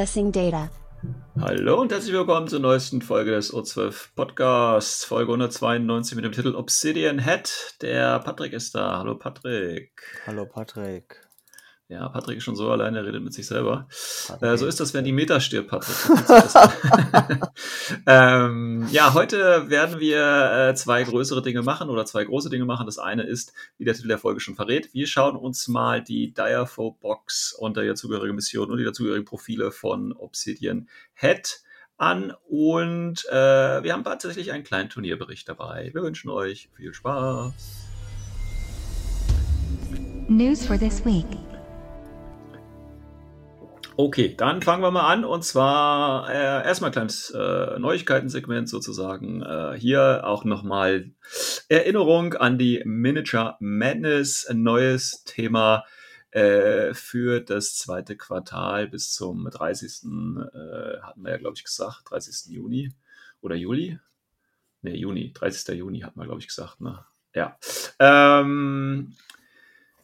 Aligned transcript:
Accessing 0.00 0.32
data. 0.32 0.70
Hallo 1.38 1.78
und 1.78 1.92
herzlich 1.92 2.14
willkommen 2.14 2.48
zur 2.48 2.60
neuesten 2.60 3.02
Folge 3.02 3.32
des 3.32 3.52
O12 3.52 4.14
Podcasts, 4.14 5.04
Folge 5.04 5.30
192 5.32 6.16
mit 6.16 6.24
dem 6.24 6.32
Titel 6.32 6.54
Obsidian 6.54 7.18
Head. 7.18 7.76
Der 7.82 8.18
Patrick 8.20 8.54
ist 8.54 8.74
da. 8.74 8.96
Hallo 9.00 9.16
Patrick. 9.16 9.90
Hallo 10.26 10.46
Patrick. 10.46 11.20
Ja, 11.90 12.08
Patrick 12.08 12.36
ist 12.36 12.44
schon 12.44 12.54
so 12.54 12.70
alleine, 12.70 12.98
er 12.98 13.04
redet 13.04 13.20
mit 13.20 13.34
sich 13.34 13.48
selber. 13.48 13.88
Äh, 14.40 14.56
so 14.56 14.64
ist 14.66 14.78
das, 14.78 14.94
wenn 14.94 15.04
die 15.04 15.10
Meta 15.10 15.40
stirbt, 15.40 15.70
Patrick. 15.70 15.96
Ähm, 18.06 18.86
ja, 18.92 19.12
heute 19.14 19.68
werden 19.68 19.98
wir 19.98 20.68
äh, 20.70 20.74
zwei 20.76 21.02
größere 21.02 21.42
Dinge 21.42 21.62
machen 21.62 21.90
oder 21.90 22.06
zwei 22.06 22.24
große 22.24 22.48
Dinge 22.48 22.64
machen. 22.64 22.86
Das 22.86 22.98
eine 22.98 23.24
ist, 23.24 23.52
wie 23.76 23.84
der 23.84 23.94
Titel 23.94 24.06
der 24.06 24.18
Folge 24.18 24.38
schon 24.38 24.54
verrät, 24.54 24.94
wir 24.94 25.08
schauen 25.08 25.34
uns 25.34 25.66
mal 25.66 26.00
die 26.00 26.32
Direfo 26.32 26.92
Box 26.92 27.52
und 27.52 27.76
der 27.76 27.84
dazugehörige 27.84 28.32
Mission 28.32 28.70
und 28.70 28.78
die 28.78 28.84
dazugehörigen 28.84 29.24
Profile 29.24 29.72
von 29.72 30.12
Obsidian 30.12 30.88
Head 31.14 31.60
an 31.96 32.32
und 32.48 33.26
äh, 33.30 33.82
wir 33.82 33.92
haben 33.92 34.04
tatsächlich 34.04 34.52
einen 34.52 34.62
kleinen 34.62 34.88
Turnierbericht 34.88 35.48
dabei. 35.48 35.90
Wir 35.92 36.02
wünschen 36.02 36.30
euch 36.30 36.70
viel 36.76 36.94
Spaß. 36.94 37.52
News 40.28 40.64
for 40.64 40.78
this 40.78 41.04
week. 41.04 41.26
Okay, 44.02 44.34
dann 44.34 44.62
fangen 44.62 44.82
wir 44.82 44.90
mal 44.90 45.12
an 45.12 45.26
und 45.26 45.44
zwar 45.44 46.26
äh, 46.30 46.66
erstmal 46.66 46.88
ein 46.88 46.92
kleines 46.94 47.28
äh, 47.36 47.78
Neuigkeitensegment 47.78 48.66
sozusagen. 48.66 49.42
Äh, 49.42 49.78
hier 49.78 50.22
auch 50.24 50.44
nochmal 50.44 51.10
Erinnerung 51.68 52.32
an 52.32 52.56
die 52.56 52.80
Miniature 52.86 53.56
Madness, 53.60 54.46
ein 54.46 54.62
neues 54.62 55.22
Thema 55.24 55.84
äh, 56.30 56.94
für 56.94 57.40
das 57.42 57.76
zweite 57.76 58.16
Quartal 58.16 58.88
bis 58.88 59.12
zum 59.12 59.50
30. 59.50 60.04
Äh, 60.04 61.02
hatten 61.02 61.22
wir 61.22 61.32
ja, 61.32 61.36
glaube 61.36 61.56
ich, 61.58 61.64
gesagt, 61.64 62.04
30. 62.08 62.54
Juni 62.54 62.94
oder 63.42 63.54
Juli? 63.54 63.98
Ne, 64.80 64.96
Juni, 64.96 65.34
30. 65.34 65.76
Juni 65.76 66.00
hatten 66.00 66.18
wir, 66.18 66.24
glaube 66.24 66.40
ich, 66.40 66.48
gesagt. 66.48 66.80
Ne? 66.80 67.04
Ja. 67.34 67.58
Ähm, 67.98 69.14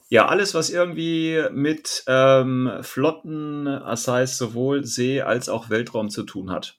ja, 0.08 0.28
alles, 0.28 0.54
was 0.54 0.70
irgendwie 0.70 1.42
mit 1.52 2.04
ähm, 2.06 2.70
Flotten, 2.82 3.64
das 3.64 4.06
heißt 4.06 4.38
sowohl 4.38 4.84
See 4.84 5.20
als 5.20 5.48
auch 5.48 5.68
Weltraum 5.68 6.10
zu 6.10 6.22
tun 6.22 6.50
hat. 6.50 6.78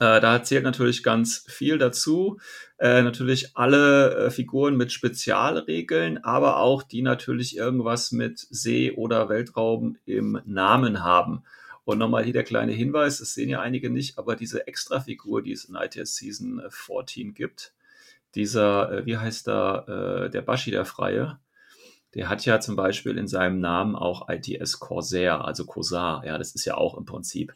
Äh, 0.00 0.20
da 0.20 0.42
zählt 0.42 0.64
natürlich 0.64 1.02
ganz 1.02 1.44
viel 1.48 1.76
dazu. 1.76 2.38
Äh, 2.78 3.02
natürlich 3.02 3.56
alle 3.56 4.14
äh, 4.14 4.30
Figuren 4.30 4.76
mit 4.76 4.92
Spezialregeln, 4.92 6.24
aber 6.24 6.58
auch 6.58 6.82
die 6.82 7.02
natürlich 7.02 7.56
irgendwas 7.56 8.12
mit 8.12 8.38
See 8.38 8.92
oder 8.92 9.28
Weltraum 9.28 9.96
im 10.06 10.40
Namen 10.46 11.02
haben. 11.02 11.42
Und 11.84 11.98
nochmal 11.98 12.24
hier 12.24 12.34
der 12.34 12.44
kleine 12.44 12.72
Hinweis, 12.72 13.18
das 13.18 13.34
sehen 13.34 13.48
ja 13.48 13.60
einige 13.60 13.90
nicht, 13.90 14.18
aber 14.18 14.36
diese 14.36 14.66
Extra-Figur, 14.66 15.42
die 15.42 15.52
es 15.52 15.64
in 15.64 15.74
ITS 15.74 16.16
Season 16.16 16.62
14 16.68 17.34
gibt, 17.34 17.72
dieser, 18.34 18.92
äh, 18.92 19.06
wie 19.06 19.16
heißt 19.16 19.46
da, 19.48 20.24
äh, 20.26 20.30
der 20.30 20.42
Bashi, 20.42 20.70
der 20.70 20.84
Freie, 20.84 21.40
der 22.14 22.28
hat 22.28 22.44
ja 22.44 22.60
zum 22.60 22.76
Beispiel 22.76 23.18
in 23.18 23.28
seinem 23.28 23.60
Namen 23.60 23.94
auch 23.94 24.28
ITS 24.28 24.80
Corsair, 24.80 25.44
also 25.44 25.66
Corsar. 25.66 26.24
Ja, 26.24 26.38
das 26.38 26.54
ist 26.54 26.64
ja 26.64 26.76
auch 26.76 26.96
im 26.96 27.04
Prinzip 27.04 27.52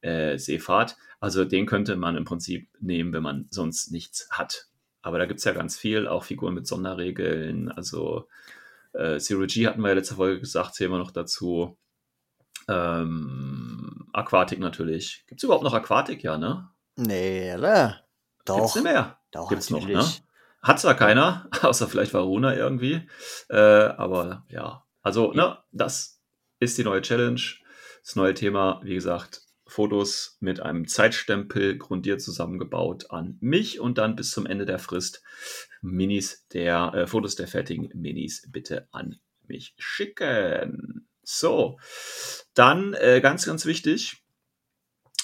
äh, 0.00 0.38
Seefahrt. 0.38 0.96
Also 1.20 1.44
den 1.44 1.66
könnte 1.66 1.96
man 1.96 2.16
im 2.16 2.24
Prinzip 2.24 2.68
nehmen, 2.80 3.12
wenn 3.12 3.22
man 3.22 3.46
sonst 3.50 3.92
nichts 3.92 4.28
hat. 4.30 4.66
Aber 5.02 5.18
da 5.18 5.26
gibt 5.26 5.38
es 5.38 5.44
ja 5.44 5.52
ganz 5.52 5.76
viel, 5.76 6.06
auch 6.06 6.24
Figuren 6.24 6.54
mit 6.54 6.66
Sonderregeln. 6.66 7.70
Also 7.70 8.28
äh, 8.92 9.18
Zero 9.18 9.46
G 9.46 9.66
hatten 9.66 9.80
wir 9.80 9.88
ja 9.88 9.94
letzte 9.94 10.16
Folge 10.16 10.40
gesagt, 10.40 10.74
zählen 10.74 10.90
wir 10.90 10.98
noch 10.98 11.10
dazu. 11.10 11.76
Ähm, 12.68 14.08
Aquatik 14.12 14.58
natürlich. 14.58 15.24
Gibt 15.26 15.40
es 15.40 15.44
überhaupt 15.44 15.64
noch 15.64 15.74
Aquatik? 15.74 16.22
Ja, 16.22 16.38
ne? 16.38 16.68
Nee, 16.96 17.54
oder? 17.54 18.04
Doch. 18.44 18.56
Gibt's 18.56 18.74
nicht 18.74 18.84
mehr? 18.84 19.18
Doch, 19.30 19.48
Gibt's 19.48 19.70
noch, 19.70 19.86
ne? 19.86 20.04
Hat 20.62 20.80
zwar 20.80 20.94
keiner, 20.94 21.48
außer 21.62 21.88
vielleicht 21.88 22.14
Varuna 22.14 22.54
irgendwie. 22.56 23.08
Äh, 23.48 23.56
aber 23.56 24.46
ja, 24.48 24.84
also, 25.02 25.32
ne, 25.32 25.58
das 25.72 26.22
ist 26.60 26.78
die 26.78 26.84
neue 26.84 27.02
Challenge. 27.02 27.40
Das 28.04 28.16
neue 28.16 28.34
Thema, 28.34 28.80
wie 28.84 28.94
gesagt, 28.94 29.42
Fotos 29.66 30.36
mit 30.40 30.60
einem 30.60 30.86
Zeitstempel 30.86 31.78
grundiert 31.78 32.20
zusammengebaut 32.20 33.10
an 33.10 33.38
mich 33.40 33.80
und 33.80 33.98
dann 33.98 34.16
bis 34.16 34.30
zum 34.30 34.46
Ende 34.46 34.66
der 34.66 34.78
Frist 34.78 35.22
Minis 35.80 36.46
der 36.48 36.92
äh, 36.94 37.06
Fotos 37.06 37.36
der 37.36 37.48
fertigen 37.48 37.90
Minis 37.94 38.46
bitte 38.50 38.88
an 38.92 39.16
mich 39.46 39.74
schicken. 39.78 41.08
So, 41.22 41.78
dann 42.54 42.94
äh, 42.94 43.20
ganz, 43.20 43.46
ganz 43.46 43.64
wichtig, 43.64 44.21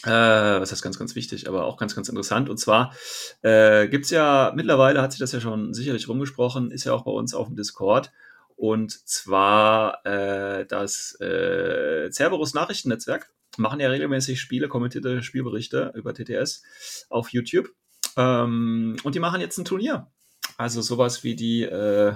äh, 0.04 0.10
was 0.10 0.70
heißt 0.70 0.82
ganz, 0.82 0.98
ganz 0.98 1.14
wichtig, 1.14 1.48
aber 1.48 1.64
auch 1.64 1.76
ganz, 1.76 1.94
ganz 1.94 2.08
interessant. 2.08 2.48
Und 2.48 2.58
zwar 2.58 2.94
äh, 3.42 3.88
gibt 3.88 4.04
es 4.04 4.10
ja, 4.10 4.52
mittlerweile 4.54 5.02
hat 5.02 5.12
sich 5.12 5.20
das 5.20 5.32
ja 5.32 5.40
schon 5.40 5.74
sicherlich 5.74 6.08
rumgesprochen, 6.08 6.70
ist 6.70 6.84
ja 6.84 6.92
auch 6.92 7.04
bei 7.04 7.10
uns 7.10 7.34
auf 7.34 7.48
dem 7.48 7.56
Discord. 7.56 8.12
Und 8.56 8.92
zwar 9.08 10.04
äh, 10.04 10.66
das 10.66 11.16
äh, 11.20 12.10
Cerberus 12.10 12.54
Nachrichtennetzwerk 12.54 13.30
machen 13.56 13.80
ja 13.80 13.88
regelmäßig 13.88 14.40
Spiele, 14.40 14.68
kommentierte 14.68 15.22
Spielberichte 15.22 15.92
über 15.94 16.14
TTS 16.14 16.62
auf 17.08 17.30
YouTube. 17.30 17.70
Ähm, 18.16 18.96
und 19.02 19.14
die 19.14 19.20
machen 19.20 19.40
jetzt 19.40 19.58
ein 19.58 19.64
Turnier. 19.64 20.08
Also 20.56 20.82
sowas 20.82 21.22
wie 21.22 21.36
die, 21.36 21.62
äh, 21.62 22.14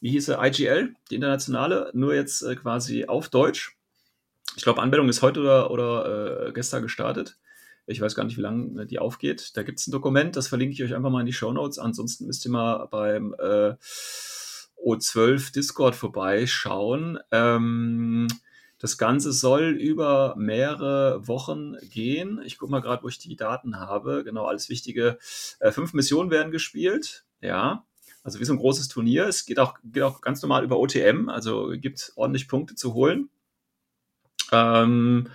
wie 0.00 0.10
hieß 0.10 0.26
sie, 0.26 0.38
IGL, 0.38 0.94
die 1.10 1.16
internationale, 1.16 1.90
nur 1.92 2.14
jetzt 2.14 2.42
äh, 2.42 2.54
quasi 2.54 3.06
auf 3.06 3.28
Deutsch. 3.28 3.76
Ich 4.56 4.62
glaube, 4.62 4.80
Anmeldung 4.82 5.08
ist 5.08 5.22
heute 5.22 5.40
oder, 5.40 5.70
oder 5.70 6.46
äh, 6.48 6.52
gestern 6.52 6.82
gestartet. 6.82 7.38
Ich 7.86 8.00
weiß 8.00 8.14
gar 8.14 8.24
nicht, 8.24 8.36
wie 8.36 8.42
lange 8.42 8.86
die 8.86 8.98
aufgeht. 8.98 9.56
Da 9.56 9.62
gibt 9.62 9.78
es 9.78 9.86
ein 9.86 9.92
Dokument, 9.92 10.36
das 10.36 10.48
verlinke 10.48 10.72
ich 10.72 10.82
euch 10.82 10.94
einfach 10.94 11.10
mal 11.10 11.20
in 11.20 11.26
die 11.26 11.32
Show 11.32 11.52
Notes. 11.52 11.78
Ansonsten 11.78 12.26
müsst 12.26 12.44
ihr 12.46 12.50
mal 12.50 12.86
beim 12.86 13.34
äh, 13.38 13.74
O12 14.82 15.52
Discord 15.52 15.94
vorbeischauen. 15.94 17.18
Ähm, 17.30 18.28
das 18.78 18.98
Ganze 18.98 19.32
soll 19.32 19.70
über 19.70 20.34
mehrere 20.36 21.26
Wochen 21.26 21.76
gehen. 21.90 22.40
Ich 22.44 22.58
gucke 22.58 22.70
mal 22.70 22.80
gerade, 22.80 23.02
wo 23.02 23.08
ich 23.08 23.18
die 23.18 23.36
Daten 23.36 23.78
habe. 23.78 24.24
Genau, 24.24 24.44
alles 24.44 24.68
Wichtige. 24.68 25.18
Äh, 25.60 25.72
fünf 25.72 25.94
Missionen 25.94 26.30
werden 26.30 26.52
gespielt. 26.52 27.24
Ja, 27.40 27.84
also 28.22 28.40
wie 28.40 28.44
so 28.44 28.54
ein 28.54 28.58
großes 28.58 28.88
Turnier. 28.88 29.26
Es 29.26 29.44
geht 29.44 29.58
auch, 29.58 29.78
geht 29.84 30.02
auch 30.02 30.22
ganz 30.22 30.40
normal 30.42 30.64
über 30.64 30.78
OTM, 30.78 31.28
also 31.28 31.72
gibt 31.76 32.12
ordentlich 32.16 32.48
Punkte 32.48 32.74
zu 32.74 32.94
holen. 32.94 33.28
Ähm, 34.52 35.28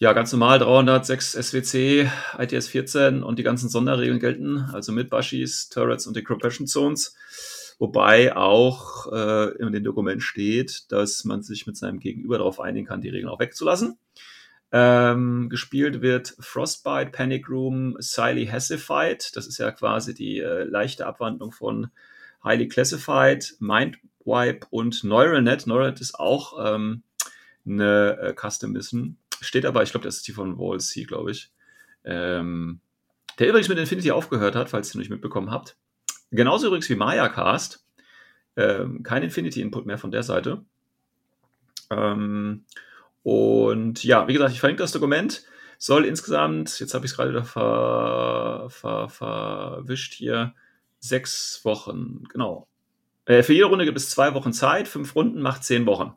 ja, 0.00 0.12
ganz 0.12 0.32
normal 0.32 0.60
306 0.60 1.32
SWC, 1.32 2.08
ITS 2.38 2.68
14 2.68 3.22
und 3.24 3.38
die 3.38 3.42
ganzen 3.42 3.68
Sonderregeln 3.68 4.20
gelten, 4.20 4.70
also 4.72 4.92
mit 4.92 5.10
Bashis, 5.10 5.68
Turrets 5.68 6.06
und 6.06 6.14
Decompression 6.14 6.68
Zones. 6.68 7.16
Wobei 7.80 8.36
auch 8.36 9.12
äh, 9.12 9.56
in 9.58 9.72
dem 9.72 9.84
Dokument 9.84 10.22
steht, 10.22 10.90
dass 10.92 11.24
man 11.24 11.42
sich 11.42 11.66
mit 11.66 11.76
seinem 11.76 12.00
Gegenüber 12.00 12.38
darauf 12.38 12.60
einigen 12.60 12.86
kann, 12.86 13.00
die 13.00 13.08
Regeln 13.08 13.28
auch 13.28 13.40
wegzulassen. 13.40 13.98
Ähm, 14.70 15.48
gespielt 15.48 16.02
wird 16.02 16.36
Frostbite, 16.40 17.10
Panic 17.10 17.48
Room, 17.48 17.96
Siley 17.98 18.46
Hessified. 18.46 19.34
Das 19.34 19.46
ist 19.46 19.58
ja 19.58 19.70
quasi 19.70 20.12
die 20.12 20.38
äh, 20.38 20.64
leichte 20.64 21.06
Abwandlung 21.06 21.52
von 21.52 21.90
Highly 22.44 22.68
Classified, 22.68 23.56
Mindwipe 23.60 24.66
und 24.70 25.04
Neuronet. 25.04 25.66
Neuronet 25.66 26.00
ist 26.00 26.18
auch 26.18 26.74
ähm, 26.74 27.02
eine 27.68 28.18
äh, 28.18 28.34
Custom 28.34 28.72
Mission. 28.72 29.16
Steht 29.40 29.66
aber, 29.66 29.82
ich 29.82 29.90
glaube, 29.90 30.04
das 30.04 30.16
ist 30.16 30.28
die 30.28 30.32
von 30.32 30.58
Wall 30.58 30.80
C, 30.80 31.04
glaube 31.04 31.30
ich. 31.30 31.52
Ähm, 32.04 32.80
der 33.38 33.48
übrigens 33.48 33.68
mit 33.68 33.78
Infinity 33.78 34.10
aufgehört 34.10 34.56
hat, 34.56 34.70
falls 34.70 34.90
ihr 34.90 34.98
noch 34.98 35.02
nicht 35.02 35.10
mitbekommen 35.10 35.50
habt. 35.50 35.76
Genauso 36.30 36.66
übrigens 36.66 36.88
wie 36.88 36.96
Maya 36.96 37.28
Cast. 37.28 37.84
Ähm, 38.56 39.02
kein 39.02 39.22
Infinity-Input 39.22 39.86
mehr 39.86 39.98
von 39.98 40.10
der 40.10 40.22
Seite. 40.24 40.64
Ähm, 41.90 42.64
und 43.22 44.02
ja, 44.04 44.26
wie 44.26 44.32
gesagt, 44.32 44.52
ich 44.52 44.60
verlinke 44.60 44.82
das 44.82 44.92
Dokument. 44.92 45.44
Soll 45.78 46.04
insgesamt, 46.04 46.80
jetzt 46.80 46.92
habe 46.94 47.06
ich 47.06 47.12
es 47.12 47.16
gerade 47.16 47.30
wieder 47.30 47.44
ver, 47.44 48.66
ver, 48.68 49.08
verwischt 49.08 50.14
hier, 50.14 50.54
sechs 50.98 51.64
Wochen, 51.64 52.24
genau. 52.28 52.66
Äh, 53.26 53.44
für 53.44 53.52
jede 53.52 53.66
Runde 53.66 53.84
gibt 53.84 53.96
es 53.96 54.10
zwei 54.10 54.34
Wochen 54.34 54.52
Zeit. 54.52 54.88
Fünf 54.88 55.14
Runden 55.14 55.40
macht 55.40 55.62
zehn 55.62 55.86
Wochen. 55.86 56.16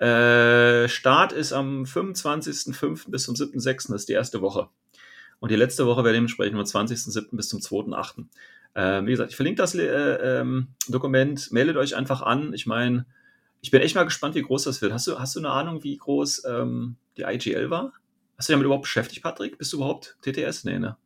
Äh, 0.00 0.88
Start 0.88 1.32
ist 1.32 1.52
am 1.52 1.84
25.05. 1.84 3.10
bis 3.10 3.24
zum 3.24 3.34
7.06. 3.34 3.88
Das 3.92 4.02
ist 4.02 4.08
die 4.08 4.14
erste 4.14 4.40
Woche. 4.40 4.68
Und 5.40 5.50
die 5.50 5.56
letzte 5.56 5.86
Woche 5.86 6.04
wäre 6.04 6.14
dementsprechend 6.14 6.56
vom 6.56 6.82
20.07. 6.82 7.36
bis 7.36 7.48
zum 7.48 7.60
2.08. 7.60 8.24
Ähm, 8.74 9.06
wie 9.06 9.10
gesagt, 9.10 9.30
ich 9.30 9.36
verlinke 9.36 9.60
das 9.60 9.74
äh, 9.74 9.84
ähm, 9.84 10.68
Dokument. 10.88 11.52
Meldet 11.52 11.76
euch 11.76 11.96
einfach 11.96 12.22
an. 12.22 12.54
Ich 12.54 12.66
meine, 12.66 13.04
ich 13.60 13.70
bin 13.70 13.82
echt 13.82 13.94
mal 13.94 14.04
gespannt, 14.04 14.34
wie 14.36 14.42
groß 14.42 14.64
das 14.64 14.80
wird. 14.80 14.92
Hast 14.92 15.06
du, 15.06 15.18
hast 15.18 15.36
du 15.36 15.40
eine 15.40 15.50
Ahnung, 15.50 15.82
wie 15.82 15.96
groß 15.96 16.44
ähm, 16.46 16.96
die 17.18 17.22
IGL 17.22 17.68
war? 17.68 17.92
Hast 18.38 18.48
du 18.48 18.52
dich 18.52 18.54
damit 18.54 18.64
überhaupt 18.64 18.84
beschäftigt, 18.84 19.22
Patrick? 19.22 19.58
Bist 19.58 19.72
du 19.72 19.78
überhaupt 19.78 20.16
TTS? 20.22 20.64
Nee, 20.64 20.78
ne? 20.78 20.96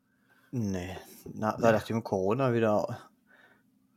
Nee, 0.52 0.96
Na, 1.32 1.56
nachdem 1.58 2.04
Corona 2.04 2.54
wieder 2.54 3.00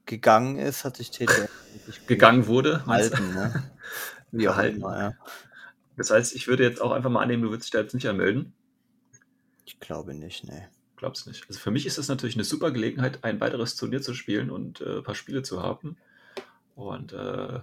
gegangen 0.08 0.58
ist, 0.58 0.86
hat 0.86 0.98
sich 0.98 1.12
TTS 1.12 1.50
gegangen 2.08 2.48
wurde. 2.48 2.84
Halten, 2.88 3.34
ne? 3.36 3.64
Auch 4.34 4.56
halten. 4.56 4.78
Immer, 4.78 5.00
ja. 5.00 5.14
Das 5.96 6.12
heißt, 6.12 6.36
ich 6.36 6.48
würde 6.48 6.64
jetzt 6.64 6.82
auch 6.82 6.92
einfach 6.92 7.10
mal 7.10 7.22
annehmen, 7.22 7.44
du 7.44 7.50
würdest 7.50 7.68
dich 7.68 7.72
da 7.72 7.80
jetzt 7.80 7.94
nicht 7.94 8.08
anmelden. 8.08 8.54
Ich 9.66 9.80
glaube 9.80 10.14
nicht, 10.14 10.44
ne. 10.46 10.70
Glaub's 10.96 11.26
nicht. 11.28 11.46
Also 11.48 11.60
für 11.60 11.72
mich 11.72 11.86
ist 11.86 11.98
das 11.98 12.08
natürlich 12.08 12.36
eine 12.36 12.44
super 12.44 12.72
Gelegenheit, 12.72 13.24
ein 13.24 13.40
weiteres 13.40 13.76
Turnier 13.76 14.02
zu 14.02 14.14
spielen 14.14 14.50
und 14.50 14.82
äh, 14.82 14.98
ein 14.98 15.04
paar 15.04 15.16
Spiele 15.16 15.44
zu 15.44 15.62
haben. 15.62 15.98
Und 16.76 17.14
äh, 17.14 17.60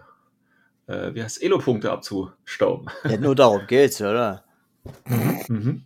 äh, 0.86 1.14
wie 1.14 1.22
heißt 1.22 1.42
Elo-Punkte 1.42 1.90
abzustauben. 1.90 2.90
Ja, 3.04 3.16
nur 3.16 3.34
darum 3.34 3.66
geht's, 3.66 4.00
oder? 4.00 4.44
mhm. 5.48 5.84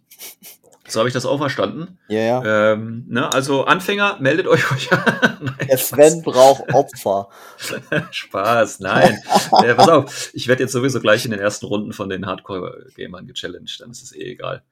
So 0.89 1.01
habe 1.01 1.09
ich 1.09 1.13
das 1.13 1.27
auch 1.27 1.39
verstanden. 1.39 1.99
Ja, 2.09 2.21
ja. 2.21 2.73
Ähm, 2.73 3.05
ne, 3.09 3.33
also 3.33 3.65
Anfänger, 3.65 4.19
meldet 4.21 4.47
euch 4.47 4.71
ruhig 4.71 4.93
an. 4.93 5.57
Der 5.69 5.79
Sven 5.79 6.23
braucht 6.23 6.73
Opfer. 6.73 7.29
Spaß, 8.11 8.81
nein. 8.81 9.19
äh, 9.65 9.75
pass 9.75 9.89
auf, 9.89 10.31
ich 10.35 10.49
werde 10.49 10.63
jetzt 10.63 10.73
sowieso 10.73 11.01
gleich 11.01 11.25
in 11.25 11.31
den 11.31 11.41
ersten 11.41 11.67
Runden 11.67 11.93
von 11.93 12.09
den 12.09 12.27
Hardcore-Gamern 12.27 13.27
gechallenged, 13.27 13.81
dann 13.81 13.91
ist 13.91 14.03
es 14.03 14.15
eh 14.15 14.33
egal. 14.33 14.63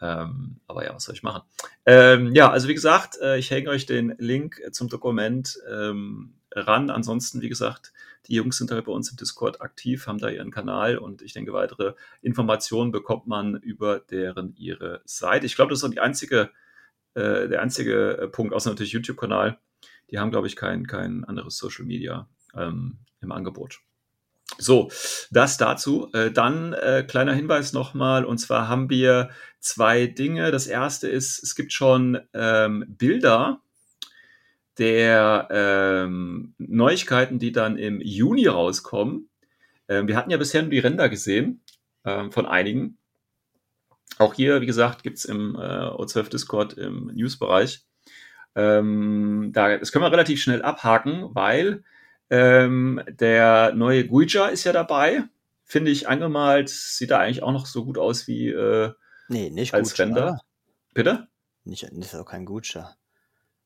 Ähm, 0.00 0.56
aber 0.66 0.84
ja, 0.84 0.94
was 0.94 1.04
soll 1.04 1.14
ich 1.14 1.22
machen? 1.22 1.42
Ähm, 1.86 2.34
ja, 2.34 2.50
also 2.50 2.66
wie 2.68 2.74
gesagt, 2.74 3.18
äh, 3.22 3.38
ich 3.38 3.50
hänge 3.50 3.70
euch 3.70 3.86
den 3.86 4.14
Link 4.18 4.60
zum 4.72 4.88
Dokument 4.88 5.58
ähm, 5.70 6.34
ran. 6.50 6.90
Ansonsten, 6.90 7.40
wie 7.40 7.48
gesagt, 7.48 7.92
die 8.26 8.34
Jungs 8.34 8.56
sind 8.56 8.70
halt 8.70 8.84
bei 8.84 8.92
uns 8.92 9.10
im 9.10 9.16
Discord 9.16 9.60
aktiv, 9.60 10.06
haben 10.06 10.18
da 10.18 10.28
ihren 10.28 10.50
Kanal 10.50 10.98
und 10.98 11.22
ich 11.22 11.32
denke, 11.32 11.52
weitere 11.52 11.94
Informationen 12.20 12.92
bekommt 12.92 13.26
man 13.26 13.56
über 13.56 13.98
deren 13.98 14.54
ihre 14.56 15.02
Seite. 15.04 15.46
Ich 15.46 15.56
glaube, 15.56 15.70
das 15.70 15.80
ist 15.80 15.84
auch 15.84 15.90
die 15.90 16.00
einzige, 16.00 16.50
äh, 17.14 17.48
der 17.48 17.62
einzige 17.62 18.18
äh, 18.18 18.28
Punkt, 18.28 18.54
außer 18.54 18.70
natürlich 18.70 18.92
YouTube-Kanal. 18.92 19.58
Die 20.10 20.18
haben, 20.18 20.30
glaube 20.30 20.46
ich, 20.46 20.56
kein, 20.56 20.86
kein 20.86 21.24
anderes 21.24 21.56
Social 21.56 21.84
Media 21.84 22.28
ähm, 22.54 22.98
im 23.20 23.32
Angebot. 23.32 23.80
So, 24.58 24.90
das 25.30 25.56
dazu. 25.56 26.10
Äh, 26.12 26.30
dann 26.30 26.74
äh, 26.74 27.04
kleiner 27.08 27.32
Hinweis 27.32 27.72
nochmal, 27.72 28.24
und 28.24 28.38
zwar 28.38 28.68
haben 28.68 28.90
wir 28.90 29.30
zwei 29.60 30.06
Dinge. 30.06 30.50
Das 30.50 30.66
erste 30.66 31.08
ist, 31.08 31.42
es 31.42 31.54
gibt 31.54 31.72
schon 31.72 32.20
ähm, 32.34 32.84
Bilder 32.88 33.62
der 34.78 35.48
ähm, 35.50 36.54
Neuigkeiten, 36.58 37.38
die 37.38 37.52
dann 37.52 37.76
im 37.76 38.00
Juni 38.00 38.46
rauskommen. 38.46 39.28
Ähm, 39.88 40.08
wir 40.08 40.16
hatten 40.16 40.30
ja 40.30 40.38
bisher 40.38 40.62
nur 40.62 40.70
die 40.70 40.78
Ränder 40.78 41.08
gesehen 41.08 41.62
ähm, 42.04 42.32
von 42.32 42.46
einigen. 42.46 42.98
Auch 44.18 44.34
hier, 44.34 44.60
wie 44.60 44.66
gesagt, 44.66 45.02
gibt 45.02 45.18
es 45.18 45.24
im 45.24 45.56
äh, 45.56 45.58
O12 45.58 46.30
Discord 46.30 46.72
im 46.74 47.10
News-Bereich. 47.14 47.84
Ähm, 48.54 49.50
da, 49.52 49.78
das 49.78 49.92
können 49.92 50.04
wir 50.04 50.12
relativ 50.12 50.42
schnell 50.42 50.62
abhaken, 50.62 51.34
weil 51.34 51.84
ähm, 52.30 53.02
der 53.08 53.72
neue 53.74 54.06
Guija 54.06 54.46
ist 54.46 54.64
ja 54.64 54.72
dabei. 54.72 55.24
Finde 55.64 55.90
ich 55.90 56.08
angemalt, 56.08 56.68
sieht 56.68 57.10
da 57.10 57.18
eigentlich 57.18 57.42
auch 57.42 57.52
noch 57.52 57.66
so 57.66 57.84
gut 57.84 57.96
aus 57.96 58.26
wie 58.26 58.48
äh, 58.48 58.92
nee, 59.28 59.50
nicht 59.50 59.72
als 59.72 59.94
Guja. 59.94 60.04
Render. 60.04 60.40
Bitte? 60.92 61.28
Nicht, 61.64 61.84
das 61.84 61.92
ist 61.92 62.14
auch 62.14 62.26
kein 62.26 62.44
Guja. 62.44 62.94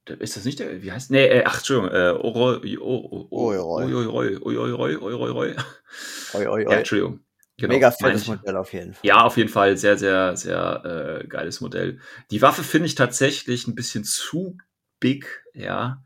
Ist 0.08 0.36
das 0.36 0.44
nicht 0.44 0.60
der, 0.60 0.82
wie 0.82 0.92
heißt, 0.92 1.10
nee, 1.10 1.26
äh, 1.26 1.42
ach, 1.44 1.58
Entschuldigung, 1.58 1.94
äh, 1.96 2.10
Oroi, 2.10 2.78
Oi, 2.78 2.78
Oi, 2.78 3.58
Oi, 6.34 6.46
Oi, 6.46 6.62
Ja, 6.62 6.72
Entschuldigung. 6.72 7.20
Genau, 7.58 7.72
Mega 7.72 7.90
fettes 7.90 8.26
Modell 8.26 8.56
auf 8.56 8.72
jeden 8.72 8.92
Fall. 8.92 9.00
Ja, 9.02 9.24
auf 9.24 9.36
jeden 9.38 9.48
Fall 9.48 9.78
sehr, 9.78 9.96
sehr, 9.96 10.36
sehr 10.36 11.22
äh, 11.22 11.26
geiles 11.26 11.62
Modell. 11.62 12.00
Die 12.30 12.42
Waffe 12.42 12.62
finde 12.62 12.86
ich 12.86 12.94
tatsächlich 12.94 13.66
ein 13.66 13.74
bisschen 13.74 14.04
zu 14.04 14.58
big, 15.00 15.42
ja. 15.54 16.04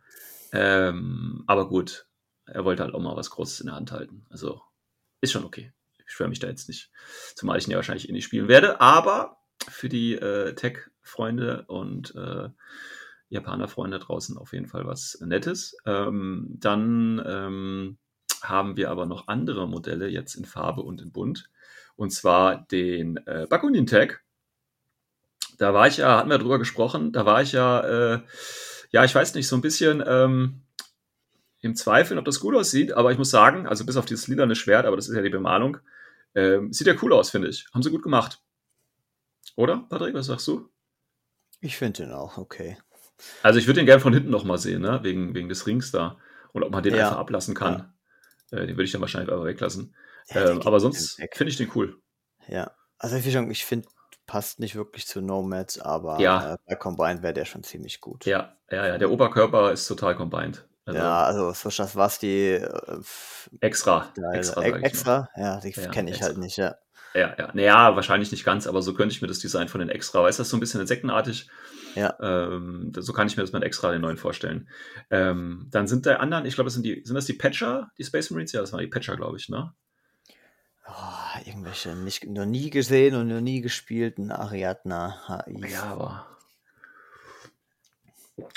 Ähm, 0.52 1.42
aber 1.46 1.68
gut, 1.68 2.06
er 2.46 2.64
wollte 2.64 2.84
halt 2.84 2.94
auch 2.94 3.00
mal 3.00 3.16
was 3.16 3.30
Großes 3.30 3.60
in 3.60 3.66
der 3.66 3.74
Hand 3.74 3.90
halten. 3.90 4.26
Also 4.30 4.62
ist 5.20 5.32
schon 5.32 5.44
okay. 5.44 5.72
Ich 5.98 6.04
beschwöre 6.04 6.28
mich 6.28 6.38
da 6.38 6.46
jetzt 6.46 6.68
nicht. 6.68 6.90
Zumal 7.34 7.58
ich 7.58 7.66
ihn 7.66 7.72
ja 7.72 7.76
wahrscheinlich 7.76 8.08
eh 8.08 8.12
nicht 8.12 8.24
spielen 8.24 8.48
werde. 8.48 8.80
Aber 8.80 9.38
für 9.68 9.88
die 9.88 10.14
äh, 10.14 10.54
Tech-Freunde 10.54 11.64
und 11.66 12.14
äh, 12.14 12.48
Japaner-Freunde 13.30 13.98
draußen 13.98 14.36
auf 14.36 14.52
jeden 14.52 14.66
Fall 14.66 14.86
was 14.86 15.18
Nettes. 15.24 15.76
Ähm, 15.86 16.56
dann 16.58 17.22
ähm, 17.24 17.98
haben 18.42 18.76
wir 18.76 18.90
aber 18.90 19.06
noch 19.06 19.28
andere 19.28 19.68
Modelle 19.68 20.08
jetzt 20.08 20.34
in 20.34 20.44
Farbe 20.44 20.82
und 20.82 21.00
in 21.00 21.12
Bunt. 21.12 21.50
Und 21.96 22.10
zwar 22.10 22.66
den 22.66 23.16
äh, 23.26 23.46
Bakunin 23.48 23.86
Tag. 23.86 24.22
Da 25.58 25.74
war 25.74 25.86
ich 25.86 25.98
ja, 25.98 26.16
hatten 26.18 26.30
wir 26.30 26.38
drüber 26.38 26.58
gesprochen, 26.58 27.12
da 27.12 27.26
war 27.26 27.42
ich 27.42 27.52
ja, 27.52 27.80
äh, 27.80 28.20
ja, 28.90 29.04
ich 29.04 29.14
weiß 29.14 29.34
nicht, 29.34 29.46
so 29.46 29.56
ein 29.56 29.60
bisschen 29.60 30.02
ähm, 30.06 30.62
im 31.60 31.76
Zweifel, 31.76 32.18
ob 32.18 32.24
das 32.24 32.40
gut 32.40 32.54
aussieht, 32.54 32.92
aber 32.94 33.12
ich 33.12 33.18
muss 33.18 33.30
sagen, 33.30 33.66
also 33.66 33.84
bis 33.84 33.98
auf 33.98 34.06
dieses 34.06 34.26
lilane 34.26 34.56
Schwert, 34.56 34.86
aber 34.86 34.96
das 34.96 35.08
ist 35.08 35.14
ja 35.14 35.20
die 35.20 35.28
Bemalung, 35.28 35.76
ähm, 36.34 36.72
sieht 36.72 36.86
ja 36.86 36.94
cool 37.02 37.12
aus, 37.12 37.28
finde 37.28 37.48
ich. 37.48 37.66
Haben 37.74 37.82
sie 37.82 37.90
gut 37.90 38.02
gemacht. 38.02 38.42
Oder, 39.56 39.84
Patrick, 39.90 40.14
was 40.14 40.26
sagst 40.26 40.48
du? 40.48 40.70
Ich 41.60 41.76
finde 41.76 42.04
den 42.04 42.12
auch 42.12 42.38
okay. 42.38 42.78
Also 43.42 43.58
ich 43.58 43.66
würde 43.66 43.80
den 43.80 43.86
gerne 43.86 44.00
von 44.00 44.12
hinten 44.12 44.30
nochmal 44.30 44.58
sehen, 44.58 44.82
ne? 44.82 45.00
wegen, 45.02 45.34
wegen 45.34 45.48
des 45.48 45.66
Rings 45.66 45.90
da. 45.90 46.18
Und 46.52 46.62
ob 46.62 46.72
man 46.72 46.82
den 46.82 46.94
ja. 46.94 47.06
einfach 47.06 47.18
ablassen 47.18 47.54
kann. 47.54 47.92
Ja. 48.50 48.58
Äh, 48.58 48.66
den 48.66 48.76
würde 48.76 48.84
ich 48.84 48.92
dann 48.92 49.00
wahrscheinlich 49.00 49.32
einfach 49.32 49.44
weglassen. 49.44 49.94
Ja, 50.28 50.50
ähm, 50.50 50.62
aber 50.62 50.80
sonst 50.80 51.16
finde 51.32 51.50
ich 51.50 51.56
den 51.56 51.70
cool. 51.74 52.00
Ja, 52.48 52.72
also 52.98 53.16
ich, 53.16 53.26
ich 53.26 53.64
finde, 53.64 53.88
passt 54.26 54.60
nicht 54.60 54.76
wirklich 54.76 55.06
zu 55.06 55.20
Nomads, 55.20 55.80
aber 55.80 56.20
ja. 56.20 56.54
äh, 56.54 56.56
bei 56.66 56.74
Combined 56.76 57.22
wäre 57.22 57.32
der 57.32 57.44
schon 57.44 57.64
ziemlich 57.64 58.00
gut. 58.00 58.26
Ja, 58.26 58.56
ja, 58.70 58.86
ja. 58.86 58.98
Der 58.98 59.10
Oberkörper 59.10 59.72
ist 59.72 59.86
total 59.86 60.14
Combined. 60.16 60.66
Also, 60.84 60.98
ja, 60.98 61.24
also 61.24 61.52
was 61.94 62.18
die 62.18 62.52
äh, 62.52 63.00
extra. 63.60 64.12
Extra, 64.32 64.62
e 64.62 64.70
extra? 64.82 65.28
Ja, 65.36 65.60
die 65.60 65.72
kenne 65.72 66.10
ich 66.10 66.16
extra. 66.16 66.26
halt 66.26 66.38
nicht, 66.38 66.56
ja. 66.56 66.76
Ja, 67.14 67.34
ja. 67.36 67.50
Naja, 67.54 67.96
wahrscheinlich 67.96 68.30
nicht 68.30 68.44
ganz, 68.44 68.66
aber 68.66 68.82
so 68.82 68.94
könnte 68.94 69.14
ich 69.14 69.20
mir 69.20 69.28
das 69.28 69.40
Design 69.40 69.68
von 69.68 69.80
den 69.80 69.88
extra, 69.88 70.22
weißt 70.22 70.38
du, 70.38 70.42
das 70.42 70.46
ist 70.46 70.50
so 70.50 70.56
ein 70.56 70.60
bisschen 70.60 70.80
insektenartig. 70.80 71.50
Ja. 71.94 72.16
Ähm, 72.20 72.92
so 72.96 73.12
kann 73.12 73.26
ich 73.26 73.36
mir 73.36 73.42
das 73.42 73.52
mit 73.52 73.62
extra 73.62 73.90
den 73.90 74.00
neuen 74.00 74.16
vorstellen. 74.16 74.68
Ähm, 75.10 75.66
dann 75.70 75.86
sind 75.86 76.06
da 76.06 76.16
anderen, 76.16 76.46
ich 76.46 76.54
glaube, 76.54 76.66
das 76.66 76.74
sind 76.74 76.84
die, 76.84 77.02
sind 77.04 77.14
das 77.14 77.26
die 77.26 77.34
Patcher, 77.34 77.90
die 77.98 78.04
Space 78.04 78.30
Marines? 78.30 78.52
Ja, 78.52 78.60
das 78.60 78.72
waren 78.72 78.80
die 78.80 78.86
Patcher, 78.86 79.16
glaube 79.16 79.36
ich, 79.36 79.48
ne? 79.48 79.72
Oh, 80.86 81.40
irgendwelche 81.44 81.94
nicht, 81.94 82.26
noch 82.26 82.46
nie 82.46 82.70
gesehen 82.70 83.14
und 83.14 83.28
noch 83.28 83.40
nie 83.40 83.60
gespielten 83.60 84.32
Ariadna 84.32 85.44
HI. 85.46 85.70
Ja, 85.70 85.84
aber. 85.84 86.26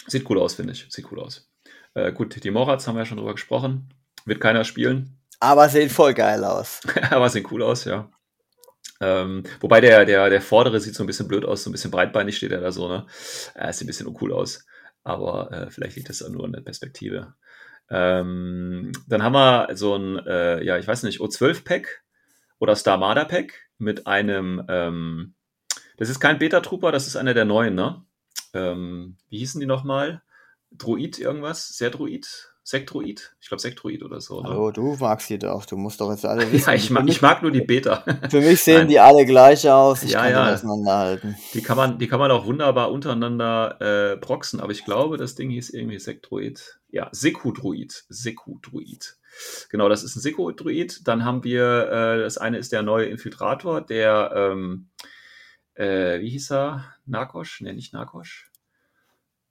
Sieht 0.08 0.30
cool 0.30 0.40
aus, 0.40 0.56
finde 0.56 0.74
ich. 0.74 0.88
Sieht 0.90 1.12
cool 1.12 1.20
aus. 1.20 1.50
Äh, 1.94 2.12
gut, 2.12 2.44
die 2.44 2.52
Morats 2.52 2.88
haben 2.88 2.96
wir 2.96 3.02
ja 3.02 3.06
schon 3.06 3.18
drüber 3.18 3.34
gesprochen. 3.34 3.94
Wird 4.26 4.40
keiner 4.40 4.64
spielen. 4.64 5.18
Aber 5.40 5.70
sehen 5.70 5.90
voll 5.90 6.14
geil 6.14 6.44
aus. 6.44 6.82
aber 7.12 7.30
sehen 7.30 7.46
cool 7.52 7.62
aus, 7.62 7.86
ja. 7.86 8.10
Ähm, 9.04 9.44
wobei 9.60 9.82
der, 9.82 10.06
der, 10.06 10.30
der 10.30 10.42
vordere 10.42 10.80
sieht 10.80 10.96
so 10.96 11.04
ein 11.04 11.08
bisschen 11.08 11.28
blöd 11.28 11.44
aus, 11.44 11.64
so 11.64 11.70
ein 11.70 11.74
bisschen 11.74 11.92
breitbeinig 11.92 12.38
steht 12.38 12.52
er 12.52 12.62
da 12.62 12.72
so, 12.72 12.88
ne? 12.88 13.06
Er 13.54 13.74
sieht 13.74 13.86
ein 13.86 13.88
bisschen 13.88 14.08
uncool 14.08 14.32
aus. 14.32 14.66
Aber 15.04 15.52
äh, 15.52 15.70
vielleicht 15.70 15.98
liegt 15.98 16.08
das 16.08 16.28
nur 16.30 16.46
in 16.46 16.54
der 16.54 16.62
Perspektive. 16.62 17.34
Ähm, 17.90 18.94
dann 19.08 19.24
haben 19.24 19.34
wir 19.34 19.76
so 19.76 19.96
ein, 19.96 20.26
äh, 20.26 20.64
ja, 20.64 20.78
ich 20.78 20.88
weiß 20.88 21.04
nicht, 21.04 21.20
O12-Pack 21.20 22.04
oder 22.60 22.78
Star 22.78 22.98
Marder 22.98 23.26
Pack 23.26 23.70
mit 23.78 24.08
einem, 24.08 24.64
ähm, 24.70 25.36
das 25.98 26.10
ist 26.10 26.22
kein 26.22 26.40
Beta-Trooper, 26.40 26.94
das 26.94 27.08
ist 27.08 27.18
einer 27.18 27.34
der 27.34 27.46
neuen, 27.46 27.76
ne? 27.76 28.06
Ähm, 28.54 29.18
wie 29.28 29.40
hießen 29.40 29.60
die 29.60 29.68
nochmal? 29.68 30.22
Droid 30.72 31.20
irgendwas? 31.20 31.68
Sehr 31.68 31.90
Droid? 31.90 32.53
Sektroid? 32.66 33.36
Ich 33.42 33.50
glaube 33.50 33.62
Sektroid 33.62 34.04
oder 34.04 34.22
so. 34.22 34.42
Hallo, 34.42 34.72
du 34.72 34.96
magst 34.98 35.30
die 35.30 35.38
doch. 35.38 35.66
Du 35.66 35.76
musst 35.76 36.00
doch 36.00 36.10
jetzt 36.10 36.26
alle 36.26 36.50
wissen. 36.52 36.70
ja, 36.70 36.74
ich 36.74 36.90
mag, 36.90 37.08
ich 37.08 37.22
mag 37.22 37.42
nur 37.42 37.52
die 37.52 37.62
Beta. 37.68 38.06
Für 38.30 38.40
mich 38.40 38.64
sehen 38.64 38.78
Nein. 38.80 38.88
die 38.88 39.00
alle 39.00 39.26
gleich 39.26 39.70
aus. 39.70 40.04
Ich 40.04 40.12
ja, 40.12 40.22
kann 40.22 40.32
ja. 40.32 40.48
die 40.48 40.54
auseinanderhalten. 40.54 41.36
Die 41.54 41.62
kann, 41.62 41.76
man, 41.76 42.00
die 42.00 42.08
kann 42.08 42.20
man 42.20 42.32
auch 42.32 42.46
wunderbar 42.46 42.92
untereinander 42.92 43.82
äh, 44.14 44.18
proxen, 44.18 44.62
aber 44.62 44.72
ich 44.72 44.86
glaube, 44.86 45.18
das 45.18 45.36
Ding 45.36 45.50
hieß 45.50 45.72
irgendwie 45.72 46.00
Sektroid. 46.00 46.80
Ja, 46.90 47.10
Sekudroid. 47.12 48.06
Sekudroid. 48.08 49.18
Genau, 49.70 49.90
das 49.90 50.04
ist 50.04 50.16
ein 50.16 50.22
Sekudroid. 50.22 51.06
Dann 51.06 51.26
haben 51.26 51.44
wir, 51.44 51.90
äh, 51.92 52.20
das 52.22 52.38
eine 52.38 52.60
ist 52.60 52.72
der 52.72 52.82
neue 52.82 53.08
Infiltrator, 53.08 53.82
der, 53.82 54.32
ähm, 54.34 54.90
äh, 55.76 56.22
wie 56.22 56.30
hieß 56.30 56.52
er? 56.52 56.86
Narkosch? 57.06 57.60
Ne, 57.60 57.74
nicht 57.74 57.94
Narkosch. 57.94 58.50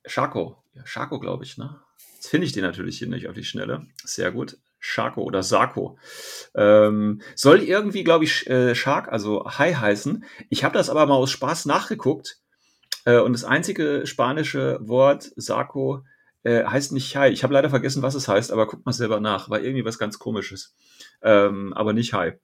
Schako. 0.06 0.64
Ja, 0.72 0.86
Schako, 0.86 1.20
glaube 1.20 1.44
ich, 1.44 1.58
ne? 1.58 1.81
Jetzt 2.22 2.30
finde 2.30 2.46
ich 2.46 2.52
den 2.52 2.62
natürlich 2.62 2.98
hier 2.98 3.08
nicht 3.08 3.26
auf 3.26 3.34
die 3.34 3.42
Schnelle. 3.42 3.84
Sehr 4.04 4.30
gut. 4.30 4.56
Sharko 4.78 5.22
oder 5.22 5.42
Sarko. 5.42 5.98
Ähm, 6.54 7.20
soll 7.34 7.64
irgendwie, 7.64 8.04
glaube 8.04 8.22
ich, 8.22 8.48
äh, 8.48 8.76
Shark, 8.76 9.08
also 9.10 9.44
Hai 9.44 9.74
heißen. 9.74 10.24
Ich 10.48 10.62
habe 10.62 10.78
das 10.78 10.88
aber 10.88 11.04
mal 11.06 11.16
aus 11.16 11.32
Spaß 11.32 11.66
nachgeguckt. 11.66 12.38
Äh, 13.06 13.18
und 13.18 13.32
das 13.32 13.42
einzige 13.42 14.06
spanische 14.06 14.78
Wort, 14.82 15.32
Sarko, 15.34 16.04
äh, 16.44 16.64
heißt 16.64 16.92
nicht 16.92 17.16
Hai. 17.16 17.32
Ich 17.32 17.42
habe 17.42 17.54
leider 17.54 17.70
vergessen, 17.70 18.02
was 18.02 18.14
es 18.14 18.28
heißt, 18.28 18.52
aber 18.52 18.68
guck 18.68 18.86
mal 18.86 18.92
selber 18.92 19.18
nach. 19.18 19.50
War 19.50 19.60
irgendwie 19.60 19.84
was 19.84 19.98
ganz 19.98 20.20
komisches. 20.20 20.76
Ähm, 21.22 21.72
aber 21.72 21.92
nicht 21.92 22.12
Hai. 22.12 22.38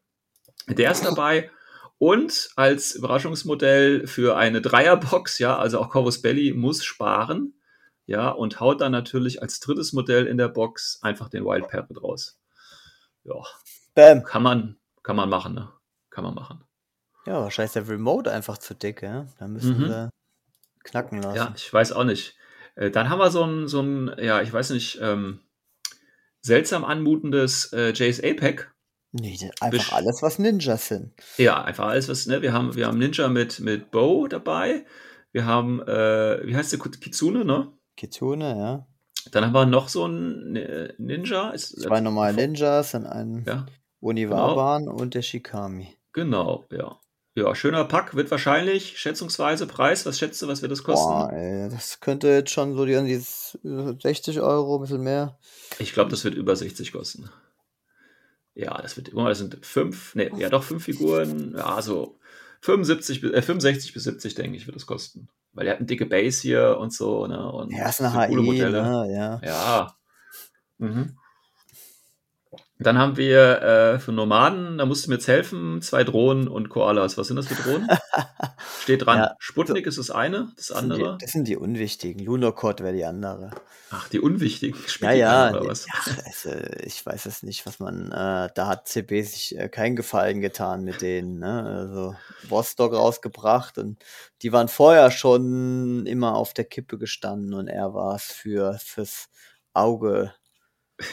Der 0.67 0.91
ist 0.91 1.05
dabei. 1.05 1.53
Und 1.99 2.51
als 2.57 2.97
Überraschungsmodell 2.97 4.09
für 4.09 4.37
eine 4.37 4.61
Dreierbox, 4.61 5.39
ja, 5.39 5.57
also 5.57 5.79
auch 5.79 5.91
Corvus 5.91 6.21
Belly 6.21 6.53
muss 6.53 6.83
sparen, 6.83 7.55
ja, 8.09 8.31
und 8.31 8.59
haut 8.59 8.81
dann 8.81 8.91
natürlich 8.93 9.43
als 9.43 9.61
drittes 9.61 9.93
Modell 9.93 10.27
in 10.27 10.39
der 10.39 10.49
Box 10.49 10.99
einfach 11.03 11.29
den 11.29 11.45
Wild 11.45 11.69
Parrot 11.69 12.03
raus. 12.03 12.41
Ja, 13.23 13.35
Bam. 13.95 14.25
kann 14.25 14.43
man, 14.43 14.77
kann 15.03 15.15
man 15.15 15.29
machen, 15.29 15.55
ne? 15.55 15.71
Kann 16.11 16.25
man 16.25 16.35
machen. 16.35 16.65
Ja, 17.27 17.43
wahrscheinlich 17.43 17.69
ist 17.69 17.77
der 17.77 17.89
Remote 17.89 18.33
einfach 18.33 18.57
zu 18.59 18.75
dick, 18.75 19.03
ja? 19.03 19.27
Da 19.39 19.47
müssen 19.47 19.79
Mhm. 19.79 19.89
wir 19.89 20.11
knacken 20.85 21.21
lassen. 21.23 21.37
Ja, 21.37 21.53
ich 21.55 21.71
weiß 21.73 21.93
auch 21.93 22.05
nicht. 22.05 22.35
Äh, 22.77 22.91
dann 22.91 23.11
haben 23.11 23.19
wir 23.19 23.31
so 23.31 23.45
ein, 23.45 23.69
so 23.69 23.81
ein, 23.83 24.11
ja, 24.19 24.41
ich 24.41 24.51
weiß 24.53 24.71
nicht, 24.71 24.99
ähm, 25.03 25.41
seltsam 26.41 26.85
anmutendes 26.85 27.73
äh, 27.75 27.91
JSA 27.93 28.33
Pack. 28.35 28.73
Nee, 29.13 29.39
einfach 29.61 29.93
alles, 29.93 30.23
was 30.23 30.39
Ninjas 30.39 30.89
sind. 30.89 31.13
Ja, 31.37 31.63
einfach 31.63 31.89
alles, 31.89 32.09
was, 32.09 32.27
ne, 32.27 32.41
wir 32.41 32.53
haben, 32.55 32.75
wir 32.75 32.87
haben 32.87 32.99
Ninja 32.99 33.29
mit, 33.29 33.61
mit 33.61 33.91
Bow 33.91 34.29
dabei. 34.29 34.87
Wir 35.33 35.45
haben, 35.45 35.83
äh, 35.83 36.47
wie 36.47 36.57
heißt 36.57 36.73
der 36.73 36.79
Kitsune, 36.79 37.45
ne? 37.45 37.71
Kitsune, 37.99 38.57
ja. 38.57 38.87
Dann 39.33 39.45
haben 39.45 39.53
wir 39.53 39.67
noch 39.67 39.89
so 39.89 40.07
ein 40.07 40.53
Ni- 40.53 40.89
Ninja. 40.99 41.51
Ist, 41.51 41.81
Zwei 41.83 42.01
normale 42.01 42.35
Ninjas 42.35 42.95
und 42.95 43.05
ein 43.07 43.45
Ja, 43.47 43.67
Univaban 44.01 44.89
und 44.89 45.15
der 45.15 45.23
Shikami. 45.23 45.89
genau, 46.13 46.65
ja. 46.71 46.99
Ja, 47.35 47.55
schöner 47.55 47.85
Pack, 47.85 48.17
wird 48.17 48.31
wahrscheinlich, 48.33 48.99
schätzungsweise 48.99 49.67
Preis, 49.69 50.05
was 50.07 50.19
schätzt 50.19 50.43
du, 50.43 50.49
was 50.49 50.61
wird 50.63 50.73
das 50.73 50.83
kosten? 50.83 51.09
Boah, 51.11 51.31
ey, 51.33 51.69
das 51.71 52.01
könnte 52.01 52.27
jetzt 52.29 52.51
schon 52.51 52.75
so 52.77 52.85
die, 52.85 52.95
die 53.05 53.21
60 54.03 54.41
Euro, 54.41 54.77
ein 54.77 54.81
bisschen 54.81 55.03
mehr. 55.05 55.39
Ich 55.79 55.93
glaube, 55.93 56.11
das 56.11 56.25
wird 56.25 56.35
über 56.35 56.57
60 56.57 56.91
kosten. 56.91 57.31
Ja, 58.55 58.81
das 58.83 58.97
wird, 58.97 59.13
mal, 59.13 59.29
das 59.29 59.39
sind 59.39 59.59
fünf, 59.65 60.17
ne, 60.17 60.33
ja 60.37 60.49
doch 60.49 60.65
fünf 60.65 60.83
Figuren, 60.85 61.55
ja, 61.57 61.81
so 61.81 62.19
75, 62.63 63.21
bis- 63.21 63.31
äh, 63.33 63.43
65 63.43 63.93
bis 63.95 64.03
70, 64.05 64.35
denke 64.35 64.57
ich, 64.57 64.67
wird 64.67 64.75
das 64.75 64.87
kosten. 64.87 65.29
Weil 65.59 65.65
der 65.65 65.73
hat 65.75 65.81
eine 65.81 65.87
dicke 65.87 66.07
Base 66.07 66.41
hier 66.41 66.79
und 66.79 66.93
so, 66.93 67.27
ne, 67.27 67.51
und 67.51 67.73
Ja, 67.73 67.89
ist 67.89 68.01
eine 68.01 68.13
so 68.13 68.19
coole 68.29 68.43
Modelle. 68.43 68.81
ne? 68.81 69.13
Ja. 69.13 69.41
Ja. 69.45 69.95
Mhm. 70.79 71.17
Dann 72.81 72.97
haben 72.97 73.17
wir 73.17 73.61
äh, 73.63 73.99
für 73.99 74.13
Nomaden, 74.13 74.79
da 74.79 74.87
musst 74.87 75.05
du 75.05 75.11
mir 75.11 75.17
jetzt 75.17 75.27
helfen, 75.27 75.83
zwei 75.83 76.05
Drohnen 76.05 76.47
und 76.47 76.69
Koalas. 76.69 77.19
Was 77.19 77.27
sind 77.27 77.37
das 77.37 77.49
für 77.49 77.61
Drohnen? 77.61 77.89
Steht 78.83 79.05
dran. 79.05 79.19
Ja, 79.19 79.35
Sputnik 79.41 79.87
ist 79.87 79.99
das 79.99 80.11
eine, 80.11 80.53
das 80.57 80.69
Das 80.69 80.79
sind, 80.79 80.89
die, 80.91 80.95
andere. 81.03 81.19
das 81.21 81.33
sind 81.33 81.49
die 81.49 81.57
unwichtigen. 81.57 82.25
Lunocod 82.25 82.81
wäre 82.81 82.93
die 82.93 83.05
andere. 83.05 83.51
Ach, 83.91 84.09
die 84.11 84.21
unwichtigen. 84.21 84.79
Ja, 84.81 84.89
Spielt 84.89 85.17
ja. 85.17 85.45
eine 85.47 85.53
die- 85.55 85.59
Oder 85.63 85.71
was? 85.71 85.87
Ach, 85.93 86.09
also, 86.25 86.51
ich 86.85 87.05
weiß 87.05 87.27
es 87.27 87.43
nicht, 87.43 87.67
was 87.67 87.81
man. 87.81 88.13
Äh, 88.13 88.49
da 88.55 88.67
hat 88.69 88.87
CB 88.87 89.23
sich 89.23 89.59
äh, 89.59 89.69
keinen 89.69 89.97
Gefallen 89.97 90.41
getan 90.41 90.85
mit 90.85 91.03
denen. 91.03 91.41
Ne? 91.41 91.65
Also 91.65 92.15
Vostok 92.49 92.93
rausgebracht 92.93 93.79
und 93.79 93.99
die 94.43 94.53
waren 94.53 94.69
vorher 94.69 95.11
schon 95.11 96.07
immer 96.07 96.37
auf 96.37 96.55
der 96.55 96.65
Kippe 96.65 96.97
gestanden 96.97 97.55
und 97.55 97.67
er 97.67 97.93
war 97.93 98.15
es 98.15 98.25
für 98.25 98.79
fürs 98.79 99.29
Auge. 99.75 100.33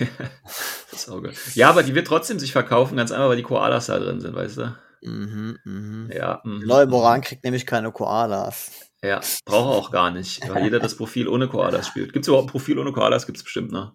Ja, 1.54 1.70
aber 1.70 1.84
die 1.84 1.94
wird 1.94 2.08
trotzdem 2.08 2.40
sich 2.40 2.52
verkaufen, 2.52 2.98
ganz 2.98 3.12
einfach, 3.12 3.28
weil 3.30 3.38
die 3.38 3.44
Koalas 3.44 3.88
da 3.88 4.00
drin 4.00 4.22
sind, 4.22 4.34
weißt 4.34 4.58
du? 4.58 4.76
Mhm, 5.02 5.60
mhm. 5.64 6.10
Ja. 6.14 6.42
mhm. 6.44 6.66
Neue 6.66 6.88
Moran 6.88 7.22
kriegt 7.22 7.44
nämlich 7.44 7.66
keine 7.66 7.92
Koalas. 7.92 8.72
Ja, 9.04 9.20
braucht 9.46 9.74
er 9.74 9.78
auch 9.78 9.92
gar 9.92 10.10
nicht, 10.12 10.48
weil 10.50 10.64
jeder 10.64 10.80
das 10.80 10.96
Profil 10.96 11.28
ohne 11.28 11.48
Koalas 11.48 11.88
spielt. 11.88 12.14
Gibt 12.14 12.26
es 12.26 12.28
überhaupt 12.30 12.48
ein 12.48 12.52
Profil 12.52 12.80
ohne 12.80 12.92
Koalas? 12.92 13.26
Gibt 13.26 13.38
es 13.38 13.44
bestimmt, 13.44 13.72
ne? 13.72 13.94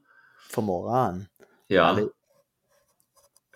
Vom 0.49 0.66
Moran. 0.66 1.28
Ja. 1.68 1.99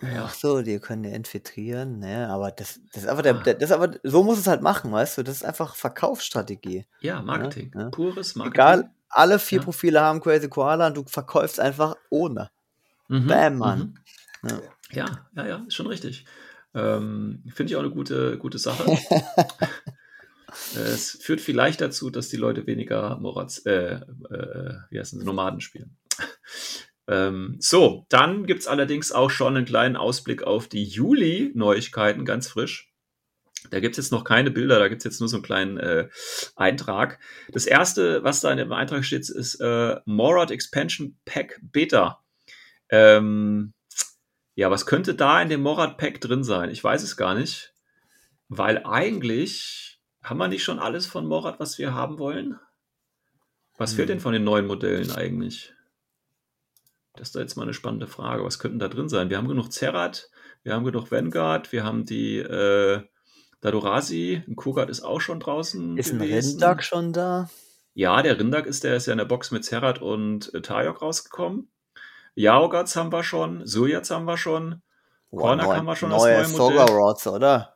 Ja. 0.01 0.25
Ach 0.25 0.33
so, 0.33 0.61
die 0.61 0.79
können 0.79 1.05
ja 1.05 1.11
infiltrieren, 1.11 1.99
ne? 1.99 2.27
Aber 2.29 2.51
das, 2.51 2.81
das 2.91 3.03
ist 3.03 3.09
einfach 3.09 3.23
der, 3.23 3.35
Ah. 3.35 3.43
der, 3.43 3.53
das 3.53 3.69
ist 3.69 3.75
aber, 3.75 3.91
so 4.03 4.23
muss 4.23 4.37
es 4.39 4.47
halt 4.47 4.61
machen, 4.61 4.91
weißt 4.91 5.17
du? 5.17 5.23
Das 5.23 5.37
ist 5.37 5.45
einfach 5.45 5.75
Verkaufsstrategie. 5.75 6.85
Ja, 6.99 7.21
Marketing. 7.21 7.71
Ja, 7.73 7.81
ja. 7.83 7.89
Pures 7.89 8.35
Marketing. 8.35 8.53
Egal, 8.53 8.91
alle 9.09 9.39
vier 9.39 9.59
Ja. 9.59 9.63
Profile 9.63 10.01
haben 10.01 10.21
Crazy 10.21 10.49
Koala 10.49 10.87
und 10.87 10.97
du 10.97 11.03
verkaufst 11.07 11.59
einfach 11.59 11.95
ohne. 12.09 12.49
Mhm, 13.07 13.27
Bam, 13.27 13.57
Mann. 13.57 13.79
mhm. 14.41 14.49
Ja. 14.49 14.61
Ja, 14.91 15.27
ja, 15.35 15.47
ja, 15.47 15.65
ist 15.67 15.73
schon 15.75 15.87
richtig. 15.87 16.25
Ähm, 16.73 17.43
Finde 17.53 17.71
ich 17.71 17.75
auch 17.75 17.81
eine 17.81 17.89
gute, 17.91 18.37
gute 18.37 18.57
Sache. 18.59 18.85
Es 20.73 21.17
führt 21.21 21.41
vielleicht 21.41 21.81
dazu, 21.81 22.09
dass 22.09 22.29
die 22.29 22.37
Leute 22.37 22.65
weniger 22.65 23.17
Moraz, 23.17 23.65
äh, 23.65 23.95
äh, 23.95 24.73
wie 24.89 24.99
heißen 24.99 25.19
sie, 25.19 25.25
Nomaden 25.25 25.59
spielen. 25.59 25.97
Ähm, 27.07 27.57
so, 27.59 28.05
dann 28.09 28.45
gibt 28.45 28.61
es 28.61 28.67
allerdings 28.67 29.11
auch 29.11 29.29
schon 29.29 29.57
einen 29.57 29.65
kleinen 29.65 29.97
Ausblick 29.97 30.43
auf 30.43 30.67
die 30.69 30.85
Juli-Neuigkeiten, 30.85 32.23
ganz 32.23 32.47
frisch. 32.47 32.89
Da 33.69 33.79
gibt 33.79 33.93
es 33.93 34.05
jetzt 34.05 34.11
noch 34.11 34.23
keine 34.23 34.51
Bilder, 34.51 34.79
da 34.79 34.87
gibt 34.87 34.99
es 34.99 35.03
jetzt 35.05 35.19
nur 35.19 35.29
so 35.29 35.37
einen 35.37 35.43
kleinen 35.43 35.77
äh, 35.77 36.09
Eintrag. 36.55 37.19
Das 37.51 37.65
erste, 37.65 38.23
was 38.23 38.41
da 38.41 38.51
in 38.51 38.57
dem 38.57 38.71
Eintrag 38.71 39.05
steht, 39.05 39.29
ist 39.29 39.55
äh, 39.55 39.97
Morad 40.05 40.51
Expansion 40.51 41.17
Pack 41.25 41.59
Beta. 41.61 42.23
Ähm, 42.89 43.73
ja, 44.55 44.71
was 44.71 44.85
könnte 44.85 45.15
da 45.15 45.41
in 45.41 45.49
dem 45.49 45.61
Morad 45.61 45.97
Pack 45.97 46.21
drin 46.21 46.43
sein? 46.43 46.69
Ich 46.69 46.83
weiß 46.83 47.03
es 47.03 47.17
gar 47.17 47.35
nicht. 47.35 47.73
Weil 48.47 48.85
eigentlich 48.85 49.99
haben 50.21 50.37
wir 50.37 50.47
nicht 50.47 50.63
schon 50.63 50.79
alles 50.79 51.07
von 51.07 51.25
Morad, 51.25 51.59
was 51.59 51.77
wir 51.77 51.93
haben 51.93 52.19
wollen? 52.19 52.59
Was 53.77 53.93
fehlt 53.93 54.07
Hm. 54.07 54.15
denn 54.15 54.19
von 54.21 54.33
den 54.33 54.43
neuen 54.43 54.67
Modellen 54.67 55.11
eigentlich? 55.11 55.73
Das 57.15 57.29
ist 57.29 57.35
da 57.35 57.39
jetzt 57.39 57.55
mal 57.55 57.63
eine 57.63 57.73
spannende 57.73 58.07
Frage. 58.07 58.43
Was 58.43 58.59
könnten 58.59 58.79
da 58.79 58.87
drin 58.87 59.09
sein? 59.09 59.29
Wir 59.29 59.37
haben 59.37 59.47
genug 59.47 59.71
Zerat, 59.71 60.29
wir 60.63 60.73
haben 60.73 60.83
genug 60.85 61.11
Vanguard, 61.11 61.71
wir 61.71 61.83
haben 61.83 62.05
die 62.05 62.37
äh, 62.37 63.03
Dadorasi, 63.65 64.43
ein 64.47 64.55
Kogat 64.55 64.91
ist 64.91 65.01
auch 65.01 65.19
schon 65.19 65.39
draußen. 65.39 65.97
Ist 65.97 66.11
ein 66.11 66.19
gewesen. 66.19 66.51
Rindak 66.61 66.83
schon 66.83 67.13
da? 67.13 67.49
Ja, 67.95 68.21
der 68.21 68.37
Rindak 68.39 68.67
ist, 68.67 68.83
der 68.83 68.95
ist 68.95 69.07
ja 69.07 69.13
in 69.13 69.17
der 69.17 69.25
Box 69.25 69.49
mit 69.49 69.65
Zerat 69.65 70.03
und 70.03 70.53
äh, 70.53 70.61
Tayok 70.61 71.01
rausgekommen. 71.01 71.71
Yaogats 72.35 72.95
haben 72.95 73.11
wir 73.11 73.23
schon, 73.23 73.65
Sujats 73.65 74.11
haben 74.11 74.25
wir 74.25 74.37
schon. 74.37 74.83
Corner 75.31 75.63
neu- 75.63 75.73
kann 75.73 75.85
man 75.85 75.95
schon 75.95 76.09
neue 76.09 76.43
neue 76.43 76.47
Modell. 76.49 76.77
Soga 76.77 76.85
Rods, 76.85 77.25
oder? 77.25 77.75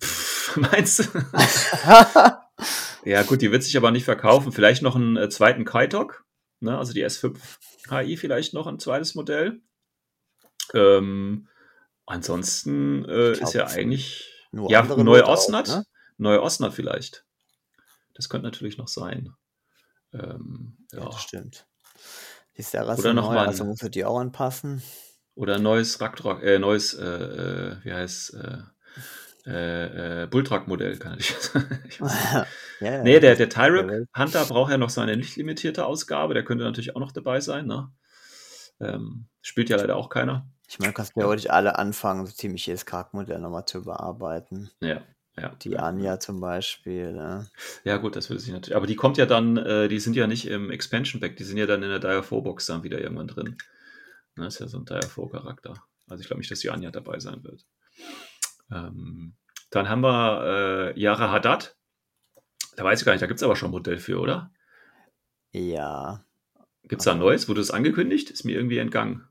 Pff, 0.00 0.56
meinst 0.70 1.00
du? 1.00 1.04
Ja, 3.06 3.22
gut, 3.22 3.42
die 3.42 3.52
wird 3.52 3.62
sich 3.62 3.76
aber 3.76 3.90
nicht 3.90 4.04
verkaufen. 4.04 4.50
Vielleicht 4.50 4.82
noch 4.82 4.96
einen 4.96 5.18
äh, 5.18 5.28
zweiten 5.28 5.66
Kaitok, 5.66 6.24
ne? 6.60 6.78
also 6.78 6.94
die 6.94 7.04
S5 7.04 7.36
HI 7.90 8.16
vielleicht 8.16 8.54
noch 8.54 8.66
ein 8.66 8.78
zweites 8.78 9.14
Modell. 9.14 9.60
Ähm, 10.72 11.48
ansonsten 12.06 13.04
äh, 13.04 13.32
ist 13.32 13.52
ja 13.52 13.66
eigentlich 13.66 14.33
nur 14.54 14.70
ja 14.70 14.82
neue 14.82 15.26
Osnat, 15.26 15.68
ne? 15.68 15.84
neue 16.18 16.42
Osnat 16.42 16.72
vielleicht. 16.74 17.24
Das 18.14 18.28
könnte 18.28 18.46
natürlich 18.46 18.78
noch 18.78 18.88
sein. 18.88 19.32
Ähm, 20.12 20.76
Ja, 20.92 21.00
ja. 21.00 21.04
das 21.06 21.20
stimmt. 21.22 21.66
Die 22.56 22.60
ist 22.60 22.72
ja 22.72 22.84
Oder 22.84 23.14
noch 23.14 23.28
neu, 23.28 23.34
mal 23.34 23.42
ein- 23.42 23.48
also 23.48 23.64
musst 23.64 23.82
du 23.82 23.88
die 23.88 24.04
auch 24.04 24.18
anpassen. 24.18 24.82
Oder 25.34 25.58
neues 25.58 26.00
Ragnarok, 26.00 26.42
äh, 26.44 26.58
neues, 26.60 26.94
äh, 26.94 27.04
äh, 27.04 27.76
wie 27.82 27.92
heißt 27.92 28.34
äh, 28.34 28.58
äh, 29.46 30.22
äh, 30.22 30.26
Bulltruck-Modell, 30.28 30.96
kann 30.98 31.18
ich. 31.18 31.34
ich 31.88 31.98
ja, 32.00 32.46
ja, 32.80 33.02
Nee, 33.02 33.18
der, 33.20 33.34
der 33.34 33.48
Tyrek. 33.48 34.08
Hunter 34.16 34.44
braucht 34.46 34.70
ja 34.70 34.78
noch 34.78 34.90
seine 34.90 35.16
nicht 35.16 35.36
limitierte 35.36 35.84
Ausgabe. 35.84 36.34
Der 36.34 36.44
könnte 36.44 36.64
natürlich 36.64 36.94
auch 36.94 37.00
noch 37.00 37.12
dabei 37.12 37.40
sein. 37.40 37.66
Ne? 37.66 37.90
Ähm, 38.80 39.26
spielt 39.42 39.68
ja 39.68 39.76
leider 39.76 39.96
auch 39.96 40.08
keiner. 40.08 40.48
Ich 40.74 40.80
meine, 40.80 40.90
du 40.90 40.96
kannst 40.96 41.14
theoretisch 41.14 41.48
alle 41.50 41.78
anfangen, 41.78 42.26
so 42.26 42.32
ziemlich 42.32 42.66
jedes 42.66 42.84
Charaktermodell 42.84 43.38
nochmal 43.38 43.64
zu 43.64 43.78
überarbeiten. 43.78 44.72
Ja, 44.80 45.02
ja. 45.36 45.50
Die 45.62 45.70
ja. 45.70 45.78
Anja 45.78 46.18
zum 46.18 46.40
Beispiel. 46.40 47.12
Ne? 47.12 47.48
Ja, 47.84 47.98
gut, 47.98 48.16
das 48.16 48.28
würde 48.28 48.40
sich 48.40 48.52
natürlich. 48.52 48.74
Aber 48.74 48.88
die 48.88 48.96
kommt 48.96 49.16
ja 49.16 49.24
dann, 49.24 49.56
äh, 49.56 49.86
die 49.86 50.00
sind 50.00 50.16
ja 50.16 50.26
nicht 50.26 50.48
im 50.48 50.72
Expansion 50.72 51.20
Pack, 51.20 51.36
die 51.36 51.44
sind 51.44 51.58
ja 51.58 51.66
dann 51.66 51.84
in 51.84 51.90
der 51.90 52.00
Dire 52.00 52.24
4 52.24 52.40
Box 52.40 52.66
dann 52.66 52.82
wieder 52.82 53.00
irgendwann 53.00 53.28
drin. 53.28 53.56
Ne, 54.34 54.48
ist 54.48 54.58
ja 54.58 54.66
so 54.66 54.78
ein 54.78 54.84
Dire 54.84 55.08
4 55.08 55.28
Charakter. 55.30 55.74
Also 56.08 56.22
ich 56.22 56.26
glaube 56.26 56.40
nicht, 56.40 56.50
dass 56.50 56.58
die 56.58 56.70
Anja 56.70 56.90
dabei 56.90 57.20
sein 57.20 57.44
wird. 57.44 57.64
Ähm, 58.72 59.34
dann 59.70 59.88
haben 59.88 60.02
wir 60.02 60.92
äh, 60.96 61.00
Yara 61.00 61.30
Haddad. 61.30 61.76
Da 62.74 62.82
weiß 62.82 62.98
ich 62.98 63.06
gar 63.06 63.12
nicht, 63.12 63.22
da 63.22 63.28
gibt 63.28 63.38
es 63.38 63.44
aber 63.44 63.54
schon 63.54 63.68
ein 63.68 63.74
Modell 63.74 63.98
für, 63.98 64.18
oder? 64.18 64.50
Ja. 65.52 66.24
Gibt 66.82 67.00
es 67.00 67.04
da 67.04 67.12
ein 67.12 67.20
neues? 67.20 67.48
Wurde 67.48 67.60
das 67.60 67.70
angekündigt? 67.70 68.30
Ist 68.30 68.42
mir 68.42 68.56
irgendwie 68.56 68.78
entgangen. 68.78 69.28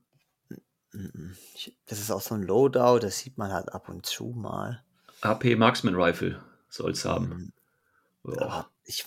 Das 1.88 2.00
ist 2.00 2.12
auch 2.12 2.22
so 2.22 2.36
ein 2.36 2.44
Loadout, 2.44 3.00
das 3.00 3.20
sieht 3.20 3.38
man 3.38 3.52
halt 3.52 3.74
ab 3.74 3.90
und 3.90 4.06
zu 4.06 4.34
mal. 4.36 4.84
AP 5.22 5.56
Marksman 5.56 5.96
Rifle 5.96 6.42
soll 6.70 6.92
es 6.92 7.06
haben. 7.06 7.52
Mhm. 8.24 8.34
Ja. 8.34 8.42
Aber 8.42 8.70
Ich, 8.86 9.06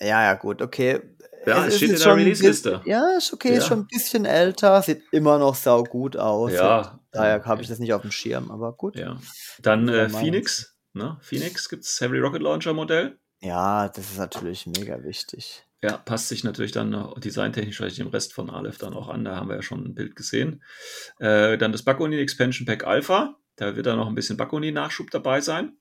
ja, 0.00 0.22
ja, 0.22 0.34
gut, 0.34 0.60
okay. 0.62 1.00
Ja, 1.46 1.66
es 1.66 1.74
ist 1.74 1.76
steht 1.78 1.90
in 1.90 1.98
der 1.98 2.16
Release-Liste. 2.16 2.82
Ja, 2.86 3.16
ist 3.18 3.32
okay, 3.32 3.50
ist 3.56 3.64
Ja. 3.64 3.68
schon 3.68 3.80
ein 3.80 3.86
bisschen 3.86 4.24
älter, 4.24 4.80
sieht 4.82 5.02
immer 5.12 5.38
noch 5.38 5.54
sau 5.54 5.82
gut 5.84 6.16
aus. 6.16 6.52
Ja. 6.52 6.98
Daher 7.10 7.44
habe 7.44 7.62
ich 7.62 7.68
das 7.68 7.78
nicht 7.78 7.92
auf 7.92 8.02
dem 8.02 8.10
Schirm, 8.10 8.50
aber 8.50 8.72
gut. 8.72 8.96
Ja. 8.96 9.18
Dann 9.60 9.88
äh. 9.88 10.08
Phoenix. 10.08 10.74
Ne? 10.94 11.18
Phoenix 11.20 11.68
gibt 11.68 11.84
es 11.84 12.00
Heavy 12.00 12.18
Rocket 12.18 12.40
Launcher 12.42 12.72
Modell. 12.72 13.18
Ja, 13.40 13.88
das 13.88 14.10
ist 14.10 14.18
natürlich 14.18 14.66
mega 14.66 15.02
wichtig. 15.02 15.64
Ja, 15.84 15.98
passt 15.98 16.28
sich 16.28 16.44
natürlich 16.44 16.72
dann 16.72 17.12
designtechnisch 17.18 17.76
dem 17.76 18.06
Rest 18.06 18.32
von 18.32 18.48
Aleph 18.48 18.78
dann 18.78 18.94
auch 18.94 19.10
an. 19.10 19.22
Da 19.22 19.36
haben 19.36 19.50
wir 19.50 19.56
ja 19.56 19.60
schon 19.60 19.84
ein 19.84 19.94
Bild 19.94 20.16
gesehen. 20.16 20.62
Äh, 21.18 21.58
dann 21.58 21.72
das 21.72 21.82
Bakonin 21.82 22.20
Expansion 22.20 22.64
Pack 22.64 22.86
Alpha. 22.86 23.36
Da 23.56 23.76
wird 23.76 23.84
dann 23.84 23.98
noch 23.98 24.08
ein 24.08 24.14
bisschen 24.14 24.38
Bakonin-Nachschub 24.38 25.10
dabei 25.10 25.42
sein. 25.42 25.76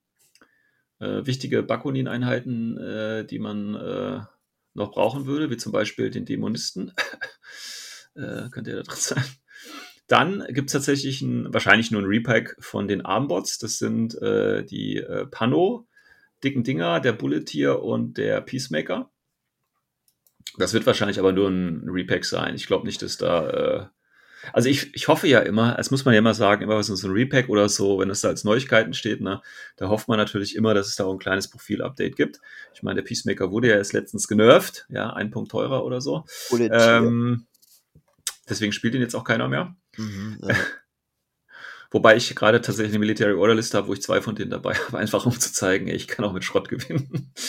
Äh, 0.99 1.25
wichtige 1.25 1.63
Bakonin-Einheiten, 1.63 2.77
äh, 2.77 3.25
die 3.25 3.39
man 3.39 3.75
äh, 3.75 4.19
noch 4.73 4.91
brauchen 4.91 5.25
würde, 5.25 5.49
wie 5.49 5.55
zum 5.55 5.71
Beispiel 5.71 6.09
den 6.09 6.25
Dämonisten. 6.25 6.91
äh, 8.15 8.49
könnte 8.49 8.71
ja 8.71 8.75
da 8.75 8.83
drin 8.83 8.97
sein. 8.97 9.23
Dann 10.07 10.45
gibt 10.49 10.67
es 10.67 10.73
tatsächlich 10.73 11.21
ein, 11.21 11.53
wahrscheinlich 11.53 11.91
nur 11.91 12.01
ein 12.01 12.07
Repack 12.07 12.57
von 12.59 12.89
den 12.89 13.05
Armbots. 13.05 13.57
Das 13.57 13.77
sind 13.77 14.21
äh, 14.21 14.65
die 14.65 15.01
Pano, 15.31 15.87
dicken 16.43 16.65
Dinger, 16.65 16.99
der 16.99 17.13
Bulleteer 17.13 17.81
und 17.81 18.17
der 18.17 18.41
Peacemaker. 18.41 19.09
Das 20.57 20.73
wird 20.73 20.85
wahrscheinlich 20.85 21.19
aber 21.19 21.31
nur 21.31 21.49
ein 21.49 21.87
Repack 21.87 22.25
sein. 22.25 22.55
Ich 22.55 22.67
glaube 22.67 22.85
nicht, 22.85 23.01
dass 23.01 23.17
da. 23.17 23.49
Äh 23.49 23.85
also 24.51 24.67
ich, 24.67 24.93
ich 24.93 25.07
hoffe 25.07 25.27
ja 25.27 25.39
immer, 25.39 25.75
das 25.75 25.89
muss 25.89 26.03
man 26.03 26.13
ja 26.13 26.19
immer 26.19 26.33
sagen, 26.33 26.63
immer 26.63 26.75
was 26.75 26.87
so 26.87 27.07
ein 27.07 27.13
Repack 27.13 27.47
oder 27.47 27.69
so, 27.69 27.99
wenn 27.99 28.09
es 28.09 28.21
da 28.21 28.27
als 28.27 28.43
Neuigkeiten 28.43 28.93
steht, 28.93 29.21
ne, 29.21 29.41
da 29.77 29.87
hofft 29.87 30.09
man 30.09 30.17
natürlich 30.17 30.57
immer, 30.57 30.73
dass 30.73 30.87
es 30.87 30.97
da 30.97 31.05
auch 31.05 31.13
ein 31.13 31.19
kleines 31.19 31.49
Profil-Update 31.49 32.17
gibt. 32.17 32.41
Ich 32.73 32.83
meine, 32.83 32.95
der 32.95 33.07
Peacemaker 33.07 33.51
wurde 33.51 33.69
ja 33.69 33.75
erst 33.75 33.93
letztens 33.93 34.27
genervt, 34.27 34.85
ja, 34.89 35.11
ein 35.13 35.31
Punkt 35.31 35.51
teurer 35.51 35.85
oder 35.85 36.01
so. 36.01 36.25
Ähm, 36.51 37.45
deswegen 38.49 38.73
spielt 38.73 38.95
ihn 38.95 39.01
jetzt 39.01 39.15
auch 39.15 39.23
keiner 39.23 39.47
mehr. 39.47 39.75
mhm, 39.95 40.39
ja. 40.41 40.55
Wobei 41.93 42.15
ich 42.15 42.35
gerade 42.35 42.59
tatsächlich 42.59 42.91
eine 42.93 42.99
Military 42.99 43.33
Order 43.33 43.53
Liste 43.53 43.77
habe, 43.77 43.87
wo 43.87 43.93
ich 43.93 44.01
zwei 44.01 44.19
von 44.19 44.35
denen 44.35 44.49
dabei 44.49 44.73
habe, 44.87 44.97
einfach 44.97 45.25
um 45.25 45.39
zu 45.39 45.53
zeigen, 45.53 45.87
ey, 45.87 45.95
ich 45.95 46.07
kann 46.07 46.25
auch 46.25 46.33
mit 46.33 46.43
Schrott 46.43 46.67
gewinnen. 46.67 47.31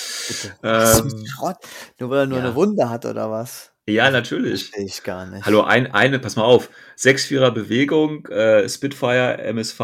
Ähm, 0.62 1.06
ist 1.06 1.28
Schrott? 1.28 1.58
Nur 1.98 2.08
weil 2.08 2.20
er 2.20 2.26
nur 2.26 2.38
ja. 2.38 2.44
eine 2.44 2.54
Wunde 2.54 2.88
hat 2.88 3.04
oder 3.04 3.30
was? 3.30 3.72
ja, 3.86 4.10
natürlich. 4.10 4.70
Verstehe 4.70 4.86
ich 4.86 5.02
gar 5.02 5.26
nicht. 5.26 5.44
Hallo, 5.44 5.60
ein, 5.60 5.92
eine, 5.92 6.18
pass 6.18 6.36
mal 6.36 6.44
auf. 6.44 6.70
6-4er 6.96 7.50
Bewegung, 7.50 8.26
äh, 8.28 8.66
Spitfire, 8.66 9.36
MSV, 9.42 9.80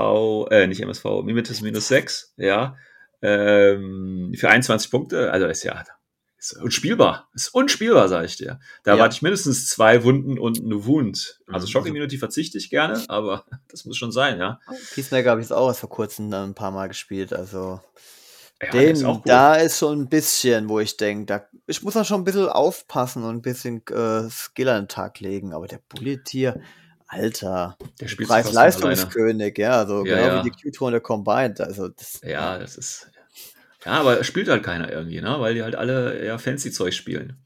äh, 0.50 0.66
nicht 0.66 0.80
MSV, 0.80 1.04
Mimetis 1.24 1.60
minus 1.60 1.88
6, 1.88 2.32
ja. 2.38 2.76
Ähm, 3.20 4.32
für 4.34 4.48
21 4.48 4.90
Punkte, 4.90 5.30
also 5.30 5.46
das 5.46 5.58
ist 5.58 5.64
ja 5.64 5.84
ist 6.40 6.54
unspielbar. 6.62 7.28
Ist 7.34 7.54
unspielbar, 7.54 8.08
sage 8.08 8.26
ich 8.26 8.36
dir. 8.36 8.58
Da 8.82 8.92
Ja. 8.92 8.96
erwarte 8.96 9.14
ich 9.14 9.22
mindestens 9.22 9.68
zwei 9.68 10.02
Wunden 10.04 10.38
und 10.38 10.58
eine 10.64 10.84
Wund. 10.86 11.40
Also 11.46 11.66
Mhm. 11.66 11.70
Shock 11.70 11.86
Immunity 11.86 12.18
verzichte 12.18 12.58
ich 12.58 12.70
gerne, 12.70 13.02
aber 13.08 13.44
das 13.68 13.84
muss 13.84 13.96
schon 13.96 14.10
sein, 14.10 14.38
ja. 14.38 14.58
Peacemaker 14.94 15.30
habe 15.30 15.40
ich 15.40 15.44
jetzt 15.46 15.52
auch 15.52 15.68
erst 15.68 15.80
vor 15.80 15.90
kurzem 15.90 16.32
ein 16.32 16.54
paar 16.54 16.70
Mal 16.70 16.88
gespielt, 16.88 17.32
also 17.32 17.80
ja 18.62 18.70
den, 18.72 18.92
ist 18.96 19.04
cool. 19.04 19.20
da 19.24 19.54
ist 19.56 19.78
schon 19.78 20.00
ein 20.00 20.08
bisschen, 20.08 20.68
wo 20.68 20.80
ich 20.80 20.96
denke, 20.96 21.26
da, 21.26 21.44
ich 21.66 21.82
muss 21.82 21.94
da 21.94 22.04
schon 22.04 22.20
ein 22.22 22.24
bisschen 22.24 22.48
aufpassen 22.48 23.22
und 23.22 23.36
ein 23.36 23.42
bisschen 23.42 23.82
äh, 23.88 24.28
Skill 24.30 24.68
an 24.70 24.82
den 24.84 24.88
Tag 24.88 25.20
legen, 25.20 25.52
aber 25.54 25.66
der 25.66 25.80
Bulletier, 25.88 26.60
Alter, 27.06 27.76
der 28.00 28.06
Preis-Leistungskönig, 28.06 29.58
ja, 29.58 29.72
also 29.78 30.04
Ja, 30.04 30.16
genau 30.16 30.26
ja. 30.36 30.44
wie 30.44 30.50
die 30.50 30.56
Q2 30.70 30.80
und 30.86 30.92
der 30.92 31.00
Combined, 31.00 31.60
also 31.60 31.88
das. 31.88 32.20
Ja, 32.22 32.58
das 32.58 32.76
ist. 32.76 33.10
Ja, 33.84 33.92
aber 33.92 34.22
spielt 34.24 34.48
halt 34.48 34.62
keiner 34.62 34.90
irgendwie, 34.92 35.20
ne? 35.20 35.36
Weil 35.40 35.54
die 35.54 35.62
halt 35.62 35.74
alle 35.74 36.18
eher 36.18 36.38
fancy 36.38 36.70
Zeug 36.70 36.94
spielen. 36.94 37.42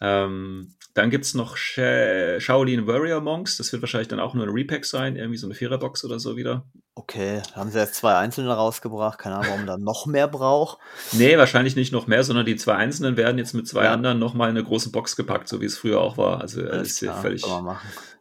Ähm, 0.00 0.74
dann 0.94 1.10
gibt's 1.10 1.34
noch 1.34 1.56
Sha 1.56 2.40
Shaolin 2.40 2.86
Warrior 2.86 3.20
Monks. 3.20 3.56
Das 3.58 3.70
wird 3.72 3.82
wahrscheinlich 3.82 4.08
dann 4.08 4.18
auch 4.20 4.34
nur 4.34 4.44
ein 4.46 4.50
Repack 4.52 4.84
sein, 4.84 5.16
irgendwie 5.16 5.36
so 5.36 5.46
eine 5.46 5.54
Viererbox 5.54 6.04
oder 6.04 6.18
so 6.18 6.36
wieder. 6.36 6.64
okay, 6.94 7.42
haben 7.54 7.70
sie 7.70 7.78
jetzt 7.78 7.94
zwei 7.94 8.16
Einzelne 8.16 8.52
rausgebracht, 8.52 9.18
keine 9.18 9.36
Ahnung, 9.36 9.50
warum 9.50 9.66
da 9.66 9.76
noch 9.78 10.06
mehr 10.06 10.26
braucht. 10.28 10.78
Nee, 11.12 11.38
wahrscheinlich 11.38 11.76
nicht 11.76 11.92
noch 11.92 12.06
mehr, 12.06 12.24
sondern 12.24 12.44
die 12.44 12.56
zwei 12.56 12.74
Einzelnen 12.74 13.16
werden 13.16 13.38
jetzt 13.38 13.54
mit 13.54 13.68
zwei 13.68 13.84
Ja. 13.84 13.92
anderen 13.92 14.18
nochmal 14.18 14.50
in 14.50 14.56
eine 14.56 14.64
große 14.66 14.90
Box 14.90 15.16
gepackt, 15.16 15.48
so 15.48 15.60
wie 15.60 15.66
es 15.66 15.78
früher 15.78 16.00
auch 16.00 16.18
war. 16.18 16.40
Also 16.40 16.60
das 16.62 16.72
Alles 16.72 16.88
ist 16.88 17.00
ja 17.02 17.12
klar, 17.12 17.22
völlig. 17.22 17.44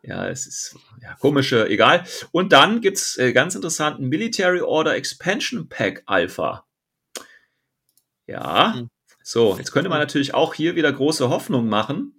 Ja, 0.04 0.28
es 0.28 0.46
ist 0.48 0.76
ja, 1.02 1.16
komische, 1.20 1.68
egal. 1.68 2.04
Und 2.32 2.54
dann 2.54 2.80
gibt's 2.82 3.18
äh, 3.18 3.34
ganz 3.34 3.56
interessanten 3.56 4.08
Military 4.08 4.62
Order 4.62 4.96
Expansion 4.96 5.68
Pack 5.68 6.04
Alpha. 6.06 6.66
Ja, 8.30 8.76
Hm. 8.76 8.90
so, 9.24 9.56
jetzt 9.58 9.72
könnte 9.72 9.90
man 9.90 10.00
natürlich 10.00 10.34
auch 10.34 10.54
hier 10.54 10.76
wieder 10.76 10.92
große 10.92 11.30
Hoffnung 11.30 11.68
machen. 11.68 12.16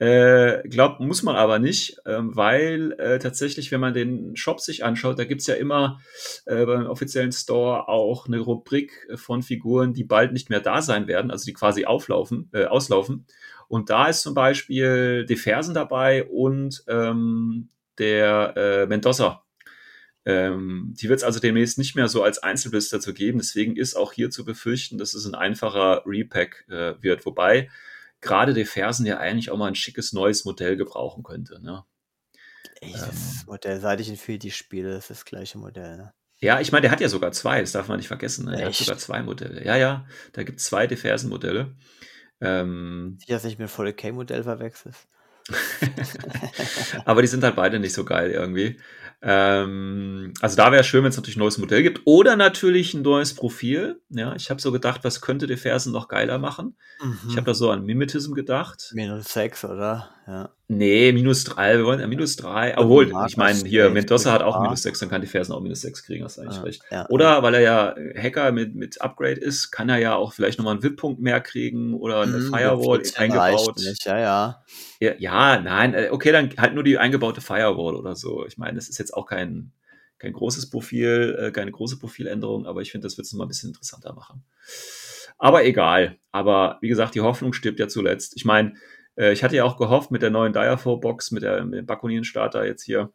Äh, 0.00 0.68
glaubt, 0.68 0.98
muss 0.98 1.22
man 1.22 1.36
aber 1.36 1.60
nicht, 1.60 1.98
ähm, 2.04 2.34
weil 2.34 2.92
äh, 2.98 3.20
tatsächlich, 3.20 3.70
wenn 3.70 3.80
man 3.80 3.94
den 3.94 4.34
Shop 4.34 4.60
sich 4.60 4.84
anschaut, 4.84 5.18
da 5.20 5.24
gibt's 5.24 5.46
ja 5.46 5.54
immer 5.54 6.00
äh, 6.46 6.66
beim 6.66 6.86
offiziellen 6.86 7.30
Store 7.30 7.88
auch 7.88 8.26
eine 8.26 8.40
Rubrik 8.40 9.06
von 9.14 9.42
Figuren, 9.42 9.94
die 9.94 10.02
bald 10.02 10.32
nicht 10.32 10.50
mehr 10.50 10.60
da 10.60 10.82
sein 10.82 11.06
werden, 11.06 11.30
also 11.30 11.44
die 11.44 11.52
quasi 11.52 11.84
auflaufen, 11.84 12.50
äh, 12.52 12.64
auslaufen. 12.64 13.26
Und 13.68 13.88
da 13.88 14.08
ist 14.08 14.22
zum 14.22 14.34
Beispiel 14.34 15.24
die 15.26 15.36
Fersen 15.36 15.74
dabei 15.74 16.24
und 16.24 16.82
ähm, 16.88 17.68
der 17.98 18.54
äh, 18.56 18.86
Mendoza. 18.86 19.43
Ähm, 20.26 20.94
die 20.98 21.08
wird 21.08 21.18
es 21.18 21.24
also 21.24 21.38
demnächst 21.40 21.76
nicht 21.78 21.94
mehr 21.94 22.08
so 22.08 22.22
als 22.22 22.38
Einzelblister 22.38 23.00
zu 23.00 23.12
geben. 23.12 23.38
Deswegen 23.38 23.76
ist 23.76 23.94
auch 23.94 24.12
hier 24.12 24.30
zu 24.30 24.44
befürchten, 24.44 24.96
dass 24.98 25.14
es 25.14 25.26
ein 25.26 25.34
einfacher 25.34 26.02
Repack 26.06 26.64
äh, 26.68 26.94
wird. 27.02 27.26
Wobei 27.26 27.70
gerade 28.20 28.54
die 28.54 28.64
Fersen 28.64 29.06
ja 29.06 29.18
eigentlich 29.18 29.50
auch 29.50 29.58
mal 29.58 29.68
ein 29.68 29.74
schickes 29.74 30.12
neues 30.12 30.44
Modell 30.44 30.76
gebrauchen 30.76 31.22
könnte. 31.22 31.62
Ne? 31.62 31.84
Ey, 32.80 32.92
Ähm. 32.92 33.00
das 33.00 33.46
Modell, 33.46 33.80
seit 33.80 34.00
ich 34.00 34.08
Infinity 34.08 34.50
spiele, 34.50 34.96
ist 34.96 35.10
das 35.10 35.24
gleiche 35.24 35.58
Modell, 35.58 35.96
ne? 35.96 36.12
Ja, 36.38 36.60
ich 36.60 36.72
meine, 36.72 36.82
der 36.82 36.90
hat 36.90 37.00
ja 37.00 37.08
sogar 37.08 37.32
zwei, 37.32 37.60
das 37.60 37.72
darf 37.72 37.88
man 37.88 37.96
nicht 37.96 38.08
vergessen. 38.08 38.46
Ne? 38.46 38.60
Er 38.60 38.66
hat 38.66 38.74
sogar 38.74 38.98
zwei 38.98 39.22
Modelle. 39.22 39.64
Ja, 39.64 39.76
ja, 39.76 40.06
da 40.32 40.42
gibt 40.42 40.58
es 40.58 40.66
zwei 40.66 40.86
Diversen-Modelle. 40.86 41.74
Ähm, 42.40 43.16
Sicher, 43.20 43.34
dass 43.34 43.44
nicht 43.44 43.58
mit 43.58 43.70
volle 43.70 43.94
K-Modell 43.94 44.42
verwechselst. 44.42 45.08
aber 47.04 47.22
die 47.22 47.28
sind 47.28 47.44
halt 47.44 47.56
beide 47.56 47.78
nicht 47.78 47.92
so 47.92 48.04
geil 48.04 48.30
irgendwie. 48.30 48.78
Ähm, 49.26 50.34
also 50.42 50.54
da 50.56 50.70
wäre 50.70 50.80
es 50.82 50.86
schön, 50.86 51.02
wenn 51.02 51.08
es 51.10 51.16
natürlich 51.16 51.36
ein 51.36 51.40
neues 51.40 51.56
Modell 51.58 51.82
gibt. 51.82 52.02
Oder 52.04 52.36
natürlich 52.36 52.92
ein 52.92 53.00
neues 53.02 53.34
Profil. 53.34 54.00
Ja, 54.10 54.34
ich 54.36 54.50
habe 54.50 54.60
so 54.60 54.70
gedacht, 54.70 55.00
was 55.02 55.22
könnte 55.22 55.46
die 55.46 55.56
Fersen 55.56 55.92
noch 55.92 56.08
geiler 56.08 56.38
machen? 56.38 56.76
Ich 57.00 57.04
Mhm. 57.32 57.36
habe 57.36 57.46
da 57.46 57.54
so 57.54 57.70
an 57.70 57.84
Mimetism 57.84 58.34
gedacht. 58.34 58.90
Minus 58.94 59.32
6, 59.32 59.64
oder? 59.64 60.10
Ja. 60.26 60.50
Nee, 60.66 61.12
minus 61.12 61.44
drei, 61.44 61.76
wir 61.76 61.84
wollen 61.84 62.00
ja 62.00 62.06
minus 62.06 62.36
drei. 62.36 62.76
Obwohl, 62.78 63.12
ich 63.26 63.36
meine, 63.36 63.58
hier, 63.68 63.90
Mendoza 63.90 64.32
hat 64.32 64.42
auch 64.42 64.58
minus 64.58 64.82
sechs, 64.82 64.98
dann 64.98 65.10
kann 65.10 65.20
die 65.20 65.26
Fersen 65.26 65.52
auch 65.52 65.60
minus 65.60 65.82
sechs 65.82 66.02
kriegen, 66.04 66.24
hast 66.24 66.38
du 66.38 66.40
eigentlich 66.40 66.56
Ja, 66.56 66.62
recht. 66.62 66.82
ja, 66.90 67.06
Oder 67.10 67.42
weil 67.42 67.54
er 67.54 67.60
ja 67.60 67.94
Hacker 68.16 68.50
mit, 68.50 68.74
mit 68.74 69.00
Upgrade 69.02 69.40
ist, 69.40 69.70
kann 69.70 69.90
er 69.90 69.98
ja 69.98 70.14
auch 70.14 70.32
vielleicht 70.32 70.58
nochmal 70.58 70.74
einen 70.74 70.82
VIP-Punkt 70.82 71.20
mehr 71.20 71.40
kriegen 71.42 71.92
oder 71.92 72.22
eine 72.22 72.32
Mhm, 72.32 72.50
Firewall 72.50 73.00
14 73.00 73.22
eingebaut. 73.22 73.76
Nicht, 73.76 74.06
ja, 74.06 74.18
ja. 74.18 74.64
Ja, 75.00 75.12
ja, 75.18 75.60
nein, 75.60 75.92
äh, 75.92 76.08
okay, 76.10 76.32
dann 76.32 76.50
halt 76.56 76.74
nur 76.74 76.82
die 76.82 76.96
eingebaute 76.96 77.42
Firewall 77.42 77.94
oder 77.94 78.16
so. 78.16 78.46
Ich 78.46 78.56
meine, 78.56 78.76
das 78.76 78.88
ist 78.88 78.98
jetzt 78.98 79.12
auch 79.12 79.26
kein, 79.26 79.70
kein 80.18 80.32
großes 80.32 80.70
Profil, 80.70 81.36
äh, 81.38 81.50
keine 81.50 81.72
große 81.72 81.98
Profiländerung, 81.98 82.66
aber 82.66 82.80
ich 82.80 82.90
finde, 82.90 83.06
das 83.06 83.18
wird 83.18 83.26
es 83.26 83.32
nochmal 83.32 83.46
ein 83.46 83.48
bisschen 83.48 83.68
interessanter 83.70 84.14
machen. 84.14 84.44
Aber 85.38 85.64
egal. 85.64 86.16
Aber 86.32 86.78
wie 86.80 86.88
gesagt, 86.88 87.14
die 87.14 87.20
Hoffnung 87.20 87.52
stirbt 87.52 87.80
ja 87.80 87.88
zuletzt. 87.88 88.34
Ich 88.36 88.44
meine, 88.44 88.74
äh, 89.16 89.32
ich 89.32 89.42
hatte 89.44 89.56
ja 89.56 89.64
auch 89.64 89.76
gehofft 89.76 90.10
mit 90.10 90.22
der 90.22 90.30
neuen 90.30 90.52
Diafo-Box, 90.52 91.30
mit, 91.30 91.42
der- 91.42 91.64
mit 91.64 91.78
dem 91.80 91.86
Bakunin-Starter 91.86 92.64
jetzt 92.66 92.82
hier 92.84 93.12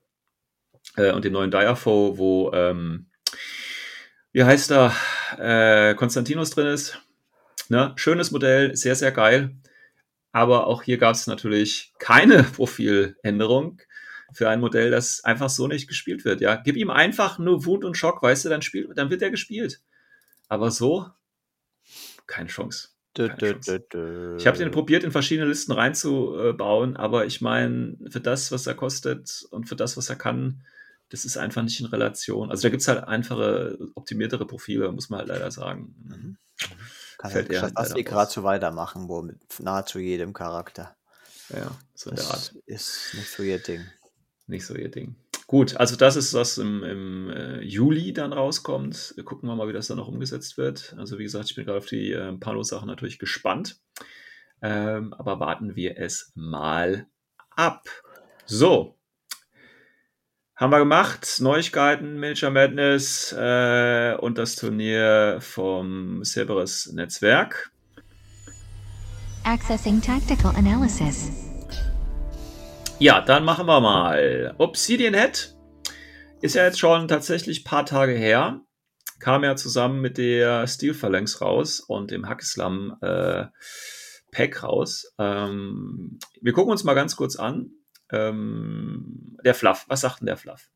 äh, 0.97 1.11
und 1.11 1.25
dem 1.25 1.33
neuen 1.33 1.51
Diafo, 1.51 2.17
wo, 2.17 2.51
ähm, 2.53 3.07
wie 4.31 4.43
heißt 4.43 4.71
er, 4.71 4.93
äh, 5.37 5.95
Konstantinos 5.95 6.51
drin 6.51 6.67
ist. 6.67 6.99
Ne? 7.69 7.93
Schönes 7.95 8.31
Modell, 8.31 8.75
sehr, 8.75 8.95
sehr 8.95 9.11
geil. 9.11 9.55
Aber 10.31 10.67
auch 10.67 10.83
hier 10.83 10.97
gab 10.99 11.15
es 11.15 11.25
natürlich 11.27 11.93
keine 11.99 12.43
Profiländerung 12.55 13.81
für 14.31 14.47
ein 14.47 14.59
Modell, 14.59 14.91
das 14.91 15.23
einfach 15.23 15.49
so 15.49 15.67
nicht 15.67 15.87
gespielt 15.87 16.23
wird. 16.23 16.39
Ja, 16.41 16.55
gib 16.55 16.75
ihm 16.75 16.91
einfach 16.91 17.39
nur 17.39 17.65
Wut 17.65 17.83
und 17.83 17.97
Schock, 17.97 18.21
weißt 18.21 18.45
du, 18.45 18.49
dann 18.49 18.61
spielt, 18.61 18.95
dann 18.95 19.09
wird 19.09 19.23
er 19.23 19.31
gespielt. 19.31 19.81
Aber 20.47 20.69
so 20.69 21.09
keine 22.27 22.49
Chance. 22.49 22.89
Dö, 23.17 23.27
dö, 23.29 23.79
dö. 23.91 24.37
Ich 24.37 24.47
habe 24.47 24.57
den 24.57 24.71
probiert, 24.71 25.03
in 25.03 25.11
verschiedene 25.11 25.47
Listen 25.47 25.71
reinzubauen, 25.71 26.95
aber 26.95 27.25
ich 27.25 27.41
meine, 27.41 27.97
für 28.09 28.21
das, 28.21 28.51
was 28.51 28.67
er 28.67 28.75
kostet 28.75 29.45
und 29.51 29.67
für 29.67 29.75
das, 29.75 29.97
was 29.97 30.09
er 30.09 30.15
kann, 30.15 30.61
das 31.09 31.25
ist 31.25 31.37
einfach 31.37 31.63
nicht 31.63 31.79
in 31.79 31.87
Relation. 31.87 32.51
Also 32.51 32.63
da 32.63 32.69
gibt 32.69 32.81
es 32.81 32.87
halt 32.87 33.03
einfache, 33.03 33.77
optimiertere 33.95 34.45
Profile, 34.45 34.91
muss 34.91 35.09
man 35.09 35.19
halt 35.19 35.29
leider 35.29 35.49
sagen. 35.49 35.95
Mhm. 36.03 36.37
Kann 37.17 37.31
fällt 37.31 37.49
ja 37.49 37.55
er 37.55 37.61
halt 37.63 37.73
das 37.77 37.89
leider 37.89 37.95
wie 37.97 38.01
raus. 38.01 38.09
gerade 38.09 38.31
so 38.31 38.43
weitermachen, 38.43 39.09
wo 39.09 39.21
mit 39.21 39.37
nahezu 39.59 39.99
jedem 39.99 40.33
Charakter. 40.33 40.95
Ja, 41.49 41.71
so 41.95 42.11
in 42.11 42.15
der 42.15 42.25
Das 42.25 42.33
Art. 42.33 42.55
ist 42.67 43.13
nicht 43.15 43.29
so 43.29 43.41
ihr 43.41 43.57
Ding. 43.59 43.85
Nicht 44.45 44.65
so 44.65 44.75
ihr 44.75 44.89
Ding. 44.89 45.15
Gut, 45.49 45.77
also 45.77 45.95
das 45.95 46.15
ist, 46.15 46.35
was 46.35 46.59
im, 46.59 46.83
im 46.83 47.29
äh, 47.31 47.61
Juli 47.61 48.13
dann 48.13 48.33
rauskommt. 48.33 49.15
Gucken 49.25 49.49
wir 49.49 49.55
mal, 49.55 49.67
wie 49.67 49.73
das 49.73 49.87
dann 49.87 49.97
noch 49.97 50.07
umgesetzt 50.07 50.59
wird. 50.59 50.93
Also 50.99 51.17
wie 51.17 51.23
gesagt, 51.23 51.49
ich 51.49 51.55
bin 51.55 51.65
gerade 51.65 51.79
auf 51.79 51.87
die 51.87 52.11
äh, 52.11 52.33
Palo-Sachen 52.33 52.85
natürlich 52.85 53.17
gespannt. 53.17 53.81
Ähm, 54.61 55.11
aber 55.15 55.39
warten 55.39 55.75
wir 55.75 55.97
es 55.97 56.31
mal 56.35 57.07
ab. 57.55 57.89
So. 58.45 58.99
Haben 60.55 60.71
wir 60.71 60.77
gemacht. 60.77 61.37
Neuigkeiten, 61.39 62.19
Manager 62.19 62.51
Madness 62.51 63.35
äh, 63.35 64.17
und 64.19 64.37
das 64.37 64.55
Turnier 64.55 65.39
vom 65.41 66.23
Cerberus 66.23 66.91
Netzwerk. 66.93 67.71
Accessing 69.45 69.99
tactical 69.99 70.55
analysis. 70.55 71.48
Ja, 73.01 73.21
dann 73.21 73.45
machen 73.45 73.65
wir 73.65 73.79
mal. 73.79 74.53
Obsidian 74.57 75.13
Head 75.13 75.55
ist 76.41 76.55
ja 76.55 76.65
jetzt 76.65 76.79
schon 76.79 77.07
tatsächlich 77.07 77.61
ein 77.61 77.63
paar 77.63 77.85
Tage 77.85 78.11
her. 78.11 78.59
Kam 79.21 79.45
ja 79.45 79.55
zusammen 79.55 80.01
mit 80.01 80.17
der 80.17 80.67
Steel 80.67 80.93
Phalanx 80.93 81.39
raus 81.39 81.79
und 81.79 82.11
dem 82.11 82.27
Hackeslam 82.27 82.97
äh, 83.01 83.45
Pack 84.33 84.63
raus. 84.63 85.13
Ähm, 85.17 86.19
wir 86.41 86.51
gucken 86.51 86.71
uns 86.71 86.83
mal 86.83 86.93
ganz 86.93 87.15
kurz 87.15 87.37
an. 87.37 87.71
Ähm, 88.11 89.37
der 89.45 89.55
Fluff, 89.55 89.85
was 89.87 90.01
sagt 90.01 90.19
denn 90.19 90.25
der 90.25 90.35
Fluff? 90.35 90.69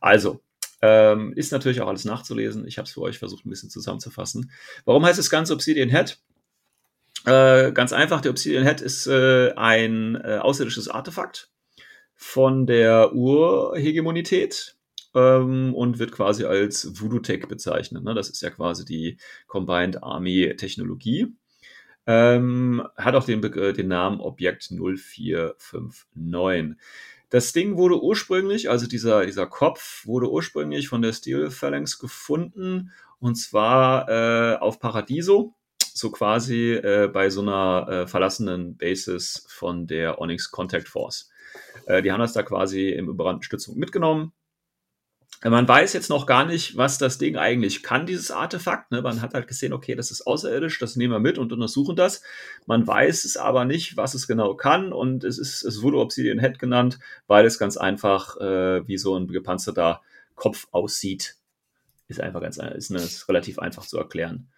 Also, 0.00 0.42
ähm, 0.82 1.32
ist 1.34 1.52
natürlich 1.52 1.80
auch 1.82 1.88
alles 1.88 2.04
nachzulesen. 2.04 2.66
Ich 2.66 2.78
habe 2.78 2.86
es 2.86 2.94
für 2.94 3.02
euch 3.02 3.20
versucht, 3.20 3.46
ein 3.46 3.50
bisschen 3.50 3.70
zusammenzufassen. 3.70 4.50
Warum 4.86 5.06
heißt 5.06 5.20
das 5.20 5.30
Ganze 5.30 5.54
Obsidian 5.54 5.90
Head? 5.90 6.18
Äh, 7.26 7.70
ganz 7.70 7.92
einfach, 7.92 8.20
der 8.20 8.32
Obsidian 8.32 8.64
Head 8.64 8.80
ist 8.80 9.06
äh, 9.06 9.52
ein 9.52 10.16
äh, 10.16 10.38
außerirdisches 10.38 10.88
Artefakt 10.88 11.50
von 12.20 12.66
der 12.66 13.14
Urhegemonität 13.14 14.76
ähm, 15.14 15.74
und 15.74 15.98
wird 15.98 16.12
quasi 16.12 16.44
als 16.44 17.00
Voodoo-Tech 17.00 17.48
bezeichnet. 17.48 18.04
Ne? 18.04 18.12
Das 18.12 18.28
ist 18.28 18.42
ja 18.42 18.50
quasi 18.50 18.84
die 18.84 19.16
Combined 19.46 20.02
Army 20.02 20.54
Technologie. 20.54 21.28
Ähm, 22.06 22.86
hat 22.96 23.14
auch 23.14 23.24
den, 23.24 23.42
äh, 23.42 23.72
den 23.72 23.88
Namen 23.88 24.20
Objekt 24.20 24.70
0459. 24.70 26.76
Das 27.30 27.54
Ding 27.54 27.78
wurde 27.78 28.02
ursprünglich, 28.02 28.68
also 28.68 28.86
dieser, 28.86 29.24
dieser 29.24 29.46
Kopf, 29.46 30.04
wurde 30.04 30.30
ursprünglich 30.30 30.88
von 30.88 31.00
der 31.00 31.14
Steel 31.14 31.50
Phalanx 31.50 31.98
gefunden 31.98 32.92
und 33.18 33.36
zwar 33.36 34.10
äh, 34.10 34.58
auf 34.58 34.78
Paradiso, 34.78 35.54
so 35.78 36.10
quasi 36.10 36.72
äh, 36.72 37.08
bei 37.10 37.30
so 37.30 37.40
einer 37.40 37.88
äh, 37.88 38.06
verlassenen 38.06 38.76
Basis 38.76 39.46
von 39.48 39.86
der 39.86 40.20
Onyx 40.20 40.50
Contact 40.50 40.88
Force. 40.88 41.29
Äh, 41.86 42.02
die 42.02 42.12
haben 42.12 42.20
das 42.20 42.32
da 42.32 42.42
quasi 42.42 42.90
im 42.90 43.08
überrannten 43.08 43.42
Stützung 43.42 43.76
mitgenommen. 43.76 44.32
Äh, 45.42 45.50
man 45.50 45.66
weiß 45.66 45.92
jetzt 45.92 46.10
noch 46.10 46.26
gar 46.26 46.44
nicht, 46.44 46.76
was 46.76 46.98
das 46.98 47.18
Ding 47.18 47.36
eigentlich 47.36 47.82
kann, 47.82 48.06
dieses 48.06 48.30
Artefakt. 48.30 48.90
Ne? 48.90 49.02
Man 49.02 49.22
hat 49.22 49.34
halt 49.34 49.48
gesehen, 49.48 49.72
okay, 49.72 49.94
das 49.94 50.10
ist 50.10 50.26
außerirdisch, 50.26 50.78
das 50.78 50.96
nehmen 50.96 51.12
wir 51.12 51.20
mit 51.20 51.38
und 51.38 51.52
untersuchen 51.52 51.96
das. 51.96 52.22
Man 52.66 52.86
weiß 52.86 53.24
es 53.24 53.36
aber 53.36 53.64
nicht, 53.64 53.96
was 53.96 54.14
es 54.14 54.26
genau 54.26 54.54
kann 54.54 54.92
und 54.92 55.24
es, 55.24 55.38
ist, 55.38 55.62
es 55.62 55.82
wurde 55.82 55.98
Obsidian 55.98 56.40
Head 56.40 56.58
genannt, 56.58 56.98
weil 57.26 57.46
es 57.46 57.58
ganz 57.58 57.76
einfach 57.76 58.36
äh, 58.40 58.86
wie 58.86 58.98
so 58.98 59.16
ein 59.16 59.28
gepanzerter 59.28 60.00
Kopf 60.34 60.68
aussieht. 60.70 61.36
Ist 62.08 62.20
einfach 62.20 62.40
ganz 62.40 62.56
ist, 62.56 62.90
ne, 62.90 62.98
ist 62.98 63.28
relativ 63.28 63.60
einfach 63.60 63.86
zu 63.86 63.96
erklären. 63.96 64.48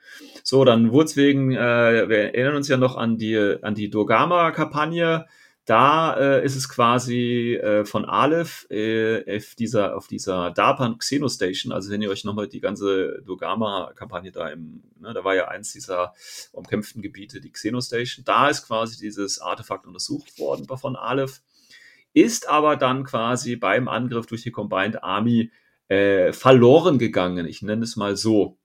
So, 0.42 0.64
dann 0.64 0.90
wurde 0.90 1.04
es 1.04 1.16
wegen, 1.16 1.52
äh, 1.52 2.08
wir 2.08 2.18
erinnern 2.18 2.56
uns 2.56 2.68
ja 2.68 2.78
noch 2.78 2.96
an 2.96 3.18
die, 3.18 3.37
an 3.37 3.74
die 3.74 3.90
Dogama-Kampagne, 3.90 5.26
da 5.64 6.16
äh, 6.18 6.44
ist 6.44 6.57
es 6.57 6.68
quasi 6.68 7.55
äh, 7.55 7.85
von 7.85 8.05
Aleph 8.05 8.66
äh, 8.68 9.37
auf 9.37 9.55
dieser, 9.55 9.96
auf 9.96 10.09
dieser 10.09 10.51
DARPAN 10.51 10.98
Xenostation, 10.98 11.72
also 11.72 11.90
wenn 11.90 12.03
ihr 12.03 12.11
euch 12.11 12.25
nochmal 12.25 12.48
die 12.48 12.61
ganze 12.61 13.22
Dogama-Kampagne 13.25 14.33
da 14.33 14.48
im, 14.48 14.83
ne, 14.98 15.14
da 15.14 15.22
war 15.22 15.37
ja 15.37 15.48
eins 15.48 15.72
dieser 15.72 16.14
umkämpften 16.51 17.01
Gebiete, 17.01 17.40
die 17.40 17.53
Xenostation, 17.53 18.25
da 18.25 18.48
ist 18.48 18.66
quasi 18.66 18.98
dieses 18.98 19.38
Artefakt 19.40 19.87
untersucht 19.87 20.37
worden 20.38 20.66
von 20.77 20.96
Aleph, 20.96 21.42
ist 22.12 22.48
aber 22.48 22.77
dann 22.77 23.05
quasi 23.05 23.55
beim 23.55 23.87
Angriff 23.88 24.27
durch 24.27 24.42
die 24.42 24.51
Combined 24.51 25.05
Army 25.05 25.53
äh, 25.88 26.33
verloren 26.33 26.98
gegangen. 26.98 27.46
Ich 27.46 27.62
nenne 27.62 27.85
es 27.85 27.96
mal 27.96 28.16
so. 28.16 28.59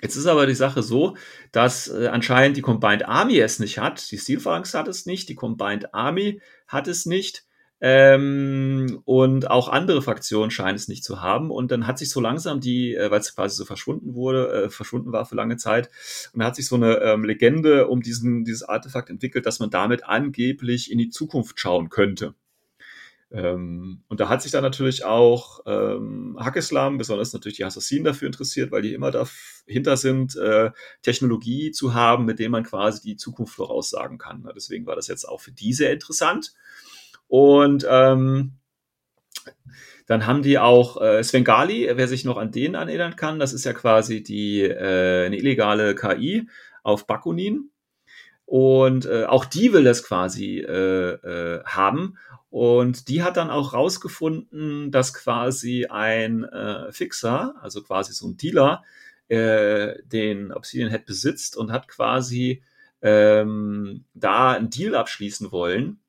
Jetzt 0.00 0.16
ist 0.16 0.26
aber 0.26 0.46
die 0.46 0.54
Sache 0.54 0.82
so, 0.82 1.16
dass 1.52 1.88
äh, 1.88 2.08
anscheinend 2.08 2.56
die 2.56 2.62
Combined 2.62 3.08
Army 3.08 3.38
es 3.38 3.58
nicht 3.58 3.78
hat. 3.78 4.10
Die 4.10 4.18
Steel 4.18 4.40
Phalanx 4.40 4.74
hat 4.74 4.88
es 4.88 5.06
nicht, 5.06 5.28
die 5.28 5.34
Combined 5.34 5.94
Army 5.94 6.40
hat 6.66 6.88
es 6.88 7.06
nicht. 7.06 7.44
Ähm, 7.80 9.02
und 9.04 9.50
auch 9.50 9.68
andere 9.68 10.02
Fraktionen 10.02 10.50
scheinen 10.50 10.74
es 10.74 10.88
nicht 10.88 11.04
zu 11.04 11.20
haben. 11.20 11.50
Und 11.50 11.70
dann 11.70 11.86
hat 11.86 11.98
sich 11.98 12.10
so 12.10 12.20
langsam 12.20 12.60
die, 12.60 12.94
äh, 12.94 13.10
weil 13.10 13.20
es 13.20 13.34
quasi 13.34 13.56
so 13.56 13.64
verschwunden 13.64 14.14
wurde, 14.14 14.64
äh, 14.64 14.70
verschwunden 14.70 15.12
war 15.12 15.26
für 15.26 15.36
lange 15.36 15.56
Zeit, 15.56 15.88
und 16.32 16.40
dann 16.40 16.48
hat 16.48 16.56
sich 16.56 16.66
so 16.66 16.74
eine 16.76 16.96
ähm, 16.98 17.24
Legende 17.24 17.86
um 17.88 18.02
diesen, 18.02 18.44
dieses 18.44 18.64
Artefakt 18.64 19.10
entwickelt, 19.10 19.46
dass 19.46 19.60
man 19.60 19.70
damit 19.70 20.04
angeblich 20.04 20.90
in 20.90 20.98
die 20.98 21.10
Zukunft 21.10 21.60
schauen 21.60 21.88
könnte. 21.88 22.34
Ähm, 23.30 24.02
und 24.08 24.20
da 24.20 24.28
hat 24.28 24.42
sich 24.42 24.52
dann 24.52 24.62
natürlich 24.62 25.04
auch 25.04 25.60
ähm, 25.66 26.36
Hackeslam, 26.40 26.96
besonders 26.96 27.32
natürlich 27.32 27.58
die 27.58 27.64
Assassinen 27.64 28.04
dafür 28.04 28.26
interessiert, 28.26 28.72
weil 28.72 28.82
die 28.82 28.94
immer 28.94 29.10
dahinter 29.10 29.96
sind, 29.96 30.36
äh, 30.36 30.70
Technologie 31.02 31.70
zu 31.70 31.94
haben, 31.94 32.24
mit 32.24 32.38
dem 32.38 32.52
man 32.52 32.64
quasi 32.64 33.02
die 33.02 33.16
Zukunft 33.16 33.54
voraussagen 33.54 34.18
kann. 34.18 34.42
Ne? 34.42 34.52
Deswegen 34.54 34.86
war 34.86 34.96
das 34.96 35.08
jetzt 35.08 35.28
auch 35.28 35.40
für 35.40 35.52
die 35.52 35.74
sehr 35.74 35.92
interessant. 35.92 36.54
Und 37.26 37.86
ähm, 37.88 38.54
dann 40.06 40.26
haben 40.26 40.40
die 40.40 40.58
auch 40.58 41.00
äh, 41.02 41.22
Svengali, 41.22 41.86
wer 41.92 42.08
sich 42.08 42.24
noch 42.24 42.38
an 42.38 42.50
den 42.50 42.74
erinnern 42.74 43.14
kann, 43.16 43.38
das 43.38 43.52
ist 43.52 43.64
ja 43.64 43.74
quasi 43.74 44.22
die 44.22 44.62
äh, 44.62 45.26
eine 45.26 45.36
illegale 45.36 45.94
KI 45.94 46.48
auf 46.82 47.06
Bakunin. 47.06 47.70
Und 48.46 49.04
äh, 49.04 49.26
auch 49.26 49.44
die 49.44 49.74
will 49.74 49.84
das 49.84 50.02
quasi 50.02 50.60
äh, 50.60 50.72
äh, 50.72 51.62
haben. 51.66 52.16
Und 52.50 53.08
die 53.08 53.22
hat 53.22 53.36
dann 53.36 53.50
auch 53.50 53.74
rausgefunden, 53.74 54.90
dass 54.90 55.12
quasi 55.12 55.86
ein 55.86 56.44
äh, 56.44 56.90
Fixer, 56.92 57.54
also 57.60 57.82
quasi 57.82 58.12
so 58.12 58.26
ein 58.26 58.36
Dealer, 58.36 58.84
äh, 59.28 59.94
den 60.04 60.52
Obsidian 60.52 60.90
Head 60.90 61.04
besitzt 61.04 61.56
und 61.56 61.70
hat 61.70 61.88
quasi 61.88 62.62
ähm, 63.02 64.04
da 64.14 64.52
einen 64.52 64.70
Deal 64.70 64.94
abschließen 64.94 65.52
wollen. 65.52 66.00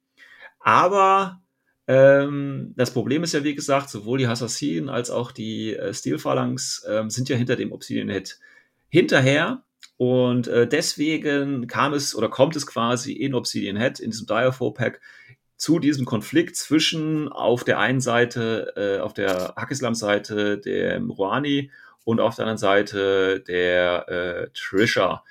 Aber 0.60 1.42
ähm, 1.88 2.74
das 2.78 2.92
Problem 2.92 3.24
ist 3.24 3.34
ja, 3.34 3.44
wie 3.44 3.56
gesagt, 3.56 3.90
sowohl 3.90 4.20
die 4.20 4.28
Assassinen 4.28 4.90
als 4.90 5.10
auch 5.10 5.32
die 5.32 5.76
äh, 5.76 5.94
Steel 5.94 6.20
Phalanx 6.20 6.86
ähm, 6.88 7.10
sind 7.10 7.30
ja 7.30 7.36
hinter 7.36 7.56
dem 7.56 7.72
Obsidian 7.72 8.10
Head 8.10 8.40
hinterher. 8.90 9.64
Und 9.98 10.48
äh, 10.48 10.68
deswegen 10.68 11.68
kam 11.68 11.94
es 11.94 12.16
oder 12.16 12.30
kommt 12.30 12.56
es 12.56 12.66
quasi 12.66 13.12
in 13.12 13.34
Obsidian 13.34 13.76
Head, 13.76 14.00
in 14.00 14.12
diesem 14.12 14.28
Diaphore 14.28 14.74
Pack, 14.74 15.02
zu 15.60 15.80
diesem 15.80 16.06
Konflikt 16.06 16.56
zwischen 16.56 17.28
auf 17.28 17.66
der 17.66 17.80
einen 17.80 18.00
Seite, 18.00 18.74
äh, 18.78 19.02
auf 19.02 19.14
der 19.14 19.54
Hakislam-Seite 19.58 20.58
der 20.58 21.02
Rouhani 21.02 21.70
und 22.06 22.22
auf 22.22 22.36
der 22.36 22.46
anderen 22.46 22.58
Seite 22.58 23.42
der 23.42 24.08
äh, 24.08 24.48
Trisha, 24.54 25.22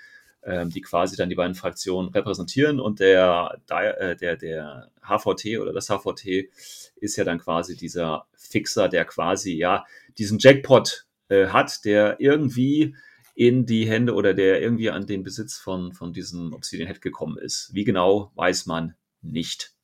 äh, 0.42 0.66
die 0.66 0.82
quasi 0.82 1.16
dann 1.16 1.30
die 1.30 1.34
beiden 1.34 1.54
Fraktionen 1.54 2.10
repräsentieren 2.10 2.78
und 2.78 3.00
der, 3.00 3.58
äh, 3.70 4.16
der, 4.16 4.36
der 4.36 4.90
HVT 5.02 5.60
oder 5.60 5.72
das 5.72 5.88
HVT 5.88 6.50
ist 6.96 7.16
ja 7.16 7.24
dann 7.24 7.38
quasi 7.38 7.74
dieser 7.74 8.26
Fixer, 8.36 8.90
der 8.90 9.06
quasi 9.06 9.56
ja 9.56 9.86
diesen 10.18 10.38
Jackpot 10.38 11.06
äh, 11.30 11.46
hat, 11.46 11.86
der 11.86 12.20
irgendwie 12.20 12.94
in 13.34 13.64
die 13.64 13.88
Hände 13.88 14.12
oder 14.12 14.34
der 14.34 14.60
irgendwie 14.60 14.90
an 14.90 15.06
den 15.06 15.22
Besitz 15.22 15.56
von, 15.56 15.94
von 15.94 16.12
diesem 16.12 16.52
Obsidian 16.52 16.86
Head 16.86 17.00
gekommen 17.00 17.38
ist. 17.38 17.70
Wie 17.72 17.84
genau, 17.84 18.30
weiß 18.34 18.66
man 18.66 18.94
nicht 19.22 19.77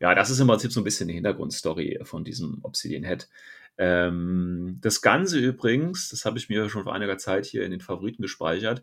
ja, 0.00 0.14
das 0.14 0.30
ist 0.30 0.40
im 0.40 0.46
Prinzip 0.46 0.72
so 0.72 0.80
ein 0.80 0.84
bisschen 0.84 1.08
die 1.08 1.14
Hintergrundstory 1.14 2.00
von 2.02 2.24
diesem 2.24 2.60
Obsidian 2.62 3.04
Head. 3.04 3.28
Ähm, 3.78 4.78
das 4.80 5.02
Ganze 5.02 5.38
übrigens, 5.38 6.08
das 6.08 6.24
habe 6.24 6.38
ich 6.38 6.48
mir 6.48 6.68
schon 6.68 6.84
vor 6.84 6.94
einiger 6.94 7.18
Zeit 7.18 7.46
hier 7.46 7.64
in 7.64 7.70
den 7.70 7.80
Favoriten 7.80 8.22
gespeichert. 8.22 8.82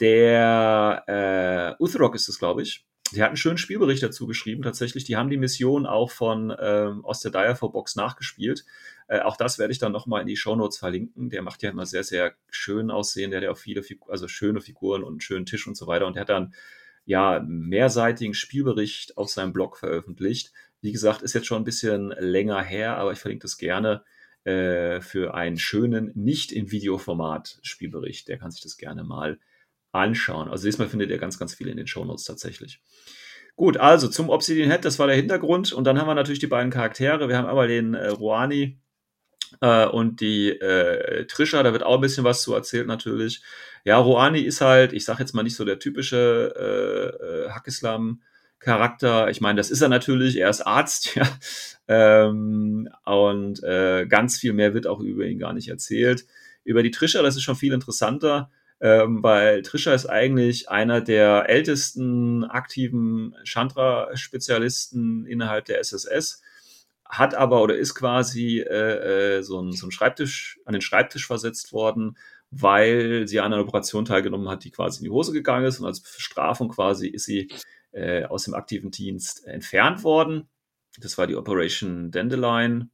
Der 0.00 1.76
äh, 1.78 1.82
Uthrok 1.82 2.14
ist 2.14 2.28
es, 2.28 2.38
glaube 2.38 2.62
ich. 2.62 2.84
Der 3.12 3.22
hat 3.22 3.28
einen 3.28 3.36
schönen 3.36 3.56
Spielbericht 3.56 4.02
dazu 4.02 4.26
geschrieben, 4.26 4.62
tatsächlich. 4.62 5.04
Die 5.04 5.16
haben 5.16 5.30
die 5.30 5.36
Mission 5.36 5.86
auch 5.86 6.10
von 6.10 6.54
ähm, 6.58 7.04
aus 7.04 7.20
der 7.20 7.30
Direful 7.30 7.70
Box 7.70 7.94
nachgespielt. 7.94 8.64
Äh, 9.06 9.20
auch 9.20 9.36
das 9.36 9.60
werde 9.60 9.72
ich 9.72 9.78
dann 9.78 9.92
nochmal 9.92 10.22
in 10.22 10.26
die 10.26 10.36
Shownotes 10.36 10.78
verlinken. 10.78 11.30
Der 11.30 11.42
macht 11.42 11.62
ja 11.62 11.70
immer 11.70 11.86
sehr, 11.86 12.02
sehr 12.02 12.34
schön 12.50 12.90
aussehen. 12.90 13.30
Der 13.30 13.38
hat 13.38 13.44
ja 13.44 13.52
auch 13.52 13.58
viele, 13.58 13.84
Figu 13.84 14.10
also 14.10 14.26
schöne 14.26 14.60
Figuren 14.60 15.04
und 15.04 15.12
einen 15.12 15.20
schönen 15.20 15.46
Tisch 15.46 15.68
und 15.68 15.76
so 15.76 15.86
weiter. 15.86 16.06
Und 16.06 16.16
der 16.16 16.22
hat 16.22 16.30
dann 16.30 16.52
ja, 17.06 17.42
mehrseitigen 17.46 18.34
Spielbericht 18.34 19.16
auf 19.16 19.30
seinem 19.30 19.52
Blog 19.52 19.78
veröffentlicht. 19.78 20.52
Wie 20.82 20.92
gesagt, 20.92 21.22
ist 21.22 21.34
jetzt 21.34 21.46
schon 21.46 21.62
ein 21.62 21.64
bisschen 21.64 22.10
länger 22.18 22.62
her, 22.62 22.96
aber 22.98 23.12
ich 23.12 23.18
verlinke 23.18 23.44
das 23.44 23.56
gerne 23.56 24.04
äh, 24.44 25.00
für 25.00 25.34
einen 25.34 25.56
schönen, 25.56 26.12
nicht 26.14 26.52
in 26.52 26.70
Videoformat 26.70 27.58
Spielbericht. 27.62 28.28
Der 28.28 28.38
kann 28.38 28.50
sich 28.50 28.62
das 28.62 28.76
gerne 28.76 29.04
mal 29.04 29.38
anschauen. 29.92 30.48
Also 30.48 30.66
diesmal 30.66 30.88
findet 30.88 31.10
ihr 31.10 31.18
ganz, 31.18 31.38
ganz 31.38 31.54
viel 31.54 31.68
in 31.68 31.76
den 31.76 31.86
Shownotes 31.86 32.24
tatsächlich. 32.24 32.82
Gut, 33.54 33.78
also 33.78 34.08
zum 34.08 34.28
Obsidian 34.28 34.70
Head, 34.70 34.84
das 34.84 34.98
war 34.98 35.06
der 35.06 35.16
Hintergrund. 35.16 35.72
Und 35.72 35.84
dann 35.84 35.98
haben 35.98 36.08
wir 36.08 36.14
natürlich 36.14 36.40
die 36.40 36.46
beiden 36.46 36.70
Charaktere. 36.70 37.28
Wir 37.28 37.38
haben 37.38 37.46
einmal 37.46 37.68
den 37.68 37.94
äh, 37.94 38.08
Rouhani 38.08 38.78
äh, 39.60 39.86
und 39.86 40.20
die 40.20 40.50
äh, 40.50 41.26
Trisha, 41.26 41.62
da 41.62 41.72
wird 41.72 41.82
auch 41.82 41.94
ein 41.94 42.00
bisschen 42.00 42.24
was 42.24 42.42
zu 42.42 42.52
erzählt 42.54 42.86
natürlich. 42.86 43.42
Ja, 43.86 43.98
Rouhani 43.98 44.40
ist 44.40 44.60
halt, 44.60 44.92
ich 44.92 45.04
sag 45.04 45.20
jetzt 45.20 45.34
mal 45.34 45.42
nicht 45.44 45.56
so 45.56 45.64
der 45.64 45.78
typische 45.78 46.52
äh, 46.58 47.24
äh, 47.24 47.50
Hackislam. 47.50 48.20
Charakter, 48.58 49.30
ich 49.30 49.40
meine, 49.40 49.58
das 49.58 49.70
ist 49.70 49.82
er 49.82 49.88
natürlich, 49.88 50.36
er 50.36 50.50
ist 50.50 50.62
Arzt, 50.62 51.14
ja. 51.14 51.26
Ähm, 51.88 52.88
und 53.04 53.62
äh, 53.62 54.06
ganz 54.06 54.38
viel 54.38 54.54
mehr 54.54 54.74
wird 54.74 54.86
auch 54.86 55.00
über 55.00 55.24
ihn 55.24 55.38
gar 55.38 55.52
nicht 55.52 55.68
erzählt. 55.68 56.26
Über 56.64 56.82
die 56.82 56.90
Trisha, 56.90 57.22
das 57.22 57.36
ist 57.36 57.42
schon 57.42 57.56
viel 57.56 57.72
interessanter 57.72 58.50
ähm, 58.80 59.22
weil 59.22 59.62
Trisha 59.62 59.94
ist 59.94 60.06
eigentlich 60.06 60.68
einer 60.68 61.00
der 61.00 61.48
ältesten 61.48 62.44
aktiven 62.44 63.34
Chandra-Spezialisten 63.44 65.26
innerhalb 65.26 65.64
der 65.66 65.80
SSS, 65.80 66.42
hat 67.04 67.34
aber 67.34 67.62
oder 67.62 67.76
ist 67.76 67.94
quasi 67.94 68.60
äh, 68.60 69.38
äh, 69.38 69.42
so, 69.42 69.60
ein, 69.62 69.72
so 69.72 69.86
ein 69.86 69.92
Schreibtisch, 69.92 70.58
an 70.64 70.72
den 70.72 70.82
Schreibtisch 70.82 71.26
versetzt 71.26 71.72
worden, 71.72 72.16
weil 72.50 73.26
sie 73.26 73.40
an 73.40 73.52
einer 73.52 73.62
Operation 73.62 74.04
teilgenommen 74.04 74.48
hat, 74.48 74.64
die 74.64 74.70
quasi 74.70 74.98
in 74.98 75.04
die 75.04 75.10
Hose 75.10 75.32
gegangen 75.32 75.66
ist 75.66 75.80
und 75.80 75.86
als 75.86 76.00
Bestrafung 76.00 76.68
quasi 76.68 77.08
ist 77.08 77.26
sie 77.26 77.48
äh, 77.92 78.24
aus 78.24 78.44
dem 78.44 78.54
aktiven 78.54 78.90
Dienst 78.90 79.46
entfernt 79.46 80.04
worden. 80.04 80.48
Das 80.98 81.18
war 81.18 81.26
die 81.26 81.36
Operation 81.36 82.10
Dandelion. 82.10 82.90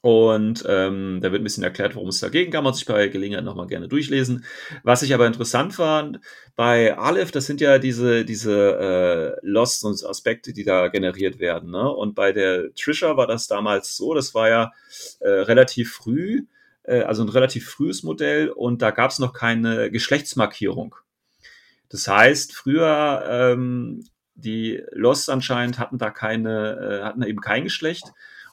Und 0.00 0.64
ähm, 0.66 1.20
da 1.22 1.30
wird 1.30 1.42
ein 1.42 1.44
bisschen 1.44 1.62
erklärt, 1.62 1.94
worum 1.94 2.08
es 2.08 2.18
dagegen 2.18 2.50
kann 2.50 2.64
man 2.64 2.74
sich 2.74 2.86
bei 2.86 3.06
Gelegenheit 3.06 3.44
nochmal 3.44 3.68
gerne 3.68 3.86
durchlesen. 3.86 4.44
Was 4.82 5.02
ich 5.02 5.14
aber 5.14 5.28
interessant 5.28 5.74
fand, 5.74 6.18
bei 6.56 6.98
Aleph, 6.98 7.30
das 7.30 7.46
sind 7.46 7.60
ja 7.60 7.78
diese, 7.78 8.24
diese 8.24 9.36
äh, 9.40 9.46
Lost 9.46 9.84
und 9.84 10.04
Aspekte, 10.04 10.52
die 10.52 10.64
da 10.64 10.88
generiert 10.88 11.38
werden. 11.38 11.70
Ne? 11.70 11.88
Und 11.88 12.16
bei 12.16 12.32
der 12.32 12.74
Trisha 12.74 13.16
war 13.16 13.28
das 13.28 13.46
damals 13.46 13.96
so, 13.96 14.12
das 14.12 14.34
war 14.34 14.48
ja 14.48 14.72
äh, 15.20 15.28
relativ 15.28 15.92
früh, 15.92 16.46
also 16.84 17.22
ein 17.22 17.28
relativ 17.28 17.68
frühes 17.68 18.02
Modell 18.02 18.50
und 18.50 18.82
da 18.82 18.90
gab 18.90 19.10
es 19.10 19.18
noch 19.18 19.32
keine 19.32 19.90
Geschlechtsmarkierung. 19.90 20.96
Das 21.88 22.08
heißt, 22.08 22.54
früher 22.54 23.24
ähm, 23.28 24.04
die 24.34 24.82
Lost 24.90 25.30
anscheinend 25.30 25.78
hatten 25.78 25.98
da 25.98 26.10
keine, 26.10 27.00
äh, 27.00 27.04
hatten 27.04 27.20
da 27.20 27.26
eben 27.26 27.40
kein 27.40 27.64
Geschlecht 27.64 28.04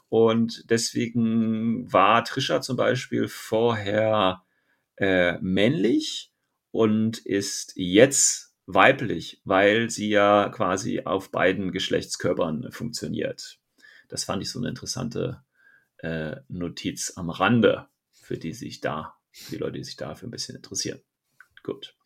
und 0.08 0.70
deswegen 0.70 1.90
war 1.92 2.24
Trisha 2.24 2.60
zum 2.60 2.76
Beispiel 2.76 3.28
vorher 3.28 4.42
äh, 4.96 5.38
männlich 5.40 6.32
und 6.70 7.18
ist 7.18 7.72
jetzt 7.76 8.54
weiblich, 8.66 9.40
weil 9.44 9.90
sie 9.90 10.10
ja 10.10 10.48
quasi 10.50 11.02
auf 11.04 11.30
beiden 11.30 11.72
Geschlechtskörpern 11.72 12.70
funktioniert. 12.70 13.58
Das 14.08 14.24
fand 14.24 14.42
ich 14.42 14.50
so 14.50 14.58
eine 14.58 14.68
interessante 14.68 15.42
äh, 15.98 16.36
Notiz 16.48 17.14
am 17.16 17.30
Rande, 17.30 17.88
für 18.30 18.38
die 18.38 18.52
sich 18.52 18.80
da, 18.80 19.16
für 19.32 19.50
die 19.50 19.56
Leute, 19.56 19.78
die 19.78 19.82
sich 19.82 19.96
dafür 19.96 20.28
ein 20.28 20.30
bisschen 20.30 20.54
interessieren. 20.54 21.00
Gut. 21.64 21.96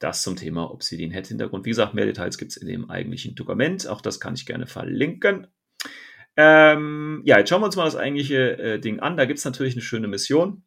Das 0.00 0.22
zum 0.22 0.34
Thema 0.34 0.68
Obsidian 0.68 1.12
Head 1.12 1.28
Hintergrund. 1.28 1.64
Wie 1.64 1.70
gesagt, 1.70 1.94
mehr 1.94 2.06
Details 2.06 2.38
gibt 2.38 2.50
es 2.50 2.56
in 2.56 2.66
dem 2.66 2.90
eigentlichen 2.90 3.36
Dokument. 3.36 3.86
Auch 3.86 4.00
das 4.00 4.18
kann 4.18 4.34
ich 4.34 4.46
gerne 4.46 4.66
verlinken. 4.66 5.46
Ähm, 6.36 7.22
ja, 7.24 7.38
jetzt 7.38 7.50
schauen 7.50 7.62
wir 7.62 7.66
uns 7.66 7.76
mal 7.76 7.84
das 7.84 7.94
eigentliche 7.94 8.58
äh, 8.58 8.80
Ding 8.80 8.98
an. 8.98 9.16
Da 9.16 9.26
gibt 9.26 9.38
es 9.38 9.44
natürlich 9.44 9.74
eine 9.74 9.82
schöne 9.82 10.08
Mission. 10.08 10.64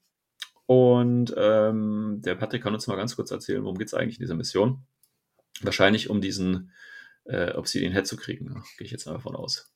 Und 0.67 1.33
ähm, 1.35 2.21
der 2.23 2.35
Patrick 2.35 2.63
kann 2.63 2.73
uns 2.73 2.87
mal 2.87 2.95
ganz 2.95 3.17
kurz 3.17 3.29
erzählen, 3.29 3.61
worum 3.61 3.77
geht 3.77 3.87
es 3.87 3.93
eigentlich 3.93 4.19
in 4.19 4.23
dieser 4.23 4.35
Mission. 4.35 4.85
Wahrscheinlich 5.63 6.09
um 6.09 6.21
diesen 6.21 6.71
äh, 7.25 7.51
Obsidian 7.51 7.91
Head 7.91 8.07
zu 8.07 8.15
kriegen. 8.15 8.63
Gehe 8.77 8.85
ich 8.85 8.91
jetzt 8.91 9.05
mal 9.05 9.13
davon 9.13 9.35
aus. 9.35 9.69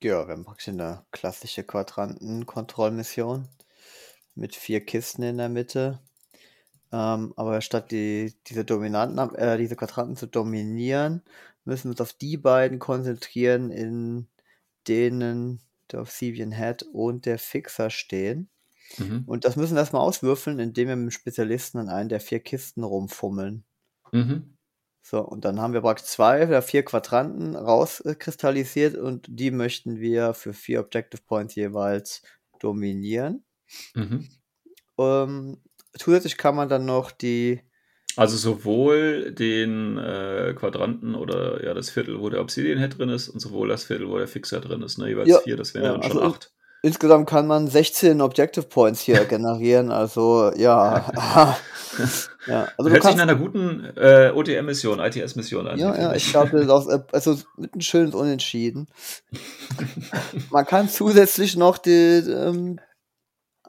Ja, 0.00 0.28
wir 0.28 0.32
haben 0.32 0.44
praktisch 0.44 0.68
eine 0.68 1.04
klassische 1.10 1.64
Quadranten-Kontrollmission 1.64 3.48
mit 4.34 4.54
vier 4.54 4.84
Kisten 4.84 5.22
in 5.22 5.38
der 5.38 5.48
Mitte. 5.48 6.00
Ähm, 6.92 7.32
aber 7.36 7.60
statt 7.60 7.90
die, 7.90 8.34
diese 8.46 8.64
Dominanten, 8.64 9.34
äh, 9.36 9.58
diese 9.58 9.76
Quadranten 9.76 10.16
zu 10.16 10.26
dominieren, 10.26 11.22
müssen 11.64 11.84
wir 11.84 11.90
uns 11.90 12.00
auf 12.00 12.12
die 12.12 12.36
beiden 12.36 12.78
konzentrieren, 12.78 13.70
in 13.70 14.28
denen 14.88 15.60
der 15.92 16.00
Obsidian 16.00 16.52
Head 16.52 16.82
und 16.92 17.26
der 17.26 17.38
Fixer 17.38 17.90
stehen. 17.90 18.48
Mhm. 18.98 19.24
Und 19.26 19.44
das 19.44 19.56
müssen 19.56 19.74
wir 19.74 19.80
erstmal 19.80 20.02
auswürfeln, 20.02 20.58
indem 20.58 20.88
wir 20.88 20.96
mit 20.96 21.06
dem 21.06 21.10
Spezialisten 21.10 21.78
an 21.78 21.88
einen 21.88 22.08
der 22.08 22.20
vier 22.20 22.40
Kisten 22.40 22.82
rumfummeln. 22.82 23.64
Mhm. 24.12 24.56
So, 25.02 25.20
und 25.20 25.44
dann 25.44 25.60
haben 25.60 25.72
wir 25.72 25.80
praktisch 25.80 26.08
zwei 26.08 26.46
oder 26.46 26.62
vier 26.62 26.84
Quadranten 26.84 27.56
rauskristallisiert 27.56 28.96
und 28.96 29.26
die 29.28 29.50
möchten 29.50 29.98
wir 29.98 30.34
für 30.34 30.52
vier 30.52 30.80
Objective 30.80 31.22
Points 31.22 31.54
jeweils 31.54 32.22
dominieren. 32.58 33.44
Mhm. 33.94 34.28
Ähm, 34.98 35.58
zusätzlich 35.98 36.36
kann 36.36 36.56
man 36.56 36.68
dann 36.68 36.84
noch 36.84 37.10
die 37.10 37.60
also 38.16 38.36
sowohl 38.36 39.32
den 39.32 39.96
äh, 39.96 40.52
Quadranten 40.54 41.14
oder 41.14 41.64
ja 41.64 41.74
das 41.74 41.90
Viertel, 41.90 42.20
wo 42.20 42.28
der 42.28 42.40
Obsidian 42.40 42.78
Head 42.78 42.98
drin 42.98 43.08
ist, 43.08 43.28
und 43.28 43.40
sowohl 43.40 43.68
das 43.68 43.84
Viertel, 43.84 44.08
wo 44.08 44.18
der 44.18 44.28
Fixer 44.28 44.60
drin 44.60 44.82
ist. 44.82 44.98
Ne? 44.98 45.08
Jeweils 45.08 45.28
ja, 45.28 45.38
vier, 45.38 45.56
das 45.56 45.74
wären 45.74 45.84
ja, 45.84 45.92
dann 45.92 46.02
schon 46.02 46.18
also 46.18 46.34
acht. 46.34 46.52
Insgesamt 46.82 47.28
kann 47.28 47.46
man 47.46 47.68
16 47.68 48.20
Objective 48.20 48.66
Points 48.66 49.00
hier 49.00 49.24
generieren, 49.26 49.92
also 49.92 50.50
ja. 50.56 51.10
ja 52.46 52.68
also 52.76 52.90
Hört 52.90 53.02
sich 53.02 53.16
nach 53.16 53.22
einer 53.22 53.36
guten 53.36 53.84
äh, 53.96 54.32
OTM-Mission, 54.34 54.98
ITS-Mission 54.98 55.66
an. 55.66 55.78
Ja, 55.78 55.96
ja, 55.96 56.14
ich 56.14 56.30
glaube, 56.30 56.66
also 57.12 57.38
mit 57.58 57.74
einem 57.74 57.80
schönen 57.82 58.14
Unentschieden. 58.14 58.88
man 60.50 60.64
kann 60.64 60.88
zusätzlich 60.88 61.54
noch 61.56 61.78
die, 61.78 61.90
ähm, 61.90 62.80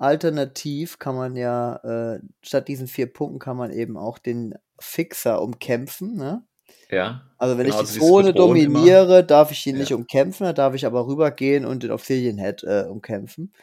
Alternativ 0.01 0.99
kann 0.99 1.15
man 1.15 1.35
ja, 1.35 1.75
äh, 1.77 2.19
statt 2.41 2.67
diesen 2.67 2.87
vier 2.87 3.11
Punkten 3.11 3.39
kann 3.39 3.57
man 3.57 3.71
eben 3.71 3.97
auch 3.97 4.17
den 4.17 4.55
Fixer 4.79 5.41
umkämpfen, 5.41 6.15
ne? 6.15 6.43
Ja. 6.89 7.21
Also 7.37 7.57
wenn 7.57 7.65
genau, 7.65 7.81
ich 7.81 7.91
die 7.91 7.99
Zone 7.99 8.33
dominiere, 8.33 9.19
immer. 9.19 9.23
darf 9.23 9.51
ich 9.51 9.65
ihn 9.67 9.75
ja. 9.75 9.81
nicht 9.81 9.93
umkämpfen, 9.93 10.45
da 10.45 10.53
darf 10.53 10.73
ich 10.73 10.85
aber 10.85 11.07
rübergehen 11.07 11.65
und 11.65 11.83
den 11.83 11.91
Obsidian 11.91 12.37
Head 12.37 12.63
äh, 12.63 12.85
umkämpfen. 12.89 13.53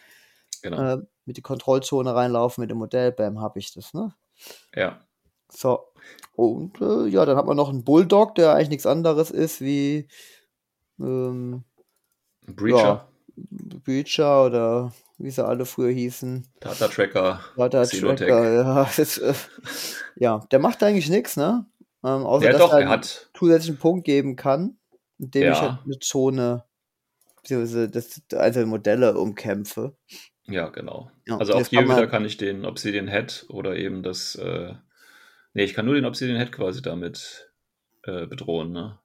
Genau. 0.62 0.94
Äh, 0.94 0.98
mit 1.24 1.36
die 1.36 1.42
Kontrollzone 1.42 2.14
reinlaufen, 2.14 2.62
mit 2.62 2.70
dem 2.70 2.78
Modell, 2.78 3.12
bam, 3.12 3.40
habe 3.40 3.58
ich 3.58 3.72
das, 3.74 3.92
ne? 3.92 4.14
Ja. 4.74 5.00
So. 5.50 5.80
Und 6.34 6.80
äh, 6.80 7.06
ja, 7.08 7.26
dann 7.26 7.36
hat 7.36 7.46
man 7.46 7.56
noch 7.56 7.68
einen 7.68 7.84
Bulldog, 7.84 8.34
der 8.34 8.54
eigentlich 8.54 8.70
nichts 8.70 8.86
anderes 8.86 9.30
ist 9.30 9.60
wie 9.60 10.08
ähm, 11.00 11.64
Breacher. 12.46 12.78
Ja, 12.78 13.08
Breacher 13.84 14.46
oder 14.46 14.92
wie 15.18 15.30
sie 15.30 15.44
alle 15.44 15.66
früher 15.66 15.90
hießen. 15.90 16.46
Data 16.60 16.88
Tracker. 16.88 17.40
Data 17.56 17.84
Tracker, 17.84 18.52
ja. 18.52 18.90
Das, 18.96 19.18
äh, 19.18 19.34
ja, 20.16 20.46
der 20.50 20.58
macht 20.60 20.82
eigentlich 20.82 21.10
nichts, 21.10 21.36
ne? 21.36 21.66
Ähm, 22.04 22.24
außer 22.24 22.46
ja, 22.46 22.52
dass 22.52 22.60
doch, 22.60 22.72
er 22.72 22.78
einen 22.78 22.88
hat... 22.88 23.30
zusätzlichen 23.36 23.78
Punkt 23.78 24.04
geben 24.04 24.36
kann, 24.36 24.78
indem 25.18 25.42
ja. 25.42 25.52
ich 25.52 25.60
halt 25.60 25.78
eine 25.84 25.98
Zone, 25.98 26.64
beziehungsweise 27.36 27.90
das 27.90 28.22
einzelne 28.32 28.66
Modelle 28.66 29.18
umkämpfe. 29.18 29.96
Ja, 30.44 30.68
genau. 30.68 31.10
Ja, 31.26 31.36
also 31.36 31.54
auch 31.54 31.66
hier 31.66 31.80
kann 31.80 31.88
wieder 31.88 32.06
kann 32.06 32.24
ich 32.24 32.36
den 32.36 32.64
Obsidian 32.64 33.08
Head 33.08 33.46
oder 33.48 33.76
eben 33.76 34.02
das, 34.02 34.36
äh, 34.36 34.74
nee, 35.52 35.64
ich 35.64 35.74
kann 35.74 35.84
nur 35.84 35.94
den 35.94 36.06
Obsidian 36.06 36.38
Head 36.38 36.52
quasi 36.52 36.80
damit 36.80 37.50
äh, 38.04 38.26
bedrohen, 38.26 38.70
ne? 38.70 38.98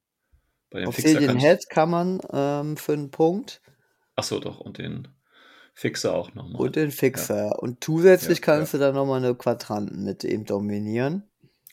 Bei 0.69 0.79
dem 0.79 0.89
Obsidian 0.89 1.39
Head 1.39 1.69
kann 1.69 1.89
man 1.89 2.21
ähm, 2.31 2.77
für 2.77 2.93
einen 2.93 3.11
Punkt. 3.11 3.61
Ach 4.15 4.23
so, 4.23 4.39
doch, 4.39 4.59
und 4.59 4.77
den 4.77 5.07
Fixer 5.73 6.13
auch 6.13 6.33
nochmal. 6.35 6.61
Und 6.61 6.75
den 6.75 6.91
Fixer. 6.91 7.47
Ja. 7.47 7.55
Und 7.55 7.83
zusätzlich 7.83 8.39
ja, 8.39 8.45
kannst 8.45 8.73
ja. 8.73 8.79
du 8.79 8.85
dann 8.85 8.95
nochmal 8.95 9.23
eine 9.23 9.35
Quadranten 9.35 10.03
mit 10.03 10.23
ihm 10.23 10.45
dominieren. 10.45 11.23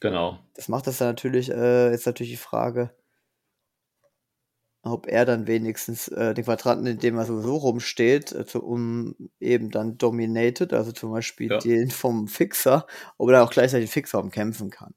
Genau. 0.00 0.38
Das 0.54 0.68
macht 0.68 0.86
das 0.86 0.98
dann 0.98 1.08
natürlich, 1.08 1.50
äh, 1.50 1.94
ist 1.94 2.06
natürlich 2.06 2.32
die 2.32 2.38
Frage, 2.38 2.90
ob 4.82 5.06
er 5.06 5.26
dann 5.26 5.46
wenigstens 5.46 6.08
äh, 6.08 6.32
den 6.32 6.44
Quadranten, 6.44 6.86
in 6.86 6.98
dem 6.98 7.18
er 7.18 7.26
sowieso 7.26 7.56
rumsteht, 7.56 8.32
äh, 8.32 8.46
zu, 8.46 8.64
um 8.64 9.14
eben 9.38 9.70
dann 9.70 9.98
dominated, 9.98 10.72
also 10.72 10.92
zum 10.92 11.12
Beispiel 11.12 11.50
ja. 11.50 11.58
den 11.58 11.90
vom 11.90 12.28
Fixer, 12.28 12.86
ob 13.18 13.28
er 13.28 13.32
dann 13.34 13.46
auch 13.46 13.50
gleichzeitig 13.50 13.90
den 13.90 13.92
Fixer 13.92 14.18
umkämpfen 14.18 14.70
kann. 14.70 14.94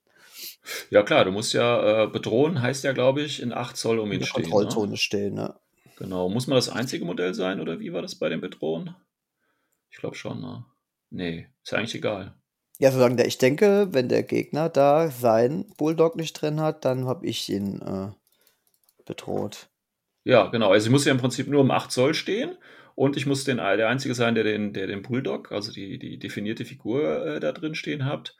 Ja 0.90 1.04
klar, 1.04 1.26
du 1.26 1.32
musst 1.32 1.54
ja 1.54 2.04
äh, 2.04 2.08
bedrohen, 2.08 2.62
heißt 2.62 2.86
ja 2.86 2.94
glaube 2.94 3.22
ich 3.22 3.42
in 3.42 3.52
8 3.52 3.76
Zoll 3.76 4.00
um 4.00 4.12
ihn 4.14 4.22
in 4.22 4.26
stehen. 4.26 4.44
Ne? 4.44 4.50
Kontrollzone 4.50 4.92
ne? 4.92 4.98
stehen, 4.98 5.34
ne? 5.34 5.56
Genau. 5.98 6.30
Muss 6.30 6.48
man 6.48 6.56
das 6.56 6.70
einzige 6.70 7.06
Modell 7.06 7.34
sein 7.34 7.60
oder 7.62 7.80
wie 7.80 7.94
war 7.94 8.02
das 8.02 8.16
bei 8.16 8.30
den 8.30 8.42
Bedrohen? 8.42 8.96
Ich 9.90 9.98
glaube 9.98 10.16
schon, 10.16 10.42
ne? 10.42 10.66
Nee, 11.10 11.48
ist 11.62 11.72
ja 11.72 11.78
eigentlich 11.78 11.96
egal. 11.96 12.36
Ja, 12.80 12.92
solange 12.92 13.18
der, 13.18 13.28
ich 13.28 13.38
denke, 13.38 13.90
wenn 13.92 14.10
der 14.10 14.24
Gegner 14.24 14.68
da 14.70 15.10
seinen 15.10 15.70
Bulldog 15.78 16.16
nicht 16.16 16.34
drin 16.34 16.60
hat, 16.60 16.86
dann 16.86 17.06
habe 17.06 17.28
ich 17.28 17.48
ihn 17.50 17.82
äh, 17.82 18.12
bedroht. 19.06 19.70
Ja, 20.24 20.48
genau. 20.48 20.72
Also 20.72 20.88
ich 20.88 20.92
muss 20.92 21.06
ja 21.06 21.12
im 21.12 21.20
Prinzip 21.20 21.48
nur 21.48 21.62
um 21.62 21.72
8 21.72 21.92
Zoll 21.92 22.14
stehen 22.14 22.58
und 22.96 23.18
ich 23.18 23.26
muss 23.26 23.44
den, 23.44 23.58
der 23.58 23.90
Einzige 23.90 24.16
sein, 24.16 24.36
der 24.36 24.44
den, 24.44 24.74
der 24.74 24.88
den 24.88 25.02
Bulldog, 25.02 25.52
also 25.52 25.72
die, 25.72 26.00
die 26.00 26.18
definierte 26.18 26.66
Figur 26.66 27.26
äh, 27.26 27.40
da 27.40 27.52
drin 27.52 27.76
stehen 27.76 28.06
hat. 28.06 28.36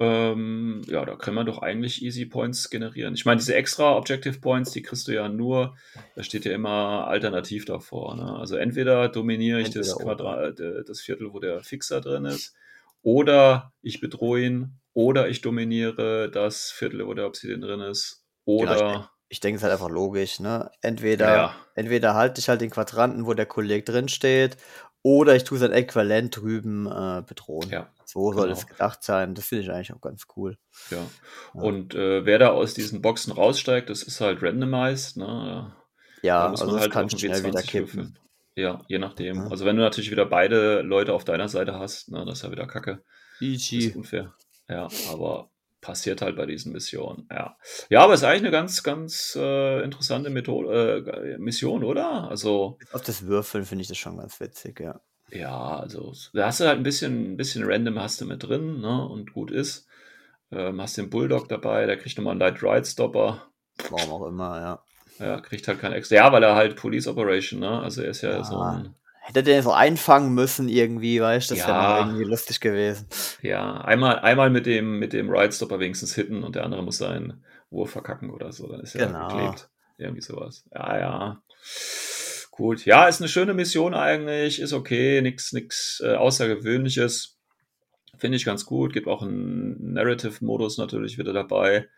Ähm, 0.00 0.82
ja, 0.86 1.04
da 1.04 1.14
kann 1.14 1.34
man 1.34 1.46
doch 1.46 1.58
eigentlich 1.58 2.02
Easy 2.02 2.26
Points 2.26 2.68
generieren. 2.70 3.14
Ich 3.14 3.24
meine, 3.24 3.38
diese 3.38 3.54
extra 3.54 3.96
Objective 3.96 4.40
Points, 4.40 4.72
die 4.72 4.82
kriegst 4.82 5.06
du 5.06 5.12
ja 5.12 5.28
nur, 5.28 5.76
da 6.16 6.22
steht 6.22 6.44
ja 6.44 6.52
immer 6.52 7.06
alternativ 7.06 7.64
davor. 7.64 8.16
Ne? 8.16 8.36
Also 8.36 8.56
entweder 8.56 9.08
dominiere 9.08 9.60
ich 9.60 9.70
das, 9.70 9.90
Entweder 9.92 10.16
Quadrat, 10.16 10.60
äh, 10.60 10.84
das 10.84 11.00
Viertel, 11.00 11.32
wo 11.32 11.38
der 11.38 11.62
Fixer 11.62 12.00
drin 12.00 12.24
ist, 12.24 12.54
oder 13.02 13.72
ich 13.82 14.00
bedrohe 14.00 14.40
ihn, 14.40 14.80
oder 14.94 15.28
ich 15.28 15.40
dominiere 15.42 16.30
das 16.30 16.70
Viertel, 16.70 17.06
wo 17.06 17.14
der 17.14 17.26
Obsidian 17.26 17.60
drin 17.60 17.80
ist, 17.80 18.24
oder 18.44 18.76
Genau, 18.76 19.08
Ich 19.28 19.40
denke, 19.40 19.56
es 19.56 19.60
ist 19.60 19.64
halt 19.64 19.72
einfach 19.72 19.90
logisch, 19.90 20.40
ne? 20.40 20.70
Entweder, 20.80 21.26
Ja, 21.26 21.34
ja. 21.34 21.54
entweder 21.74 22.14
halte 22.14 22.40
ich 22.40 22.48
halt 22.48 22.60
den 22.60 22.70
Quadranten, 22.70 23.26
wo 23.26 23.34
der 23.34 23.46
Kollege 23.46 23.84
drin 23.84 24.08
steht, 24.08 24.56
oder 25.04 25.36
ich 25.36 25.44
tue 25.44 25.58
sein 25.58 25.70
Äquivalent 25.70 26.34
drüben 26.36 26.86
äh, 26.86 27.22
bedrohen. 27.26 27.68
ja, 27.70 27.88
So 28.06 28.32
soll 28.32 28.48
genau. 28.48 28.58
es 28.58 28.66
gedacht 28.66 29.02
sein. 29.04 29.34
Das 29.34 29.44
finde 29.46 29.62
ich 29.64 29.70
eigentlich 29.70 29.92
auch 29.92 30.00
ganz 30.00 30.24
cool. 30.36 30.56
ja. 30.90 30.96
Ja. 31.54 31.60
Und 31.60 31.94
äh, 31.94 32.24
wer 32.24 32.38
da 32.40 32.48
aus 32.48 32.74
diesen 32.74 33.02
Boxen 33.02 33.32
raussteigt, 33.32 33.88
das 33.90 34.02
ist 34.02 34.20
halt 34.20 34.42
randomized. 34.42 35.18
Ne? 35.18 35.26
Da 35.26 35.76
Ja, 36.22 36.48
muss 36.48 36.62
also 36.62 36.72
man 36.72 36.74
das 36.76 36.82
halt 36.84 36.92
kann 36.92 37.10
schnell 37.18 37.44
wieder 37.44 37.60
W20 37.60 37.66
kippen. 37.66 37.86
würfeln. 37.94 38.18
Ja, 38.56 38.80
je 38.88 38.98
nachdem. 38.98 39.36
Ja. 39.36 39.46
Also 39.48 39.64
wenn 39.66 39.76
du 39.76 39.82
natürlich 39.82 40.10
wieder 40.10 40.26
beide 40.26 40.80
Leute 40.82 41.12
auf 41.12 41.24
deiner 41.24 41.48
Seite 41.48 41.78
hast, 41.78 42.10
ne, 42.10 42.24
das 42.24 42.38
ist 42.38 42.44
ja 42.44 42.50
wieder 42.50 42.66
Kacke. 42.66 43.02
Das 43.40 43.48
ist 43.48 43.72
Easy. 43.72 43.92
unfair. 43.96 44.32
Ja, 44.68 44.88
aber 45.12 45.50
passiert 45.84 46.22
halt 46.22 46.36
bei 46.36 46.46
diesen 46.46 46.72
Missionen. 46.72 47.28
Ja, 47.30 47.56
ja 47.90 48.00
aber 48.02 48.14
es 48.14 48.20
ist 48.20 48.24
eigentlich 48.24 48.42
eine 48.42 48.50
ganz, 48.50 48.82
ganz 48.82 49.36
äh, 49.38 49.82
interessante 49.84 50.30
Methode, 50.30 51.36
äh, 51.36 51.38
Mission, 51.38 51.84
oder? 51.84 52.28
Also, 52.30 52.78
Auf 52.92 53.02
das 53.02 53.26
Würfeln 53.26 53.64
finde 53.66 53.82
ich 53.82 53.88
das 53.88 53.98
schon 53.98 54.16
ganz 54.16 54.40
witzig, 54.40 54.80
ja. 54.80 55.00
ja, 55.30 55.78
also 55.78 56.12
da 56.32 56.46
hast 56.46 56.60
du 56.60 56.64
halt 56.64 56.78
ein 56.78 56.82
bisschen, 56.82 57.34
ein 57.34 57.36
bisschen 57.36 57.64
random 57.66 57.98
hast 58.00 58.20
du 58.20 58.24
mit 58.24 58.42
drin, 58.42 58.80
ne? 58.80 59.06
Und 59.06 59.32
gut 59.34 59.50
ist. 59.50 59.86
Ähm, 60.50 60.80
hast 60.80 60.96
den 60.96 61.10
Bulldog 61.10 61.48
dabei, 61.48 61.84
der 61.86 61.98
kriegt 61.98 62.16
nochmal 62.16 62.32
einen 62.32 62.40
Light 62.40 62.62
Ride 62.62 62.86
Stopper. 62.86 63.48
Warum 63.90 64.10
auch 64.10 64.26
immer, 64.26 64.60
ja. 64.60 64.82
Ja, 65.18 65.40
kriegt 65.40 65.68
halt 65.68 65.80
kein 65.80 65.92
extra. 65.92 66.16
Ja, 66.16 66.32
weil 66.32 66.42
er 66.42 66.54
halt 66.54 66.76
Police 66.76 67.06
Operation, 67.08 67.60
ne? 67.60 67.80
Also 67.80 68.02
er 68.02 68.10
ist 68.10 68.22
ja, 68.22 68.38
Ja. 68.38 68.44
so 68.44 68.58
ein. 68.58 68.94
Hätte 69.26 69.42
der 69.42 69.62
so 69.62 69.72
einfangen 69.72 70.34
müssen 70.34 70.68
irgendwie, 70.68 71.18
weißt 71.20 71.50
du? 71.50 71.54
Das 71.54 71.66
wäre 71.66 71.76
Ja. 71.78 71.98
noch 72.00 72.06
irgendwie 72.06 72.24
lustig 72.30 72.60
gewesen. 72.60 73.06
Ja, 73.40 73.78
einmal, 73.80 74.18
einmal 74.18 74.50
mit 74.50 74.66
dem, 74.66 74.98
mit 74.98 75.14
dem 75.14 75.30
Ride 75.30 75.50
Stopper 75.52 75.80
wenigstens 75.80 76.14
hitten 76.14 76.44
und 76.44 76.56
der 76.56 76.64
andere 76.64 76.82
muss 76.82 76.98
seinen 76.98 77.42
Wurf 77.70 77.90
verkacken 77.90 78.30
oder 78.30 78.52
so. 78.52 78.68
Dann 78.70 78.80
ist 78.80 78.94
er 78.94 79.06
Genau. 79.06 79.28
geklebt. 79.28 79.70
Irgendwie 79.96 80.20
sowas. 80.20 80.64
Ja, 80.74 80.98
ja. 80.98 81.42
Gut. 82.50 82.84
Ja, 82.84 83.06
ist 83.08 83.20
eine 83.22 83.28
schöne 83.28 83.54
Mission 83.54 83.94
eigentlich. 83.94 84.60
Ist 84.60 84.74
okay. 84.74 85.22
Nichts, 85.22 85.52
nix 85.54 86.02
äh, 86.04 86.14
Außergewöhnliches. 86.16 87.38
Finde 88.18 88.36
ich 88.36 88.44
ganz 88.44 88.66
gut. 88.66 88.92
Gibt 88.92 89.08
auch 89.08 89.22
einen 89.22 89.94
Narrative-Modus 89.94 90.76
natürlich 90.78 91.16
wieder 91.16 91.32
dabei. 91.32 91.88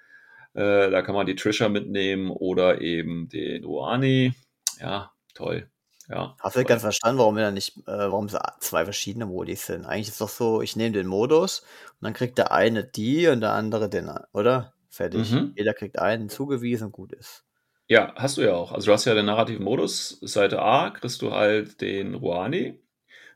Äh, 0.55 0.91
da 0.91 1.03
kann 1.03 1.15
man 1.17 1.27
die 1.27 1.35
Trisha 1.35 1.69
mitnehmen 1.69 2.31
oder 2.31 2.81
eben 2.81 3.29
den 3.29 3.65
Uani. 3.65 4.33
Ja, 4.81 5.11
toll. 5.35 5.69
Ja. 6.09 6.37
Hast 6.39 6.57
du 6.57 6.65
ganz 6.65 6.83
verstanden, 6.83 7.19
warum 7.19 7.37
wir 7.37 7.43
da 7.45 7.51
nicht, 7.51 7.77
äh, 7.79 7.83
warum 7.87 8.27
es 8.27 8.37
zwei 8.61 8.85
verschiedene 8.85 9.27
Modis 9.27 9.67
sind? 9.67 9.87
Eigentlich 9.87 10.09
ist 10.09 10.15
es 10.15 10.19
doch 10.19 10.29
so, 10.29 10.63
ich 10.63 10.77
nehme 10.77 10.93
den 10.93 11.07
Modus 11.07 11.61
und 11.61 12.03
dann 12.03 12.13
kriegt 12.13 12.39
der 12.39 12.53
eine 12.53 12.85
die 12.85 13.27
und 13.27 13.41
der 13.41 13.53
andere 13.53 13.89
den, 13.89 14.11
oder? 14.33 14.73
Fertig. 14.89 15.31
Mhm. 15.33 15.53
Jeder 15.57 15.75
kriegt 15.75 15.99
einen 15.99 16.29
zugewiesen 16.29 16.87
und 16.87 16.93
gut 16.93 17.13
ist. 17.13 17.45
Ja, 17.89 18.15
hast 18.17 18.37
du 18.37 18.43
ja 18.43 18.55
auch. 18.55 18.73
Also 18.73 18.87
du 18.87 18.93
hast 18.93 19.05
ja 19.05 19.15
den 19.15 19.27
narrativen 19.27 19.65
Modus. 19.65 20.19
Seite 20.23 20.61
A 20.61 20.91
kriegst 20.91 21.23
du 21.23 21.33
halt 21.33 21.81
den 21.81 22.15
Ruani. 22.15 22.81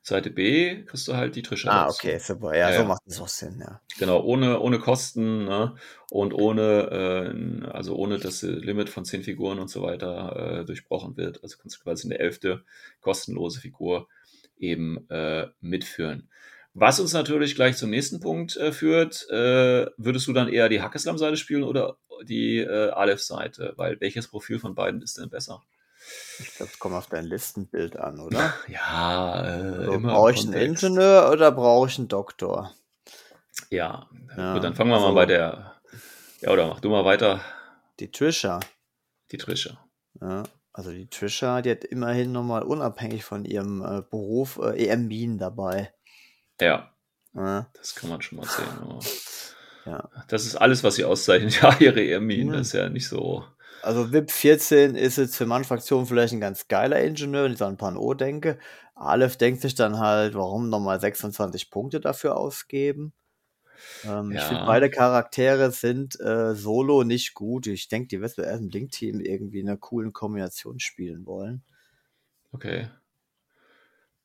Seite 0.03 0.31
B 0.31 0.85
kriegst 0.85 1.07
du 1.09 1.15
halt 1.15 1.37
die 1.37 1.43
Trisha. 1.43 1.71
Ah, 1.71 1.89
okay, 1.89 2.19
super. 2.19 2.57
Ja, 2.57 2.71
Ja, 2.71 2.77
so 2.77 2.83
ja. 2.83 2.89
macht 2.89 3.03
es 3.07 3.21
auch 3.21 3.29
Sinn, 3.29 3.59
ja. 3.61 3.81
Genau, 3.99 4.23
ohne, 4.23 4.61
ohne 4.61 4.79
Kosten 4.79 5.45
ne? 5.45 5.75
und 6.11 6.33
ohne, 6.33 7.63
äh, 7.63 7.67
also 7.69 7.97
ohne, 7.97 8.19
dass 8.19 8.41
das 8.41 8.51
Limit 8.51 8.89
von 8.89 9.05
zehn 9.05 9.23
Figuren 9.23 9.59
und 9.59 9.69
so 9.69 9.83
weiter 9.83 10.61
äh, 10.61 10.65
durchbrochen 10.65 11.17
wird. 11.17 11.43
Also 11.43 11.59
kannst 11.61 11.77
du 11.77 11.83
quasi 11.83 12.07
eine 12.09 12.19
elfte 12.19 12.65
kostenlose 13.01 13.61
Figur 13.61 14.09
eben 14.57 15.09
äh, 15.11 15.49
mitführen. 15.61 16.31
Was 16.73 17.01
uns 17.01 17.13
natürlich 17.13 17.57
gleich 17.57 17.77
zum 17.77 17.91
nächsten 17.91 18.21
Punkt 18.21 18.57
äh, 18.57 18.73
führt, 18.73 19.29
äh, 19.29 19.87
würdest 19.97 20.29
du 20.29 20.33
dann 20.33 20.49
eher 20.49 20.69
die 20.69 20.81
Hackeslam-Seite 20.81 21.37
spielen 21.37 21.65
oder 21.65 21.99
die 22.23 22.59
äh, 22.59 22.91
Aleph-Seite? 22.91 23.75
Weil 23.77 24.01
welches 24.01 24.29
Profil 24.29 24.61
von 24.61 24.75
beiden 24.75 25.03
ist 25.03 25.19
denn 25.19 25.31
besser? 25.31 25.63
Ich 26.41 26.55
glaube, 26.57 26.73
es 26.73 26.79
kommt 26.79 26.95
auf 26.95 27.07
dein 27.07 27.25
Listenbild 27.27 27.97
an, 27.97 28.21
oder? 28.21 28.55
Ja, 28.69 29.45
äh, 29.45 29.85
So, 29.87 29.93
im 29.93 30.03
brauche 30.03 30.33
ich 30.33 30.41
einen. 30.45 30.53
Ingenieur 30.55 31.31
oder 31.31 31.53
brauche 31.53 31.89
ich 31.89 31.99
einen 31.99 32.09
Doktor? 32.09 32.73
Ja, 33.71 34.09
Ja, 34.37 34.55
gut, 34.55 34.65
dann 34.65 34.75
fangen 34.75 34.91
wir 34.91 34.99
so. 35.01 35.07
mal 35.09 35.15
bei 35.15 35.27
der. 35.27 35.77
Ja, 36.41 36.51
oder 36.51 36.67
mach 36.69 36.81
du 36.81 36.89
mal 36.91 37.05
weiter, 37.05 37.41
Die 37.99 38.11
Trisha. 38.11 38.61
die 39.31 39.37
Trisha. 39.37 39.79
Ja, 40.21 40.43
also 40.73 40.91
die 40.91 41.09
Trisha, 41.09 41.61
die 41.63 41.71
hat 41.71 41.85
immerhin 41.85 42.33
nochmal 42.33 42.63
unabhängig 42.63 43.25
von 43.25 43.45
ihrem 43.45 43.83
äh, 43.83 44.03
Beruf 44.03 44.59
äh, 44.63 44.87
EM-Minen 44.87 45.39
dabei. 45.39 45.93
Ja, 46.61 46.91
Ja, 47.35 47.67
das 47.75 47.95
kann 47.95 48.09
man 48.11 48.23
schon 48.23 48.39
mal 48.39 48.47
sehen. 48.47 49.01
Ja. 49.87 50.09
das 50.29 50.45
ist 50.47 50.57
alles, 50.57 50.83
was 50.85 50.95
sie 50.97 51.05
auszeichnet. 51.05 51.53
Ja, 51.63 51.77
ihre 51.79 52.05
Ermin, 52.07 52.49
Mhm. 52.49 52.53
das 52.53 52.69
ist 52.69 52.73
ja 52.75 52.89
nicht 52.89 53.09
so. 53.09 53.45
Also 53.83 54.13
VIP 54.13 54.31
14 54.33 54.95
ist 54.95 55.17
jetzt 55.17 55.37
für 55.37 55.47
manche 55.47 55.69
Fraktionen 55.69 56.07
vielleicht 56.07 56.33
ein 56.35 56.41
ganz 56.41 56.69
geiler 56.69 57.01
Ingenieur, 57.03 57.45
wenn 57.45 57.53
ich 57.53 57.59
so 57.59 57.65
an 57.65 57.77
Pan 57.79 57.97
O 57.97 58.15
denke. 58.15 58.59
Aleph 58.95 59.37
denkt 59.37 59.63
sich 59.63 59.75
dann 59.75 59.99
halt, 59.99 60.35
warum 60.35 60.69
nochmal 60.69 61.01
26 61.01 61.71
Punkte 61.71 62.01
dafür 62.01 62.37
ausgeben? 62.37 63.15
Ähm, 64.05 64.35
Ich 64.37 64.47
Ja. 64.47 64.49
finde, 64.49 64.65
beide 64.67 64.91
Charaktere 64.91 65.73
sind 65.73 66.21
äh, 66.21 66.55
solo 66.57 67.05
nicht 67.05 67.35
gut. 67.35 67.67
Ich 67.69 67.89
denke, 67.89 68.09
die 68.09 68.21
wird 68.21 68.39
erst 68.39 68.63
im 68.63 68.69
Link-Team 68.71 69.21
irgendwie 69.21 69.61
in 69.61 69.69
einer 69.69 69.79
coolen 69.79 70.13
Kombination 70.13 70.81
spielen 70.81 71.27
wollen. 71.27 71.65
Okay. 72.55 72.89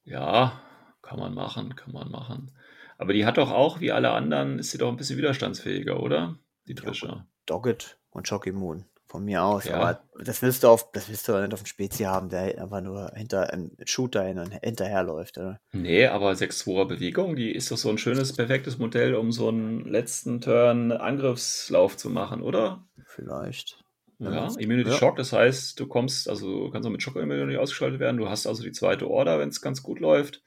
Ja, 0.04 0.62
kann 1.04 1.20
man 1.20 1.34
machen, 1.36 1.76
kann 1.76 1.92
man 1.94 2.10
machen. 2.10 2.58
Aber 2.98 3.14
die 3.14 3.26
hat 3.26 3.38
doch 3.38 3.52
auch, 3.52 3.82
wie 3.82 3.92
alle 3.92 4.12
anderen, 4.12 4.58
ist 4.60 4.72
sie 4.72 4.78
doch 4.80 4.90
ein 4.90 4.98
bisschen 4.98 5.18
widerstandsfähiger, 5.18 6.02
oder? 6.02 6.40
Die 6.68 6.76
Ja, 6.82 6.96
Trisha. 6.96 7.28
Doggett 7.46 8.00
und 8.12 8.30
Shocky 8.30 8.54
Moon. 8.54 8.86
Von 9.16 9.24
mir 9.24 9.44
aus. 9.44 9.64
Ja. 9.64 9.76
Aber 9.76 10.02
das 10.20 10.42
willst 10.42 10.64
du 10.64 10.68
auf, 10.68 10.92
das 10.92 11.08
willst 11.08 11.26
du 11.30 11.40
nicht 11.40 11.54
auf 11.54 11.62
einen 11.62 11.68
Spezi 11.68 12.04
haben, 12.04 12.28
der 12.28 12.62
einfach 12.62 12.82
nur 12.82 13.14
hinter 13.16 13.54
einem 13.54 13.72
Shooter 13.86 14.24
hin 14.26 14.40
und 14.40 14.52
hinterherläuft, 14.62 15.38
oder? 15.38 15.58
Nee, 15.72 16.08
aber 16.08 16.32
6-2er 16.32 16.86
Bewegung, 16.86 17.38
die 17.38 17.52
ist 17.52 17.72
doch 17.72 17.78
so 17.78 17.90
ein 17.90 17.98
schönes, 17.98 18.34
perfektes 18.34 18.78
Modell, 18.78 19.16
um 19.16 19.32
so 19.32 19.48
einen 19.48 19.86
letzten 19.86 20.42
Turn 20.42 20.92
Angriffslauf 20.92 21.96
zu 21.96 22.10
machen, 22.10 22.42
oder? 22.42 22.86
Vielleicht. 23.06 23.80
Ja. 24.20 24.50
Immunity 24.58 24.90
Ja. 24.90 24.98
Shock, 24.98 25.16
das 25.16 25.32
heißt, 25.32 25.80
du 25.80 25.88
kommst, 25.88 26.30
also 26.30 26.66
du 26.66 26.72
kannst 26.72 26.86
auch 26.86 26.92
mit 26.92 27.02
Shock 27.02 27.16
Immunity 27.16 27.58
ausgeschaltet 27.58 28.02
werden. 28.02 28.18
Du 28.18 28.28
hast 28.28 28.48
also 28.48 28.64
die 28.64 28.74
zweite 28.74 29.10
Order, 29.10 29.40
wenn 29.40 29.48
es 29.48 29.62
ganz 29.62 29.82
gut 29.82 30.02
läuft. 30.02 30.42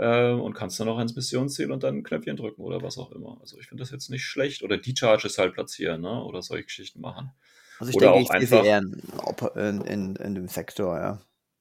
Ähm, 0.00 0.40
und 0.40 0.54
kannst 0.54 0.78
dann 0.78 0.88
auch 0.88 1.00
ins 1.00 1.16
Missionsziel 1.16 1.72
und 1.72 1.82
dann 1.82 1.96
ein 1.96 2.02
Knöpfchen 2.04 2.36
drücken 2.36 2.62
oder 2.62 2.82
was 2.82 2.98
auch 2.98 3.10
immer. 3.10 3.36
Also 3.40 3.58
ich 3.58 3.66
finde 3.66 3.82
das 3.82 3.90
jetzt 3.90 4.10
nicht 4.10 4.24
schlecht. 4.24 4.62
Oder 4.62 4.78
die 4.78 4.94
Charges 4.96 5.38
halt 5.38 5.54
platzieren, 5.54 6.00
ne? 6.02 6.22
Oder 6.22 6.40
solche 6.40 6.64
Geschichten 6.64 7.00
machen. 7.00 7.32
Also 7.78 7.90
ich 7.90 7.96
Oder 7.96 8.12
denke, 8.12 8.30
auch 8.30 8.40
ich 8.40 8.48
sehe 8.48 8.64
eher 8.64 8.78
in, 8.78 9.80
in, 9.82 10.16
in, 10.16 10.34
dem 10.34 10.48
Sektor, 10.48 10.96
ja. 10.96 11.20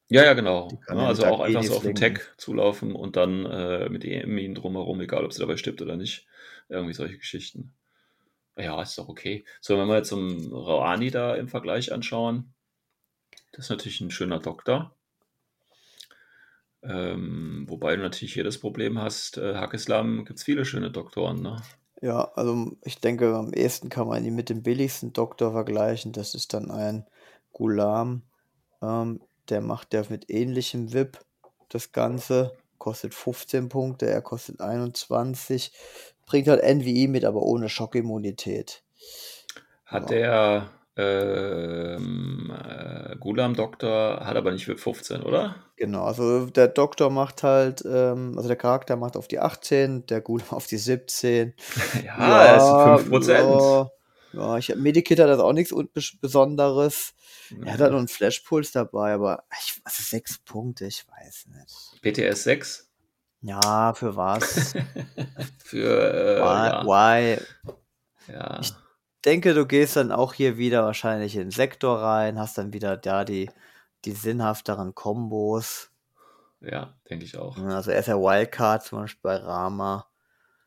Ja, 0.09 0.23
ja, 0.23 0.33
genau. 0.33 0.69
Ne? 0.89 0.95
ja 0.95 1.07
Also 1.07 1.25
auch 1.25 1.41
einfach 1.41 1.63
so 1.63 1.75
auf 1.75 1.83
den. 1.83 1.95
Tag 1.95 2.33
zulaufen 2.37 2.93
und 2.93 3.15
dann 3.15 3.45
äh, 3.45 3.89
mit 3.89 4.05
EM 4.05 4.55
drumherum, 4.55 5.01
egal 5.01 5.25
ob 5.25 5.33
sie 5.33 5.41
dabei 5.41 5.57
stirbt 5.57 5.81
oder 5.81 5.97
nicht. 5.97 6.27
Irgendwie 6.69 6.93
solche 6.93 7.17
Geschichten. 7.17 7.73
Ja, 8.57 8.81
ist 8.81 8.97
doch 8.97 9.09
okay. 9.09 9.45
So, 9.61 9.77
wenn 9.77 9.87
wir 9.87 9.97
jetzt 9.97 10.09
zum 10.09 10.51
Rawani 10.51 11.11
da 11.11 11.35
im 11.35 11.47
Vergleich 11.47 11.93
anschauen, 11.93 12.53
das 13.51 13.65
ist 13.65 13.69
natürlich 13.69 14.01
ein 14.01 14.11
schöner 14.11 14.39
Doktor. 14.39 14.95
Ähm, 16.83 17.65
wobei 17.67 17.95
du 17.95 18.01
natürlich 18.01 18.33
hier 18.33 18.43
das 18.43 18.57
Problem 18.57 18.99
hast, 18.99 19.37
äh, 19.37 19.55
Hakislam 19.55 20.25
gibt 20.25 20.39
es 20.39 20.45
viele 20.45 20.65
schöne 20.65 20.89
Doktoren, 20.89 21.41
ne? 21.41 21.61
Ja, 22.01 22.31
also 22.35 22.71
ich 22.83 22.99
denke, 23.01 23.35
am 23.35 23.53
ehesten 23.53 23.89
kann 23.89 24.07
man 24.07 24.23
ihn 24.23 24.35
mit 24.35 24.49
dem 24.49 24.61
billigsten 24.63 25.13
Doktor 25.13 25.51
vergleichen. 25.51 26.11
Das 26.11 26.35
ist 26.35 26.53
dann 26.53 26.69
ein 26.71 27.05
Gulam. 27.53 28.23
Ähm, 28.81 29.21
der 29.49 29.61
macht 29.61 29.93
ja 29.93 30.03
mit 30.09 30.29
ähnlichem 30.29 30.93
VIP 30.93 31.19
das 31.69 31.91
Ganze. 31.91 32.53
Kostet 32.77 33.15
15 33.15 33.69
Punkte, 33.69 34.07
er 34.07 34.21
kostet 34.21 34.61
21. 34.61 35.71
Bringt 36.27 36.47
halt 36.47 36.61
NVI 36.63 37.07
mit, 37.07 37.25
aber 37.25 37.41
ohne 37.41 37.69
Schockimmunität. 37.69 38.83
Hat 39.85 40.03
Ja. 40.03 40.07
der 40.09 40.69
ähm, 40.97 42.51
äh, 42.51 43.15
Gulam-Doktor, 43.17 44.25
hat 44.25 44.35
aber 44.35 44.51
nicht 44.51 44.67
VIP 44.67 44.79
15, 44.79 45.21
oder? 45.21 45.55
Genau, 45.75 46.05
also 46.05 46.47
der 46.47 46.67
Doktor 46.67 47.11
macht 47.11 47.43
halt, 47.43 47.83
ähm, 47.85 48.33
also 48.35 48.47
der 48.47 48.57
Charakter 48.57 48.95
macht 48.95 49.15
auf 49.15 49.27
die 49.27 49.39
18, 49.39 50.07
der 50.07 50.21
Gulam 50.21 50.47
auf 50.49 50.65
die 50.65 50.77
17. 50.77 51.53
Ja, 52.03 52.43
er 52.43 52.57
ist 52.57 53.09
5%. 53.09 53.31
Ja, 53.31 53.89
ja 54.33 54.57
ich, 54.57 54.75
Medikit 54.75 55.19
hat 55.19 55.29
das 55.29 55.39
auch 55.39 55.53
nichts 55.53 55.73
Besonderes. 56.19 57.13
Er 57.63 57.73
hat 57.73 57.79
halt 57.79 57.91
noch 57.91 57.99
einen 57.99 58.07
Flashpuls 58.07 58.71
dabei, 58.71 59.13
aber 59.13 59.43
ich, 59.61 59.79
also 59.83 60.01
sechs 60.03 60.39
Punkte, 60.39 60.85
ich 60.85 61.05
weiß 61.07 61.47
nicht. 61.47 62.01
PTS 62.01 62.43
6? 62.43 62.89
Ja, 63.41 63.93
für 63.93 64.15
was? 64.15 64.73
Für, 65.63 66.13
äh, 66.13 66.41
why, 66.41 66.67
ja. 66.67 66.85
why? 66.85 68.33
ja. 68.33 68.59
Ich 68.61 68.73
denke, 69.27 69.53
du 69.53 69.65
gehst 69.67 69.95
dann 69.95 70.11
auch 70.11 70.33
hier 70.33 70.57
wieder 70.57 70.83
wahrscheinlich 70.85 71.35
in 71.35 71.41
den 71.43 71.51
Sektor 71.51 71.99
rein, 72.01 72.39
hast 72.39 72.57
dann 72.57 72.73
wieder 72.73 72.97
da 72.97 73.25
die, 73.25 73.49
die 74.05 74.11
sinnhafteren 74.13 74.95
Kombos. 74.95 75.91
Ja, 76.61 76.99
denke 77.09 77.25
ich 77.25 77.35
auch. 77.37 77.57
Ja, 77.57 77.75
Also 77.77 77.91
er 77.91 77.99
ist 77.99 78.07
ja 78.07 78.15
Wildcard, 78.17 78.83
zum 78.83 78.99
Beispiel 78.99 79.19
bei 79.21 79.35
Rama. 79.37 80.09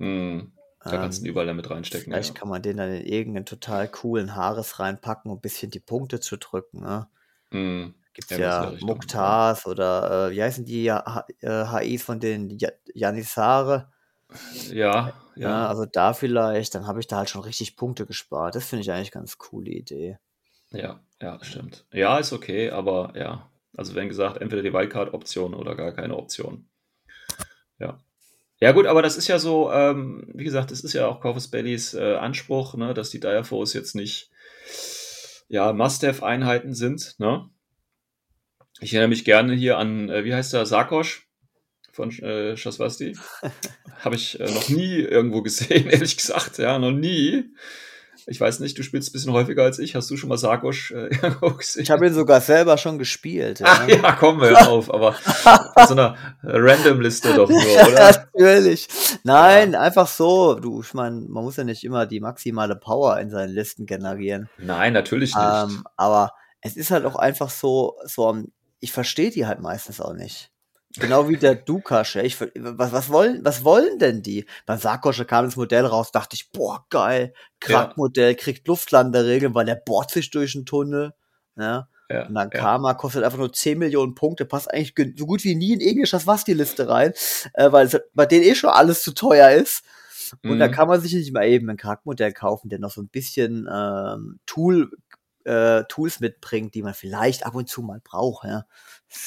Hm, 0.01 0.53
da 0.89 0.99
kannst 0.99 1.21
du 1.21 1.23
Ähm, 1.23 1.27
ihn 1.27 1.31
überall 1.31 1.47
damit 1.47 1.71
reinstecken. 1.71 2.13
Vielleicht 2.13 2.35
Ja. 2.35 2.37
kann 2.37 2.49
man 2.49 2.63
den 2.63 2.77
dann 2.79 2.93
in 2.93 3.07
irgendeinen 3.07 3.47
total 3.47 3.89
coolen 3.91 4.37
Haares 4.37 4.79
reinpacken, 4.81 5.31
um 5.31 5.39
ein 5.39 5.41
bisschen 5.43 5.71
die 5.71 5.81
Punkte 5.81 6.21
zu 6.21 6.37
drücken. 6.39 6.81
Ne? 6.81 7.09
Hm, 7.53 7.95
Gibt's 8.13 8.37
Ja, 8.37 8.39
das 8.39 8.59
ja 8.61 8.69
richtig. 8.69 8.81
Muktars 8.81 9.67
oder 9.67 10.29
äh, 10.29 10.31
wie 10.33 10.43
heißen 10.43 10.65
die 10.65 10.87
äh, 10.87 11.01
HIs 11.43 12.03
von 12.05 12.21
den 12.21 12.51
Ja- 12.59 12.71
Janissare? 12.95 13.91
Ja, 14.71 14.75
Ja. 14.75 15.13
ja. 15.37 15.67
also 15.69 15.87
da 15.87 16.13
vielleicht, 16.13 16.75
dann 16.75 16.87
habe 16.87 17.01
ich 17.01 17.07
da 17.07 17.19
halt 17.19 17.31
schon 17.31 17.43
richtig 17.43 17.77
Punkte 17.77 18.07
gespart. 18.07 18.55
Das 18.55 18.67
finde 18.67 18.83
ich 18.83 18.91
eigentlich 18.93 19.11
ganz 19.13 19.39
coole 19.39 19.71
Idee. 19.71 20.19
Ja, 20.71 21.01
ja, 21.21 21.43
stimmt. 21.43 21.85
Ja, 21.93 22.19
ist 22.19 22.33
okay, 22.33 22.71
aber 22.71 23.13
ja. 23.17 23.51
Also 23.77 23.95
wenn 23.95 24.09
gesagt, 24.09 24.41
entweder 24.41 24.63
die 24.63 24.73
Wildcard-Option 24.73 25.55
oder 25.55 25.75
gar 25.77 25.93
keine 25.93 26.17
Option. 26.17 26.69
Ja. 27.79 27.99
Ja 28.61 28.73
gut, 28.73 28.87
aber 28.87 29.01
das 29.01 29.17
ist 29.17 29.29
ja 29.29 29.39
so, 29.39 29.73
ähm, 29.73 30.29
wie 30.35 30.45
gesagt, 30.45 30.71
das 30.71 30.81
ist 30.81 30.93
ja 30.93 31.07
auch 31.07 31.21
Corvus 31.21 31.49
Bellys 31.49 31.95
äh, 31.95 32.17
Anspruch, 32.17 32.75
ne, 32.75 32.93
dass 32.93 33.09
die 33.09 33.21
Direfoes 33.21 33.73
jetzt 33.73 33.95
nicht 33.95 34.31
ja, 35.49 35.73
Must-Have-Einheiten 35.73 36.75
sind. 36.75 37.19
Ne? 37.19 37.49
Ich 38.81 38.93
erinnere 38.93 39.09
mich 39.09 39.25
gerne 39.25 39.55
hier 39.55 39.79
an, 39.79 40.11
äh, 40.11 40.25
wie 40.25 40.35
heißt 40.35 40.53
der, 40.53 40.67
Sarkosch 40.67 41.30
von 42.01 42.11
äh, 42.21 42.57
Shaswasti. 42.57 43.17
Habe 44.03 44.15
ich 44.15 44.41
äh, 44.41 44.51
noch 44.51 44.69
nie 44.69 44.97
irgendwo 45.01 45.43
gesehen, 45.43 45.87
ehrlich 45.91 46.17
gesagt. 46.17 46.59
Ja, 46.59 46.79
noch 46.79 46.93
nie. 46.93 47.45
Ich 48.27 48.41
weiß 48.41 48.61
nicht, 48.61 48.79
du 48.79 48.83
spielst 48.83 49.11
ein 49.11 49.13
bisschen 49.13 49.33
häufiger 49.33 49.65
als 49.65 49.79
ich. 49.79 49.97
Hast 49.97 50.11
du 50.11 50.17
schon 50.17 50.29
mal 50.29 50.39
Sarkosch 50.39 50.93
äh, 50.93 51.07
irgendwo 51.23 51.51
gesehen? 51.51 51.83
Ich 51.83 51.91
habe 51.91 52.07
ihn 52.07 52.15
sogar 52.15 52.41
selber 52.41 52.79
schon 52.79 52.99
gespielt. 52.99 53.61
Ach 53.65 53.87
Ja. 53.89 53.97
ja, 53.97 54.13
komm, 54.13 54.41
hör 54.41 54.69
auf, 54.69 54.93
aber 54.93 55.15
so 55.87 55.95
einer 55.95 56.17
Random-Liste 56.43 57.35
doch 57.35 57.49
nur, 57.51 57.61
oder? 57.61 58.13
Natürlich. 58.35 58.89
Nein, 59.25 59.75
einfach 59.75 60.07
so. 60.07 60.55
Du, 60.55 60.81
ich 60.81 60.95
meine, 60.95 61.21
man 61.29 61.45
muss 61.45 61.57
ja 61.57 61.65
nicht 61.65 61.85
immer 61.85 62.07
die 62.07 62.21
maximale 62.21 62.77
Power 62.77 63.19
in 63.19 63.31
seinen 63.31 63.53
Listen 63.53 63.87
generieren. 63.87 64.49
Nein, 64.59 64.93
natürlich 64.93 65.35
nicht. 65.35 65.45
Ähm, 65.45 65.85
aber 65.97 66.33
es 66.61 66.77
ist 66.77 66.91
halt 66.91 67.05
auch 67.05 67.17
einfach 67.17 67.51
so, 67.51 67.97
so 68.05 68.45
ich 68.81 68.93
verstehe 68.93 69.31
die 69.31 69.47
halt 69.47 69.61
meistens 69.61 70.01
auch 70.01 70.15
nicht. 70.15 70.51
Genau 70.99 71.29
wie 71.29 71.37
der 71.37 71.55
Dukash. 71.55 72.17
ja. 72.17 72.23
Ich, 72.23 72.41
was, 72.41 72.93
was, 72.93 73.11
wollen, 73.11 73.45
was 73.45 73.63
wollen 73.65 73.99
denn 74.01 74.23
die? 74.23 74.45
Beim 74.67 74.79
Sarkosche 74.79 75.25
kam 75.25 75.45
das 75.45 75.55
Modell 75.57 75.87
raus, 75.87 76.11
dachte 76.11 76.35
ich, 76.35 76.51
boah, 76.51 76.85
geil. 76.91 77.33
Krackmodell, 77.61 78.35
kriegt 78.35 78.67
Luftlanderegeln, 78.67 79.55
weil 79.55 79.67
der 79.67 79.77
bohrt 79.77 80.11
sich 80.11 80.31
durch 80.31 80.53
den 80.53 80.67
Tunnel. 80.67 81.15
Ja. 81.57 81.89
ja, 82.09 82.27
Und 82.27 82.35
dann 82.35 82.51
ja. 82.53 82.59
Karma 82.61 82.95
kostet 82.95 83.23
einfach 83.23 83.39
nur 83.39 83.53
10 83.53 83.79
Millionen 83.79 84.15
Punkte, 84.17 84.45
passt 84.47 84.69
eigentlich 84.73 84.95
gen- 84.97 85.15
so 85.17 85.27
gut 85.27 85.45
wie 85.45 85.55
nie 85.55 85.75
in 85.75 85.81
irgendeine 85.81 86.07
Schaswasti-Liste 86.07 86.89
rein, 86.89 87.13
äh, 87.55 87.71
weil 87.71 87.87
es 87.87 87.97
bei 88.15 88.27
denen 88.27 88.45
eh 88.45 88.55
schon 88.57 88.71
alles 88.71 89.03
zu 89.03 89.13
teuer 89.13 89.51
ist. 89.51 89.85
Und 90.45 90.59
da 90.59 90.69
Mhm. 90.69 90.73
kann 90.73 90.89
man 90.89 91.01
sich 91.01 91.13
nicht 91.13 91.33
mal 91.33 91.47
eben 91.47 91.69
ein 91.71 91.77
Charaktermodell 91.77 92.33
kaufen, 92.33 92.69
der 92.69 92.79
noch 92.81 92.91
so 92.93 93.01
ein 93.03 93.09
bisschen 93.09 93.69
ähm, 93.73 94.39
Tool, 94.47 94.91
äh, 95.45 95.85
Tools 95.89 96.21
mitbringt, 96.21 96.75
die 96.75 96.83
man 96.83 96.95
vielleicht 96.95 97.47
ab 97.47 97.55
und 97.55 97.69
zu 97.69 97.83
mal 97.83 98.01
braucht. 98.03 98.45
Ja. 98.47 98.65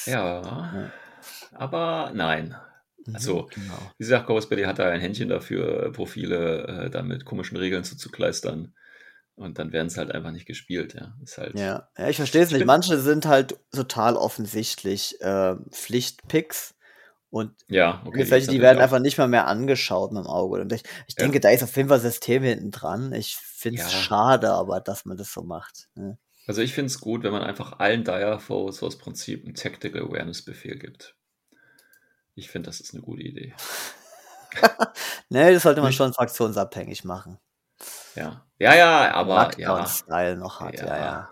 Ja, 0.06 0.42
Ja. 0.42 0.92
Aber 1.56 2.12
nein. 2.14 2.54
Mhm, 3.06 3.14
Also, 3.14 3.48
genau. 3.54 3.78
Wie 3.98 4.04
gesagt, 4.04 4.26
Corvus 4.26 4.48
Belly 4.48 4.62
hat 4.64 4.78
da 4.78 4.88
ein 4.88 5.00
Händchen 5.00 5.28
dafür, 5.28 5.92
Profile 5.92 6.66
äh, 6.86 6.90
dann 6.90 7.06
mit 7.08 7.24
komischen 7.24 7.56
Regeln 7.56 7.84
zuzukleistern. 7.84 8.74
Und 9.36 9.58
dann 9.58 9.72
werden 9.72 9.88
es 9.88 9.96
halt 9.96 10.12
einfach 10.12 10.30
nicht 10.30 10.46
gespielt. 10.46 10.94
Ja, 10.94 11.12
ist 11.22 11.38
halt. 11.38 11.58
Ja. 11.58 11.88
ja, 11.98 12.08
ich 12.08 12.16
verstehe 12.16 12.42
es 12.42 12.52
nicht. 12.52 12.64
Manche 12.66 12.98
sind 13.00 13.26
halt 13.26 13.58
total 13.72 14.16
offensichtlich 14.16 15.20
äh, 15.20 15.56
Pflichtpicks 15.70 16.74
und 17.30 17.50
Ja, 17.68 18.00
okay. 18.06 18.30
Welche, 18.30 18.48
die 18.52 18.60
werden 18.60 18.78
auch. 18.78 18.82
einfach 18.84 19.00
nicht 19.00 19.18
mal 19.18 19.26
mehr 19.26 19.48
angeschaut 19.48 20.12
mit 20.12 20.22
dem 20.22 20.28
Auge. 20.28 20.60
Und 20.60 20.72
ich, 20.72 20.84
ich 21.08 21.16
Ja. 21.18 21.24
denke, 21.24 21.40
da 21.40 21.50
ist 21.50 21.64
auf 21.64 21.76
jeden 21.76 21.88
Fall 21.88 21.98
System 21.98 22.44
hinten 22.44 22.70
dran. 22.70 23.12
Ich 23.12 23.34
finde 23.36 23.80
es 23.82 23.92
Ja. 23.92 23.98
schade, 23.98 24.52
aber 24.52 24.80
dass 24.80 25.04
man 25.04 25.16
das 25.16 25.32
so 25.32 25.42
macht. 25.42 25.88
Ne? 25.96 26.16
Also 26.46 26.62
ich 26.62 26.72
finde 26.72 26.86
es 26.86 27.00
gut, 27.00 27.24
wenn 27.24 27.32
man 27.32 27.42
einfach 27.42 27.80
allen 27.80 28.04
Dire 28.04 28.38
Foes 28.38 28.84
aus 28.84 28.98
Prinzip 28.98 29.44
einen 29.44 29.54
Tactical 29.54 30.02
Awareness 30.02 30.44
Befehl 30.44 30.78
gibt. 30.78 31.16
Ich 32.34 32.50
finde, 32.50 32.68
das 32.68 32.80
ist 32.80 32.94
eine 32.94 33.02
gute 33.02 33.22
Idee. 33.22 33.54
Nee, 35.30 35.52
das 35.52 35.62
sollte 35.64 35.80
man 35.80 35.88
Nicht- 35.88 35.96
schon 35.96 36.12
fraktionsabhängig 36.12 37.04
machen. 37.04 37.38
Ja, 38.14 38.46
ja, 38.58 38.74
ja, 38.76 39.12
aber 39.14 39.30
ja. 39.30 39.34
Markdown-Style 39.72 40.36
noch 40.36 40.60
hat, 40.60 40.78
ja, 40.78 40.96
ja. 40.96 41.30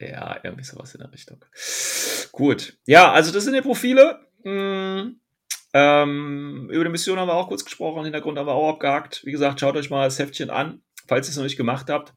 Ja, 0.00 0.40
irgendwie 0.42 0.64
sowas 0.64 0.94
in 0.94 1.00
der 1.00 1.12
Richtung. 1.12 1.44
Gut. 2.32 2.78
Ja, 2.86 3.12
also 3.12 3.30
das 3.30 3.44
sind 3.44 3.52
die 3.54 3.60
Profile. 3.60 4.26
Mm, 4.42 5.20
ähm, 5.74 6.68
über 6.70 6.84
die 6.84 6.90
Mission 6.90 7.18
haben 7.18 7.28
wir 7.28 7.34
auch 7.34 7.48
kurz 7.48 7.64
gesprochen, 7.64 8.04
Hintergrund 8.04 8.38
haben 8.38 8.46
wir 8.46 8.54
auch 8.54 8.70
abgehakt. 8.70 9.24
Wie 9.24 9.32
gesagt, 9.32 9.60
schaut 9.60 9.76
euch 9.76 9.90
mal 9.90 10.04
das 10.04 10.18
Heftchen 10.18 10.50
an, 10.50 10.82
falls 11.06 11.28
ihr 11.28 11.30
es 11.32 11.36
noch 11.36 11.44
nicht 11.44 11.56
gemacht 11.58 11.90
habt. 11.90 12.14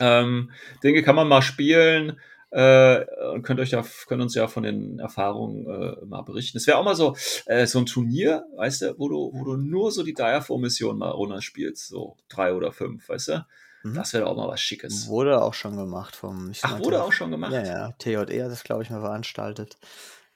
Ähm, 0.00 0.52
Dinge 0.82 1.02
kann 1.02 1.16
man 1.16 1.28
mal 1.28 1.42
spielen 1.42 2.20
äh, 2.54 3.04
und 3.32 3.42
könnt 3.42 3.58
euch 3.58 3.72
ja, 3.72 3.84
könnt 4.06 4.22
uns 4.22 4.34
ja 4.34 4.46
von 4.46 4.62
den 4.62 5.00
Erfahrungen 5.00 5.66
äh, 5.66 6.04
mal 6.06 6.22
berichten. 6.22 6.56
Es 6.58 6.66
wäre 6.68 6.78
auch 6.78 6.84
mal 6.84 6.94
so, 6.94 7.16
äh, 7.46 7.66
so 7.66 7.80
ein 7.80 7.86
Turnier, 7.86 8.44
weißt 8.56 8.82
du, 8.82 8.94
wo 8.98 9.08
du, 9.08 9.32
wo 9.34 9.44
du 9.44 9.56
nur 9.56 9.90
so 9.90 10.04
die 10.04 10.14
Direfore-Mission 10.14 10.96
mal 10.96 11.10
runterspielst, 11.10 11.88
so 11.88 12.16
drei 12.28 12.54
oder 12.54 12.70
fünf, 12.70 13.08
weißt 13.08 13.28
du? 13.28 13.46
Mhm. 13.82 13.94
Das 13.94 14.12
wäre 14.12 14.26
auch 14.26 14.36
mal 14.36 14.48
was 14.48 14.60
Schickes. 14.60 15.08
Wurde 15.08 15.42
auch 15.42 15.54
schon 15.54 15.76
gemacht 15.76 16.14
vom. 16.14 16.50
ich 16.50 16.60
Ach, 16.62 16.78
wurde 16.78 17.02
auch 17.02 17.12
schon 17.12 17.30
gemacht? 17.32 17.52
Ja, 17.52 17.64
ja. 17.64 17.92
TJE 17.98 18.44
hat 18.44 18.50
das, 18.52 18.62
glaube 18.64 18.82
ich, 18.84 18.90
mal 18.90 19.00
veranstaltet. 19.00 19.76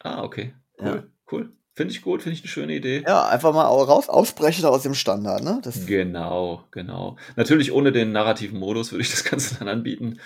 Ah, 0.00 0.22
okay. 0.22 0.54
Cool, 0.80 0.86
Ja. 0.86 1.02
cool. 1.32 1.52
Finde 1.78 1.94
ich 1.94 2.02
gut, 2.02 2.22
finde 2.22 2.34
ich 2.34 2.42
eine 2.42 2.48
schöne 2.48 2.74
Idee. 2.74 3.04
Ja, 3.06 3.28
einfach 3.28 3.54
mal 3.54 3.66
au- 3.66 3.84
raus, 3.84 4.08
ausbrechen 4.08 4.64
aus 4.64 4.82
dem 4.82 4.94
Standard, 4.94 5.44
ne? 5.44 5.60
Das, 5.62 5.86
Genau, 5.86 6.64
genau. 6.72 7.16
Natürlich 7.36 7.70
ohne 7.70 7.92
den 7.92 8.10
narrativen 8.10 8.58
Modus 8.58 8.90
würde 8.90 9.02
ich 9.02 9.12
das 9.12 9.22
Ganze 9.22 9.54
dann 9.60 9.68
anbieten. 9.68 10.18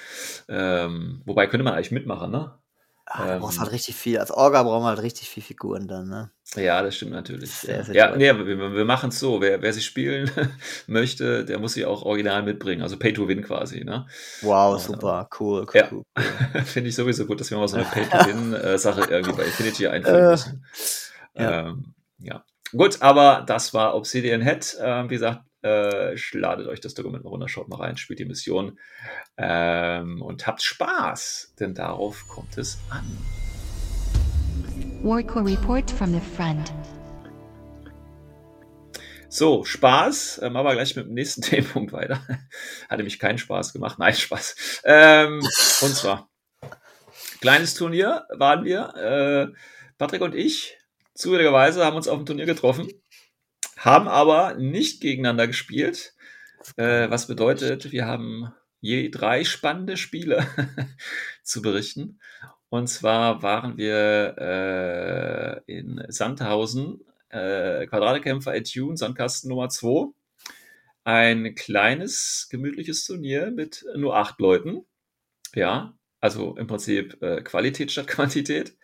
Ähm, 0.49 1.21
wobei 1.27 1.47
könnte 1.47 1.63
man 1.63 1.75
eigentlich 1.75 1.91
mitmachen, 1.91 2.31
ne? 2.31 2.53
ah, 3.05 3.27
da 3.27 3.39
brauchst 3.39 3.57
du 3.57 3.61
ähm, 3.61 3.65
halt 3.65 3.73
richtig 3.75 3.97
viel. 3.97 4.19
Als 4.19 4.31
Orga 4.31 4.63
brauchen 4.63 4.83
wir 4.85 4.89
halt 4.89 5.03
richtig 5.03 5.29
viel 5.29 5.43
Figuren 5.43 5.89
dann, 5.89 6.09
ne? 6.09 6.31
Ja, 6.57 6.83
das 6.83 6.97
stimmt 6.97 7.13
natürlich. 7.13 7.51
Sehr, 7.51 7.77
ja, 7.77 7.85
sehr 7.85 7.95
ja 7.95 8.17
nee, 8.17 8.47
wir, 8.47 8.75
wir 8.75 8.85
machen 8.87 9.11
es 9.11 9.19
so. 9.21 9.43
Wer, 9.43 9.61
wer 9.61 9.73
sie 9.75 9.83
spielen 9.83 10.31
möchte, 10.87 11.45
der 11.45 11.59
muss 11.59 11.75
sie 11.75 11.85
auch 11.85 12.03
original 12.03 12.43
mitbringen. 12.43 12.81
Also 12.83 12.99
Pay 12.99 13.13
to 13.13 13.29
Win 13.29 13.43
quasi, 13.43 13.85
ne? 13.85 14.07
Wow, 14.41 14.75
Ja. 14.75 14.79
super, 14.79 15.29
cool, 15.39 15.67
cool, 15.67 15.75
Ja. 15.75 15.89
cool. 15.93 16.05
Finde 16.65 16.89
ich 16.89 16.95
sowieso 16.95 17.27
gut, 17.27 17.41
dass 17.41 17.51
wir 17.51 17.59
mal 17.59 17.69
so 17.69 17.77
eine 17.77 17.85
Pay 17.91 18.05
to 18.05 18.27
Win-Sache 18.27 19.03
irgendwie 19.11 19.33
bei 19.37 19.45
Infinity 19.45 19.87
einführen 19.87 20.25
Äh, 20.25 20.31
müssen. 20.31 20.65
Ja. 21.35 21.69
Ähm, 21.69 21.95
ja. 22.19 22.45
Gut, 22.73 23.03
aber 23.03 23.45
das 23.47 23.75
war 23.75 23.95
Obsidian 23.95 24.41
Head. 24.41 24.77
Ähm, 24.81 25.11
wie 25.11 25.15
gesagt, 25.15 25.43
äh, 25.63 26.17
ladet 26.33 26.67
euch 26.67 26.81
das 26.81 26.95
Dokument 26.95 27.25
mal 27.25 27.31
runter, 27.31 27.49
schaut 27.49 27.69
mal 27.69 27.77
rein, 27.77 27.97
spielt 27.97 28.19
die 28.19 28.25
Mission 28.25 28.79
ähm, 29.37 30.23
und 30.23 30.47
habt 30.47 30.63
Spaß, 30.63 31.55
denn 31.61 31.75
darauf 31.75 32.27
kommt 32.29 32.59
es 32.59 32.79
an. 32.91 33.05
Warcore 35.03 35.45
report 35.45 35.91
from 35.91 36.13
the 36.13 36.21
front. 36.37 36.73
So, 39.29 39.65
Spaß. 39.65 40.41
Ähm, 40.43 40.57
aber 40.57 40.75
gleich 40.75 40.95
mit 40.95 41.07
dem 41.07 41.15
nächsten 41.15 41.41
Themenpunkt 41.43 41.93
weiter. 41.93 42.21
Hat 42.89 42.99
nämlich 42.99 43.19
keinen 43.19 43.39
Spaß 43.39 43.73
gemacht. 43.73 43.99
Nein, 43.99 44.15
Spaß. 44.15 44.83
Ähm, 44.85 45.41
und 45.81 45.95
zwar, 45.95 46.29
kleines 47.41 47.75
Turnier 47.75 48.27
waren 48.31 48.65
wir. 48.65 48.95
Äh, 48.95 49.59
Patrick 49.97 50.21
und 50.21 50.35
ich, 50.35 50.77
zufälligerweise, 51.15 51.85
haben 51.85 51.97
uns 51.97 52.09
auf 52.09 52.19
dem 52.19 52.27
Turnier 52.27 52.47
getroffen, 52.47 52.89
haben 53.77 54.09
aber 54.09 54.55
nicht 54.55 55.01
gegeneinander 55.01 55.47
gespielt. 55.47 56.15
Äh, 56.77 57.11
was 57.11 57.27
bedeutet, 57.27 57.93
wir 57.93 58.07
haben 58.07 58.53
je 58.81 59.09
drei 59.11 59.45
spannende 59.45 59.97
Spiele 59.97 60.47
zu 61.43 61.63
berichten. 61.63 62.21
Und 62.69 62.89
zwar 62.89 63.43
waren 63.43 63.77
wir 63.77 64.35
äh, 65.67 65.73
in 65.73 66.03
Sandhausen, 66.09 67.01
äh, 67.29 67.87
Quadratekämpfer 67.87 68.53
Attune, 68.53 68.97
Sandkasten 68.97 69.51
Nummer 69.51 69.69
2. 69.69 70.13
Ein 71.05 71.55
kleines, 71.55 72.49
gemütliches 72.51 73.05
Turnier 73.05 73.51
mit 73.51 73.85
nur 73.97 74.17
acht 74.17 74.41
Leuten. 74.41 74.87
Ja, 75.55 75.99
also 76.21 76.57
im 76.57 76.67
Prinzip 76.67 77.21
äh, 77.23 77.43
Qualität 77.43 77.91
statt 77.91 78.07
Quantität. 78.07 78.77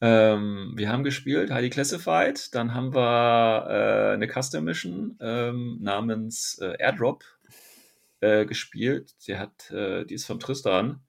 Ähm, 0.00 0.72
wir 0.76 0.88
haben 0.88 1.04
gespielt 1.04 1.50
Highly 1.50 1.70
Classified, 1.70 2.54
dann 2.54 2.74
haben 2.74 2.94
wir 2.94 3.66
äh, 3.68 4.14
eine 4.14 4.28
Custom 4.28 4.64
Mission 4.64 5.18
ähm, 5.20 5.78
namens 5.80 6.58
äh, 6.60 6.74
Airdrop 6.78 7.24
äh, 8.20 8.46
gespielt. 8.46 9.14
Die, 9.26 9.36
hat, 9.36 9.70
äh, 9.70 10.04
die 10.06 10.14
ist 10.14 10.26
von 10.26 10.40
Tristan. 10.40 11.00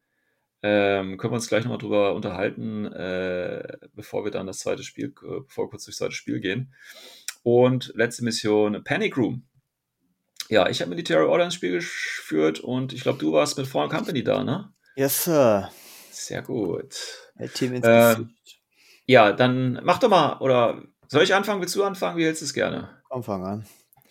Ähm, 0.63 1.17
können 1.17 1.31
wir 1.31 1.35
uns 1.35 1.47
gleich 1.47 1.63
nochmal 1.63 1.79
drüber 1.79 2.13
unterhalten, 2.13 2.85
äh, 2.85 3.77
bevor 3.95 4.23
wir 4.25 4.31
dann 4.31 4.45
das 4.45 4.59
zweite 4.59 4.83
Spiel, 4.83 5.07
äh, 5.23 5.39
bevor 5.41 5.65
wir 5.65 5.69
kurz 5.69 5.85
durchs 5.85 5.97
zweite 5.97 6.13
Spiel 6.13 6.39
gehen. 6.39 6.73
Und 7.43 7.91
letzte 7.95 8.23
Mission, 8.23 8.83
Panic 8.83 9.17
Room. 9.17 9.47
Ja, 10.49 10.69
ich 10.69 10.81
habe 10.81 10.89
Military 10.89 11.25
Order 11.25 11.45
ins 11.45 11.55
Spiel 11.55 11.71
geführt 11.71 12.59
und 12.59 12.93
ich 12.93 13.01
glaube, 13.01 13.19
du 13.19 13.31
warst 13.31 13.57
mit 13.57 13.67
Foreign 13.67 13.89
Company 13.89 14.23
da, 14.23 14.43
ne? 14.43 14.71
Yes, 14.95 15.23
Sir. 15.23 15.71
Sehr 16.11 16.41
gut. 16.41 16.95
Team 17.53 17.73
ins 17.73 17.87
Ähm, 17.87 18.15
Gesicht. 18.15 18.60
Ja, 19.11 19.33
dann 19.33 19.81
mach 19.83 19.99
doch 19.99 20.07
mal, 20.07 20.37
oder 20.39 20.83
soll 21.09 21.23
ich 21.23 21.35
anfangen? 21.35 21.59
Willst 21.59 21.75
du 21.75 21.83
anfangen? 21.83 22.17
Wie 22.17 22.23
hältst 22.23 22.41
du 22.41 22.45
es 22.45 22.53
gerne? 22.53 22.87
Komm, 23.09 23.23
fang 23.23 23.45
an. 23.45 23.65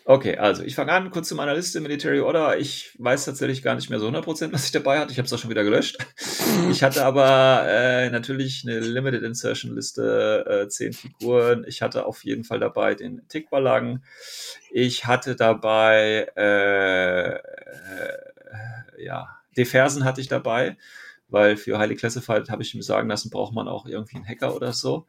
Okay, 0.04 0.36
also 0.36 0.62
ich 0.62 0.74
fange 0.74 0.92
an, 0.92 1.10
kurz 1.10 1.28
zu 1.28 1.34
meiner 1.34 1.54
Liste 1.54 1.80
Military 1.80 2.20
Order. 2.20 2.58
Ich 2.58 2.94
weiß 2.98 3.24
tatsächlich 3.24 3.62
gar 3.62 3.76
nicht 3.76 3.88
mehr 3.88 3.98
so 3.98 4.08
100%, 4.08 4.52
was 4.52 4.66
ich 4.66 4.72
dabei 4.72 4.98
hatte. 4.98 5.10
Ich 5.12 5.16
habe 5.18 5.24
es 5.24 5.32
auch 5.32 5.38
schon 5.38 5.48
wieder 5.48 5.64
gelöscht. 5.64 5.96
Ich 6.70 6.82
hatte 6.82 7.04
aber 7.06 7.64
äh, 7.66 8.10
natürlich 8.10 8.64
eine 8.66 8.80
Limited 8.80 9.22
Insertion 9.22 9.74
Liste, 9.74 10.64
äh, 10.64 10.68
10 10.68 10.92
Figuren. 10.92 11.64
Ich 11.66 11.80
hatte 11.80 12.04
auf 12.04 12.22
jeden 12.24 12.44
Fall 12.44 12.60
dabei 12.60 12.94
den 12.94 13.26
Tickballang. 13.28 14.02
Ich 14.70 15.06
hatte 15.06 15.36
dabei, 15.36 16.30
äh, 16.36 17.36
äh, 17.36 17.38
ja, 18.98 19.28
Defersen 19.56 20.04
hatte 20.04 20.20
ich 20.20 20.28
dabei, 20.28 20.76
weil 21.30 21.56
für 21.56 21.78
Highly 21.78 21.96
Classified 21.96 22.50
habe 22.50 22.62
ich 22.62 22.74
mir 22.74 22.82
sagen 22.82 23.08
lassen, 23.08 23.30
braucht 23.30 23.54
man 23.54 23.68
auch 23.68 23.86
irgendwie 23.86 24.16
einen 24.16 24.28
Hacker 24.28 24.54
oder 24.54 24.72
so. 24.72 25.06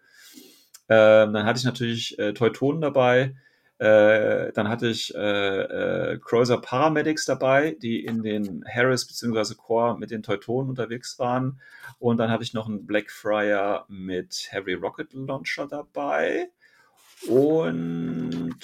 Ähm, 0.89 1.34
dann 1.34 1.45
hatte 1.45 1.59
ich 1.59 1.65
natürlich 1.65 2.19
äh, 2.19 2.34
Teutonen 2.34 2.82
dabei. 2.82 3.36
Äh, 3.78 4.51
dann 4.53 4.69
hatte 4.69 4.89
ich 4.89 5.15
äh, 5.15 5.22
äh, 6.11 6.19
Cruiser 6.19 6.59
Paramedics 6.59 7.26
dabei, 7.26 7.76
die 7.82 8.05
in 8.05 8.22
den 8.22 8.63
Harris 8.72 9.07
bzw. 9.07 9.55
Core 9.55 9.97
mit 9.97 10.11
den 10.11 10.22
Teutonen 10.22 10.69
unterwegs 10.69 11.17
waren. 11.17 11.59
Und 11.97 12.17
dann 12.17 12.30
hatte 12.30 12.43
ich 12.43 12.53
noch 12.53 12.67
einen 12.67 12.86
Blackfriar 12.86 13.86
mit 13.89 14.49
Heavy 14.51 14.74
Rocket 14.74 15.13
Launcher 15.13 15.67
dabei. 15.67 16.51
Und 17.28 18.59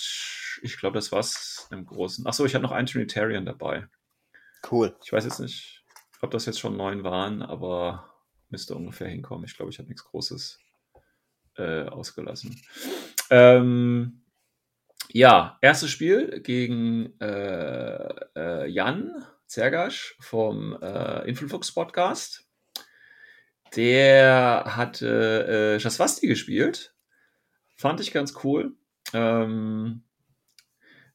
ich 0.62 0.78
glaube, 0.78 0.96
das 0.96 1.12
war's 1.12 1.68
im 1.72 1.86
Großen. 1.86 2.28
Achso, 2.28 2.46
ich 2.46 2.54
hatte 2.54 2.64
noch 2.64 2.72
einen 2.72 2.88
Trinitarian 2.88 3.46
dabei. 3.46 3.88
Cool. 4.70 4.96
Ich 5.04 5.14
weiß 5.14 5.26
jetzt 5.26 5.40
nicht, 5.40 5.77
ob 6.22 6.32
das 6.32 6.46
jetzt 6.46 6.60
schon 6.60 6.78
neun 6.78 7.04
waren, 7.04 7.42
aber 7.42 8.10
müsste 8.50 8.76
ungefähr 8.76 9.08
hinkommen. 9.08 9.46
Ich 9.46 9.56
glaube, 9.56 9.72
ich 9.72 9.80
habe 9.80 9.88
nichts 9.88 10.06
Großes 10.06 10.60
äh, 11.58 11.84
ausgelassen. 11.84 12.60
Ähm, 13.30 14.22
ja, 15.10 15.58
erstes 15.62 15.92
Spiel 15.92 16.42
gegen 16.42 17.20
äh, 17.20 18.08
äh, 18.36 18.68
Jan 18.68 19.26
Zergasch 19.48 20.16
vom 20.20 20.78
äh, 20.82 21.28
Influx 21.28 21.72
Podcast. 21.72 22.46
Der 23.76 24.64
hatte 24.76 25.76
äh, 25.76 25.80
Shaswasti 25.80 26.28
gespielt. 26.28 26.94
Fand 27.76 28.00
ich 28.00 28.12
ganz 28.12 28.34
cool. 28.44 28.76
Ähm, 29.14 30.04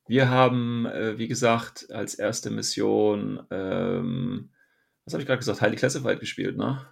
wir 0.06 0.30
haben, 0.30 0.86
äh, 0.86 1.18
wie 1.18 1.28
gesagt, 1.28 1.90
als 1.90 2.14
erste 2.14 2.50
Mission, 2.50 3.46
ähm, 3.50 4.51
was 5.04 5.14
habe 5.14 5.22
ich 5.22 5.26
gerade 5.26 5.38
gesagt, 5.38 5.60
Highly 5.60 5.76
Classified 5.76 6.20
gespielt, 6.20 6.56
ne? 6.56 6.86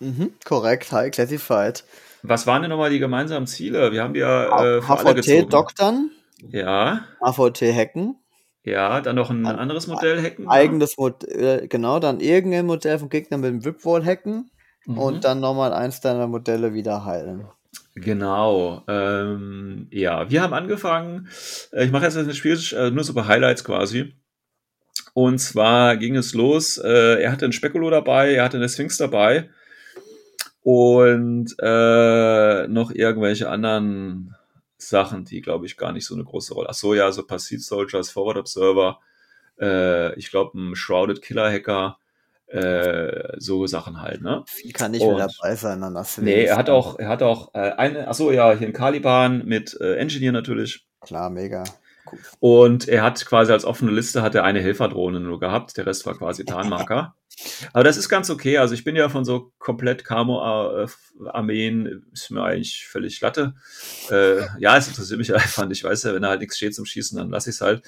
Mhm, 0.00 0.32
korrekt, 0.44 0.92
High 0.92 1.10
Classified. 1.10 1.84
Was 2.22 2.46
waren 2.46 2.62
denn 2.62 2.70
nochmal 2.70 2.90
die 2.90 2.98
gemeinsamen 2.98 3.46
Ziele? 3.46 3.92
Wir 3.92 4.02
haben 4.02 4.14
ja 4.14 4.76
äh, 4.78 4.82
HVT. 4.82 5.52
Doktern, 5.52 6.10
Ja, 6.50 7.04
HVT 7.20 7.62
Hacken, 7.74 8.16
ja, 8.64 9.00
dann 9.00 9.16
noch 9.16 9.30
ein 9.30 9.46
Ein- 9.46 9.56
anderes 9.56 9.86
Modell 9.86 10.22
hacken. 10.22 10.48
eigenes 10.48 10.96
Modell, 10.98 11.66
genau, 11.68 11.98
dann 12.00 12.20
irgendein 12.20 12.66
Modell 12.66 12.98
vom 12.98 13.08
Gegner 13.08 13.38
mit 13.38 13.50
dem 13.50 13.64
Whipwall 13.64 14.04
hacken 14.04 14.50
Mhm. 14.86 14.98
und 14.98 15.24
dann 15.24 15.40
nochmal 15.40 15.72
eins 15.72 16.00
deiner 16.00 16.26
Modelle 16.28 16.74
wieder 16.74 17.04
heilen. 17.04 17.46
Genau. 17.94 18.84
Ähm, 18.86 19.88
ja, 19.90 20.30
wir 20.30 20.42
haben 20.42 20.54
angefangen. 20.54 21.28
äh, 21.72 21.84
Ich 21.84 21.90
mache 21.90 22.04
jetzt 22.04 22.16
das 22.16 22.36
Spiel 22.36 22.58
äh, 22.72 22.90
nur 22.90 23.02
so 23.04 23.12
bei 23.14 23.24
Highlights 23.26 23.64
quasi. 23.64 24.14
Und 25.18 25.38
zwar 25.40 25.96
ging 25.96 26.14
es 26.14 26.32
los. 26.32 26.78
Äh, 26.78 27.22
er 27.22 27.32
hatte 27.32 27.44
ein 27.44 27.50
Spekulo 27.52 27.90
dabei, 27.90 28.34
er 28.34 28.44
hatte 28.44 28.56
eine 28.56 28.68
Sphinx 28.68 28.98
dabei 28.98 29.50
und 30.62 31.56
äh, 31.60 32.68
noch 32.68 32.92
irgendwelche 32.92 33.48
anderen 33.48 34.36
Sachen, 34.76 35.24
die 35.24 35.40
glaube 35.40 35.66
ich 35.66 35.76
gar 35.76 35.90
nicht 35.90 36.06
so 36.06 36.14
eine 36.14 36.22
große 36.22 36.54
Rolle. 36.54 36.68
Ach 36.70 36.74
so, 36.74 36.94
ja, 36.94 37.10
so 37.10 37.26
Passive 37.26 37.60
Soldiers, 37.60 38.10
Forward 38.10 38.36
Observer. 38.36 39.00
Äh, 39.60 40.14
ich 40.16 40.30
glaube 40.30 40.56
ein 40.56 40.76
Shrouded 40.76 41.20
Killer 41.20 41.50
Hacker. 41.50 41.98
Äh, 42.46 43.32
so 43.38 43.66
Sachen 43.66 44.00
halt, 44.00 44.22
ne? 44.22 44.44
Viel 44.46 44.72
kann 44.72 44.92
nicht 44.92 45.02
mehr 45.04 45.14
Und- 45.14 45.18
dabei 45.18 45.56
sein 45.56 45.82
an 45.82 45.94
das 45.96 46.16
Nee, 46.18 46.44
er 46.44 46.56
hat 46.56 46.70
auch, 46.70 46.96
er 47.00 47.08
hat 47.08 47.24
auch 47.24 47.52
äh, 47.54 47.72
eine, 47.72 48.06
achso, 48.06 48.30
ja, 48.30 48.52
hier 48.52 48.68
ein 48.68 48.72
Caliban 48.72 49.44
mit 49.44 49.76
äh, 49.80 49.96
Engineer 49.96 50.30
natürlich. 50.30 50.86
Klar, 51.00 51.28
mega. 51.28 51.64
Und 52.40 52.88
er 52.88 53.02
hat 53.02 53.24
quasi 53.26 53.52
als 53.52 53.64
offene 53.64 53.90
Liste 53.90 54.22
hat 54.22 54.34
er 54.34 54.44
eine 54.44 54.60
Helferdrohne 54.60 55.20
nur 55.20 55.40
gehabt, 55.40 55.76
der 55.76 55.86
Rest 55.86 56.06
war 56.06 56.14
quasi 56.14 56.44
Tarnmarker. 56.44 57.14
Aber 57.72 57.84
das 57.84 57.96
ist 57.96 58.08
ganz 58.08 58.30
okay. 58.30 58.58
Also 58.58 58.74
ich 58.74 58.84
bin 58.84 58.96
ja 58.96 59.08
von 59.08 59.24
so 59.24 59.52
komplett 59.58 60.04
Camo-Armeen, 60.04 62.04
ist 62.12 62.30
mir 62.30 62.42
eigentlich 62.42 62.86
völlig 62.86 63.20
Latte. 63.20 63.54
Äh, 64.10 64.46
ja, 64.58 64.76
es 64.76 64.88
interessiert 64.88 65.18
mich 65.18 65.34
einfach 65.34 65.66
nicht. 65.66 65.78
Ich 65.78 65.84
weiß 65.84 66.02
ja, 66.04 66.14
wenn 66.14 66.22
da 66.22 66.30
halt 66.30 66.40
nichts 66.40 66.56
steht 66.56 66.74
zum 66.74 66.84
Schießen, 66.84 67.18
dann 67.18 67.30
lasse 67.30 67.50
ich 67.50 67.56
es 67.56 67.60
halt. 67.60 67.82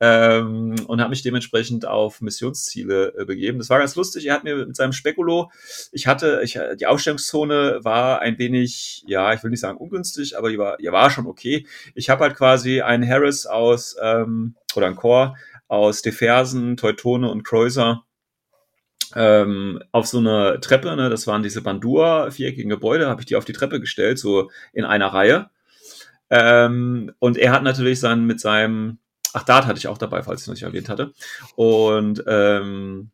Ähm, 0.00 0.74
und 0.86 1.00
habe 1.00 1.10
mich 1.10 1.22
dementsprechend 1.22 1.86
auf 1.86 2.20
Missionsziele 2.20 3.14
äh, 3.18 3.24
begeben. 3.24 3.58
Das 3.58 3.70
war 3.70 3.78
ganz 3.78 3.94
lustig. 3.96 4.26
Er 4.26 4.34
hat 4.34 4.44
mir 4.44 4.66
mit 4.66 4.76
seinem 4.76 4.92
Spekulo, 4.92 5.50
ich 5.92 6.06
hatte, 6.06 6.40
ich, 6.42 6.58
die 6.78 6.86
Ausstellungszone 6.86 7.80
war 7.82 8.20
ein 8.20 8.38
wenig, 8.38 9.04
ja, 9.06 9.32
ich 9.32 9.42
will 9.42 9.50
nicht 9.50 9.60
sagen 9.60 9.78
ungünstig, 9.78 10.38
aber 10.38 10.50
die 10.50 10.58
war, 10.58 10.76
die 10.76 10.90
war 10.90 11.10
schon 11.10 11.26
okay. 11.26 11.66
Ich 11.94 12.10
habe 12.10 12.24
halt 12.24 12.36
quasi 12.36 12.80
einen 12.80 13.08
Harris 13.08 13.46
aus, 13.46 13.96
ähm, 14.00 14.56
oder 14.76 14.86
ein 14.86 14.96
Core 14.96 15.34
aus 15.68 16.02
Defersen, 16.02 16.76
Teutone 16.76 17.30
und 17.30 17.44
Kreuzer 17.44 18.04
ähm, 19.14 19.80
auf 19.92 20.06
so 20.06 20.18
eine 20.18 20.60
Treppe, 20.60 20.94
ne, 20.96 21.10
das 21.10 21.26
waren 21.26 21.42
diese 21.42 21.62
Bandura 21.62 22.30
viereckigen 22.30 22.70
Gebäude, 22.70 23.08
habe 23.08 23.20
ich 23.20 23.26
die 23.26 23.36
auf 23.36 23.44
die 23.44 23.52
Treppe 23.52 23.80
gestellt, 23.80 24.18
so 24.18 24.50
in 24.72 24.84
einer 24.84 25.08
Reihe. 25.08 25.50
Ähm, 26.30 27.12
und 27.18 27.38
er 27.38 27.52
hat 27.52 27.62
natürlich 27.62 28.00
dann 28.00 28.24
mit 28.24 28.40
seinem, 28.40 28.98
ach, 29.32 29.44
Dart 29.44 29.66
hatte 29.66 29.78
ich 29.78 29.88
auch 29.88 29.98
dabei, 29.98 30.22
falls 30.22 30.40
ich 30.40 30.44
es 30.44 30.46
noch 30.48 30.54
nicht 30.54 30.62
erwähnt 30.64 30.88
hatte. 30.88 31.12
Und 31.54 32.24
ähm, 32.26 33.10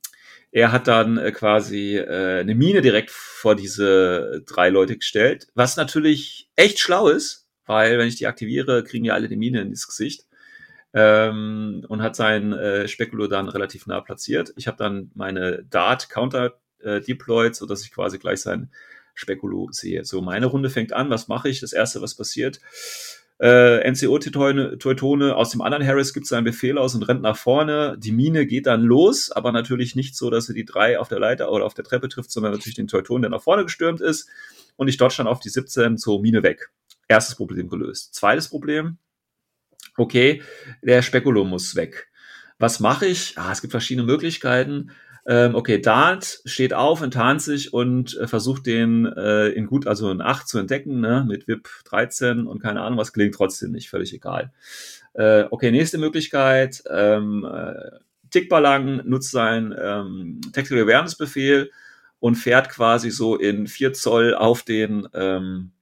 er 0.52 0.72
hat 0.72 0.88
dann 0.88 1.18
äh, 1.18 1.32
quasi 1.32 1.96
äh, 1.96 2.40
eine 2.40 2.54
Mine 2.54 2.82
direkt 2.82 3.10
vor 3.10 3.54
diese 3.54 4.42
drei 4.46 4.68
Leute 4.68 4.96
gestellt, 4.96 5.48
was 5.54 5.76
natürlich 5.76 6.48
echt 6.56 6.80
schlau 6.80 7.08
ist, 7.08 7.46
weil 7.66 7.98
wenn 7.98 8.08
ich 8.08 8.16
die 8.16 8.26
aktiviere, 8.26 8.82
kriegen 8.82 9.04
ja 9.04 9.14
alle 9.14 9.28
die 9.28 9.36
Mine 9.36 9.60
ins 9.60 9.86
Gesicht. 9.86 10.26
Ähm, 10.92 11.84
und 11.88 12.02
hat 12.02 12.16
sein 12.16 12.52
äh, 12.52 12.88
Spekulo 12.88 13.28
dann 13.28 13.48
relativ 13.48 13.86
nah 13.86 14.00
platziert. 14.00 14.52
Ich 14.56 14.66
habe 14.66 14.76
dann 14.76 15.10
meine 15.14 15.64
Dart 15.70 16.10
Counter 16.10 16.54
äh, 16.80 17.00
deployed, 17.00 17.54
so 17.54 17.66
dass 17.66 17.84
ich 17.84 17.92
quasi 17.92 18.18
gleich 18.18 18.40
sein 18.40 18.70
Spekulo 19.14 19.68
sehe. 19.70 20.04
So, 20.04 20.20
meine 20.20 20.46
Runde 20.46 20.70
fängt 20.70 20.92
an. 20.92 21.10
Was 21.10 21.28
mache 21.28 21.48
ich? 21.48 21.60
Das 21.60 21.72
erste, 21.72 22.02
was 22.02 22.16
passiert, 22.16 22.60
äh, 23.40 23.90
NCO-Teutone 23.90 25.34
aus 25.34 25.50
dem 25.50 25.62
anderen 25.62 25.86
Harris 25.86 26.12
gibt 26.12 26.26
seinen 26.26 26.44
Befehl 26.44 26.76
aus 26.76 26.94
und 26.94 27.04
rennt 27.04 27.22
nach 27.22 27.38
vorne. 27.38 27.96
Die 27.98 28.12
Mine 28.12 28.44
geht 28.46 28.66
dann 28.66 28.82
los, 28.82 29.30
aber 29.30 29.50
natürlich 29.50 29.96
nicht 29.96 30.14
so, 30.14 30.28
dass 30.28 30.48
er 30.48 30.54
die 30.54 30.66
drei 30.66 30.98
auf 30.98 31.08
der 31.08 31.20
Leiter 31.20 31.50
oder 31.50 31.64
auf 31.64 31.72
der 31.72 31.84
Treppe 31.84 32.10
trifft, 32.10 32.30
sondern 32.30 32.52
natürlich 32.52 32.76
den 32.76 32.86
Teuton, 32.86 33.22
der 33.22 33.30
nach 33.30 33.40
vorne 33.40 33.64
gestürmt 33.64 34.02
ist. 34.02 34.28
Und 34.76 34.88
ich 34.88 34.98
dodge 34.98 35.14
dann 35.18 35.26
auf 35.26 35.40
die 35.40 35.48
17 35.48 35.96
zur 35.96 36.20
Mine 36.20 36.42
weg. 36.42 36.70
Erstes 37.08 37.34
Problem 37.34 37.68
gelöst. 37.68 38.14
Zweites 38.14 38.48
Problem, 38.48 38.98
okay, 40.00 40.42
der 40.82 41.02
Spekulo 41.02 41.44
muss 41.44 41.76
weg. 41.76 42.08
Was 42.58 42.80
mache 42.80 43.06
ich? 43.06 43.34
Ah, 43.36 43.52
es 43.52 43.60
gibt 43.60 43.70
verschiedene 43.70 44.06
Möglichkeiten. 44.06 44.90
Ähm, 45.26 45.54
okay, 45.54 45.78
Dart 45.78 46.40
steht 46.44 46.72
auf, 46.72 47.02
enttarnt 47.02 47.42
sich 47.42 47.72
und 47.72 48.16
äh, 48.16 48.26
versucht 48.26 48.66
den 48.66 49.06
äh, 49.06 49.48
in 49.48 49.66
gut, 49.66 49.86
also 49.86 50.10
in 50.10 50.22
8 50.22 50.48
zu 50.48 50.58
entdecken, 50.58 51.00
ne, 51.00 51.24
mit 51.28 51.46
VIP 51.46 51.68
13 51.84 52.46
und 52.46 52.60
keine 52.60 52.80
Ahnung, 52.80 52.98
was 52.98 53.12
gelingt 53.12 53.34
trotzdem 53.34 53.72
nicht, 53.72 53.90
völlig 53.90 54.14
egal. 54.14 54.52
Äh, 55.12 55.44
okay, 55.50 55.70
nächste 55.70 55.98
Möglichkeit, 55.98 56.82
ähm, 56.90 57.44
äh, 57.44 57.98
Tickballang 58.30 59.06
nutzt 59.06 59.30
seinen 59.30 59.74
ähm, 59.78 60.40
Tactical 60.52 60.84
Awareness 60.84 61.16
Befehl 61.16 61.70
und 62.18 62.36
fährt 62.36 62.70
quasi 62.70 63.10
so 63.10 63.36
in 63.36 63.66
4 63.66 63.92
Zoll 63.92 64.34
auf 64.34 64.62
den, 64.62 65.06
ähm, 65.12 65.72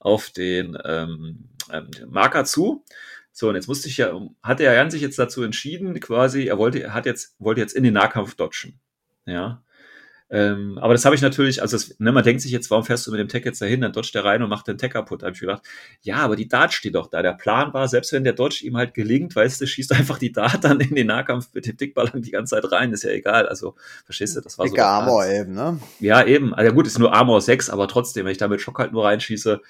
auf 0.00 0.30
den 0.30 0.76
ähm, 0.84 1.48
ähm, 1.70 1.88
Marker 2.08 2.44
zu. 2.44 2.84
So, 3.32 3.48
und 3.48 3.54
jetzt 3.54 3.68
musste 3.68 3.88
ich 3.88 3.96
ja, 3.96 4.12
hat 4.42 4.60
der 4.60 4.74
Jan 4.74 4.90
sich 4.90 5.00
jetzt 5.00 5.18
dazu 5.18 5.42
entschieden, 5.42 5.98
quasi, 6.00 6.44
er 6.44 6.58
wollte, 6.58 6.82
er 6.82 6.94
hat 6.94 7.06
jetzt, 7.06 7.34
wollte 7.38 7.60
jetzt 7.60 7.74
in 7.74 7.82
den 7.82 7.94
Nahkampf 7.94 8.34
dodgen. 8.34 8.78
Ja. 9.26 9.62
Ähm, 10.32 10.78
aber 10.78 10.94
das 10.94 11.04
habe 11.04 11.14
ich 11.14 11.20
natürlich, 11.20 11.60
also 11.60 11.76
das, 11.76 11.94
ne, 11.98 12.10
man 12.10 12.24
denkt 12.24 12.40
sich 12.40 12.52
jetzt, 12.52 12.70
warum 12.70 12.86
fährst 12.86 13.06
du 13.06 13.10
mit 13.10 13.20
dem 13.20 13.28
Tech 13.28 13.44
jetzt 13.44 13.60
dahin, 13.60 13.82
dann 13.82 13.92
dodgt 13.92 14.14
der 14.14 14.24
rein 14.24 14.42
und 14.42 14.48
macht 14.48 14.66
den 14.66 14.78
Tech 14.78 14.92
kaputt. 14.92 15.20
Da 15.20 15.26
habe 15.26 15.34
ich 15.34 15.40
gedacht, 15.40 15.62
ja, 16.00 16.16
aber 16.16 16.36
die 16.36 16.48
Dart 16.48 16.72
steht 16.72 16.94
doch 16.94 17.08
da. 17.08 17.20
Der 17.20 17.34
Plan 17.34 17.74
war, 17.74 17.86
selbst 17.86 18.14
wenn 18.14 18.24
der 18.24 18.32
Dodge 18.32 18.64
ihm 18.64 18.78
halt 18.78 18.94
gelingt, 18.94 19.36
weißt 19.36 19.60
du, 19.60 19.66
schießt 19.66 19.92
einfach 19.92 20.16
die 20.16 20.32
Dart 20.32 20.64
dann 20.64 20.80
in 20.80 20.94
den 20.94 21.08
Nahkampf 21.08 21.50
mit 21.52 21.66
dem 21.66 21.76
Dickballon 21.76 22.22
die 22.22 22.30
ganze 22.30 22.54
Zeit 22.54 22.72
rein, 22.72 22.92
ist 22.92 23.04
ja 23.04 23.10
egal. 23.10 23.46
Also, 23.46 23.74
verstehst 24.06 24.34
du, 24.34 24.40
das 24.40 24.58
war 24.58 24.66
so. 24.66 24.72
Dicke 24.72 24.86
Armor 24.86 25.26
eben, 25.26 25.52
ne? 25.52 25.78
Ja, 26.00 26.24
eben. 26.24 26.54
Also 26.54 26.72
gut, 26.72 26.86
ist 26.86 26.98
nur 26.98 27.12
Armor 27.12 27.42
6, 27.42 27.68
aber 27.68 27.86
trotzdem, 27.86 28.24
wenn 28.24 28.32
ich 28.32 28.38
da 28.38 28.48
mit 28.48 28.62
Schock 28.62 28.78
halt 28.78 28.92
nur 28.92 29.04
reinschieße, 29.04 29.60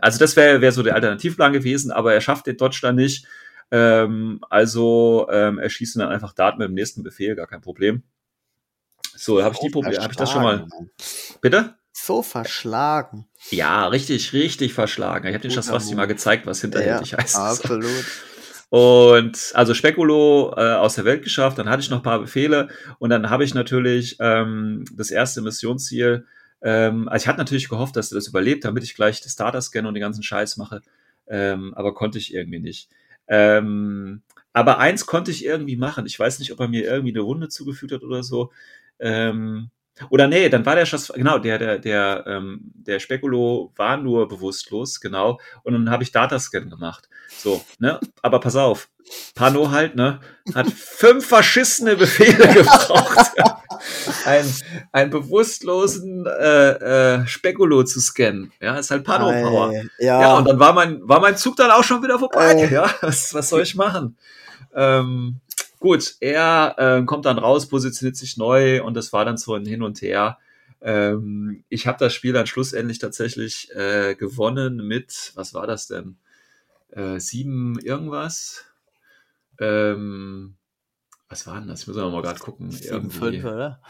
also 0.00 0.18
das 0.18 0.36
wäre 0.36 0.60
wär 0.60 0.72
so 0.72 0.82
der 0.82 0.94
Alternativplan 0.94 1.52
gewesen, 1.52 1.90
aber 1.90 2.14
er 2.14 2.20
schafft 2.20 2.46
den 2.46 2.56
Dodge 2.56 2.78
dann 2.82 2.96
nicht. 2.96 3.26
Ähm, 3.70 4.40
also 4.50 5.26
ähm, 5.30 5.58
er 5.58 5.70
schießt 5.70 5.96
dann 5.96 6.08
einfach 6.08 6.32
Dart 6.32 6.58
mit 6.58 6.68
dem 6.68 6.74
nächsten 6.74 7.02
Befehl, 7.02 7.34
gar 7.34 7.46
kein 7.46 7.60
Problem. 7.60 8.02
So, 9.14 9.42
habe 9.42 9.54
ich 9.54 9.60
die 9.60 9.70
Probleme, 9.70 10.02
habe 10.02 10.12
ich 10.12 10.16
das 10.16 10.30
schon 10.30 10.42
mal. 10.42 10.66
Bitte? 11.40 11.74
So 11.92 12.22
verschlagen. 12.22 13.28
Ja, 13.50 13.86
richtig, 13.88 14.32
richtig 14.32 14.72
verschlagen. 14.72 15.28
Ich 15.28 15.34
habe 15.34 15.46
Guter 15.46 15.62
fast 15.62 15.94
mal 15.94 16.06
gezeigt, 16.06 16.46
was 16.46 16.60
hinterhältig 16.60 17.14
heißt. 17.14 17.36
absolut. 17.36 18.04
Und 18.70 19.52
also 19.54 19.74
Spekulo 19.74 20.54
äh, 20.56 20.72
aus 20.72 20.94
der 20.94 21.04
Welt 21.04 21.22
geschafft, 21.22 21.58
dann 21.58 21.68
hatte 21.68 21.82
ich 21.82 21.90
noch 21.90 21.98
ein 21.98 22.02
paar 22.02 22.20
Befehle 22.20 22.68
und 22.98 23.10
dann 23.10 23.28
habe 23.28 23.44
ich 23.44 23.52
natürlich 23.52 24.16
ähm, 24.18 24.86
das 24.94 25.10
erste 25.10 25.42
Missionsziel. 25.42 26.26
Ähm, 26.62 27.08
also 27.08 27.24
ich 27.24 27.28
hatte 27.28 27.38
natürlich 27.38 27.68
gehofft, 27.68 27.96
dass 27.96 28.12
er 28.12 28.16
das 28.16 28.28
überlebt, 28.28 28.64
damit 28.64 28.84
ich 28.84 28.94
gleich 28.94 29.20
das 29.20 29.32
Starter 29.32 29.60
scanne 29.60 29.88
und 29.88 29.94
den 29.94 30.00
ganzen 30.00 30.22
Scheiß 30.22 30.56
mache. 30.56 30.82
Ähm, 31.26 31.74
aber 31.74 31.94
konnte 31.94 32.18
ich 32.18 32.34
irgendwie 32.34 32.60
nicht. 32.60 32.88
Ähm, 33.28 34.22
aber 34.52 34.78
eins 34.78 35.06
konnte 35.06 35.30
ich 35.30 35.44
irgendwie 35.44 35.76
machen. 35.76 36.06
Ich 36.06 36.18
weiß 36.18 36.38
nicht, 36.38 36.52
ob 36.52 36.60
er 36.60 36.68
mir 36.68 36.84
irgendwie 36.84 37.14
eine 37.14 37.24
Wunde 37.24 37.48
zugefügt 37.48 37.92
hat 37.92 38.02
oder 38.02 38.22
so. 38.22 38.52
Ähm, 38.98 39.70
oder 40.10 40.26
nee, 40.26 40.48
dann 40.48 40.64
war 40.64 40.74
der 40.74 40.86
Schuss, 40.86 41.12
genau, 41.14 41.38
der, 41.38 41.58
der, 41.58 41.78
der, 41.78 42.24
ähm, 42.26 42.60
der 42.74 42.98
Spekulo 42.98 43.72
war 43.76 43.96
nur 43.96 44.28
bewusstlos, 44.28 45.00
genau. 45.00 45.38
Und 45.62 45.74
dann 45.74 45.90
habe 45.90 46.02
ich 46.02 46.12
Datascan 46.12 46.70
gemacht. 46.70 47.08
So, 47.36 47.62
ne? 47.78 48.00
Aber 48.22 48.40
pass 48.40 48.56
auf, 48.56 48.88
Pano 49.34 49.70
halt, 49.70 49.94
ne? 49.94 50.20
Hat 50.54 50.68
fünf 50.68 51.26
verschissene 51.26 51.96
Befehle 51.96 52.48
gebraucht. 52.54 53.32
ein, 54.24 54.44
einen 54.92 55.10
bewusstlosen 55.10 56.26
äh, 56.26 56.70
äh, 56.70 57.26
Spekulo 57.26 57.84
zu 57.84 58.00
scannen. 58.00 58.52
Ja, 58.60 58.76
ist 58.76 58.90
halt 58.90 59.04
Pano-Power. 59.04 59.70
Ei, 59.70 59.88
Ja. 59.98 60.20
Ja, 60.20 60.36
und 60.36 60.48
dann 60.48 60.58
war 60.58 60.72
mein, 60.72 61.00
war 61.02 61.20
mein 61.20 61.36
Zug 61.36 61.56
dann 61.56 61.70
auch 61.70 61.84
schon 61.84 62.02
wieder 62.02 62.18
vorbei. 62.18 62.52
Äh. 62.52 62.72
Ja, 62.72 62.90
was, 63.00 63.34
was 63.34 63.48
soll 63.48 63.62
ich 63.62 63.74
machen? 63.74 64.16
Ähm, 64.74 65.40
gut, 65.82 66.16
er 66.20 66.76
ähm, 66.78 67.06
kommt 67.06 67.26
dann 67.26 67.38
raus, 67.38 67.68
positioniert 67.68 68.16
sich 68.16 68.38
neu 68.38 68.82
und 68.82 68.94
das 68.94 69.12
war 69.12 69.24
dann 69.24 69.36
so 69.36 69.54
ein 69.54 69.66
Hin 69.66 69.82
und 69.82 70.00
Her. 70.00 70.38
Ähm, 70.80 71.64
ich 71.68 71.86
habe 71.86 71.98
das 71.98 72.14
Spiel 72.14 72.32
dann 72.32 72.46
schlussendlich 72.46 72.98
tatsächlich 72.98 73.70
äh, 73.74 74.14
gewonnen 74.14 74.86
mit, 74.86 75.32
was 75.34 75.52
war 75.52 75.66
das 75.66 75.88
denn? 75.88 76.16
Äh, 76.90 77.18
sieben 77.20 77.78
irgendwas? 77.78 78.64
Ähm, 79.60 80.54
was 81.28 81.46
war 81.46 81.58
denn 81.58 81.68
das? 81.68 81.82
Ich 81.82 81.88
muss 81.88 81.96
noch 81.96 82.10
mal 82.10 82.22
gerade 82.22 82.40
gucken. 82.40 82.70
7-5, 82.70 83.44
oder? 83.44 83.80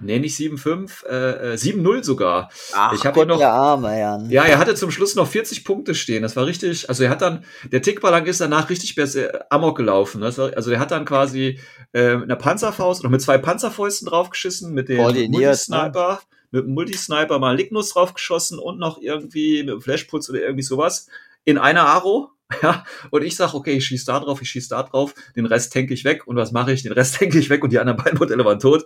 Nee, 0.00 0.18
nicht 0.18 0.36
7-5, 0.36 1.04
äh, 1.06 1.52
äh, 1.52 1.56
7-0 1.56 2.02
sogar. 2.04 2.50
Ach, 2.72 2.92
Ich 2.92 3.04
hab 3.04 3.14
hier 3.14 3.22
Gott, 3.22 3.28
noch- 3.28 3.38
der 3.38 3.52
Arme, 3.52 3.98
Jan. 3.98 4.30
Ja, 4.30 4.44
er 4.44 4.58
hatte 4.58 4.74
zum 4.74 4.90
Schluss 4.90 5.14
noch 5.14 5.26
40 5.28 5.64
Punkte 5.64 5.94
stehen. 5.94 6.22
Das 6.22 6.34
war 6.36 6.46
richtig, 6.46 6.88
also 6.88 7.04
er 7.04 7.10
hat 7.10 7.22
dann, 7.22 7.44
der 7.70 7.82
Tickballang 7.82 8.26
ist 8.26 8.40
danach 8.40 8.70
richtig 8.70 8.94
besser 8.94 9.44
Amok 9.50 9.76
gelaufen. 9.76 10.20
War, 10.22 10.26
also 10.56 10.70
er 10.70 10.80
hat 10.80 10.90
dann 10.90 11.04
quasi 11.04 11.58
äh, 11.92 12.14
mit 12.16 12.24
einer 12.24 12.36
Panzerfaust 12.36 13.00
oder 13.00 13.10
mit 13.10 13.22
zwei 13.22 13.38
Panzerfäusten 13.38 14.08
draufgeschissen, 14.08 14.72
mit 14.72 14.88
dem 14.88 14.98
ne? 14.98 15.28
Multisniper, 15.28 16.20
mit 16.50 16.64
dem 16.64 16.74
Multisniper 16.74 17.38
mal 17.38 17.56
Lignus 17.56 17.90
draufgeschossen 17.90 18.58
und 18.58 18.78
noch 18.78 19.00
irgendwie 19.00 19.60
mit 19.62 19.68
dem 19.70 19.80
Flashputz 19.80 20.28
oder 20.30 20.40
irgendwie 20.40 20.62
sowas 20.62 21.06
in 21.44 21.58
einer 21.58 21.86
Aro. 21.86 22.30
Ja, 22.62 22.84
und 23.10 23.22
ich 23.24 23.34
sag, 23.34 23.54
okay, 23.54 23.72
ich 23.72 23.86
schieß 23.86 24.04
da 24.04 24.20
drauf, 24.20 24.42
ich 24.42 24.50
schieß 24.50 24.68
da 24.68 24.82
drauf, 24.82 25.14
den 25.34 25.46
Rest 25.46 25.72
tank 25.72 25.90
ich 25.90 26.04
weg 26.04 26.26
und 26.26 26.36
was 26.36 26.52
mache 26.52 26.70
ich? 26.70 26.82
Den 26.82 26.92
Rest 26.92 27.14
tank 27.18 27.34
ich 27.34 27.48
weg 27.48 27.64
und 27.64 27.72
die 27.72 27.78
anderen 27.78 27.96
beiden 27.96 28.18
Modelle 28.18 28.44
waren 28.44 28.58
tot. 28.60 28.84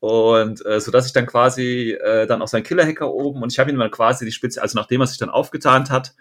Und 0.00 0.64
äh, 0.64 0.80
so 0.80 0.90
dass 0.92 1.06
ich 1.06 1.12
dann 1.12 1.26
quasi 1.26 1.92
äh, 1.92 2.26
dann 2.26 2.40
auch 2.40 2.48
sein 2.48 2.62
Killer-Hacker 2.62 3.12
oben 3.12 3.42
und 3.42 3.52
ich 3.52 3.58
habe 3.58 3.70
ihn 3.70 3.78
dann 3.78 3.90
quasi 3.90 4.24
die 4.24 4.32
Spitze, 4.32 4.62
also 4.62 4.78
nachdem 4.78 5.00
er 5.00 5.06
sich 5.08 5.18
dann 5.18 5.28
aufgetan 5.30 5.88
hat, 5.90 6.14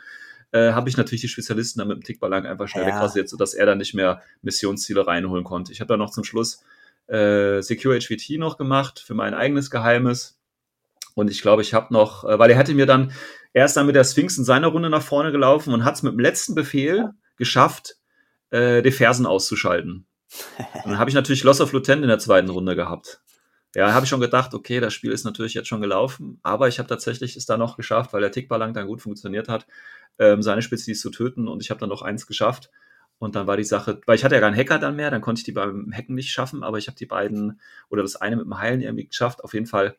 äh, 0.52 0.72
habe 0.72 0.90
ich 0.90 0.98
natürlich 0.98 1.22
die 1.22 1.28
Spezialisten 1.28 1.80
dann 1.80 1.90
mit 1.90 1.98
dem 1.98 2.04
Tickballang 2.04 2.46
einfach 2.46 2.68
schnell 2.68 2.88
Ja. 2.88 2.96
wegrasiert, 2.96 3.30
sodass 3.30 3.54
er 3.54 3.66
dann 3.66 3.78
nicht 3.78 3.94
mehr 3.94 4.22
Missionsziele 4.42 5.06
reinholen 5.06 5.44
konnte. 5.44 5.72
Ich 5.72 5.80
habe 5.80 5.90
dann 5.90 6.00
noch 6.00 6.10
zum 6.10 6.24
Schluss 6.24 6.64
äh, 7.08 7.62
Secure 7.62 8.00
HVT 8.00 8.38
noch 8.40 8.58
gemacht 8.58 9.00
für 9.06 9.14
mein 9.14 9.34
eigenes 9.34 9.70
Geheimes. 9.70 10.40
Und 11.16 11.30
ich 11.32 11.42
glaube, 11.42 11.62
ich 11.62 11.74
habe 11.74 11.94
noch, 11.94 12.24
äh, 12.24 12.40
weil 12.40 12.50
er 12.50 12.58
hätte 12.58 12.74
mir 12.74 12.86
dann 12.86 13.12
erst 13.54 13.78
dann 13.78 13.86
mit 13.86 13.96
der 13.96 14.04
Sphinx 14.04 14.38
in 14.38 14.44
seiner 14.44 14.68
Runde 14.68 14.90
nach 14.90 15.02
vorne 15.02 15.32
gelaufen 15.32 15.74
und 15.74 15.84
hat 15.84 15.96
es 15.96 16.04
mit 16.04 16.14
dem 16.14 16.20
letzten 16.20 16.56
Befehl 16.56 17.12
geschafft, 17.38 17.98
äh, 18.50 18.82
die 18.82 18.92
Fersen 18.92 19.26
auszuschalten. 19.26 20.06
Und 20.84 20.92
dann 20.92 21.00
habe 21.00 21.10
ich 21.10 21.16
natürlich 21.16 21.44
Loss 21.44 21.62
of 21.62 21.72
Lieutenant 21.72 22.04
in 22.04 22.10
der 22.10 22.20
zweiten 22.20 22.50
Runde 22.50 22.76
gehabt. 22.76 23.22
Ja, 23.78 23.94
habe 23.94 24.06
ich 24.06 24.10
schon 24.10 24.20
gedacht, 24.20 24.56
okay, 24.56 24.80
das 24.80 24.96
Spiel 24.96 25.12
ist 25.12 25.24
natürlich 25.24 25.54
jetzt 25.54 25.68
schon 25.68 25.82
gelaufen, 25.82 26.40
aber 26.42 26.68
ich 26.68 26.80
habe 26.80 26.90
tatsächlich 26.90 27.36
es 27.36 27.46
dann 27.46 27.60
noch 27.60 27.78
geschafft, 27.78 28.12
weil 28.12 28.22
der 28.22 28.32
Tickballang 28.32 28.74
dann 28.74 28.88
gut 28.88 29.04
funktioniert 29.04 29.50
hat, 29.50 29.68
ähm, 30.18 30.42
seine 30.42 30.64
Spezies 30.64 31.00
zu 31.00 31.12
töten 31.12 31.48
und 31.48 31.62
ich 31.62 31.70
habe 31.70 31.80
dann 31.80 31.90
noch 31.90 32.02
eins 32.02 32.26
geschafft. 32.26 32.72
Und 33.20 33.36
dann 33.36 33.46
war 33.46 33.56
die 33.56 33.64
Sache, 33.64 34.02
weil 34.08 34.16
ich 34.16 34.24
hatte 34.24 34.34
ja 34.34 34.42
keinen 34.42 34.58
Hacker 34.58 34.80
dann 34.80 34.96
mehr, 34.96 35.12
dann 35.12 35.22
konnte 35.22 35.42
ich 35.42 35.46
die 35.46 35.52
beim 35.52 35.94
Hacken 35.96 36.16
nicht 36.16 36.32
schaffen, 36.32 36.64
aber 36.64 36.80
ich 36.80 36.88
habe 36.88 36.98
die 36.98 37.06
beiden 37.06 37.62
oder 37.90 38.02
das 38.02 38.16
eine 38.16 38.38
mit 38.38 38.46
dem 38.46 38.58
Heilen 38.58 38.82
irgendwie 38.82 39.06
geschafft. 39.06 39.44
Auf 39.44 39.54
jeden 39.54 39.68
Fall 39.68 39.96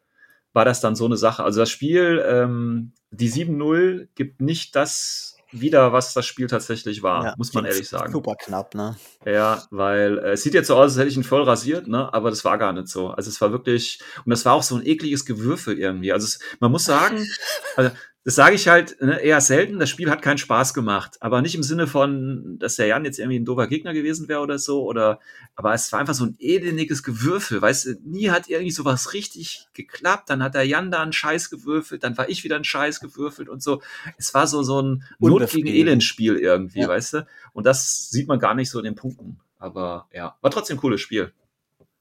war 0.53 0.64
das 0.64 0.81
dann 0.81 0.97
so 0.97 1.05
eine 1.05 1.16
Sache. 1.16 1.45
Also 1.45 1.61
das 1.61 1.70
Spiel, 1.70 2.20
ähm, 2.26 2.95
die 3.12 3.31
7-0 3.31 4.09
gibt 4.16 4.41
nicht 4.41 4.74
das 4.74 5.38
wieder, 5.51 5.92
was 5.92 6.14
das 6.14 6.26
Spiel 6.26 6.46
tatsächlich 6.46 7.03
war, 7.03 7.24
Ja, 7.24 7.34
muss 7.36 7.55
man 7.55 7.64
ehrlich 7.64 7.88
sagen. 7.88 8.12
Super 8.12 8.34
knapp, 8.36 8.74
ne? 8.74 8.96
Ja, 9.24 9.62
weil 9.70 10.18
äh, 10.18 10.32
es 10.32 10.42
sieht 10.42 10.55
jetzt 10.55 10.68
so 10.68 10.74
aus, 10.76 10.92
als 10.92 10.99
hätte 10.99 11.09
ich 11.09 11.16
ihn 11.16 11.24
voll 11.24 11.42
rasiert, 11.42 11.88
ne? 11.88 12.12
Aber 12.12 12.30
das 12.30 12.44
war 12.44 12.59
gar 12.59 12.72
nicht 12.72 12.88
so. 12.88 13.09
Also 13.09 13.30
es 13.30 13.40
war 13.40 13.51
wirklich, 13.53 14.01
und 14.24 14.30
das 14.30 14.44
war 14.44 14.55
auch 14.55 14.62
so 14.62 14.76
ein 14.76 14.86
ekliges 14.86 15.24
Gewürfel 15.24 15.78
irgendwie. 15.78 16.12
Also 16.12 16.26
es, 16.26 16.38
man 16.61 16.70
muss 16.70 16.84
sagen, 16.84 17.26
also 17.76 17.90
das 18.29 18.35
sage 18.35 18.57
ich 18.57 18.68
halt 18.68 19.01
ne, 19.01 19.18
eher 19.22 19.41
selten, 19.41 19.79
das 19.79 19.89
Spiel 19.89 20.11
hat 20.11 20.20
keinen 20.20 20.37
Spaß 20.37 20.74
gemacht. 20.74 21.16
Aber 21.20 21.41
nicht 21.41 21.55
im 21.55 21.62
Sinne 21.62 21.87
von, 21.87 22.59
dass 22.59 22.76
der 22.76 22.87
Jan 22.87 23.07
jetzt 23.07 23.18
irgendwie 23.18 23.39
ein 23.39 23.47
doofer 23.47 23.68
Gegner 23.68 23.95
gewesen 23.95 24.29
wäre 24.29 24.41
oder 24.43 24.59
so, 24.59 24.85
oder 24.85 25.18
aber 25.57 25.72
es 25.72 25.91
war 25.93 26.01
einfach 26.01 26.12
so 26.12 26.26
ein 26.26 26.37
elendiges 26.39 27.03
Gewürfel, 27.03 27.62
weißt 27.62 27.87
du, 27.87 27.95
nie 28.05 28.29
hat 28.29 28.51
irgendwie 28.51 28.70
sowas 28.70 29.14
richtig 29.14 29.68
geklappt, 29.72 30.29
dann 30.29 30.43
hat 30.43 30.53
der 30.53 30.64
Jan 30.64 30.91
da 30.91 31.01
einen 31.01 31.14
Scheiß 31.14 31.49
gewürfelt, 31.49 32.05
dann 32.05 32.18
war 32.18 32.29
ich 32.29 32.45
wieder 32.45 32.57
einen 32.57 32.64
Scheiß 32.66 33.01
gewürfelt 33.01 33.49
und 33.49 33.62
so. 33.62 33.81
Es 34.18 34.35
war 34.35 34.47
so, 34.47 34.62
so 34.62 34.83
ein 34.83 35.05
Not 35.18 35.49
gegen. 35.49 35.66
Elend-Spiel 35.66 36.37
irgendwie, 36.37 36.81
Ja. 36.81 36.89
weißt 36.89 37.14
du? 37.14 37.26
Und 37.55 37.64
das 37.64 38.11
sieht 38.11 38.29
man 38.29 38.39
gar 38.39 38.53
nicht 38.55 38.68
so 38.68 38.79
in 38.79 38.85
den 38.85 38.95
Punkten. 38.95 39.41
Aber 39.59 40.07
ja, 40.12 40.37
war 40.43 40.51
trotzdem 40.51 40.76
ein 40.76 40.81
cooles 40.81 41.01
Spiel. 41.01 41.33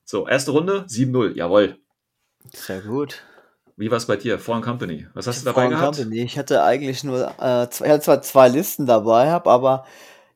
So, 0.03 0.27
erste 0.27 0.51
Runde, 0.51 0.85
7-0, 0.89 1.37
jawohl. 1.37 1.77
Sehr 2.51 2.81
gut. 2.81 3.23
Wie 3.77 3.91
war 3.91 3.97
es 3.97 4.07
bei 4.07 4.15
dir? 4.15 4.39
Foreign 4.39 4.63
Company. 4.63 5.07
Was 5.13 5.27
hast 5.27 5.41
du 5.41 5.45
dabei 5.45 5.61
Foreign 5.61 5.69
gehabt? 5.69 5.97
Company. 5.97 6.23
Ich 6.23 6.37
hatte 6.37 6.63
eigentlich 6.63 7.03
nur, 7.03 7.27
äh, 7.39 7.69
zwei, 7.69 7.85
ich 7.85 7.91
hatte 7.91 8.01
zwar 8.01 8.21
zwei 8.23 8.47
Listen 8.47 8.87
dabei, 8.87 9.29
hab, 9.29 9.47
aber 9.47 9.85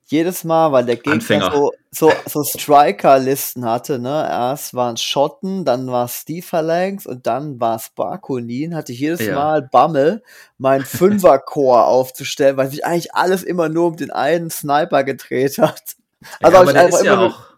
jedes 0.05 0.43
Mal, 0.43 0.71
weil 0.71 0.85
der 0.85 0.97
Gegner 0.97 1.13
Anfänger. 1.13 1.51
so, 1.51 1.71
so, 1.89 2.11
so 2.27 2.43
Striker-Listen 2.43 3.65
hatte, 3.65 3.97
ne? 3.97 4.27
Erst 4.29 4.75
waren 4.75 4.97
Schotten, 4.97 5.65
dann 5.65 5.87
war 5.87 6.05
es 6.05 6.25
Phalanx 6.43 7.07
und 7.07 7.25
dann 7.25 7.59
war 7.59 7.77
es 7.77 7.89
Barkonin, 7.95 8.75
hatte 8.75 8.91
ich 8.91 8.99
jedes 8.99 9.25
Ja. 9.25 9.35
Mal 9.35 9.63
Bammel, 9.63 10.21
mein 10.57 10.85
Fünfer-Core 10.85 11.85
aufzustellen, 11.85 12.57
weil 12.57 12.69
sich 12.69 12.85
eigentlich 12.85 13.15
alles 13.15 13.41
immer 13.41 13.69
nur 13.69 13.87
um 13.87 13.95
den 13.95 14.11
einen 14.11 14.51
Sniper 14.51 15.03
gedreht 15.03 15.57
hat. 15.57 15.95
Also 16.41 16.53
ja, 16.53 16.61
aber 16.61 16.63
ich 16.65 16.73
der 16.73 16.85
einfach 16.85 16.99
ist 16.99 17.05
ja 17.05 17.19
auch, 17.19 17.50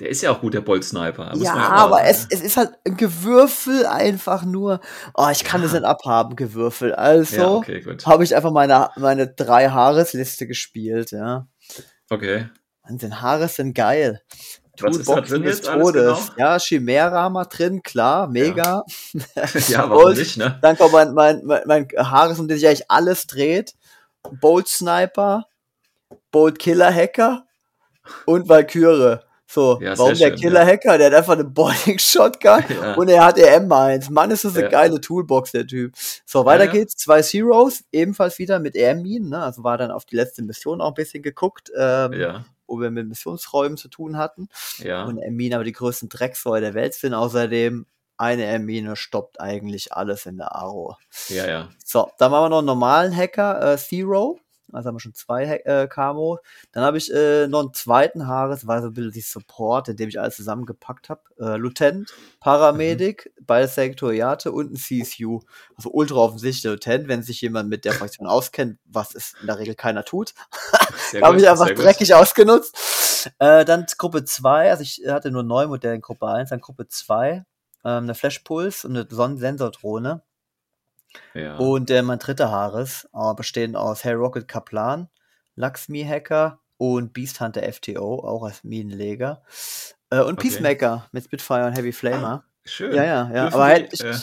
der 0.00 0.08
ist 0.08 0.22
ja 0.22 0.30
auch 0.32 0.40
gut, 0.40 0.54
der 0.54 0.62
Bolt-Sniper. 0.62 1.32
Ja, 1.36 1.54
aber 1.54 2.04
es, 2.04 2.26
es 2.30 2.40
ist 2.40 2.56
halt 2.56 2.70
ein 2.86 2.96
Gewürfel 2.96 3.86
einfach 3.86 4.44
nur. 4.44 4.80
Oh, 5.14 5.28
ich 5.30 5.44
kann 5.44 5.62
das 5.62 5.72
Ja. 5.72 5.80
nicht 5.80 5.88
abhaben, 5.88 6.36
Gewürfel. 6.36 6.94
Also 6.94 7.36
Ja, 7.36 7.48
okay, 7.50 7.98
habe 8.06 8.24
ich 8.24 8.34
einfach 8.34 8.50
meine, 8.50 8.90
meine 8.96 9.28
drei 9.28 9.68
Haaresliste 9.68 10.46
gespielt, 10.46 11.10
ja. 11.12 11.46
Okay. 12.08 12.48
Wahnsinn, 12.82 13.20
Haare 13.20 13.46
sind 13.48 13.74
geil. 13.74 14.22
Was 14.80 14.96
ist 14.96 15.08
da 15.08 15.12
Toolboxen 15.20 15.42
des 15.42 15.60
Todes. 15.60 15.92
genau? 15.92 16.18
Ja, 16.38 16.58
Chimera 16.58 17.28
wir 17.28 17.44
drin, 17.44 17.82
klar, 17.82 18.26
mega. 18.26 18.84
Ja, 19.68 19.88
warum 19.90 20.04
Und 20.06 20.16
nicht, 20.18 20.38
ne? 20.38 20.58
Dann 20.62 20.76
kommt 20.78 20.92
mein, 20.92 21.12
mein, 21.12 21.42
mein, 21.44 21.62
mein 21.66 21.88
Haare, 21.98 22.34
um 22.40 22.48
den 22.48 22.56
sich 22.58 22.66
eigentlich 22.66 22.90
alles 22.90 23.26
dreht. 23.26 23.74
Bolt 24.40 24.68
Sniper, 24.68 25.44
Bolt 26.30 26.58
Killer 26.58 26.92
Hacker 26.92 27.44
und 28.24 28.48
Valkyrie. 28.48 29.18
So, 29.52 29.80
Ja, 29.82 29.98
warum 29.98 30.14
der 30.14 30.28
schön, 30.28 30.36
Killer 30.36 30.64
Hacker? 30.64 30.96
Der 30.96 31.08
hat 31.08 31.14
einfach 31.14 31.32
eine 31.32 31.42
Boarding 31.44 31.98
Shotgun 31.98 32.62
Ja. 32.82 32.94
und 32.94 33.08
er 33.08 33.24
hat 33.24 33.36
der 33.36 33.60
M1. 33.60 34.12
Mann, 34.12 34.30
ist 34.30 34.44
das 34.44 34.54
eine 34.54 34.64
Ja. 34.64 34.70
geile 34.70 35.00
Toolbox, 35.00 35.50
der 35.50 35.66
Typ. 35.66 35.94
So, 36.24 36.44
weiter 36.44 36.64
Ja, 36.66 36.72
ja. 36.72 36.78
geht's. 36.78 36.94
Zwei 36.96 37.20
Zeros, 37.22 37.82
ebenfalls 37.90 38.38
wieder 38.38 38.60
mit 38.60 38.76
EM-Minen, 38.76 39.28
ne? 39.30 39.42
Also 39.42 39.64
war 39.64 39.76
dann 39.76 39.90
auf 39.90 40.04
die 40.04 40.14
letzte 40.14 40.42
Mission 40.42 40.80
auch 40.80 40.88
ein 40.88 40.94
bisschen 40.94 41.22
geguckt, 41.24 41.70
ähm, 41.76 42.12
Ja, 42.12 42.44
wo 42.68 42.78
wir 42.80 42.92
mit 42.92 43.08
Missionsräumen 43.08 43.76
zu 43.76 43.88
tun 43.88 44.16
hatten. 44.16 44.48
ja. 44.78 45.02
Und 45.04 45.18
Emin 45.18 45.52
aber 45.54 45.64
die 45.64 45.72
größten 45.72 46.08
Dreckssäue 46.08 46.60
der 46.60 46.74
Welt 46.74 46.94
sind. 46.94 47.14
Außerdem 47.14 47.86
eine 48.16 48.44
Hermine 48.44 48.94
stoppt 48.94 49.40
eigentlich 49.40 49.92
alles 49.94 50.26
in 50.26 50.36
der 50.36 50.54
Aro. 50.54 50.94
Ja, 51.28 51.48
ja. 51.48 51.68
So, 51.84 52.08
dann 52.18 52.30
machen 52.30 52.44
wir 52.44 52.48
noch 52.50 52.58
einen 52.58 52.66
normalen 52.66 53.16
Hacker, 53.16 53.72
äh, 53.72 53.76
Zero. 53.78 54.38
Also 54.74 54.88
haben 54.88 54.96
wir 54.96 55.00
schon 55.00 55.14
zwei 55.14 55.44
äh, 55.44 55.88
Camo. 55.88 56.38
Dann 56.72 56.84
habe 56.84 56.98
ich 56.98 57.12
äh, 57.12 57.46
noch 57.46 57.60
einen 57.60 57.74
zweiten 57.74 58.26
Haares, 58.26 58.66
war 58.66 58.80
so 58.80 58.88
ein 58.88 58.94
bisschen 58.94 59.12
die 59.12 59.20
Support, 59.20 59.88
in 59.88 59.96
dem 59.96 60.08
ich 60.08 60.20
alles 60.20 60.36
zusammengepackt 60.36 61.08
habe. 61.08 61.22
Äh, 61.38 61.56
Lutent, 61.56 62.12
Paramedic, 62.40 63.32
mhm. 63.38 63.44
beide 63.46 63.68
Sektoriate 63.68 64.52
und 64.52 64.72
ein 64.72 64.76
CSU. 64.76 65.40
Also 65.76 65.90
ultra 65.90 66.16
offensichtlich 66.16 66.62
der 66.62 66.72
Lutent, 66.72 67.08
wenn 67.08 67.22
sich 67.22 67.40
jemand 67.40 67.68
mit 67.68 67.84
der 67.84 67.92
Fraktion 67.92 68.26
auskennt, 68.26 68.78
was 68.84 69.14
es 69.14 69.34
in 69.40 69.46
der 69.46 69.58
Regel 69.58 69.74
keiner 69.74 70.04
tut. 70.04 70.34
habe 71.22 71.38
ich 71.38 71.48
einfach 71.48 71.70
dreckig 71.70 72.08
gut. 72.08 72.16
ausgenutzt. 72.16 73.30
Äh, 73.38 73.64
dann 73.64 73.86
Gruppe 73.98 74.24
2, 74.24 74.70
also 74.70 74.82
ich 74.82 75.02
hatte 75.06 75.30
nur 75.30 75.42
neun 75.42 75.68
Modelle 75.68 75.94
in 75.94 76.00
Gruppe 76.00 76.28
1, 76.28 76.50
dann 76.50 76.60
Gruppe 76.60 76.88
2, 76.88 77.32
ähm, 77.32 77.44
eine 77.84 78.14
Flashpulse 78.14 78.86
und 78.86 78.96
eine 78.96 79.06
Sonnensensordrohne. 79.08 80.22
Ja. 81.34 81.56
Und 81.56 81.90
äh, 81.90 82.02
mein 82.02 82.18
dritter 82.18 82.50
Haares, 82.50 83.08
äh, 83.14 83.34
bestehend 83.34 83.76
aus 83.76 84.04
Hell 84.04 84.14
Rocket 84.14 84.48
Kaplan, 84.48 85.08
Laxmi 85.56 86.04
Hacker 86.04 86.60
und 86.76 87.12
Beast 87.12 87.40
Hunter 87.40 87.62
FTO, 87.70 88.24
auch 88.24 88.44
als 88.44 88.64
Minenleger. 88.64 89.42
Äh, 90.10 90.20
und 90.20 90.34
okay. 90.34 90.48
Peacemaker 90.48 91.08
mit 91.12 91.24
Spitfire 91.24 91.66
und 91.66 91.76
Heavy 91.76 91.92
Flamer. 91.92 92.44
Ah, 92.44 92.50
schön. 92.64 92.94
Ja, 92.94 93.04
ja, 93.04 93.30
ja. 93.32 93.42
Dürfen 93.42 93.54
aber 93.54 93.64
halt, 93.64 93.92
ich, 93.92 94.02
äh, 94.02 94.14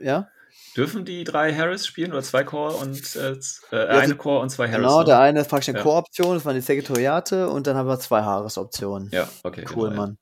ja. 0.00 0.28
Dürfen 0.76 1.04
die 1.04 1.24
drei 1.24 1.54
Harris 1.54 1.86
spielen 1.86 2.12
oder 2.12 2.22
zwei 2.22 2.44
Core 2.44 2.74
und 2.76 3.16
äh, 3.16 3.32
äh 3.32 3.38
ja, 3.72 3.86
eine 4.00 4.14
Core 4.14 4.40
und 4.40 4.50
zwei 4.50 4.68
Harris? 4.68 4.86
Genau, 4.86 5.00
ne? 5.00 5.04
der 5.04 5.20
eine 5.20 5.40
ist 5.40 5.48
praktisch 5.50 5.68
eine 5.68 5.78
ja. 5.78 5.82
Core-Option, 5.82 6.34
das 6.34 6.44
waren 6.46 6.54
die 6.54 6.62
Sekretariate 6.62 7.48
und 7.48 7.66
dann 7.66 7.76
haben 7.76 7.88
wir 7.88 7.98
zwei 8.00 8.22
Harris-Optionen. 8.22 9.10
Ja, 9.12 9.28
okay. 9.42 9.66
Cool, 9.74 9.90
genau, 9.90 10.02
Mann. 10.02 10.18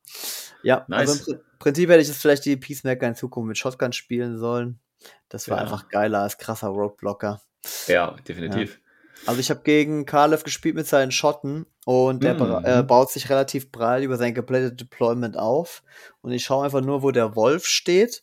Ja, 0.62 0.84
nice. 0.88 1.10
also 1.10 1.32
im 1.32 1.40
Prinzip 1.58 1.88
hätte 1.88 2.00
ich 2.00 2.08
jetzt 2.08 2.20
vielleicht 2.20 2.44
die 2.44 2.56
Peacemaker 2.56 3.06
in 3.06 3.14
Zukunft 3.14 3.46
mit 3.48 3.58
Shotgun 3.58 3.92
spielen 3.92 4.38
sollen. 4.38 4.80
Das 5.28 5.48
war 5.48 5.58
ja. 5.58 5.62
einfach 5.62 5.88
geiler 5.88 6.20
als 6.22 6.38
krasser 6.38 6.68
Roadblocker. 6.68 7.40
Ja, 7.86 8.16
definitiv. 8.26 8.74
Ja. 8.74 8.80
Also 9.26 9.40
ich 9.40 9.50
habe 9.50 9.60
gegen 9.62 10.06
Kalev 10.06 10.44
gespielt 10.44 10.74
mit 10.74 10.86
seinen 10.86 11.12
Schotten 11.12 11.66
und 11.84 12.22
der 12.22 12.34
mm. 12.34 12.64
äh, 12.64 12.82
baut 12.82 13.10
sich 13.10 13.28
relativ 13.28 13.70
breit 13.70 14.02
über 14.02 14.16
sein 14.16 14.34
geblättete 14.34 14.76
Deployment 14.76 15.36
auf. 15.36 15.82
Und 16.22 16.32
ich 16.32 16.44
schaue 16.44 16.64
einfach 16.64 16.80
nur, 16.80 17.02
wo 17.02 17.10
der 17.10 17.36
Wolf 17.36 17.66
steht 17.66 18.22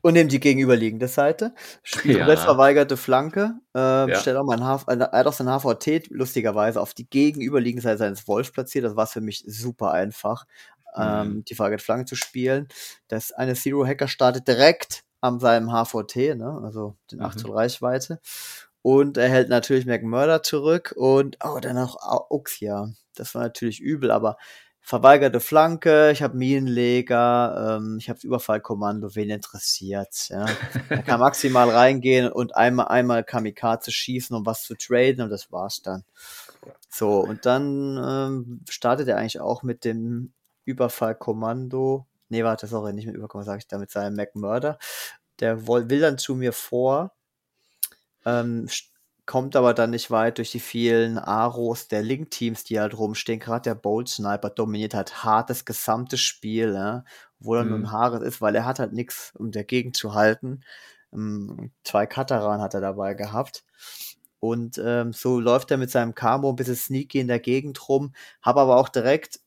und 0.00 0.14
nehme 0.14 0.28
die 0.28 0.40
gegenüberliegende 0.40 1.08
Seite. 1.08 1.54
Spielt 1.82 2.18
ja. 2.18 2.24
komplett 2.24 2.40
verweigerte 2.40 2.96
Flanke. 2.96 3.54
Äh, 3.74 4.10
ja. 4.10 4.14
Stellt 4.16 4.36
auch 4.36 4.44
mein 4.44 4.64
H 4.64 4.82
er 4.88 5.10
hat 5.12 5.26
auch 5.26 5.32
sein 5.32 5.48
HVT 5.48 6.08
lustigerweise 6.10 6.80
auf 6.80 6.92
die 6.92 7.08
gegenüberliegende 7.08 7.82
Seite 7.82 7.98
seines 7.98 8.26
Wolfs 8.26 8.50
platziert. 8.50 8.84
Das 8.84 8.96
war 8.96 9.06
für 9.06 9.20
mich 9.20 9.44
super 9.46 9.92
einfach, 9.92 10.44
mm. 10.96 11.02
ähm, 11.02 11.44
die 11.44 11.54
verweigerte 11.54 11.84
Flanke 11.84 12.06
zu 12.06 12.16
spielen. 12.16 12.66
Das 13.06 13.30
eine 13.30 13.54
Zero-Hacker 13.54 14.08
startet 14.08 14.48
direkt 14.48 15.04
an 15.20 15.40
seinem 15.40 15.70
HVT, 15.70 16.36
ne? 16.36 16.60
also 16.64 16.96
den 17.10 17.20
8 17.20 17.46
mhm. 17.46 17.52
Reichweite. 17.52 18.20
Und 18.82 19.18
er 19.18 19.28
hält 19.28 19.50
natürlich 19.50 19.84
McMurder 19.84 20.42
zurück 20.42 20.94
und 20.96 21.36
oh, 21.44 21.58
dann 21.60 21.76
noch 21.76 21.98
Uxia. 22.30 22.90
Das 23.14 23.34
war 23.34 23.42
natürlich 23.42 23.80
übel, 23.80 24.10
aber 24.10 24.36
verweigerte 24.80 25.40
Flanke, 25.40 26.10
ich 26.10 26.22
habe 26.22 26.36
Minenleger, 26.36 27.78
ähm, 27.78 27.98
ich 28.00 28.08
habe 28.08 28.18
Überfallkommando, 28.22 29.14
wen 29.14 29.30
interessiert, 29.30 30.28
ja. 30.30 30.46
Er 30.88 31.02
kann 31.02 31.20
maximal 31.20 31.68
reingehen 31.70 32.32
und 32.32 32.56
einmal, 32.56 32.88
einmal 32.88 33.22
Kamikaze 33.22 33.90
schießen, 33.90 34.34
um 34.34 34.46
was 34.46 34.64
zu 34.64 34.74
traden 34.74 35.22
und 35.22 35.30
das 35.30 35.52
war's 35.52 35.82
dann. 35.82 36.04
So, 36.88 37.20
und 37.20 37.46
dann 37.46 37.98
ähm, 38.02 38.60
startet 38.68 39.08
er 39.08 39.18
eigentlich 39.18 39.40
auch 39.40 39.62
mit 39.62 39.84
dem 39.84 40.32
Überfallkommando 40.64 42.06
Nee, 42.30 42.44
warte, 42.44 42.66
sorry, 42.66 42.92
nicht 42.92 43.06
mit 43.06 43.16
Überkommen, 43.16 43.44
sage 43.44 43.58
ich 43.58 43.66
da 43.68 43.78
mit 43.78 43.90
seinem 43.90 44.16
McMurder. 44.16 44.78
Der 45.40 45.66
will 45.66 46.00
dann 46.00 46.18
zu 46.18 46.34
mir 46.34 46.52
vor, 46.52 47.12
ähm, 48.24 48.68
kommt 49.26 49.56
aber 49.56 49.74
dann 49.74 49.90
nicht 49.90 50.10
weit 50.10 50.38
durch 50.38 50.50
die 50.50 50.60
vielen 50.60 51.18
Aros 51.18 51.88
der 51.88 52.02
Link-Teams, 52.02 52.64
die 52.64 52.80
halt 52.80 52.98
rumstehen. 52.98 53.38
Gerade 53.38 53.62
der 53.62 53.74
Bolt 53.74 54.08
Sniper 54.08 54.50
dominiert 54.50 54.94
halt 54.94 55.22
hart 55.24 55.50
das 55.50 55.64
gesamte 55.64 56.18
Spiel, 56.18 56.74
ja? 56.74 57.04
obwohl 57.40 57.58
er 57.58 57.64
mhm. 57.64 57.70
nur 57.70 57.78
ein 57.78 57.92
Haares 57.92 58.22
ist, 58.22 58.40
weil 58.40 58.54
er 58.54 58.64
hat 58.64 58.78
halt 58.78 58.92
nichts, 58.92 59.32
um 59.36 59.52
dagegen 59.52 59.94
zu 59.94 60.14
halten. 60.14 60.62
Ähm, 61.12 61.70
zwei 61.84 62.06
Kataran 62.06 62.60
hat 62.60 62.74
er 62.74 62.80
dabei 62.80 63.14
gehabt. 63.14 63.64
Und 64.40 64.80
ähm, 64.84 65.12
so 65.12 65.38
läuft 65.38 65.70
er 65.70 65.76
mit 65.76 65.90
seinem 65.90 66.14
Camo 66.14 66.50
ein 66.50 66.56
bisschen 66.56 66.76
sneaky 66.76 67.20
in 67.20 67.28
der 67.28 67.40
Gegend 67.40 67.88
rum, 67.88 68.14
habe 68.42 68.60
aber 68.60 68.76
auch 68.78 68.88
direkt 68.88 69.40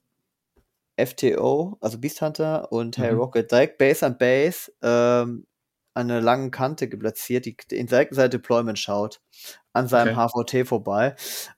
FTO, 0.97 1.77
also 1.81 1.97
Beast 1.99 2.21
Hunter 2.21 2.71
und 2.71 2.97
Hey 2.97 3.11
mhm. 3.11 3.19
Rocket 3.19 3.51
direkt 3.51 3.77
Base 3.77 4.05
an 4.05 4.17
Base 4.17 4.71
ähm, 4.81 5.47
an 5.95 6.09
einer 6.09 6.21
langen 6.21 6.51
Kante 6.51 6.87
platziert, 6.87 7.45
die 7.45 7.55
in 7.71 7.87
direkt 7.87 8.15
sein 8.15 8.31
Deployment 8.31 8.79
schaut, 8.79 9.21
an 9.73 9.87
seinem 9.87 10.17
okay. 10.17 10.63
HVT 10.63 10.67
vorbei. 10.67 11.15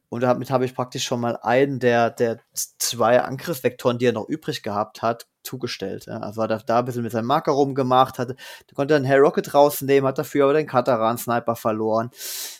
Und 0.09 0.21
damit 0.21 0.49
habe 0.49 0.65
ich 0.65 0.73
praktisch 0.75 1.03
schon 1.03 1.19
mal 1.19 1.37
einen 1.41 1.79
der, 1.79 2.09
der 2.09 2.39
zwei 2.53 3.21
Angriffsvektoren, 3.21 3.97
die 3.97 4.05
er 4.05 4.13
noch 4.13 4.27
übrig 4.27 4.63
gehabt 4.63 5.01
hat, 5.01 5.27
zugestellt. 5.43 6.05
Ja. 6.05 6.19
Also 6.19 6.41
hat 6.41 6.51
er 6.51 6.59
da 6.59 6.79
ein 6.79 6.85
bisschen 6.85 7.03
mit 7.03 7.11
seinem 7.11 7.27
Marker 7.27 7.51
rumgemacht, 7.51 8.19
hatte, 8.19 8.35
da 8.35 8.73
konnte 8.73 8.93
er 8.93 8.97
einen 8.97 9.05
Hey 9.05 9.17
Rocket 9.17 9.53
rausnehmen, 9.53 10.07
hat 10.07 10.17
dafür 10.17 10.45
aber 10.45 10.53
den 10.53 10.67
Kataran-Sniper 10.67 11.55
verloren. 11.55 12.11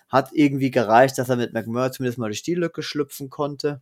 Hat 0.10 0.30
irgendwie 0.34 0.72
gereicht, 0.72 1.18
dass 1.18 1.30
er 1.30 1.36
mit 1.36 1.54
McMurray 1.54 1.92
zumindest 1.92 2.20
mal 2.20 2.28
durch 2.28 2.44
die 2.44 2.56
Lücke 2.56 2.84
schlüpfen 2.84 3.30
konnte 3.30 3.82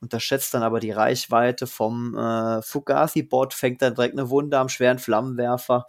unterschätzt 0.00 0.54
dann 0.54 0.62
aber 0.62 0.80
die 0.80 0.90
Reichweite 0.90 1.66
vom 1.66 2.16
äh, 2.16 2.62
Fugazi-Bot, 2.62 3.54
fängt 3.54 3.82
dann 3.82 3.94
direkt 3.94 4.18
eine 4.18 4.30
Wunde 4.30 4.58
am 4.58 4.68
schweren 4.68 4.98
Flammenwerfer. 4.98 5.86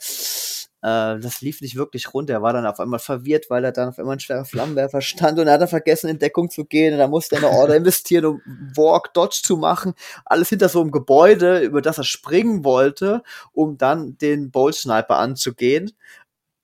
Äh, 0.82 1.20
das 1.20 1.41
lief 1.41 1.62
nicht 1.62 1.76
wirklich 1.76 2.14
runter. 2.14 2.34
Er 2.34 2.41
war 2.41 2.53
dann 2.53 2.66
auf 2.66 2.80
einmal 2.80 2.99
verwirrt, 2.99 3.49
weil 3.49 3.64
er 3.64 3.72
dann 3.72 3.89
auf 3.89 3.99
einmal 3.99 4.16
ein 4.16 4.20
schwerer 4.20 4.45
Flammenwerfer 4.45 5.01
stand 5.01 5.39
und 5.39 5.47
er 5.47 5.53
hat 5.53 5.62
dann 5.62 5.68
vergessen, 5.68 6.10
in 6.10 6.20
Deckung 6.20 6.49
zu 6.49 6.66
gehen. 6.66 6.93
Und 6.93 6.99
da 6.99 7.08
musste 7.08 7.36
er 7.36 7.43
eine 7.43 7.58
Order 7.58 7.76
investieren, 7.78 8.26
um 8.26 8.41
Walk 8.76 9.14
Dodge 9.14 9.41
zu 9.43 9.58
machen. 9.58 9.93
Alles 10.26 10.49
hinter 10.49 10.70
so 10.70 10.82
einem 10.82 10.91
Gebäude, 10.91 11.60
über 11.60 11.82
das 11.82 11.97
er 11.97 12.03
springen 12.03 12.64
wollte, 12.64 13.24
um 13.53 13.78
dann 13.78 14.18
den 14.18 14.51
Bolt 14.51 14.76
Sniper 14.76 15.18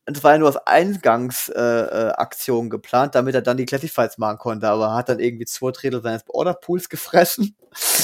anzugehen 0.05 0.13
das 0.13 0.23
war 0.23 0.33
ja 0.33 0.37
nur 0.37 0.47
als 0.47 0.57
Eingangsaktion 0.67 2.65
äh, 2.65 2.69
geplant, 2.69 3.15
damit 3.15 3.35
er 3.35 3.41
dann 3.41 3.57
die 3.57 3.65
Classifieds 3.65 4.17
machen 4.17 4.37
konnte, 4.37 4.67
aber 4.67 4.93
hat 4.93 5.09
dann 5.09 5.19
irgendwie 5.19 5.45
zwei 5.45 5.71
Drittel 5.71 6.01
seines 6.01 6.23
Orderpools 6.27 6.89
gefressen. 6.89 7.55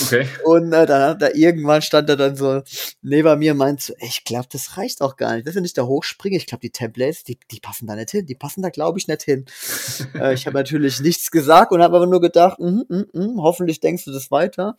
Okay. 0.05 0.27
Und 0.45 0.73
äh, 0.73 0.85
dann 0.85 1.01
hat 1.09 1.21
er 1.21 1.35
irgendwann 1.35 1.81
stand 1.81 2.09
er 2.09 2.15
dann 2.15 2.35
so 2.35 2.61
neben 3.01 3.37
mir 3.39 3.51
und 3.51 3.57
meint 3.57 3.81
so, 3.81 3.93
ich 3.99 4.23
glaube, 4.23 4.47
das 4.51 4.77
reicht 4.77 5.01
auch 5.01 5.15
gar 5.15 5.35
nicht. 5.35 5.45
Das 5.45 5.51
ist 5.51 5.55
ja 5.55 5.61
nicht 5.61 5.77
der 5.77 5.87
Hochspringer. 5.87 6.37
Ich 6.37 6.47
glaube, 6.47 6.61
die 6.61 6.71
Templates, 6.71 7.23
die, 7.23 7.37
die 7.51 7.59
passen 7.59 7.85
da 7.85 7.95
nicht 7.95 8.11
hin. 8.11 8.25
Die 8.25 8.35
passen 8.35 8.61
da, 8.61 8.69
glaube 8.69 8.97
ich, 8.97 9.07
nicht 9.07 9.23
hin. 9.23 9.45
äh, 10.15 10.33
ich 10.33 10.47
habe 10.47 10.57
natürlich 10.57 11.01
nichts 11.01 11.29
gesagt 11.29 11.71
und 11.71 11.83
habe 11.83 11.97
aber 11.97 12.07
nur 12.07 12.21
gedacht, 12.21 12.59
mm, 12.59 12.81
mm, 12.87 13.05
mm, 13.13 13.41
hoffentlich 13.41 13.79
denkst 13.79 14.05
du 14.05 14.11
das 14.11 14.31
weiter. 14.31 14.75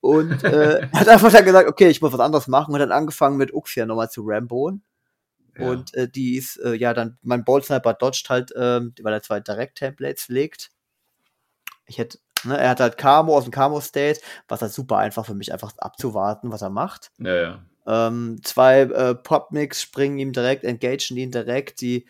Und 0.00 0.42
äh, 0.44 0.88
hat 0.94 1.08
einfach 1.08 1.30
dann 1.30 1.44
gesagt, 1.44 1.68
okay, 1.68 1.88
ich 1.88 2.00
muss 2.00 2.12
was 2.12 2.20
anderes 2.20 2.46
machen 2.48 2.72
und 2.74 2.80
hat 2.80 2.90
angefangen 2.90 3.36
mit 3.36 3.52
Uxia 3.52 3.84
nochmal 3.84 4.08
zu 4.08 4.22
ramboen. 4.24 4.82
Und 5.58 5.94
äh, 5.94 6.08
die 6.08 6.36
ist, 6.36 6.56
äh, 6.58 6.74
ja, 6.74 6.94
dann, 6.94 7.18
mein 7.22 7.44
Ball 7.44 7.62
Sniper 7.62 7.94
dodgt 7.94 8.28
halt, 8.30 8.52
ähm, 8.56 8.94
weil 9.02 9.12
er 9.12 9.22
zwei 9.22 9.40
Direct-Templates 9.40 10.28
legt. 10.28 10.70
Ich 11.86 11.98
hätte, 11.98 12.18
ne, 12.44 12.58
er 12.58 12.70
hat 12.70 12.80
halt 12.80 12.98
Camo 12.98 13.36
aus 13.36 13.44
dem 13.44 13.52
Camo-State, 13.52 14.20
was 14.48 14.62
halt 14.62 14.72
super 14.72 14.98
einfach 14.98 15.26
für 15.26 15.34
mich 15.34 15.52
einfach 15.52 15.72
abzuwarten, 15.78 16.52
was 16.52 16.62
er 16.62 16.70
macht. 16.70 17.10
Ja, 17.18 17.34
ja. 17.34 17.64
Ähm, 17.86 18.40
zwei 18.44 18.82
äh, 18.82 19.14
Popmix 19.14 19.82
springen 19.82 20.18
ihm 20.18 20.32
direkt, 20.32 20.64
engagen 20.64 21.16
ihn 21.16 21.30
direkt. 21.30 21.80
Die, 21.80 22.06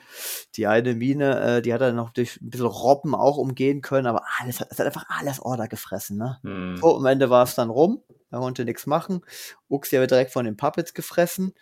die 0.57 0.67
eine 0.67 0.95
Mine, 0.95 1.41
äh, 1.41 1.63
die 1.63 1.73
hat 1.73 1.81
er 1.81 1.93
noch 1.93 2.11
durch 2.11 2.41
ein 2.41 2.51
bisschen 2.51 2.67
Robben 2.67 3.15
auch 3.15 3.37
umgehen 3.37 3.81
können, 3.81 4.07
aber 4.07 4.25
alles, 4.39 4.61
es 4.69 4.79
hat 4.79 4.87
einfach 4.87 5.07
alles 5.09 5.41
Order 5.41 5.69
gefressen. 5.69 6.19
Ne? 6.19 6.39
Hm. 6.43 6.77
So, 6.77 6.97
am 6.97 7.07
Ende 7.07 7.31
war 7.31 7.45
es 7.45 7.55
dann 7.55 7.71
rum. 7.71 8.03
Er 8.31 8.41
konnte 8.41 8.65
nichts 8.65 8.87
machen. 8.87 9.23
Uxi 9.69 9.99
wird 9.99 10.11
direkt 10.11 10.33
von 10.33 10.45
den 10.45 10.57
Puppets 10.57 10.95
gefressen. 10.95 11.55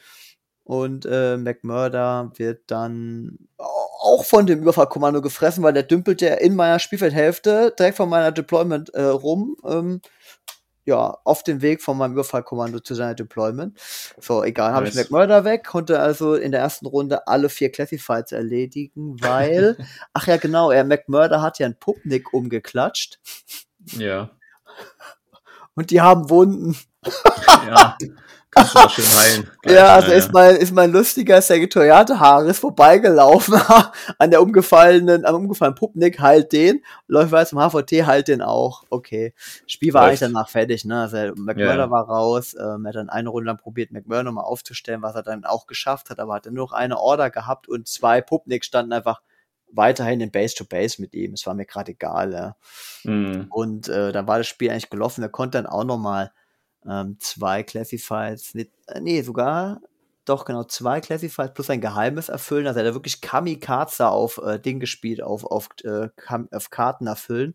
Und 0.68 1.06
äh, 1.06 1.38
McMurder 1.38 2.30
wird 2.36 2.64
dann 2.66 3.38
auch 3.56 4.26
von 4.26 4.44
dem 4.44 4.60
Überfallkommando 4.60 5.22
gefressen, 5.22 5.64
weil 5.64 5.72
der 5.72 5.82
dümpelt 5.82 6.20
ja 6.20 6.34
in 6.34 6.54
meiner 6.54 6.78
Spielfeldhälfte 6.78 7.74
direkt 7.78 7.96
von 7.96 8.10
meiner 8.10 8.32
Deployment 8.32 8.90
äh, 8.90 9.00
rum. 9.00 9.56
Ähm, 9.64 10.02
ja, 10.84 11.16
auf 11.24 11.42
dem 11.42 11.62
Weg 11.62 11.80
von 11.80 11.96
meinem 11.96 12.12
Überfallkommando 12.12 12.80
zu 12.80 12.94
seiner 12.94 13.14
Deployment. 13.14 13.78
So, 14.20 14.44
egal, 14.44 14.72
habe 14.72 14.88
ich 14.88 14.94
McMurder 14.94 15.44
weg, 15.44 15.64
konnte 15.64 16.00
also 16.00 16.34
in 16.34 16.52
der 16.52 16.60
ersten 16.60 16.86
Runde 16.86 17.26
alle 17.26 17.48
vier 17.48 17.72
Classifieds 17.72 18.32
erledigen, 18.32 19.16
weil, 19.22 19.78
ach 20.12 20.26
ja, 20.26 20.36
genau, 20.36 20.70
er 20.70 20.84
McMurder 20.84 21.40
hat 21.40 21.58
ja 21.58 21.64
einen 21.64 21.78
Pupnik 21.78 22.34
umgeklatscht. 22.34 23.20
Ja. 23.96 24.32
Und 25.74 25.88
die 25.88 26.02
haben 26.02 26.28
Wunden. 26.28 26.76
ja, 27.66 27.96
schön 28.64 29.04
heilen. 29.04 29.50
Gleich, 29.62 29.76
Ja, 29.76 29.94
also 29.94 30.10
ja, 30.10 30.16
ist 30.16 30.32
mein, 30.32 30.56
ist 30.56 30.72
mein 30.72 30.92
lustiger 30.92 31.40
Sekretoriate 31.42 32.18
Haares 32.20 32.58
vorbeigelaufen 32.58 33.60
an 34.18 34.30
der 34.30 34.42
umgefallenen, 34.42 35.24
am 35.24 35.34
umgefallenen 35.36 35.76
Pupnik, 35.76 36.20
heilt 36.20 36.52
den, 36.52 36.82
läuft 37.06 37.32
weiter 37.32 37.48
zum 37.50 37.58
HVT, 37.58 38.06
heilt 38.06 38.28
den 38.28 38.42
auch. 38.42 38.84
Okay. 38.90 39.34
Spiel 39.66 39.92
war 39.94 40.02
Läuft. 40.02 40.22
eigentlich 40.22 40.32
danach 40.32 40.48
fertig, 40.48 40.84
ne? 40.84 41.00
Also 41.02 41.16
McMurdo 41.36 41.72
Ja. 41.80 41.90
war 41.90 42.08
raus, 42.08 42.54
ähm, 42.54 42.84
er 42.84 42.88
hat 42.90 42.94
dann 42.96 43.08
eine 43.10 43.28
Runde 43.28 43.46
lang 43.48 43.58
probiert, 43.58 43.90
McMurdo 43.92 44.32
mal 44.32 44.42
aufzustellen, 44.42 45.02
was 45.02 45.14
er 45.14 45.22
dann 45.22 45.44
auch 45.44 45.66
geschafft 45.66 46.10
hat, 46.10 46.18
aber 46.20 46.34
hat 46.34 46.46
dann 46.46 46.54
nur 46.54 46.66
noch 46.66 46.72
eine 46.72 46.98
Order 46.98 47.30
gehabt 47.30 47.68
und 47.68 47.88
zwei 47.88 48.20
Pupnik 48.20 48.64
standen 48.64 48.92
einfach 48.92 49.20
weiterhin 49.70 50.20
in 50.22 50.30
Base 50.30 50.54
to 50.54 50.64
Base 50.64 50.98
mit 51.00 51.12
ihm. 51.14 51.34
Es 51.34 51.46
war 51.46 51.52
mir 51.54 51.66
gerade 51.66 51.92
egal, 51.92 52.32
ja. 52.32 52.56
Mhm. 53.04 53.46
Und 53.50 53.88
äh, 53.88 54.12
dann 54.12 54.26
war 54.26 54.38
das 54.38 54.46
Spiel 54.46 54.70
eigentlich 54.70 54.88
gelaufen. 54.88 55.22
Er 55.22 55.28
konnte 55.28 55.58
dann 55.58 55.66
auch 55.66 55.84
noch 55.84 55.98
mal 55.98 56.32
ähm, 56.86 57.16
zwei 57.20 57.62
Classifieds, 57.62 58.54
nicht, 58.54 58.70
äh, 58.86 59.00
nee, 59.00 59.22
sogar, 59.22 59.80
doch 60.28 60.44
genau, 60.44 60.64
zwei 60.64 61.00
Classifieds 61.00 61.54
plus 61.54 61.70
ein 61.70 61.80
Geheimes 61.80 62.28
erfüllen. 62.28 62.66
Also 62.66 62.80
er 62.80 62.86
hat 62.86 62.94
wirklich 62.94 63.20
Kamikaze 63.20 64.08
auf 64.08 64.38
äh, 64.44 64.58
Ding 64.58 64.78
gespielt, 64.78 65.22
auf, 65.22 65.44
auf, 65.44 65.68
äh, 65.84 66.08
auf 66.52 66.70
Karten 66.70 67.06
erfüllen. 67.06 67.54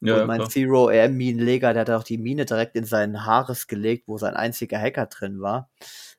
Ja, 0.00 0.22
Und 0.22 0.26
mein 0.26 0.38
klar. 0.38 0.50
Zero 0.50 0.86
RM 0.88 1.16
Minenleger, 1.16 1.74
der 1.74 1.82
hat 1.82 1.90
auch 1.90 2.02
die 2.02 2.18
Mine 2.18 2.46
direkt 2.46 2.76
in 2.76 2.84
seinen 2.84 3.26
Haares 3.26 3.66
gelegt, 3.66 4.04
wo 4.06 4.16
sein 4.16 4.34
einziger 4.34 4.78
Hacker 4.78 5.06
drin 5.06 5.40
war. 5.40 5.68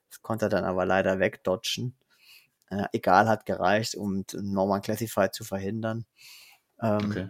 Das 0.10 0.22
konnte 0.22 0.46
er 0.46 0.50
dann 0.50 0.64
aber 0.64 0.86
leider 0.86 1.20
wegdodgen. 1.20 1.96
Äh, 2.70 2.86
egal, 2.94 3.28
hat 3.28 3.46
gereicht, 3.46 3.96
um 3.96 4.26
Norman 4.34 4.82
Classified 4.82 5.34
zu 5.34 5.44
verhindern. 5.44 6.06
Ähm, 6.82 7.00
Okay. 7.10 7.30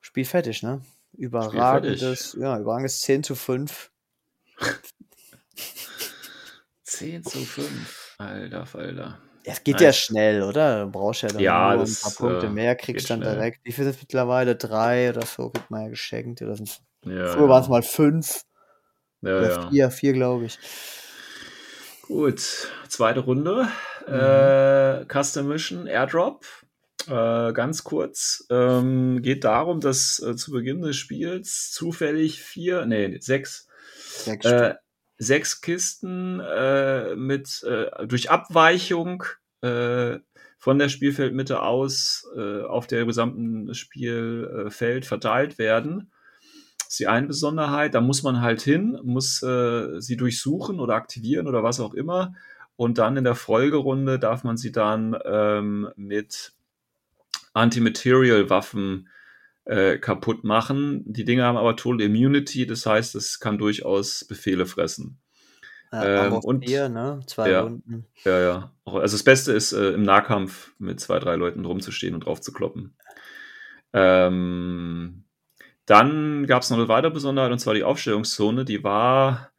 Spiel 0.00 0.24
fertig, 0.24 0.62
ne? 0.62 0.80
fertig. 0.80 1.18
Überragendes, 1.18 2.36
ja, 2.38 2.58
überragendes 2.58 3.00
10 3.00 3.22
zu 3.22 3.34
5. 3.34 3.90
10 6.84 7.24
zu 7.24 7.38
5. 7.38 8.14
Alter 8.18 8.66
Falter. 8.66 9.18
Es 9.44 9.62
geht 9.62 9.74
Nice. 9.76 9.82
ja 9.82 9.92
schnell, 9.92 10.42
oder? 10.42 10.84
Du 10.86 10.90
brauchst 10.90 11.22
ja 11.22 11.28
dann 11.28 11.38
Ja, 11.40 11.70
nur 11.74 11.84
das, 11.84 12.04
ein 12.04 12.14
paar 12.14 12.28
Punkte 12.30 12.46
äh, 12.46 12.50
mehr, 12.50 12.74
kriegst 12.76 13.08
dann 13.10 13.20
schnell. 13.22 13.34
direkt. 13.36 13.60
Wie 13.64 13.72
viel 13.72 13.84
sind 13.84 13.94
es 13.94 14.00
mittlerweile? 14.02 14.56
Drei 14.56 15.10
oder 15.10 15.24
so, 15.24 15.50
kriegt 15.50 15.70
man 15.70 15.82
ja 15.84 15.88
geschenkt. 15.90 16.42
Oder 16.42 16.56
sind's, 16.56 16.80
Ja, 17.04 17.26
früher 17.28 17.48
waren 17.48 17.60
es 17.62 17.66
ja. 17.66 17.70
mal 17.70 17.82
fünf 17.82 18.42
Ja, 19.22 19.38
oder 19.38 19.50
ja. 19.50 19.70
vier, 19.70 19.90
vier, 19.90 20.12
glaube 20.14 20.46
ich. 20.46 20.58
Gut, 22.02 22.40
zweite 22.88 23.20
Runde. 23.20 23.68
Mhm. 24.06 24.14
Äh, 24.14 25.04
Custom 25.06 25.48
Mission 25.48 25.86
Airdrop. 25.86 26.44
Äh, 27.08 27.52
ganz 27.52 27.84
kurz. 27.84 28.46
Ähm, 28.50 29.22
geht 29.22 29.44
darum, 29.44 29.80
dass 29.80 30.20
äh, 30.20 30.34
zu 30.36 30.52
Beginn 30.52 30.82
des 30.82 30.96
Spiels 30.96 31.70
zufällig 31.72 32.40
vier, 32.42 32.86
nee, 32.86 33.16
sechs, 33.20 33.68
Sechs 34.24 34.46
äh, 34.46 34.74
sechs 35.18 35.60
Kisten 35.60 36.40
äh, 36.40 37.14
mit 37.16 37.62
äh, 37.62 38.06
durch 38.06 38.30
Abweichung 38.30 39.24
äh, 39.62 40.18
von 40.58 40.78
der 40.78 40.88
Spielfeldmitte 40.88 41.62
aus 41.62 42.28
äh, 42.36 42.62
auf 42.62 42.86
der 42.86 43.04
gesamten 43.06 43.74
Spielfeld 43.74 45.06
verteilt 45.06 45.58
werden. 45.58 46.10
Das 46.78 46.88
ist 46.88 46.98
die 47.00 47.08
eine 47.08 47.26
Besonderheit. 47.26 47.94
Da 47.94 48.00
muss 48.00 48.22
man 48.22 48.40
halt 48.40 48.62
hin, 48.62 48.98
muss 49.02 49.42
äh, 49.42 50.00
sie 50.00 50.16
durchsuchen 50.16 50.80
oder 50.80 50.94
aktivieren 50.94 51.46
oder 51.46 51.62
was 51.62 51.80
auch 51.80 51.94
immer. 51.94 52.34
Und 52.76 52.98
dann 52.98 53.16
in 53.16 53.24
der 53.24 53.34
Folgerunde 53.34 54.18
darf 54.18 54.44
man 54.44 54.56
sie 54.56 54.70
dann 54.70 55.16
ähm, 55.24 55.88
mit 55.96 56.52
Anti-Material-Waffen 57.54 59.08
äh, 59.66 59.98
kaputt 59.98 60.44
machen. 60.44 61.02
Die 61.06 61.24
Dinge 61.24 61.44
haben 61.44 61.56
aber 61.56 61.76
Total 61.76 62.00
Immunity, 62.00 62.66
das 62.66 62.86
heißt, 62.86 63.14
es 63.14 63.40
kann 63.40 63.58
durchaus 63.58 64.24
Befehle 64.24 64.66
fressen. 64.66 65.18
Ja, 65.92 66.26
ähm, 66.26 66.32
und- 66.34 66.64
vier, 66.64 66.88
ne? 66.88 67.20
Zwei 67.26 67.50
ja. 67.50 67.60
Runden. 67.60 68.06
Ja, 68.24 68.40
ja. 68.40 68.72
Also 68.84 69.16
das 69.16 69.22
Beste 69.22 69.52
ist, 69.52 69.72
äh, 69.72 69.90
im 69.90 70.02
Nahkampf 70.02 70.72
mit 70.78 71.00
zwei, 71.00 71.18
drei 71.18 71.36
Leuten 71.36 71.64
rumzustehen 71.64 72.14
und 72.14 72.26
drauf 72.26 72.40
zu 72.40 72.52
kloppen. 72.52 72.96
Ähm, 73.92 75.24
dann 75.86 76.46
gab 76.46 76.62
es 76.62 76.70
noch 76.70 76.78
eine 76.78 76.88
weitere 76.88 77.12
Besonderheit, 77.12 77.52
und 77.52 77.58
zwar 77.58 77.74
die 77.74 77.84
Aufstellungszone. 77.84 78.64
Die 78.64 78.82
war, 78.82 79.52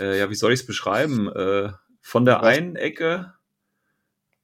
äh, 0.00 0.18
ja, 0.18 0.30
wie 0.30 0.34
soll 0.34 0.52
ich 0.52 0.60
es 0.60 0.66
beschreiben? 0.66 1.30
Äh, 1.30 1.72
von 2.00 2.24
der 2.24 2.36
Was? 2.36 2.46
einen 2.56 2.76
Ecke 2.76 3.34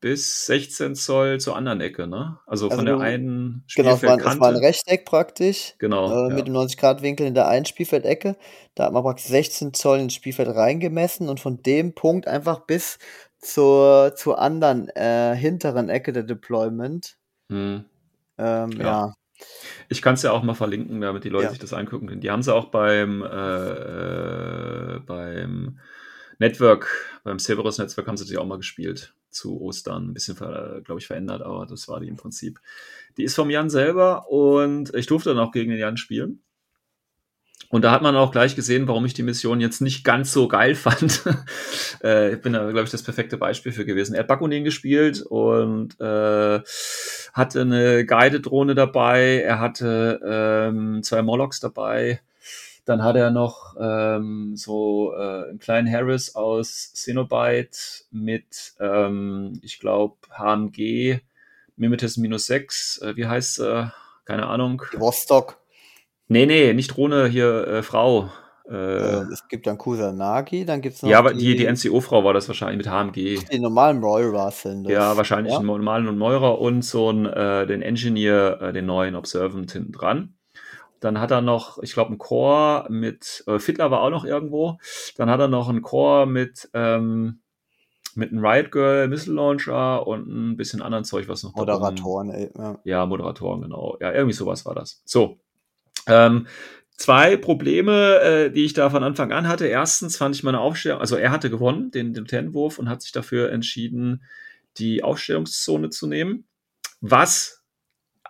bis 0.04 0.44
16 0.44 0.96
Zoll 0.96 1.40
zur 1.40 1.56
anderen 1.56 1.80
Ecke, 1.80 2.06
ne? 2.06 2.38
Also, 2.46 2.66
Also 2.66 2.76
von 2.76 2.84
der 2.84 3.00
einen 3.00 3.64
Genau, 3.74 3.94
es 3.94 4.02
war, 4.02 4.10
ein- 4.12 4.18
es 4.18 4.24
Spielfeldkante. 4.26 4.60
Rechteck 4.60 5.06
praktisch. 5.06 5.74
Genau. 5.78 6.26
äh, 6.26 6.28
ja. 6.28 6.34
mit 6.34 6.46
dem 6.46 6.52
90-Grad-Winkel 6.54 7.26
in 7.26 7.32
der 7.32 7.48
einen 7.48 7.64
Spielfeldecke. 7.64 8.36
Da 8.74 8.84
hat 8.84 8.92
man 8.92 9.02
praktisch 9.02 9.24
16 9.28 9.72
Zoll 9.72 10.00
ins 10.00 10.12
Spielfeld 10.12 10.50
reingemessen 10.54 11.30
und 11.30 11.40
von 11.40 11.62
dem 11.62 11.94
Punkt 11.94 12.28
einfach 12.28 12.66
bis 12.66 12.98
zur, 13.38 14.12
zur 14.14 14.38
anderen 14.40 14.90
äh, 14.90 15.34
hinteren 15.34 15.88
Ecke 15.88 16.12
der 16.12 16.24
Deployment. 16.24 17.16
Hm. 17.48 17.86
Ähm, 18.36 18.70
Ja. 18.72 18.84
ja. 18.84 19.14
Ich 19.88 20.02
kann 20.02 20.14
es 20.16 20.22
ja 20.22 20.32
auch 20.32 20.42
mal 20.42 20.52
verlinken, 20.54 21.00
damit 21.00 21.24
die 21.24 21.30
Leute 21.30 21.44
Ja. 21.44 21.50
sich 21.50 21.60
das 21.60 21.72
angucken 21.72 22.08
können. 22.08 22.20
Die 22.20 22.30
haben 22.30 22.42
sie 22.42 22.54
auch 22.54 22.66
beim, 22.66 23.22
äh, 23.22 23.26
äh, 24.96 24.98
beim 25.00 25.78
Network, 26.38 27.20
beim 27.24 27.38
Cerberus 27.38 27.78
Netzwerk 27.78 28.06
haben 28.06 28.16
sie 28.16 28.26
die 28.26 28.38
auch 28.38 28.46
mal 28.46 28.58
gespielt 28.58 29.14
zu 29.30 29.60
Ostern. 29.60 30.10
Ein 30.10 30.14
bisschen, 30.14 30.36
glaube 30.36 30.96
ich, 30.98 31.06
verändert, 31.06 31.42
aber 31.42 31.66
das 31.66 31.88
war 31.88 32.00
die 32.00 32.08
im 32.08 32.16
Prinzip. 32.16 32.60
Die 33.16 33.24
ist 33.24 33.34
vom 33.34 33.50
Jan 33.50 33.70
selber 33.70 34.28
und 34.30 34.94
ich 34.94 35.06
durfte 35.06 35.30
dann 35.30 35.38
auch 35.38 35.52
gegen 35.52 35.70
den 35.70 35.80
Jan 35.80 35.96
spielen. 35.96 36.40
Und 37.74 37.82
da 37.82 37.90
hat 37.90 38.02
man 38.02 38.14
auch 38.14 38.30
gleich 38.30 38.54
gesehen, 38.54 38.86
warum 38.86 39.04
ich 39.04 39.14
die 39.14 39.24
Mission 39.24 39.60
jetzt 39.60 39.80
nicht 39.80 40.04
ganz 40.04 40.32
so 40.32 40.46
geil 40.46 40.74
fand. 40.76 41.24
äh, 42.04 42.34
ich 42.34 42.40
bin 42.40 42.52
da, 42.52 42.70
glaube 42.70 42.84
ich, 42.84 42.90
das 42.90 43.02
perfekte 43.02 43.36
Beispiel 43.36 43.72
für 43.72 43.84
gewesen. 43.84 44.14
Er 44.14 44.20
hat 44.20 44.28
Bakunin 44.28 44.62
gespielt 44.62 45.22
und 45.22 46.00
äh, 46.00 46.60
hatte 47.32 47.60
eine 47.60 48.06
Guided-Drohne 48.06 48.76
dabei. 48.76 49.42
Er 49.44 49.58
hatte 49.58 50.20
ähm, 50.24 51.02
zwei 51.02 51.22
Molochs 51.22 51.58
dabei. 51.58 52.20
Dann 52.84 53.02
hat 53.02 53.16
er 53.16 53.30
noch 53.30 53.76
ähm, 53.80 54.56
so 54.56 55.14
äh, 55.14 55.48
einen 55.48 55.58
kleinen 55.58 55.90
Harris 55.90 56.34
aus 56.34 56.92
Cenobite 56.92 57.78
mit, 58.10 58.74
ähm, 58.78 59.58
ich 59.62 59.80
glaube, 59.80 60.16
HMG 60.30 61.20
Mimetis 61.76 62.16
minus 62.18 62.46
6. 62.46 62.98
Äh, 62.98 63.16
wie 63.16 63.26
heißt 63.26 63.60
äh, 63.60 63.86
Keine 64.26 64.46
Ahnung. 64.46 64.82
Vostok. 64.96 65.58
Nee, 66.28 66.46
nee, 66.46 66.72
nicht 66.74 66.88
Drohne, 66.96 67.26
hier 67.26 67.66
äh, 67.66 67.82
Frau. 67.82 68.30
Äh, 68.68 68.74
Äh, 68.74 69.24
es 69.32 69.46
gibt 69.48 69.66
dann 69.66 69.76
Kusanagi, 69.76 70.64
dann 70.64 70.80
gibt 70.80 70.96
es 70.96 71.02
noch 71.02 71.10
ja, 71.10 71.18
aber 71.18 71.34
die, 71.34 71.54
die 71.54 71.66
NCO-Frau 71.70 72.24
war 72.24 72.32
das 72.32 72.48
wahrscheinlich 72.48 72.78
mit 72.78 72.88
HMG. 72.88 73.38
die 73.52 73.58
normalen 73.58 74.02
Royals 74.02 74.62
sind. 74.62 74.84
das. 74.84 74.92
Ja, 74.92 75.16
wahrscheinlich 75.18 75.52
Ja? 75.52 75.58
einen 75.58 75.66
normalen 75.66 76.08
und 76.08 76.16
Meurer 76.16 76.58
und 76.58 76.82
so 76.82 77.10
einen, 77.10 77.26
äh, 77.26 77.66
den 77.66 77.82
Engineer, 77.82 78.60
äh, 78.62 78.72
den 78.72 78.86
neuen 78.86 79.16
Observant 79.16 79.70
hinten 79.72 79.92
dran. 79.92 80.34
Dann 81.04 81.20
hat 81.20 81.30
er 81.30 81.42
noch, 81.42 81.82
ich 81.82 81.92
glaube, 81.92 82.08
einen 82.08 82.18
Core 82.18 82.86
mit, 82.88 83.44
äh, 83.46 83.58
Fiddler 83.58 83.90
war 83.90 84.00
auch 84.00 84.08
noch 84.08 84.24
irgendwo. 84.24 84.78
Dann 85.16 85.28
hat 85.28 85.38
er 85.38 85.48
noch 85.48 85.68
einen 85.68 85.82
Core 85.82 86.26
mit, 86.26 86.70
ähm, 86.72 87.40
mit 88.14 88.32
einem 88.32 88.42
Riot 88.42 88.72
Girl, 88.72 89.08
Missile 89.08 89.36
Launcher 89.36 90.06
und 90.06 90.26
ein 90.26 90.56
bisschen 90.56 90.80
anderen 90.80 91.04
Zeug, 91.04 91.28
was 91.28 91.42
noch 91.42 91.54
Moderatoren, 91.54 92.30
ey. 92.30 92.50
Ja. 92.56 92.78
ja, 92.84 93.04
Moderatoren, 93.04 93.60
genau. 93.60 93.98
Ja, 94.00 94.12
irgendwie 94.12 94.32
sowas 94.32 94.64
war 94.64 94.74
das. 94.74 95.02
So. 95.04 95.38
Ähm, 96.06 96.46
zwei 96.96 97.36
Probleme, 97.36 98.20
äh, 98.20 98.50
die 98.50 98.64
ich 98.64 98.72
da 98.72 98.88
von 98.88 99.04
Anfang 99.04 99.30
an 99.30 99.46
hatte. 99.46 99.66
Erstens 99.66 100.16
fand 100.16 100.34
ich 100.34 100.42
meine 100.42 100.60
Aufstellung, 100.60 101.00
also 101.00 101.16
er 101.16 101.30
hatte 101.30 101.50
gewonnen, 101.50 101.90
den, 101.90 102.14
den 102.14 102.24
Ten-Wurf, 102.24 102.78
und 102.78 102.88
hat 102.88 103.02
sich 103.02 103.12
dafür 103.12 103.52
entschieden, 103.52 104.22
die 104.78 105.04
Aufstellungszone 105.04 105.90
zu 105.90 106.06
nehmen. 106.06 106.46
Was 107.02 107.63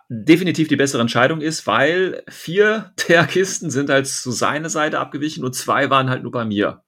definitiv 0.09 0.67
die 0.67 0.75
bessere 0.75 1.01
Entscheidung 1.01 1.41
ist, 1.41 1.65
weil 1.67 2.23
vier 2.29 2.91
der 3.09 3.25
Kisten 3.25 3.69
sind 3.69 3.89
halt 3.89 4.07
zu 4.07 4.31
seiner 4.31 4.69
Seite 4.69 4.99
abgewichen 4.99 5.43
und 5.43 5.53
zwei 5.55 5.89
waren 5.89 6.09
halt 6.09 6.23
nur 6.23 6.31
bei 6.31 6.45
mir. 6.45 6.81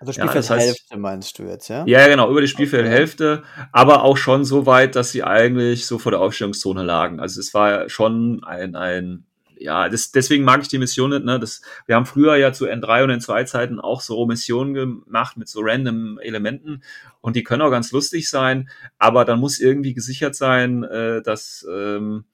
Also 0.00 0.12
Ja, 0.12 0.24
das 0.26 0.46
Spielfeldhälfte 0.46 0.94
heißt- 0.94 0.98
meinst 0.98 1.38
du 1.38 1.42
jetzt, 1.42 1.68
ja? 1.68 1.84
Ja, 1.86 2.08
genau, 2.08 2.30
über 2.30 2.40
die 2.40 2.48
Spielfeldhälfte, 2.48 3.42
aber 3.70 4.02
auch 4.02 4.16
schon 4.16 4.46
so 4.46 4.64
weit, 4.64 4.96
dass 4.96 5.12
sie 5.12 5.22
eigentlich 5.22 5.84
so 5.86 5.98
vor 5.98 6.10
der 6.10 6.20
Aufstellungszone 6.22 6.82
lagen. 6.82 7.20
Also 7.20 7.38
es 7.38 7.52
war 7.52 7.88
schon 7.90 8.42
ein, 8.44 8.76
ein 8.76 9.24
ja, 9.58 9.90
das, 9.90 10.10
deswegen 10.10 10.42
mag 10.44 10.62
ich 10.62 10.68
die 10.68 10.78
Mission 10.78 11.10
nicht. 11.10 11.26
Ne? 11.26 11.38
Das, 11.38 11.60
wir 11.84 11.96
haben 11.96 12.06
früher 12.06 12.36
ja 12.36 12.50
zu 12.54 12.64
N3 12.66 13.04
und 13.04 13.10
N2-Zeiten 13.10 13.78
auch 13.78 14.00
so 14.00 14.24
Missionen 14.24 14.72
gemacht 14.72 15.36
mit 15.36 15.48
so 15.50 15.60
random 15.62 16.18
Elementen 16.18 16.82
und 17.20 17.36
die 17.36 17.44
können 17.44 17.60
auch 17.60 17.70
ganz 17.70 17.92
lustig 17.92 18.30
sein, 18.30 18.70
aber 18.96 19.26
dann 19.26 19.38
muss 19.38 19.60
irgendwie 19.60 19.92
gesichert 19.92 20.34
sein, 20.34 20.82
äh, 20.82 21.20
dass, 21.20 21.66
ähm, 21.70 22.24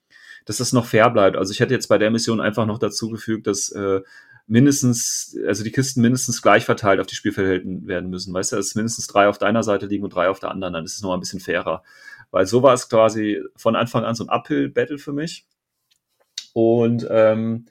dass 0.46 0.56
das 0.56 0.72
noch 0.72 0.86
fair 0.86 1.10
bleibt. 1.10 1.36
Also 1.36 1.52
ich 1.52 1.60
hätte 1.60 1.74
jetzt 1.74 1.88
bei 1.88 1.98
der 1.98 2.10
Mission 2.10 2.40
einfach 2.40 2.64
noch 2.64 2.78
dazu 2.78 3.10
gefügt, 3.10 3.46
dass 3.46 3.68
äh, 3.68 4.00
mindestens, 4.46 5.36
also 5.46 5.62
die 5.62 5.72
Kisten 5.72 6.00
mindestens 6.00 6.40
gleich 6.40 6.64
verteilt 6.64 7.00
auf 7.00 7.06
die 7.06 7.16
Spielfeldhelden 7.16 7.86
werden 7.86 8.08
müssen. 8.08 8.32
Weißt 8.32 8.52
du, 8.52 8.56
dass 8.56 8.74
mindestens 8.74 9.06
drei 9.08 9.28
auf 9.28 9.36
deiner 9.36 9.62
Seite 9.62 9.84
liegen 9.84 10.04
und 10.04 10.14
drei 10.14 10.30
auf 10.30 10.40
der 10.40 10.50
anderen, 10.50 10.72
dann 10.72 10.84
ist 10.84 10.96
es 10.96 11.02
noch 11.02 11.12
ein 11.12 11.20
bisschen 11.20 11.40
fairer. 11.40 11.82
Weil 12.30 12.46
so 12.46 12.62
war 12.62 12.72
es 12.72 12.88
quasi 12.88 13.42
von 13.56 13.76
Anfang 13.76 14.04
an 14.04 14.14
so 14.14 14.24
ein 14.24 14.30
Uphill-Battle 14.30 14.98
für 14.98 15.12
mich. 15.12 15.44
Und 16.54 17.06
ähm, 17.10 17.66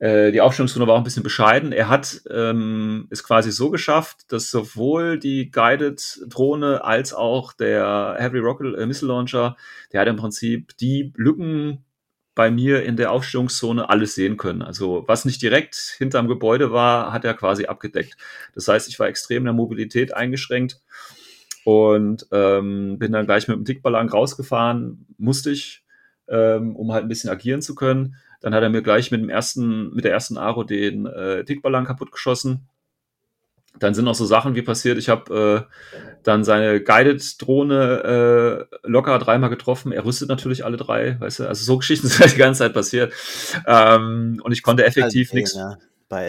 Äh, 0.00 0.32
die 0.32 0.40
Aufstellungsrunde 0.40 0.86
war 0.86 0.94
auch 0.94 1.00
ein 1.00 1.04
bisschen 1.04 1.22
bescheiden. 1.22 1.72
Er 1.72 1.90
hat 1.90 2.22
ähm, 2.30 3.06
es 3.10 3.22
quasi 3.22 3.52
so 3.52 3.68
geschafft, 3.68 4.32
dass 4.32 4.50
sowohl 4.50 5.18
die 5.18 5.50
Guided-Drohne 5.50 6.82
als 6.82 7.12
auch 7.12 7.52
der 7.52 8.16
Heavy 8.18 8.38
Rocket 8.38 8.78
äh, 8.78 8.86
Missile 8.86 9.12
Launcher, 9.12 9.56
der 9.92 10.00
hat 10.00 10.08
im 10.08 10.16
Prinzip 10.16 10.74
die 10.78 11.12
Lücken 11.16 11.84
bei 12.34 12.50
mir 12.50 12.84
in 12.84 12.96
der 12.96 13.12
Aufstellungszone 13.12 13.88
alles 13.88 14.14
sehen 14.14 14.36
können. 14.36 14.62
Also 14.62 15.04
was 15.06 15.24
nicht 15.24 15.42
direkt 15.42 15.94
hinterm 15.98 16.28
Gebäude 16.28 16.72
war, 16.72 17.12
hat 17.12 17.24
er 17.24 17.34
quasi 17.34 17.66
abgedeckt. 17.66 18.16
Das 18.54 18.68
heißt, 18.68 18.88
ich 18.88 18.98
war 18.98 19.08
extrem 19.08 19.38
in 19.38 19.46
der 19.46 19.52
Mobilität 19.52 20.14
eingeschränkt 20.14 20.80
und 21.64 22.26
ähm, 22.32 22.98
bin 22.98 23.12
dann 23.12 23.26
gleich 23.26 23.48
mit 23.48 23.56
dem 23.56 23.64
Tickballon 23.64 24.08
rausgefahren, 24.08 25.06
musste 25.18 25.50
ich, 25.50 25.84
ähm, 26.28 26.76
um 26.76 26.92
halt 26.92 27.04
ein 27.04 27.08
bisschen 27.08 27.30
agieren 27.30 27.62
zu 27.62 27.74
können. 27.74 28.16
Dann 28.40 28.54
hat 28.54 28.62
er 28.62 28.70
mir 28.70 28.82
gleich 28.82 29.10
mit 29.10 29.20
dem 29.20 29.28
ersten, 29.28 29.92
mit 29.94 30.04
der 30.04 30.12
ersten 30.12 30.38
Aro 30.38 30.64
den 30.64 31.06
äh, 31.06 31.44
Tickballon 31.44 31.84
kaputtgeschossen. 31.84 32.68
Dann 33.80 33.94
sind 33.94 34.04
noch 34.04 34.14
so 34.14 34.24
Sachen 34.24 34.54
wie 34.54 34.62
passiert. 34.62 34.98
Ich 34.98 35.08
habe 35.08 35.66
äh, 35.66 36.00
dann 36.22 36.44
seine 36.44 36.80
Guided-Drohne 36.82 38.68
äh, 38.70 38.76
locker 38.88 39.18
dreimal 39.18 39.50
getroffen. 39.50 39.90
Er 39.90 40.04
rüstet 40.04 40.28
natürlich 40.28 40.64
alle 40.64 40.76
drei, 40.76 41.18
weißt 41.18 41.40
du. 41.40 41.48
Also 41.48 41.64
so 41.64 41.78
Geschichten 41.78 42.06
sind 42.08 42.20
halt 42.20 42.32
die 42.34 42.38
ganze 42.38 42.58
Zeit 42.60 42.74
passiert. 42.74 43.12
Ähm, 43.66 44.40
und 44.44 44.52
ich 44.52 44.62
konnte 44.62 44.84
effektiv 44.84 45.28
Also, 45.30 45.36
nichts. 45.36 45.54
ne, 45.56 45.78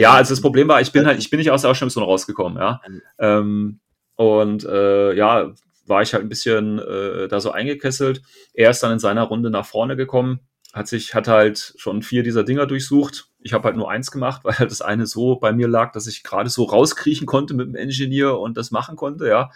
Ja, 0.01 0.13
also 0.13 0.31
das 0.33 0.41
Problem 0.41 0.67
war, 0.67 0.81
ich 0.81 0.91
bin 0.91 1.05
halt, 1.05 1.19
ich 1.19 1.29
bin 1.29 1.37
nicht 1.39 1.51
aus 1.51 1.61
der 1.61 1.71
Ausstellungszone 1.71 2.05
rausgekommen, 2.05 2.57
ja. 2.57 2.81
Ähm. 2.85 3.01
Ähm, 3.19 3.79
und 4.15 4.63
äh, 4.65 5.13
ja, 5.13 5.51
war 5.87 6.01
ich 6.01 6.13
halt 6.13 6.23
ein 6.23 6.29
bisschen 6.29 6.79
äh, 6.79 7.27
da 7.27 7.39
so 7.39 7.51
eingekesselt. 7.51 8.21
Er 8.53 8.69
ist 8.69 8.81
dann 8.83 8.93
in 8.93 8.99
seiner 8.99 9.23
Runde 9.23 9.49
nach 9.49 9.65
vorne 9.65 9.95
gekommen, 9.95 10.39
hat 10.73 10.87
sich, 10.87 11.13
hat 11.13 11.27
halt 11.27 11.73
schon 11.77 12.01
vier 12.01 12.23
dieser 12.23 12.43
Dinger 12.43 12.65
durchsucht. 12.65 13.29
Ich 13.41 13.53
habe 13.53 13.65
halt 13.65 13.75
nur 13.75 13.89
eins 13.89 14.11
gemacht, 14.11 14.41
weil 14.43 14.67
das 14.67 14.81
eine 14.81 15.05
so 15.05 15.35
bei 15.35 15.51
mir 15.51 15.67
lag, 15.67 15.91
dass 15.91 16.07
ich 16.07 16.23
gerade 16.23 16.49
so 16.49 16.63
rauskriechen 16.63 17.27
konnte 17.27 17.53
mit 17.53 17.67
dem 17.67 17.75
Engineer 17.75 18.39
und 18.39 18.57
das 18.57 18.71
machen 18.71 18.95
konnte, 18.95 19.27
ja. 19.27 19.51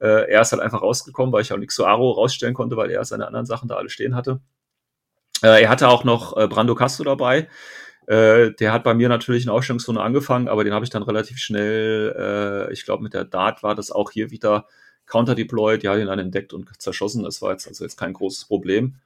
Äh, 0.00 0.30
er 0.30 0.42
ist 0.42 0.52
halt 0.52 0.60
einfach 0.60 0.82
rausgekommen, 0.82 1.32
weil 1.32 1.42
ich 1.42 1.52
auch 1.52 1.58
zu 1.68 1.86
Aro 1.86 2.10
rausstellen 2.10 2.54
konnte, 2.54 2.76
weil 2.76 2.90
er 2.90 3.04
seine 3.04 3.26
anderen 3.26 3.46
Sachen 3.46 3.68
da 3.68 3.76
alle 3.76 3.90
stehen 3.90 4.14
hatte. 4.16 4.40
Äh, 5.42 5.62
er 5.62 5.68
hatte 5.68 5.88
auch 5.88 6.04
noch 6.04 6.36
äh, 6.36 6.48
Brando 6.48 6.74
Castro 6.74 7.04
dabei. 7.04 7.48
Äh, 8.06 8.52
der 8.52 8.72
hat 8.72 8.84
bei 8.84 8.94
mir 8.94 9.08
natürlich 9.08 9.44
in 9.44 9.50
Ausstellungszone 9.50 10.00
angefangen, 10.00 10.48
aber 10.48 10.64
den 10.64 10.74
habe 10.74 10.84
ich 10.84 10.90
dann 10.90 11.02
relativ 11.02 11.38
schnell, 11.38 12.14
äh, 12.68 12.72
ich 12.72 12.84
glaube 12.84 13.02
mit 13.02 13.14
der 13.14 13.24
Dart 13.24 13.62
war 13.62 13.74
das 13.74 13.90
auch 13.90 14.10
hier 14.10 14.30
wieder 14.30 14.66
counter-deployed, 15.06 15.86
hat 15.86 15.98
ihn 15.98 16.06
dann 16.06 16.18
entdeckt 16.18 16.52
und 16.52 16.68
zerschossen. 16.80 17.22
Das 17.22 17.40
war 17.40 17.52
jetzt 17.52 17.66
also 17.66 17.84
jetzt 17.84 17.96
kein 17.96 18.12
großes 18.12 18.46
Problem. 18.46 18.96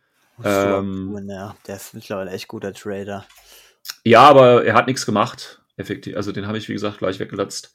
Ähm, 0.44 1.10
tun, 1.12 1.28
ja, 1.28 1.56
der 1.66 1.76
ist 1.76 1.94
mittlerweile 1.94 2.30
echt 2.30 2.48
guter 2.48 2.72
Trader. 2.72 3.24
Ja, 4.04 4.22
aber 4.22 4.64
er 4.64 4.74
hat 4.74 4.86
nichts 4.86 5.06
gemacht, 5.06 5.60
effektiv. 5.76 6.16
Also 6.16 6.32
den 6.32 6.46
habe 6.46 6.58
ich, 6.58 6.68
wie 6.68 6.74
gesagt, 6.74 6.98
gleich 6.98 7.18
weggelatzt. 7.18 7.74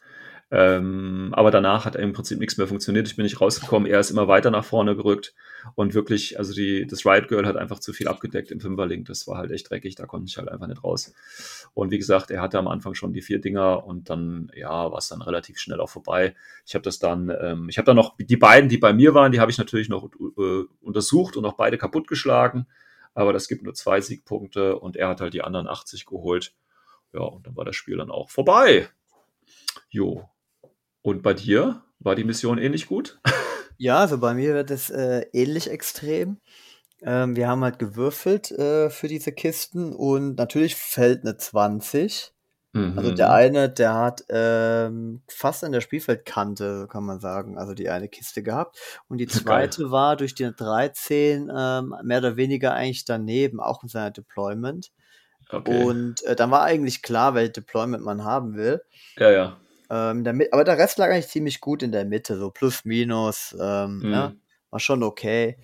Ähm, 0.56 1.30
aber 1.32 1.50
danach 1.50 1.86
hat 1.86 1.96
im 1.96 2.14
Prinzip 2.14 2.38
nichts 2.38 2.58
mehr 2.58 2.68
funktioniert. 2.68 3.08
Ich 3.08 3.16
bin 3.16 3.24
nicht 3.24 3.42
rausgekommen. 3.42 3.90
Er 3.90 4.00
ist 4.00 4.12
immer 4.12 4.28
weiter 4.28 4.52
nach 4.52 4.64
vorne 4.64 4.96
gerückt. 4.96 5.34
Und 5.74 5.96
wirklich, 5.96 6.38
also 6.38 6.54
die, 6.54 6.86
das 6.86 7.08
Riot 7.08 7.28
Girl 7.28 7.48
hat 7.48 7.58
einfach 7.58 7.80
zu 7.80 7.92
viel 7.92 8.08
abgedeckt 8.08 8.52
im 8.52 8.60
Fünferlink. 8.60 9.08
Das 9.08 9.28
war 9.28 9.40
halt 9.40 9.50
echt 9.50 9.72
dreckig. 9.72 9.96
Da 9.96 10.06
konnte 10.06 10.28
ich 10.30 10.38
halt 10.38 10.50
einfach 10.50 10.68
nicht 10.68 10.84
raus. 10.84 11.12
Und 11.74 11.90
wie 11.90 11.98
gesagt, 11.98 12.30
er 12.30 12.40
hatte 12.40 12.60
am 12.60 12.68
Anfang 12.68 12.94
schon 12.94 13.14
die 13.14 13.24
vier 13.24 13.42
Dinger 13.42 13.84
und 13.84 14.12
dann, 14.12 14.52
ja, 14.54 14.92
war 14.92 15.00
es 15.00 15.08
dann 15.08 15.24
relativ 15.24 15.58
schnell 15.58 15.82
auch 15.82 15.90
vorbei. 15.90 16.36
Ich 16.68 16.76
habe 16.76 16.84
das 16.84 17.00
dann, 17.00 17.34
ähm, 17.42 17.68
ich 17.68 17.80
habe 17.80 17.88
dann 17.88 17.96
noch 17.96 18.16
die 18.20 18.38
beiden, 18.38 18.70
die 18.70 18.78
bei 18.78 18.94
mir 18.94 19.16
waren, 19.16 19.32
die 19.32 19.40
habe 19.40 19.50
ich 19.50 19.58
natürlich 19.58 19.90
noch 19.90 20.08
äh, 20.38 20.66
untersucht 20.82 21.36
und 21.36 21.46
auch 21.46 21.54
beide 21.54 21.80
kaputtgeschlagen. 21.80 22.68
Aber 23.16 23.34
das 23.34 23.48
gibt 23.48 23.64
nur 23.64 23.74
zwei 23.74 24.02
Siegpunkte 24.02 24.78
und 24.78 24.98
er 24.98 25.08
hat 25.08 25.20
halt 25.20 25.34
die 25.34 25.42
anderen 25.42 25.68
80 25.68 26.06
geholt. 26.06 26.54
Ja, 27.12 27.22
und 27.22 27.48
dann 27.48 27.56
war 27.56 27.66
das 27.66 27.76
Spiel 27.76 27.98
dann 27.98 28.12
auch 28.12 28.30
vorbei. 28.30 28.88
Jo. 29.90 30.30
Und 31.04 31.22
bei 31.22 31.34
dir 31.36 31.84
war 32.00 32.16
die 32.16 32.24
Mission 32.24 32.58
ähnlich 32.58 32.88
gut? 32.88 33.20
Ja, 33.78 33.98
also 34.00 34.20
bei 34.20 34.34
mir 34.36 34.54
wird 34.54 34.70
es 34.72 34.90
äh, 34.92 35.26
ähnlich 35.34 35.70
extrem. 35.70 36.38
Ähm, 37.02 37.36
wir 37.36 37.48
haben 37.48 37.64
halt 37.64 37.80
gewürfelt 37.80 38.52
äh, 38.52 38.90
für 38.92 39.08
diese 39.08 39.32
Kisten 39.34 39.94
und 39.94 40.36
natürlich 40.38 40.76
fällt 40.76 41.24
eine 41.24 41.38
20. 41.38 42.34
Also 42.96 43.12
Mhm. 43.12 43.16
der 43.16 43.32
eine, 43.32 43.70
der 43.70 43.96
hat 43.96 44.24
ähm, 44.30 45.24
fast 45.28 45.64
an 45.64 45.72
der 45.72 45.82
Spielfeldkante, 45.82 46.88
kann 46.90 47.04
man 47.06 47.20
sagen, 47.20 47.58
also 47.58 47.74
die 47.74 47.90
eine 47.90 48.10
Kiste 48.10 48.44
gehabt. 48.44 48.78
Und 49.10 49.18
die 49.20 49.28
Geil. 49.46 49.72
zweite 49.72 49.92
war 49.92 50.16
durch 50.18 50.36
die 50.36 50.52
13 50.56 51.52
ähm, 51.56 51.96
mehr 52.04 52.20
oder 52.20 52.38
weniger 52.38 52.74
eigentlich 52.74 53.06
daneben, 53.06 53.60
auch 53.60 53.84
in 53.84 53.90
seiner 53.90 54.12
Deployment. 54.12 54.92
Okay. 55.50 55.90
Und 55.90 56.24
äh, 56.24 56.36
dann 56.36 56.52
war 56.52 56.64
eigentlich 56.64 57.02
klar, 57.02 57.36
welche 57.36 57.54
Deployment 57.54 58.04
man 58.04 58.24
haben 58.24 58.56
will. 58.56 58.82
ja, 59.18 59.32
ja. 59.32 59.58
Ähm, 59.90 60.24
Mi- 60.24 60.48
aber 60.52 60.64
der 60.64 60.78
Rest 60.78 60.98
lag 60.98 61.10
eigentlich 61.10 61.28
ziemlich 61.28 61.62
gut 61.62 61.84
in 61.84 61.92
der 61.92 62.06
Mitte, 62.06 62.38
so 62.38 62.50
plus 62.52 62.86
minus, 62.86 63.56
ähm, 63.60 63.98
Mhm. 64.00 64.10
ne? 64.10 64.36
war 64.70 64.80
schon 64.80 65.04
okay. 65.04 65.58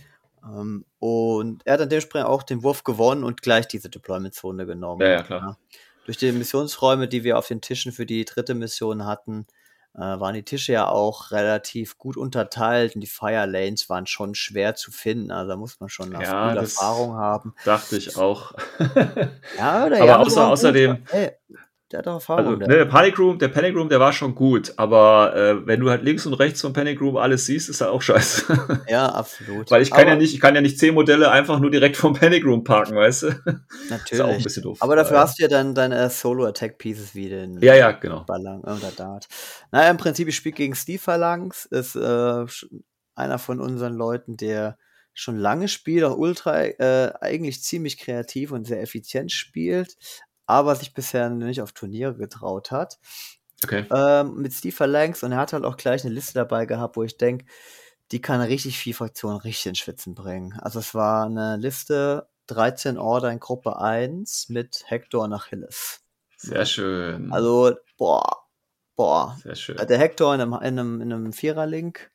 Ähm, 0.44 0.86
und 1.00 1.66
er 1.66 1.74
hat 1.74 1.80
dann 1.82 1.90
dementsprechend 1.90 2.28
auch 2.28 2.44
den 2.44 2.62
Wurf 2.64 2.84
gewonnen 2.84 3.24
und 3.24 3.42
gleich 3.42 3.68
diese 3.68 3.90
Deployment-Zone 3.90 4.66
genommen. 4.66 5.02
Ja, 5.02 5.08
ja, 5.10 5.24
klar. 5.24 5.58
Durch 6.06 6.18
die 6.18 6.32
Missionsräume, 6.32 7.08
die 7.08 7.24
wir 7.24 7.38
auf 7.38 7.48
den 7.48 7.62
Tischen 7.62 7.92
für 7.92 8.06
die 8.06 8.24
dritte 8.26 8.54
Mission 8.56 9.06
hatten, 9.06 9.46
äh, 9.96 10.00
waren 10.00 10.36
die 10.36 10.44
Tische 10.44 10.74
ja 10.74 10.88
auch 10.88 11.32
relativ 11.32 11.98
gut 11.98 12.16
unterteilt 12.18 12.94
und 12.96 13.02
die 13.02 13.08
Fire 13.08 13.46
Lanes 13.48 13.90
waren 13.90 14.06
schon 14.06 14.36
schwer 14.36 14.76
zu 14.76 14.92
finden. 14.92 15.32
Also 15.32 15.50
da 15.50 15.56
muss 15.58 15.80
man 15.80 15.90
schon 15.90 16.12
Ja, 16.14 16.20
viel 16.20 16.56
das- 16.62 16.76
Erfahrung 16.76 17.16
haben. 17.16 17.54
Dachte 17.66 17.98
ich 17.98 18.16
auch. 18.16 18.54
Ja, 19.58 19.90
der 19.90 19.98
Aber 20.02 20.06
Jan 20.06 20.22
außer- 20.22 20.48
außerdem- 20.52 20.98
Ey, 21.12 21.32
der 21.92 22.00
hat 22.00 22.08
doch 22.08 22.14
Erfahrung. 22.14 22.46
Also, 22.46 22.56
der. 22.58 22.68
ne, 22.68 22.76
der 22.76 22.86
Panic 22.86 23.18
Room, 23.18 23.40
der 23.40 23.48
Panic 23.48 23.76
Room, 23.76 23.90
der 23.90 24.00
war 24.00 24.14
schon 24.14 24.36
gut, 24.36 24.74
aber 24.78 25.36
äh, 25.36 25.66
wenn 25.68 25.80
du 25.80 25.90
halt 25.90 26.04
links 26.04 26.26
und 26.26 26.34
rechts 26.36 26.62
vom 26.62 26.72
Panic 26.74 27.02
Room 27.02 27.18
alles 27.18 27.46
siehst, 27.48 27.70
ist 27.70 27.82
halt 27.82 27.92
auch 27.92 28.02
scheiße. 28.04 28.84
Ja, 28.88 29.08
absolut. 29.08 29.70
Weil 29.72 29.82
ich 29.82 29.90
kann 29.92 30.02
Aber- 30.02 30.10
ja 30.12 30.16
nicht, 30.16 30.34
ich 30.34 30.40
kann 30.40 30.56
ja 30.56 30.62
nicht 30.62 30.78
zehn 30.80 30.94
Modelle 30.94 31.32
einfach 31.32 31.60
nur 31.60 31.72
direkt 31.72 31.98
vom 31.98 32.14
Panic 32.14 32.46
Room 32.46 32.64
parken, 32.64 32.96
weißt 32.96 33.24
du? 33.24 33.28
Ist 33.28 33.36
auch 33.38 33.46
ein 33.48 33.60
Natürlich. 33.90 34.44
bisschen 34.44 34.64
doof. 34.64 34.78
Aber 34.82 34.96
dafür 34.96 35.18
Äh, 35.18 35.20
hast 35.22 35.40
du 35.40 35.44
ja 35.44 35.50
dann 35.50 35.74
deine 35.76 36.10
Solo-Attack-Pieces 36.10 37.16
wie 37.16 37.30
den 37.30 37.60
Ja, 37.62 37.76
ja, 37.76 37.92
genau. 37.92 38.24
Ballang 38.26 38.62
oder 38.62 38.92
Dart. 38.96 39.28
Naja, 39.72 39.90
im 39.90 39.98
Prinzip, 39.98 40.28
ich 40.28 40.36
spiele 40.36 40.56
gegen 40.56 40.76
Steve 40.76 41.00
Phalanx, 41.00 41.66
ist 41.66 41.96
äh, 41.96 42.46
einer 43.16 43.40
von 43.40 43.60
unseren 43.60 43.94
Leuten, 43.96 44.38
der 44.38 44.78
schon 45.14 45.38
lange 45.38 45.68
spielt, 45.68 46.06
auch 46.06 46.18
ultra, 46.18 46.64
äh, 46.64 47.12
eigentlich 47.20 47.62
ziemlich 47.62 47.98
kreativ 47.98 48.52
und 48.52 48.66
sehr 48.66 48.82
effizient 48.82 49.32
spielt, 49.34 49.96
aber 50.50 50.76
sich 50.76 50.94
bisher 50.94 51.30
nicht 51.30 51.62
auf 51.62 51.74
Turniere 51.74 52.16
getraut 52.16 52.72
hat. 52.72 53.00
Okay. 53.64 53.86
Ähm, 53.94 54.36
mit 54.36 54.54
Steve 54.54 54.76
Phalanx 54.76 55.22
und 55.22 55.32
er 55.32 55.38
hat 55.38 55.54
halt 55.54 55.64
auch 55.64 55.78
gleich 55.78 56.04
eine 56.04 56.14
Liste 56.14 56.34
dabei 56.34 56.66
gehabt, 56.66 56.98
wo 56.98 57.04
ich 57.04 57.18
denke, 57.18 57.46
die 58.12 58.22
kann 58.22 58.42
richtig 58.42 58.80
viel 58.80 58.94
Fraktionen 58.94 59.38
richtig 59.38 59.68
ins 59.68 59.80
Schwitzen 59.80 60.16
bringen. 60.16 60.54
Also 60.60 60.80
es 60.80 60.96
war 60.96 61.26
eine 61.26 61.58
Liste 61.58 62.30
13 62.48 62.98
Order 62.98 63.32
in 63.32 63.40
Gruppe 63.40 63.80
1 63.80 64.50
mit 64.50 64.84
Hector 64.88 65.26
und 65.26 65.34
Achilles. 65.34 66.02
Sehr 66.38 66.66
schön. 66.66 67.32
Also, 67.32 67.76
boah, 67.98 68.48
boah. 68.96 69.38
Sehr 69.44 69.56
schön. 69.56 69.76
Der 69.78 69.98
Hector 70.00 70.34
in 70.34 70.42
einem, 70.42 70.54
in 70.54 70.80
einem, 70.80 71.02
in 71.02 71.14
einem 71.14 71.34
Vierer-Link, 71.34 72.12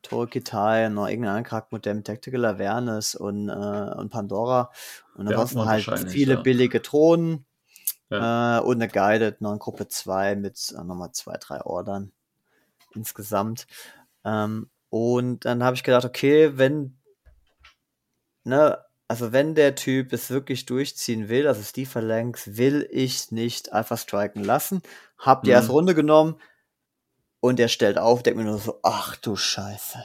Torokitai, 0.00 0.88
noch 0.88 1.06
irgendein 1.06 1.36
anderer 1.36 1.48
Charaktermodell 1.48 1.94
mit 1.94 2.06
Tactical 2.06 2.44
Awareness 2.44 3.14
und, 3.14 3.48
äh, 3.50 3.52
und 3.52 4.08
Pandora. 4.08 4.72
Und 5.14 5.28
ansonsten 5.28 5.66
halt 5.66 6.10
viele 6.10 6.34
ja. 6.34 6.40
billige 6.40 6.80
Drohnen 6.80 7.44
Ja. 8.12 8.58
äh, 8.58 8.62
und 8.62 8.76
eine 8.82 8.88
Guided 8.88 9.40
noch 9.40 9.52
in 9.52 9.58
Gruppe 9.58 9.88
2 9.88 10.36
mit 10.36 10.74
äh, 10.76 10.82
nochmal 10.84 11.12
zwei, 11.12 11.36
drei 11.38 11.60
Ordern 11.62 12.12
insgesamt. 12.94 13.66
Ähm, 14.24 14.70
und 14.90 15.44
dann 15.44 15.64
habe 15.64 15.74
ich 15.76 15.82
gedacht, 15.84 16.04
okay, 16.04 16.58
wenn, 16.58 16.98
ne, 18.44 18.78
also 19.08 19.32
wenn 19.32 19.54
der 19.54 19.74
Typ 19.74 20.12
es 20.12 20.30
wirklich 20.30 20.66
durchziehen 20.66 21.28
will, 21.28 21.46
also 21.46 21.62
Steve 21.62 21.88
Phalanx, 21.88 22.56
will 22.56 22.88
ich 22.90 23.30
nicht 23.30 23.72
Alpha 23.72 23.96
striken 23.96 24.44
lassen. 24.44 24.82
Hab 25.18 25.44
die 25.44 25.50
Mhm. 25.50 25.54
erste 25.54 25.72
Runde 25.72 25.94
genommen 25.94 26.40
und 27.40 27.58
er 27.60 27.68
stellt 27.68 27.98
auf, 27.98 28.22
denkt 28.22 28.38
mir 28.38 28.44
nur 28.44 28.58
so, 28.58 28.78
ach 28.82 29.16
du 29.16 29.36
Scheiße. 29.36 30.04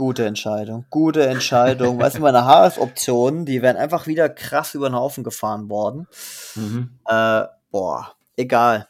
Gute 0.00 0.24
Entscheidung, 0.24 0.86
gute 0.88 1.26
Entscheidung. 1.26 1.98
weißt 2.00 2.16
du, 2.16 2.20
meine 2.22 2.46
HF-Optionen, 2.46 3.44
die 3.44 3.60
wären 3.60 3.76
einfach 3.76 4.06
wieder 4.06 4.30
krass 4.30 4.74
über 4.74 4.88
den 4.88 4.94
Haufen 4.94 5.24
gefahren 5.24 5.68
worden. 5.68 6.06
Mhm. 6.54 6.98
Äh, 7.04 7.42
boah, 7.70 8.14
egal. 8.34 8.88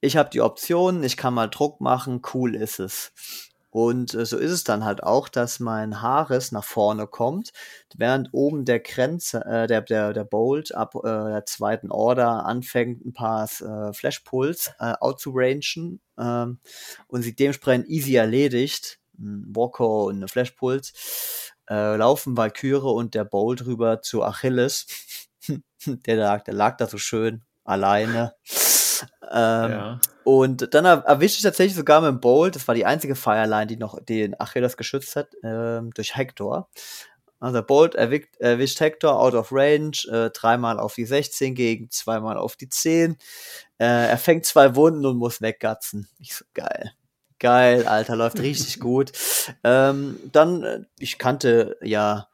Ich 0.00 0.16
habe 0.16 0.30
die 0.30 0.40
Option, 0.40 1.04
ich 1.04 1.16
kann 1.16 1.32
mal 1.32 1.46
Druck 1.46 1.80
machen, 1.80 2.22
cool 2.34 2.56
ist 2.56 2.80
es. 2.80 3.12
Und 3.70 4.14
äh, 4.14 4.26
so 4.26 4.36
ist 4.36 4.50
es 4.50 4.64
dann 4.64 4.84
halt 4.84 5.04
auch, 5.04 5.28
dass 5.28 5.60
mein 5.60 6.02
Haares 6.02 6.50
nach 6.50 6.64
vorne 6.64 7.06
kommt, 7.06 7.52
während 7.94 8.30
oben 8.32 8.64
der 8.64 8.80
Grenze, 8.80 9.44
äh, 9.44 9.68
der, 9.68 9.82
der, 9.82 10.12
der 10.12 10.24
Bolt 10.24 10.74
ab 10.74 10.96
äh, 10.96 11.06
der 11.06 11.46
zweiten 11.46 11.92
Order 11.92 12.46
anfängt, 12.46 13.06
ein 13.06 13.12
paar 13.12 13.44
äh, 13.44 13.92
Flashpulls 13.92 14.72
äh, 14.80 14.94
outzurangen 14.98 16.00
ähm, 16.18 16.58
und 17.06 17.22
sie 17.22 17.36
dementsprechend 17.36 17.88
easy 17.88 18.16
erledigt. 18.16 18.98
Ein 19.22 19.44
Walker 19.54 19.86
und 20.04 20.16
eine 20.16 20.28
Flashpulse 20.28 20.92
äh, 21.70 21.96
laufen 21.96 22.36
Valkyrie 22.36 22.80
und 22.92 23.14
der 23.14 23.24
Bolt 23.24 23.64
rüber 23.64 24.02
zu 24.02 24.22
Achilles. 24.22 24.86
der 25.86 26.16
lag, 26.16 26.42
der 26.44 26.54
lag 26.54 26.76
da 26.76 26.86
so 26.86 26.98
schön 26.98 27.42
alleine. 27.64 28.34
Ähm, 29.30 29.70
Ja. 29.70 30.00
Und 30.24 30.72
dann 30.74 30.84
er- 30.84 31.04
erwischte 31.04 31.38
ich 31.38 31.42
tatsächlich 31.42 31.74
sogar 31.76 32.00
mit 32.00 32.08
dem 32.10 32.20
Bolt, 32.20 32.54
das 32.54 32.68
war 32.68 32.74
die 32.74 32.86
einzige 32.86 33.14
Fireline, 33.16 33.66
die 33.66 33.76
noch 33.76 33.98
den 34.04 34.38
Achilles 34.40 34.76
geschützt 34.76 35.16
hat, 35.16 35.28
ähm, 35.42 35.90
durch 35.94 36.14
Hector. 36.16 36.68
Also 37.40 37.60
Bolt 37.62 37.96
erwischt, 37.96 38.36
erwischt 38.38 38.78
Hector 38.78 39.18
out 39.18 39.34
of 39.34 39.48
range, 39.50 39.98
äh, 40.08 40.30
dreimal 40.30 40.78
auf 40.78 40.94
die 40.94 41.06
16 41.06 41.56
gegen 41.56 41.90
zweimal 41.90 42.36
auf 42.38 42.54
die 42.54 42.68
10. 42.68 43.16
Äh, 43.78 44.10
er 44.10 44.18
fängt 44.18 44.46
zwei 44.46 44.76
Wunden 44.76 45.04
und 45.06 45.16
muss 45.16 45.40
weggatzen. 45.40 46.08
Ich 46.20 46.36
so, 46.36 46.44
geil. 46.54 46.92
Geil, 47.42 47.88
Alter, 47.88 48.14
läuft 48.14 48.38
richtig 48.38 48.78
gut. 48.80 49.10
Ähm, 49.64 50.16
dann, 50.30 50.62
äh, 50.62 50.84
ich 51.00 51.18
kannte 51.18 51.76
ja 51.82 52.28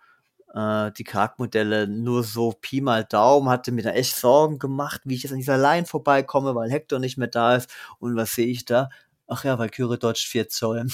äh, 0.54 0.92
die 0.92 1.04
Charaktermodelle 1.04 1.88
nur 1.88 2.22
so 2.24 2.52
Pi 2.60 2.82
mal 2.82 3.04
Daumen, 3.04 3.48
hatte 3.48 3.72
mir 3.72 3.80
da 3.80 3.92
echt 3.92 4.14
Sorgen 4.14 4.58
gemacht, 4.58 5.00
wie 5.04 5.14
ich 5.14 5.22
jetzt 5.22 5.32
an 5.32 5.38
dieser 5.38 5.56
Line 5.56 5.86
vorbeikomme, 5.86 6.54
weil 6.54 6.70
Hector 6.70 6.98
nicht 6.98 7.16
mehr 7.16 7.28
da 7.28 7.56
ist. 7.56 7.70
Und 7.98 8.16
was 8.16 8.32
sehe 8.32 8.48
ich 8.48 8.66
da? 8.66 8.90
Ach 9.26 9.44
ja, 9.44 9.58
Valkyrie 9.58 9.98
dodge 9.98 10.26
4 10.28 10.50
Zoll. 10.50 10.86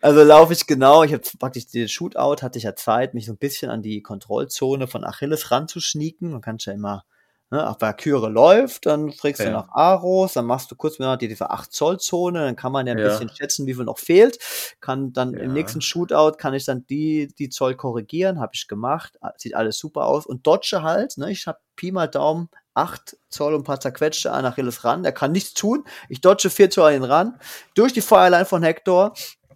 Also 0.00 0.22
laufe 0.22 0.54
ich 0.54 0.66
genau, 0.66 1.02
ich 1.02 1.12
habe 1.12 1.22
praktisch 1.38 1.66
den 1.66 1.88
Shootout, 1.88 2.42
hatte 2.42 2.56
ich 2.56 2.64
ja 2.64 2.74
Zeit, 2.76 3.12
mich 3.12 3.26
so 3.26 3.32
ein 3.32 3.38
bisschen 3.38 3.70
an 3.70 3.82
die 3.82 4.00
Kontrollzone 4.00 4.86
von 4.86 5.04
Achilles 5.04 5.50
ranzuschnieken. 5.50 6.30
Man 6.30 6.40
kann 6.40 6.56
ja 6.60 6.72
immer, 6.72 7.04
ne, 7.50 7.68
auf 7.68 7.80
Valkyrie 7.80 8.30
läuft, 8.30 8.86
dann 8.86 9.10
trägst 9.10 9.40
du 9.40 9.44
Ja. 9.46 9.52
nach 9.52 9.68
Aros, 9.70 10.32
dann 10.34 10.46
machst 10.46 10.70
du 10.70 10.74
kurz 10.76 10.98
mal 10.98 11.16
diese 11.16 11.50
8 11.50 11.72
Zoll 11.72 11.98
Zone, 11.98 12.40
dann 12.44 12.56
kann 12.56 12.72
man 12.72 12.86
ja 12.86 12.92
ein 12.94 12.98
Ja. 12.98 13.04
bisschen 13.04 13.30
schätzen, 13.30 13.66
wie 13.66 13.74
viel 13.74 13.84
noch 13.84 13.98
fehlt. 13.98 14.38
Kann 14.80 15.12
dann 15.12 15.34
Ja. 15.34 15.40
im 15.40 15.52
nächsten 15.52 15.80
Shootout 15.80 16.32
kann 16.38 16.54
ich 16.54 16.64
dann 16.64 16.86
die, 16.86 17.28
die 17.38 17.48
Zoll 17.48 17.74
korrigieren, 17.76 18.40
habe 18.40 18.52
ich 18.54 18.66
gemacht, 18.68 19.18
sieht 19.36 19.54
alles 19.54 19.78
super 19.78 20.06
aus 20.06 20.26
und 20.26 20.46
dodge 20.46 20.82
halt, 20.82 21.16
ne, 21.18 21.30
ich 21.30 21.46
habe 21.46 21.58
Pi 21.76 21.92
mal 21.92 22.06
Daumen 22.08 22.48
8 22.74 23.16
Zoll 23.30 23.54
und 23.54 23.60
ein 23.62 23.64
paar 23.64 23.80
zerquetschte 23.80 24.30
an 24.32 24.44
Achilles 24.44 24.84
ran. 24.84 25.02
Der 25.02 25.12
kann 25.12 25.32
nichts 25.32 25.54
tun. 25.54 25.84
Ich 26.10 26.20
dodge 26.20 26.50
4 26.50 26.68
Zoll 26.70 26.88
an 26.90 26.94
ihn 26.96 27.04
ran. 27.04 27.38
Durch 27.74 27.92
die 27.94 28.02
Fireline 28.02 28.44
von 28.44 28.62
Hector 28.62 29.14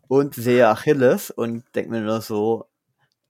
und 0.09 0.35
sehe 0.35 0.67
Achilles 0.69 1.31
und 1.31 1.65
denke 1.75 1.91
mir 1.91 2.01
nur 2.01 2.21
so, 2.23 2.67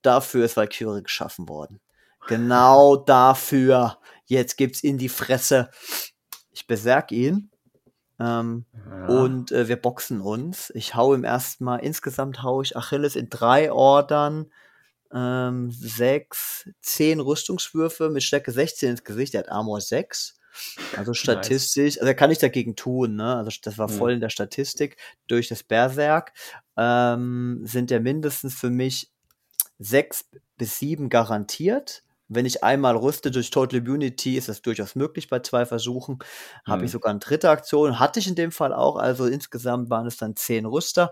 dafür 0.02 0.44
ist 0.44 0.56
Valkyrie 0.56 1.02
geschaffen 1.02 1.48
worden. 1.48 1.80
Genau 2.28 2.96
dafür. 3.06 3.98
Jetzt 4.30 4.56
gibt's 4.56 4.80
in 4.82 4.96
die 4.96 5.08
Fresse. 5.08 5.70
Ich 6.52 6.66
beserg 6.68 7.10
ihn. 7.10 7.50
Ähm, 8.20 8.66
Ja. 8.86 9.06
und 9.06 9.50
äh, 9.50 9.66
wir 9.66 9.76
boxen 9.76 10.20
uns. 10.20 10.70
Ich 10.74 10.94
hau 10.94 11.14
im 11.14 11.24
ersten 11.24 11.64
Mal, 11.64 11.78
insgesamt 11.78 12.42
hau 12.42 12.60
ich 12.62 12.76
Achilles 12.76 13.16
in 13.16 13.30
drei 13.30 13.72
Ordern, 13.72 14.52
ähm, 15.12 15.70
sechs, 15.70 16.68
zehn 16.82 17.18
Rüstungswürfe 17.18 18.10
mit 18.10 18.22
Stärke 18.22 18.52
16 18.52 18.90
ins 18.90 19.04
Gesicht. 19.04 19.34
Er 19.34 19.40
hat 19.40 19.48
Armor 19.48 19.80
6. 19.80 20.36
Also 20.96 21.14
statistisch, 21.14 21.96
also 21.98 22.06
er 22.08 22.14
kann 22.14 22.28
nicht 22.28 22.42
dagegen 22.42 22.76
tun, 22.76 23.16
ne? 23.16 23.36
Also 23.36 23.50
das 23.62 23.78
war 23.78 23.88
voll 23.88 24.12
in 24.12 24.20
der 24.20 24.28
Statistik. 24.30 24.96
Durch 25.26 25.48
das 25.48 25.62
Berserk 25.62 26.32
ähm, 26.76 27.62
sind 27.64 27.90
ja 27.90 28.00
mindestens 28.00 28.54
für 28.54 28.70
mich 28.70 29.10
sechs 29.78 30.26
bis 30.58 30.78
sieben 30.78 31.08
garantiert. 31.08 32.02
Wenn 32.32 32.46
ich 32.46 32.62
einmal 32.64 32.96
rüste 32.96 33.30
durch 33.30 33.50
Total 33.50 33.80
Immunity, 33.80 34.36
ist 34.36 34.48
das 34.48 34.62
durchaus 34.62 34.94
möglich 34.94 35.28
bei 35.28 35.40
zwei 35.40 35.66
Versuchen. 35.66 36.18
Habe 36.66 36.84
ich 36.84 36.90
Mhm. 36.90 36.92
sogar 36.92 37.10
eine 37.10 37.18
dritte 37.18 37.50
Aktion. 37.50 37.98
Hatte 37.98 38.20
ich 38.20 38.28
in 38.28 38.36
dem 38.36 38.52
Fall 38.52 38.72
auch. 38.72 38.96
Also 38.96 39.26
insgesamt 39.26 39.90
waren 39.90 40.06
es 40.06 40.16
dann 40.16 40.36
zehn 40.36 40.64
Rüster. 40.64 41.10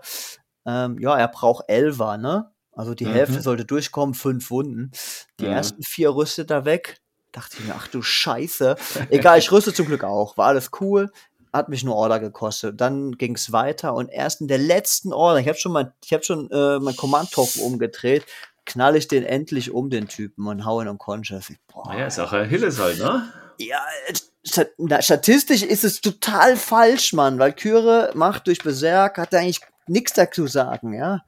Ähm, 0.65 0.97
ja, 0.99 1.17
er 1.17 1.27
braucht 1.27 1.65
Elfer, 1.67 2.17
ne? 2.17 2.51
Also 2.71 2.95
die 2.95 3.05
Mhm. 3.05 3.11
Hälfte 3.13 3.41
sollte 3.41 3.65
durchkommen, 3.65 4.15
fünf 4.15 4.49
Wunden. 4.49 4.91
Die 5.39 5.45
Mhm. 5.45 5.51
ersten 5.51 5.83
vier 5.83 6.15
rüstet 6.15 6.51
er 6.51 6.63
weg. 6.65 7.01
Dachte 7.33 7.57
ich 7.59 7.65
mir, 7.65 7.75
ach 7.75 7.87
du 7.87 8.01
Scheiße. 8.01 8.75
Egal, 9.09 9.39
ich 9.39 9.51
rüste 9.51 9.73
zum 9.73 9.85
Glück 9.87 10.03
auch. 10.03 10.37
War 10.37 10.47
alles 10.47 10.71
cool. 10.79 11.11
Hat 11.51 11.67
mich 11.67 11.83
nur 11.83 11.95
Order 11.95 12.19
gekostet. 12.19 12.79
Dann 12.79 13.13
ging 13.17 13.35
es 13.35 13.51
weiter 13.51 13.93
und 13.95 14.09
erst 14.09 14.39
in 14.41 14.47
der 14.47 14.59
letzten 14.59 15.11
Order, 15.13 15.39
ich 15.39 15.47
habe 15.47 15.57
schon 15.57 15.71
mein, 15.71 15.91
ich 16.05 16.13
habe 16.13 16.23
schon 16.23 16.49
äh, 16.51 16.79
mein 16.79 16.95
Command-Token 16.95 17.61
umgedreht, 17.63 18.23
knall 18.69 18.95
ich 18.95 19.07
den 19.07 19.23
endlich 19.23 19.71
um, 19.71 19.89
den 19.89 20.07
Typen, 20.07 20.47
und 20.47 20.65
hau 20.65 20.81
ihn 20.81 20.87
unconscious. 20.87 21.49
Ich, 21.49 21.57
Boah, 21.67 21.91
Naja, 21.91 22.07
ist 22.07 22.19
auch 22.19 22.31
Achilles 22.31 22.79
halt, 22.79 22.99
ne? 22.99 23.31
ja, 23.59 25.01
statistisch 25.01 25.63
ist 25.63 25.83
es 25.83 26.01
total 26.01 26.55
falsch, 26.55 27.13
Mann, 27.13 27.39
weil 27.39 27.53
Kyre 27.53 28.11
macht 28.15 28.47
durch 28.47 28.59
Berserk, 28.59 29.17
hat 29.17 29.33
er 29.33 29.41
eigentlich 29.41 29.61
nichts 29.87 30.13
dazu 30.13 30.47
sagen, 30.47 30.93
ja. 30.93 31.21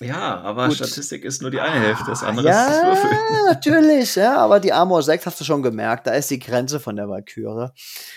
Ja, 0.00 0.40
aber 0.40 0.68
Gut. 0.68 0.76
Statistik 0.76 1.24
ist 1.24 1.40
nur 1.40 1.52
die 1.52 1.60
eine 1.60 1.78
Hälfte, 1.78 2.04
das 2.08 2.24
andere 2.24 2.48
ist 2.48 2.56
das 2.56 2.76
Ja, 2.76 2.86
Würfeln. 2.88 3.16
natürlich, 3.46 4.16
ja, 4.16 4.36
aber 4.38 4.58
die 4.58 4.72
Armor 4.72 5.02
6 5.04 5.24
hast 5.24 5.40
du 5.40 5.44
schon 5.44 5.62
gemerkt, 5.62 6.08
da 6.08 6.12
ist 6.12 6.30
die 6.30 6.40
Grenze 6.40 6.80
von 6.80 6.96
der 6.96 7.08
Valkyrie. 7.08 7.68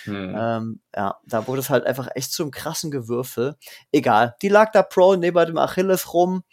Hm. 0.05 0.35
Ähm, 0.35 0.81
ja, 0.95 1.17
da 1.25 1.47
wurde 1.47 1.61
es 1.61 1.69
halt 1.69 1.85
einfach 1.85 2.07
echt 2.15 2.33
zum 2.33 2.49
krassen 2.49 2.89
Gewürfel. 2.89 3.57
Egal, 3.91 4.35
die 4.41 4.49
lag 4.49 4.71
da 4.71 4.81
Pro 4.81 5.15
neben 5.15 5.45
dem 5.45 5.57
Achilles 5.59 6.13
rum. 6.13 6.43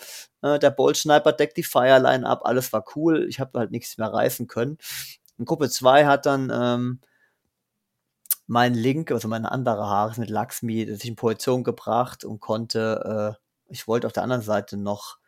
Äh, 0.42 0.58
der 0.58 0.70
Bolt 0.70 0.98
Sniper 0.98 1.32
deckt 1.32 1.56
die 1.56 1.62
Fireline 1.62 2.26
ab, 2.28 2.42
alles 2.44 2.72
war 2.74 2.84
cool. 2.94 3.26
Ich 3.26 3.40
habe 3.40 3.58
halt 3.58 3.70
nichts 3.70 3.96
mehr 3.96 4.12
reißen 4.12 4.46
können. 4.46 4.76
Und 5.38 5.46
Gruppe 5.46 5.70
2 5.70 6.04
hat 6.04 6.26
dann 6.26 6.52
ähm, 6.54 7.00
mein 8.46 8.74
Link, 8.74 9.10
also 9.10 9.28
meine 9.28 9.50
andere 9.50 9.86
Haare 9.86 10.20
mit 10.20 10.28
Laxmi, 10.28 10.86
sich 10.94 11.08
in 11.08 11.16
Position 11.16 11.64
gebracht 11.64 12.24
und 12.24 12.40
konnte, 12.40 13.36
äh, 13.38 13.43
ich 13.68 13.88
wollte 13.88 14.06
auf 14.06 14.12
der 14.12 14.22
anderen 14.22 14.42
Seite 14.42 14.76
noch 14.76 15.18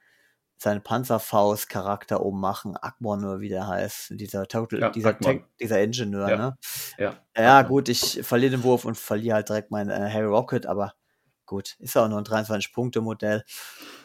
seinen 0.58 0.82
Panzerfaust-Charakter 0.82 2.22
ummachen, 2.24 2.76
Akmon 2.76 3.24
oder 3.24 3.40
wie 3.40 3.48
der 3.50 3.66
heißt, 3.66 4.12
dieser 4.12 4.46
Total, 4.46 4.80
Ja, 4.80 4.90
dieser. 4.90 5.18
Tank, 5.18 5.44
dieser 5.60 5.82
Ingenieur, 5.82 6.28
Ja. 6.30 6.36
ne? 6.36 6.56
Ja. 6.98 7.16
Ja, 7.36 7.62
gut, 7.62 7.88
ich 7.90 8.20
verliere 8.22 8.52
den 8.52 8.62
Wurf 8.62 8.84
und 8.86 8.96
verliere 8.96 9.34
halt 9.36 9.48
direkt 9.50 9.70
mein 9.70 9.90
äh, 9.90 10.10
Harry 10.10 10.24
Rocket, 10.26 10.64
aber 10.66 10.94
gut, 11.44 11.76
ist 11.78 11.94
ja 11.94 12.04
auch 12.04 12.08
nur 12.08 12.18
ein 12.18 12.24
23-Punkte-Modell. 12.24 13.44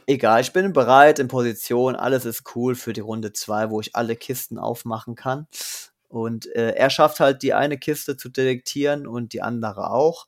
Egal, 0.08 0.42
ich 0.42 0.52
bin 0.52 0.74
bereit, 0.74 1.20
in 1.20 1.30
Position, 1.30 1.96
alles 1.96 2.26
ist 2.26 2.44
cool 2.56 2.76
für 2.76 2.92
die 2.94 3.00
Runde 3.02 3.32
2, 3.34 3.70
wo 3.70 3.80
ich 3.80 3.96
alle 3.96 4.16
Kisten 4.18 4.58
aufmachen 4.60 5.16
kann. 5.16 5.48
Und 6.10 6.54
äh, 6.54 6.72
er 6.74 6.90
schafft 6.90 7.22
halt 7.22 7.42
die 7.42 7.54
eine 7.54 7.78
Kiste 7.78 8.18
zu 8.18 8.28
detektieren 8.28 9.08
und 9.08 9.32
die 9.32 9.42
andere 9.42 9.90
auch. 9.92 10.28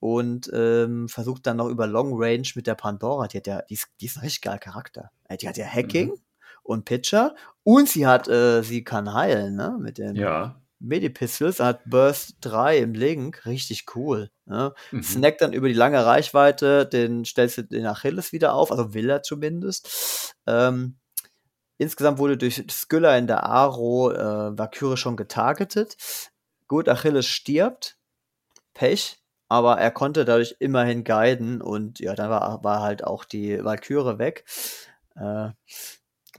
Und 0.00 0.50
ähm, 0.54 1.08
versucht 1.08 1.46
dann 1.46 1.58
noch 1.58 1.68
über 1.68 1.86
Long 1.86 2.12
Range 2.14 2.48
mit 2.54 2.66
der 2.66 2.74
Pandora, 2.74 3.28
die 3.28 3.36
hat 3.36 3.46
ja, 3.46 3.62
die 3.68 3.74
ist, 3.74 3.88
die 4.00 4.06
ist 4.06 4.16
ein 4.16 4.20
richtig 4.22 4.40
geil 4.42 4.58
Charakter. 4.58 5.10
Äh, 5.28 5.36
Die 5.36 5.46
hat 5.48 5.58
ja 5.58 5.66
Hacking 5.66 6.14
und 6.62 6.84
Pitcher 6.86 7.34
und 7.64 7.88
sie 7.88 8.06
hat, 8.06 8.26
äh, 8.26 8.62
sie 8.62 8.82
kann 8.82 9.12
heilen, 9.12 9.56
ne? 9.56 9.76
Mit 9.78 9.98
den 9.98 10.16
Ja. 10.16 10.56
Midi-Pistols, 10.78 11.60
hat 11.60 11.82
Burst 11.84 12.36
3 12.40 12.78
im 12.78 12.94
Link, 12.94 13.44
richtig 13.44 13.94
cool. 13.94 14.30
Ne? 14.46 14.72
Mhm. 14.90 15.02
Snackt 15.02 15.42
dann 15.42 15.52
über 15.52 15.68
die 15.68 15.74
lange 15.74 16.02
Reichweite, 16.06 16.86
den 16.86 17.26
stellst 17.26 17.58
du 17.58 17.64
den 17.64 17.84
Achilles 17.84 18.32
wieder 18.32 18.54
auf, 18.54 18.72
also 18.72 18.94
will 18.94 19.10
er 19.10 19.22
zumindest. 19.22 20.34
Ähm, 20.46 20.96
insgesamt 21.76 22.16
wurde 22.18 22.38
durch 22.38 22.64
Skylla 22.70 23.14
in 23.18 23.26
der 23.26 23.44
Aro 23.44 24.10
äh, 24.10 24.58
Valkyrie 24.58 24.96
schon 24.96 25.16
getargetet. 25.18 25.98
Gut, 26.66 26.88
Achilles 26.88 27.26
stirbt, 27.26 27.98
Pech, 28.72 29.19
aber 29.50 29.78
er 29.78 29.90
konnte 29.92 30.24
dadurch 30.24 30.56
immerhin 30.60 31.04
guiden 31.04 31.62
und 31.62 32.00
ja, 32.00 32.14
dann 32.14 32.30
war, 32.30 32.64
war 32.64 32.82
halt 32.82 33.04
auch 33.04 33.24
die 33.26 33.62
Valkyrie 33.64 34.18
weg. 34.18 34.46
Äh, 35.16 35.50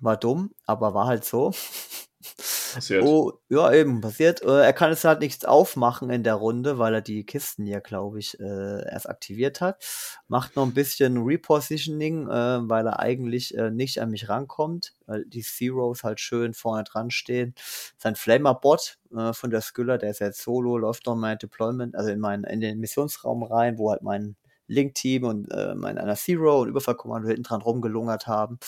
war 0.01 0.17
dumm, 0.17 0.51
aber 0.65 0.93
war 0.93 1.07
halt 1.07 1.25
so. 1.25 1.53
Passiert. 2.73 3.03
Oh, 3.03 3.33
ja, 3.49 3.71
eben, 3.73 4.01
passiert. 4.01 4.41
Äh, 4.41 4.63
er 4.63 4.73
kann 4.73 4.91
jetzt 4.91 5.03
halt 5.03 5.19
nichts 5.19 5.45
aufmachen 5.45 6.09
in 6.09 6.23
der 6.23 6.35
Runde, 6.35 6.77
weil 6.77 6.93
er 6.93 7.01
die 7.01 7.25
Kisten 7.25 7.65
ja, 7.65 7.79
glaube 7.79 8.19
ich, 8.19 8.39
äh, 8.39 8.89
erst 8.89 9.09
aktiviert 9.09 9.61
hat. 9.61 9.83
Macht 10.27 10.55
noch 10.55 10.65
ein 10.65 10.73
bisschen 10.73 11.17
Repositioning, 11.17 12.27
äh, 12.27 12.69
weil 12.69 12.87
er 12.87 12.99
eigentlich 12.99 13.57
äh, 13.57 13.71
nicht 13.71 13.99
an 14.01 14.11
mich 14.11 14.29
rankommt, 14.29 14.93
weil 15.05 15.25
die 15.25 15.41
Zeros 15.41 16.03
halt 16.03 16.19
schön 16.19 16.53
vorne 16.53 16.83
dran 16.83 17.11
stehen. 17.11 17.53
Sein 17.97 18.15
Flamer-Bot 18.15 18.97
äh, 19.15 19.33
von 19.33 19.49
der 19.49 19.61
Skylla, 19.61 19.97
der 19.97 20.11
ist 20.11 20.19
jetzt 20.19 20.41
solo, 20.41 20.77
läuft 20.77 21.05
noch 21.05 21.15
mein 21.15 21.37
Deployment, 21.37 21.95
also 21.95 22.09
in, 22.09 22.19
mein, 22.19 22.43
in 22.43 22.61
den 22.61 22.79
Missionsraum 22.79 23.43
rein, 23.43 23.77
wo 23.77 23.91
halt 23.91 24.01
mein 24.03 24.35
Link-Team 24.67 25.25
und 25.25 25.51
äh, 25.51 25.75
mein 25.75 25.97
einer 25.97 26.15
Zero 26.15 26.61
und 26.61 26.69
Überfallkommando 26.69 27.27
hinten 27.27 27.43
dran 27.43 27.61
rumgelungert 27.61 28.27
haben. 28.27 28.59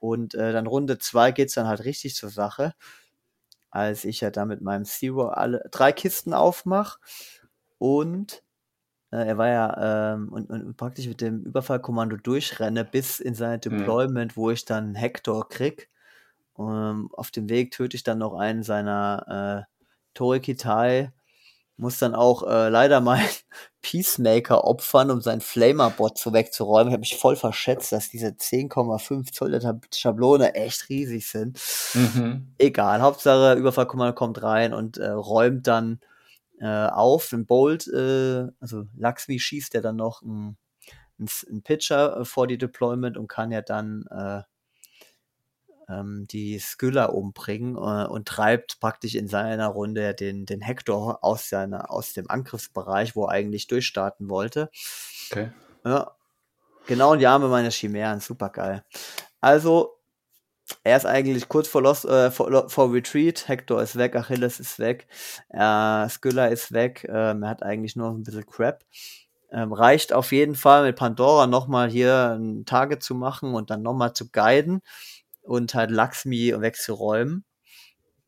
Und 0.00 0.34
äh, 0.34 0.52
dann 0.52 0.66
Runde 0.66 0.98
2 0.98 1.32
geht's 1.32 1.54
dann 1.54 1.66
halt 1.66 1.84
richtig 1.84 2.14
zur 2.14 2.30
Sache 2.30 2.74
als 3.74 4.04
ich 4.04 4.20
ja 4.20 4.30
da 4.30 4.44
mit 4.44 4.62
meinem 4.62 4.84
Zero 4.84 5.28
alle 5.28 5.68
drei 5.72 5.92
Kisten 5.92 6.32
aufmach. 6.32 6.98
Und 7.78 8.44
äh, 9.10 9.26
er 9.26 9.38
war 9.38 9.48
ja 9.48 10.14
ähm, 10.14 10.28
und, 10.32 10.48
und 10.50 10.76
praktisch 10.76 11.08
mit 11.08 11.20
dem 11.20 11.42
Überfallkommando 11.42 12.16
durchrenne 12.16 12.84
bis 12.84 13.18
in 13.18 13.34
sein 13.34 13.60
Deployment, 13.60 14.36
wo 14.36 14.50
ich 14.50 14.64
dann 14.64 14.94
Hector 14.94 15.48
krieg. 15.48 15.90
Ähm, 16.58 17.10
auf 17.12 17.32
dem 17.32 17.48
Weg 17.48 17.72
töte 17.72 17.96
ich 17.96 18.04
dann 18.04 18.18
noch 18.18 18.34
einen 18.34 18.62
seiner 18.62 19.66
äh, 19.66 19.72
Torikitai 20.14 21.12
muss 21.76 21.98
dann 21.98 22.14
auch 22.14 22.42
äh, 22.46 22.68
leider 22.68 23.00
mal 23.00 23.18
Peacemaker 23.82 24.64
opfern, 24.64 25.10
um 25.10 25.20
seinen 25.20 25.40
Flamer-Bot 25.40 26.18
so 26.18 26.32
wegzuräumen. 26.32 26.88
Ich 26.88 26.92
habe 26.92 27.00
mich 27.00 27.16
voll 27.16 27.36
verschätzt, 27.36 27.92
dass 27.92 28.08
diese 28.08 28.28
10,5 28.28 29.32
Zoll 29.32 29.50
der 29.50 29.80
Schablone 29.92 30.54
echt 30.54 30.88
riesig 30.88 31.28
sind. 31.28 31.60
Mhm. 31.94 32.54
Egal, 32.58 33.02
Hauptsache 33.02 33.58
Überfallkommando 33.58 34.14
kommt 34.14 34.42
rein 34.42 34.72
und 34.72 34.98
äh, 34.98 35.10
räumt 35.10 35.66
dann 35.66 36.00
äh, 36.60 36.86
auf. 36.86 37.32
Ein 37.32 37.46
Bolt, 37.46 37.88
äh, 37.88 38.46
also 38.60 38.84
Laxmi 38.96 39.38
schießt 39.38 39.74
ja 39.74 39.80
dann 39.80 39.96
noch 39.96 40.22
einen 40.22 40.56
ein 41.18 41.62
Pitcher 41.62 42.20
äh, 42.20 42.24
vor 42.24 42.46
die 42.46 42.58
Deployment 42.58 43.16
und 43.16 43.28
kann 43.28 43.52
ja 43.52 43.62
dann 43.62 44.04
äh, 44.10 44.42
ähm, 45.88 46.26
die 46.28 46.58
Skylla 46.58 47.06
umbringen 47.06 47.76
äh, 47.76 48.06
und 48.06 48.26
treibt 48.26 48.80
praktisch 48.80 49.14
in 49.14 49.28
seiner 49.28 49.68
Runde 49.68 50.14
den, 50.14 50.46
den 50.46 50.60
Hector 50.60 51.22
aus, 51.22 51.48
seiner, 51.48 51.90
aus 51.90 52.12
dem 52.12 52.30
Angriffsbereich, 52.30 53.16
wo 53.16 53.26
er 53.26 53.30
eigentlich 53.30 53.66
durchstarten 53.66 54.28
wollte. 54.28 54.70
Okay. 55.30 55.50
Ja, 55.84 56.12
genau 56.86 57.14
in 57.14 57.20
die 57.20 57.26
Arme 57.26 57.48
meines 57.48 57.74
Chimären, 57.74 58.20
super 58.20 58.48
geil. 58.50 58.84
Also, 59.40 59.98
er 60.82 60.96
ist 60.96 61.04
eigentlich 61.04 61.48
kurz 61.48 61.68
vor, 61.68 61.82
Lost, 61.82 62.06
äh, 62.06 62.30
vor, 62.30 62.70
vor 62.70 62.92
Retreat, 62.92 63.48
Hector 63.48 63.82
ist 63.82 63.96
weg, 63.96 64.16
Achilles 64.16 64.60
ist 64.60 64.78
weg, 64.78 65.06
äh, 65.50 66.08
Skylla 66.08 66.46
ist 66.46 66.72
weg, 66.72 67.06
ähm, 67.08 67.42
er 67.42 67.50
hat 67.50 67.62
eigentlich 67.62 67.96
nur 67.96 68.10
noch 68.10 68.16
ein 68.16 68.22
bisschen 68.22 68.46
Crap. 68.46 68.82
Ähm, 69.52 69.72
reicht 69.72 70.12
auf 70.12 70.32
jeden 70.32 70.56
Fall 70.56 70.84
mit 70.84 70.96
Pandora 70.96 71.46
nochmal 71.46 71.88
hier 71.88 72.36
ein 72.36 72.64
Target 72.64 73.04
zu 73.04 73.14
machen 73.14 73.54
und 73.54 73.70
dann 73.70 73.82
nochmal 73.82 74.12
zu 74.12 74.30
guiden 74.30 74.80
und 75.44 75.74
halt 75.74 75.90
Laxmi 75.90 76.54
wegzuräumen. 76.58 77.44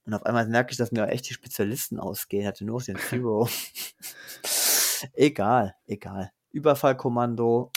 Und 0.04 0.14
auf 0.14 0.24
einmal 0.24 0.46
merke 0.46 0.70
ich, 0.70 0.78
dass 0.78 0.92
mir 0.92 1.08
echt 1.08 1.28
die 1.28 1.34
Spezialisten 1.34 1.98
ausgehen. 1.98 2.46
Hatte 2.46 2.64
nur 2.64 2.80
den 2.80 2.96
Zero. 2.96 3.48
egal, 5.14 5.74
egal. 5.86 6.30
Überfallkommando, 6.52 7.72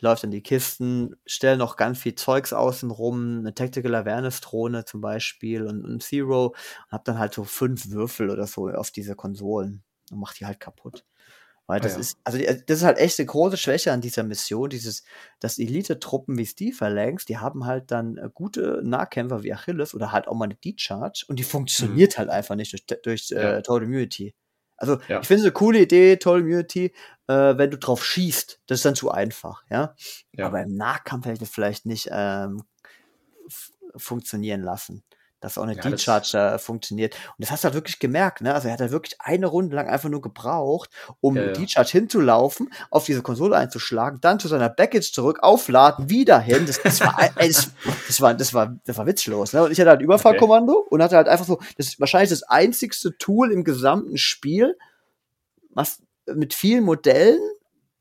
läuft 0.00 0.24
in 0.24 0.30
die 0.30 0.42
Kisten, 0.42 1.16
stellen 1.26 1.58
noch 1.58 1.76
ganz 1.76 1.98
viel 1.98 2.14
Zeugs 2.14 2.52
außen 2.52 2.90
rum, 2.90 3.38
eine 3.38 3.54
Tactical 3.54 3.94
Awareness 3.94 4.40
Drohne 4.40 4.84
zum 4.84 5.00
Beispiel 5.00 5.66
und 5.66 5.84
ein 5.84 6.00
Zero 6.00 6.46
und 6.46 6.56
hab 6.90 7.04
dann 7.04 7.18
halt 7.18 7.34
so 7.34 7.44
fünf 7.44 7.90
Würfel 7.90 8.30
oder 8.30 8.46
so 8.46 8.68
auf 8.68 8.90
diese 8.90 9.14
Konsolen 9.14 9.84
und 10.10 10.18
mach 10.18 10.34
die 10.34 10.44
halt 10.46 10.60
kaputt. 10.60 11.04
Weil 11.72 11.80
das 11.80 11.92
Ah 11.92 11.94
ja. 11.94 12.00
ist, 12.02 12.18
also 12.22 12.36
die, 12.36 12.44
das 12.44 12.78
ist 12.80 12.82
halt 12.84 12.98
echt 12.98 13.18
eine 13.18 13.24
große 13.24 13.56
Schwäche 13.56 13.92
an 13.92 14.02
dieser 14.02 14.24
Mission, 14.24 14.68
dieses, 14.68 15.04
dass 15.40 15.58
Elite-Truppen 15.58 16.36
wie 16.36 16.44
Steve 16.44 16.76
Phalanx, 16.76 17.24
die 17.24 17.38
haben 17.38 17.64
halt 17.64 17.90
dann 17.90 18.18
äh, 18.18 18.28
gute 18.34 18.82
Nahkämpfer 18.84 19.42
wie 19.42 19.54
Achilles 19.54 19.94
oder 19.94 20.12
halt 20.12 20.28
auch 20.28 20.34
mal 20.34 20.44
eine 20.44 20.56
D-Charge 20.56 21.24
und 21.28 21.38
die 21.38 21.44
funktioniert 21.44 22.18
halt 22.18 22.28
einfach 22.28 22.56
nicht 22.56 22.72
durch, 22.72 23.00
durch 23.02 23.30
Mhm. 23.30 23.36
Ja. 23.38 23.56
äh, 23.56 23.62
Total 23.62 23.84
Immunity. 23.84 24.34
Also 24.76 24.98
Ja. 25.08 25.20
ich 25.20 25.26
finde 25.26 25.40
es 25.40 25.44
eine 25.46 25.52
coole 25.52 25.78
Idee, 25.80 26.16
Total 26.18 26.40
Immunity, 26.40 26.92
äh, 27.26 27.56
wenn 27.56 27.70
du 27.70 27.78
drauf 27.78 28.04
schießt, 28.04 28.60
das 28.66 28.80
ist 28.80 28.84
dann 28.84 28.94
zu 28.94 29.10
einfach, 29.10 29.62
ja. 29.70 29.94
Aber 30.46 30.60
im 30.62 30.74
Nahkampf 30.74 31.24
hätte 31.24 31.34
ich 31.34 31.38
das 31.40 31.48
vielleicht 31.48 31.86
nicht 31.86 32.10
ähm, 32.12 32.64
funktionieren 33.96 34.60
lassen. 34.60 35.04
Dass 35.42 35.58
auch 35.58 35.64
eine 35.64 35.74
Ja, 35.74 35.82
das- 35.82 35.90
D-Charge 36.00 36.38
äh, 36.38 36.58
funktioniert. 36.58 37.14
Und 37.14 37.34
das 37.38 37.50
hast 37.50 37.64
du 37.64 37.66
halt 37.66 37.74
wirklich 37.74 37.98
gemerkt, 37.98 38.40
ne? 38.40 38.54
Also 38.54 38.68
er 38.68 38.74
hat 38.74 38.80
halt 38.80 38.92
wirklich 38.92 39.20
eine 39.20 39.46
Runde 39.46 39.76
lang 39.76 39.88
einfach 39.88 40.08
nur 40.08 40.22
gebraucht, 40.22 40.88
um 41.20 41.36
Ja, 41.36 41.46
ja. 41.46 41.52
D-Charge 41.52 41.90
hinzulaufen, 41.90 42.72
auf 42.90 43.04
diese 43.04 43.22
Konsole 43.22 43.56
einzuschlagen, 43.56 44.20
dann 44.22 44.38
zu 44.38 44.48
seiner 44.48 44.68
Baggage 44.70 45.12
zurück, 45.12 45.40
aufladen, 45.42 46.08
wieder 46.08 46.38
hin. 46.38 46.64
Das, 46.66 46.80
das, 46.80 47.00
war, 47.00 47.18
ey, 47.36 47.48
das, 47.48 47.70
das, 48.06 48.20
war, 48.20 48.34
das, 48.34 48.54
war, 48.54 48.78
das 48.86 48.96
war 48.96 49.06
witzlos, 49.06 49.52
ne? 49.52 49.64
Und 49.64 49.72
ich 49.72 49.80
hatte 49.80 49.90
halt 49.90 50.00
Überfallkommando 50.00 50.86
und 50.88 51.02
hatte 51.02 51.16
halt 51.16 51.28
einfach 51.28 51.44
so, 51.44 51.58
das 51.76 51.88
ist 51.88 52.00
wahrscheinlich 52.00 52.30
das 52.30 52.44
einzigste 52.44 53.18
Tool 53.18 53.50
im 53.50 53.64
gesamten 53.64 54.16
Spiel, 54.18 54.78
was 55.70 56.00
mit 56.32 56.54
vielen 56.54 56.84
Modellen 56.84 57.40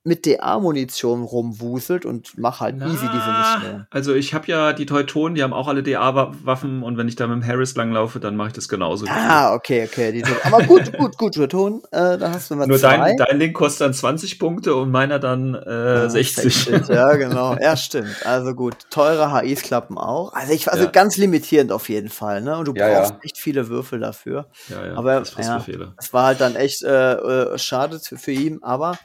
mit 0.04 0.26
DA-Munition 0.26 1.22
rumwuselt 1.24 2.06
und 2.06 2.38
mach 2.38 2.60
halt 2.60 2.76
easy 2.82 3.08
diese 3.14 3.32
Mission. 3.62 3.86
Also 3.92 4.16
ich 4.16 4.34
habe 4.34 4.48
ja 4.48 4.74
die 4.74 4.88
Teutonen, 4.88 5.36
die 5.36 5.44
haben 5.44 5.54
auch 5.54 5.68
alle 5.68 5.84
DA-Waffen 5.84 6.82
und 6.82 6.98
wenn 6.98 7.08
ich 7.08 7.16
da 7.16 7.28
mit 7.28 7.36
dem 7.44 7.48
Harris 7.48 7.76
langlaufe, 7.76 8.20
dann 8.20 8.36
mache 8.36 8.48
ich 8.48 8.54
das 8.54 8.68
genauso. 8.68 9.06
Ah, 9.08 9.54
okay, 9.54 9.86
okay. 9.86 10.12
Die, 10.12 10.24
aber 10.44 10.64
gut, 10.66 10.92
gut, 10.98 11.18
gut, 11.18 11.52
Ton. 11.52 11.84
Äh, 11.92 12.18
dann 12.18 12.34
hast 12.34 12.50
du 12.50 12.56
mal 12.56 12.66
Nur 12.66 12.80
zwei. 12.80 12.98
dein, 12.98 13.18
dein 13.18 13.38
Link 13.38 13.56
kostet 13.56 13.82
dann 13.82 13.94
20 13.94 14.40
Punkte 14.40 14.74
und 14.76 14.90
meiner 14.90 15.20
dann 15.20 15.54
äh, 15.54 15.70
Ja, 15.70 16.10
60. 16.10 16.66
Ja, 16.90 17.16
genau. 17.16 17.56
Ja, 17.62 17.78
stimmt. 17.78 18.26
Also 18.26 18.54
gut, 18.56 18.74
teure 18.90 19.32
HIs 19.40 19.62
klappen 19.62 19.98
auch. 20.00 20.34
Also 20.34 20.52
ich 20.54 20.72
also 20.72 20.86
Ja. 20.86 20.90
ganz 20.92 21.18
limitierend 21.18 21.72
auf 21.72 21.90
jeden 21.90 22.10
Fall, 22.10 22.42
ne? 22.42 22.58
Und 22.58 22.68
du 22.68 22.74
Ja, 22.76 22.88
brauchst 23.02 23.14
echt 23.24 23.38
viele 23.38 23.70
Würfel 23.70 24.00
dafür. 24.00 24.48
Ja, 24.68 24.86
ja, 24.86 24.96
Aber, 24.96 25.20
das 25.20 25.36
ja. 25.38 25.64
War 26.12 26.26
halt 26.26 26.42
dann 26.42 26.56
echt 26.56 26.82
äh, 26.84 27.14
äh, 27.14 27.58
schade 27.60 28.00
für, 28.00 28.18
für 28.18 28.32
ihn, 28.32 28.60
aber 28.64 28.98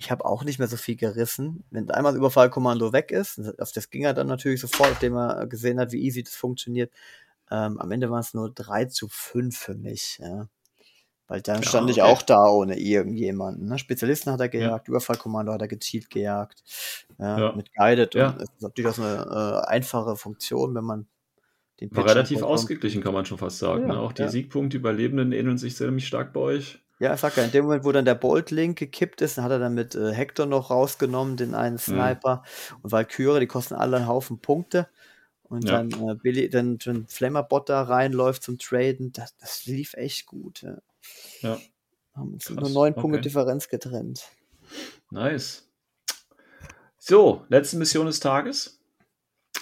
ich 0.00 0.10
habe 0.10 0.24
auch 0.24 0.44
nicht 0.44 0.58
mehr 0.58 0.66
so 0.66 0.78
viel 0.78 0.96
gerissen. 0.96 1.62
Wenn 1.70 1.90
einmal 1.90 2.12
das 2.12 2.18
Überfallkommando 2.18 2.94
weg 2.94 3.10
ist, 3.10 3.38
auf 3.60 3.70
das 3.70 3.90
ging 3.90 4.04
er 4.04 4.14
dann 4.14 4.28
natürlich 4.28 4.62
sofort, 4.62 4.88
nachdem 4.90 5.14
er 5.14 5.46
gesehen 5.46 5.78
hat, 5.78 5.92
wie 5.92 6.02
easy 6.02 6.22
das 6.22 6.34
funktioniert. 6.34 6.90
Ähm, 7.50 7.78
am 7.78 7.90
Ende 7.90 8.10
waren 8.10 8.20
es 8.20 8.32
nur 8.32 8.50
3 8.50 8.86
zu 8.86 9.08
5 9.08 9.54
für 9.54 9.74
mich. 9.74 10.18
Ja. 10.22 10.48
Weil 11.28 11.42
dann 11.42 11.60
Ja, 11.60 11.68
stand 11.68 11.90
ich 11.90 12.00
okay. 12.00 12.10
auch 12.10 12.22
da 12.22 12.46
ohne 12.48 12.78
irgendjemanden. 12.78 13.68
Ne? 13.68 13.78
Spezialisten 13.78 14.32
hat 14.32 14.40
er 14.40 14.48
gejagt, 14.48 14.88
Überfallkommando 14.88 15.52
hat 15.52 15.60
er 15.60 15.68
gezielt 15.68 16.08
gejagt. 16.08 16.62
Ja, 17.18 17.38
Ja. 17.38 17.52
Mit 17.52 17.74
Guided. 17.74 18.14
Ja. 18.14 18.30
Und 18.30 18.40
das 18.40 18.48
ist 18.58 18.78
durchaus 18.78 18.98
eine 18.98 19.62
äh, 19.66 19.68
einfache 19.68 20.16
Funktion, 20.16 20.74
wenn 20.74 20.84
man 20.84 21.06
den 21.80 21.94
War 21.94 22.06
relativ 22.06 22.42
ausgeglichen, 22.42 23.02
kann 23.02 23.12
man 23.12 23.26
schon 23.26 23.38
fast 23.38 23.58
sagen. 23.58 23.82
Ja, 23.82 23.94
ne? 23.94 24.00
Auch 24.00 24.14
die 24.14 24.22
ja. 24.22 24.28
Siegpunkte, 24.28 24.78
Überlebenden 24.78 25.32
ähneln 25.32 25.58
sich 25.58 25.76
ziemlich 25.76 26.06
stark 26.06 26.32
bei 26.32 26.40
euch. 26.40 26.80
Ja, 27.00 27.14
ich 27.14 27.20
sag 27.20 27.36
ja, 27.38 27.44
in 27.44 27.50
dem 27.50 27.64
Moment, 27.64 27.84
wo 27.84 27.92
dann 27.92 28.04
der 28.04 28.14
Bolt-Link 28.14 28.78
gekippt 28.78 29.22
ist, 29.22 29.38
hat 29.38 29.50
er 29.50 29.58
dann 29.58 29.74
mit 29.74 29.94
äh, 29.94 30.12
Hector 30.12 30.44
noch 30.44 30.70
rausgenommen, 30.70 31.36
den 31.38 31.48
Mhm. 31.50 31.54
einen 31.54 31.78
Sniper. 31.78 32.44
Und 32.82 32.92
Valkyrie, 32.92 33.40
die 33.40 33.46
kosten 33.46 33.74
alle 33.74 33.96
einen 33.96 34.06
Haufen 34.06 34.38
Punkte. 34.40 34.86
Und 35.42 35.66
Ja. 35.66 35.78
dann 35.78 35.90
äh, 35.90 36.14
Billy, 36.14 36.50
dann 36.50 36.78
wenn 36.84 37.06
Flammerbot 37.08 37.70
da 37.70 37.82
reinläuft 37.82 38.42
zum 38.42 38.58
Traden, 38.58 39.12
das, 39.12 39.34
das 39.38 39.64
lief 39.64 39.94
echt 39.94 40.26
gut. 40.26 40.62
Ja. 40.62 40.76
Ja. 41.40 41.58
Haben 42.14 42.34
uns 42.34 42.44
Krass, 42.44 42.56
nur 42.56 42.68
neun 42.68 42.94
Punkte 42.94 43.18
okay. 43.18 43.22
Differenz 43.22 43.68
getrennt. 43.68 44.28
Nice. 45.10 45.66
So, 46.98 47.46
letzte 47.48 47.78
Mission 47.78 48.06
des 48.06 48.20
Tages. 48.20 48.78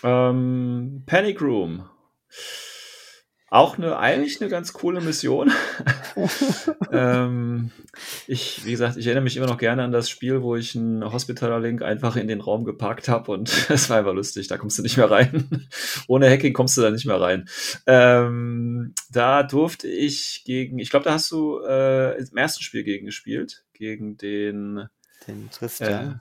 Ähm, 0.03 1.05
Panic 1.07 1.41
Room. 1.41 1.89
Auch 3.51 3.79
eine, 3.79 3.99
eigentlich 3.99 4.41
eine 4.41 4.51
ganz 4.51 4.75
coole 4.75 5.01
Mission. 5.01 5.51
ähm, 6.93 7.71
ich, 8.27 8.65
wie 8.67 8.73
gesagt, 8.73 8.99
ich 8.99 9.07
erinnere 9.07 9.25
mich 9.25 9.39
immer 9.39 9.47
noch 9.47 9.57
gerne 9.57 9.85
an 9.85 9.93
das 9.93 10.11
Spiel, 10.11 10.43
wo 10.43 10.55
ich 10.55 10.77
einen 10.77 11.03
Hospitaler-Link 11.03 11.81
einfach 11.81 12.17
in 12.17 12.29
den 12.29 12.43
Raum 12.43 12.65
gepackt 12.65 13.09
habe 13.09 13.33
und 13.33 13.49
es 13.71 13.89
war 13.89 13.99
einfach 13.99 14.13
lustig, 14.13 14.49
da 14.49 14.59
kommst 14.59 14.79
du 14.79 14.83
nicht 14.83 14.99
mehr 14.99 15.11
rein. 15.11 15.67
Ohne 16.09 16.29
Hacking 16.31 16.53
kommst 16.53 16.77
du 16.77 16.83
da 16.83 16.91
nicht 16.91 17.07
mehr 17.07 17.21
rein. 17.21 17.49
Ähm, 17.87 18.93
da 19.11 19.43
durfte 19.43 19.89
ich 19.89 20.43
gegen, 20.45 20.79
ich 20.79 20.91
glaube, 20.91 21.05
da 21.05 21.13
hast 21.15 21.31
du 21.31 21.61
äh, 21.61 22.19
im 22.19 22.37
ersten 22.37 22.63
Spiel 22.63 22.85
gegen 22.85 23.07
gespielt, 23.07 23.65
gegen 23.73 24.19
den 24.19 24.89
Den 25.27 25.47
äh, 25.47 25.51
Tristan. 25.51 26.21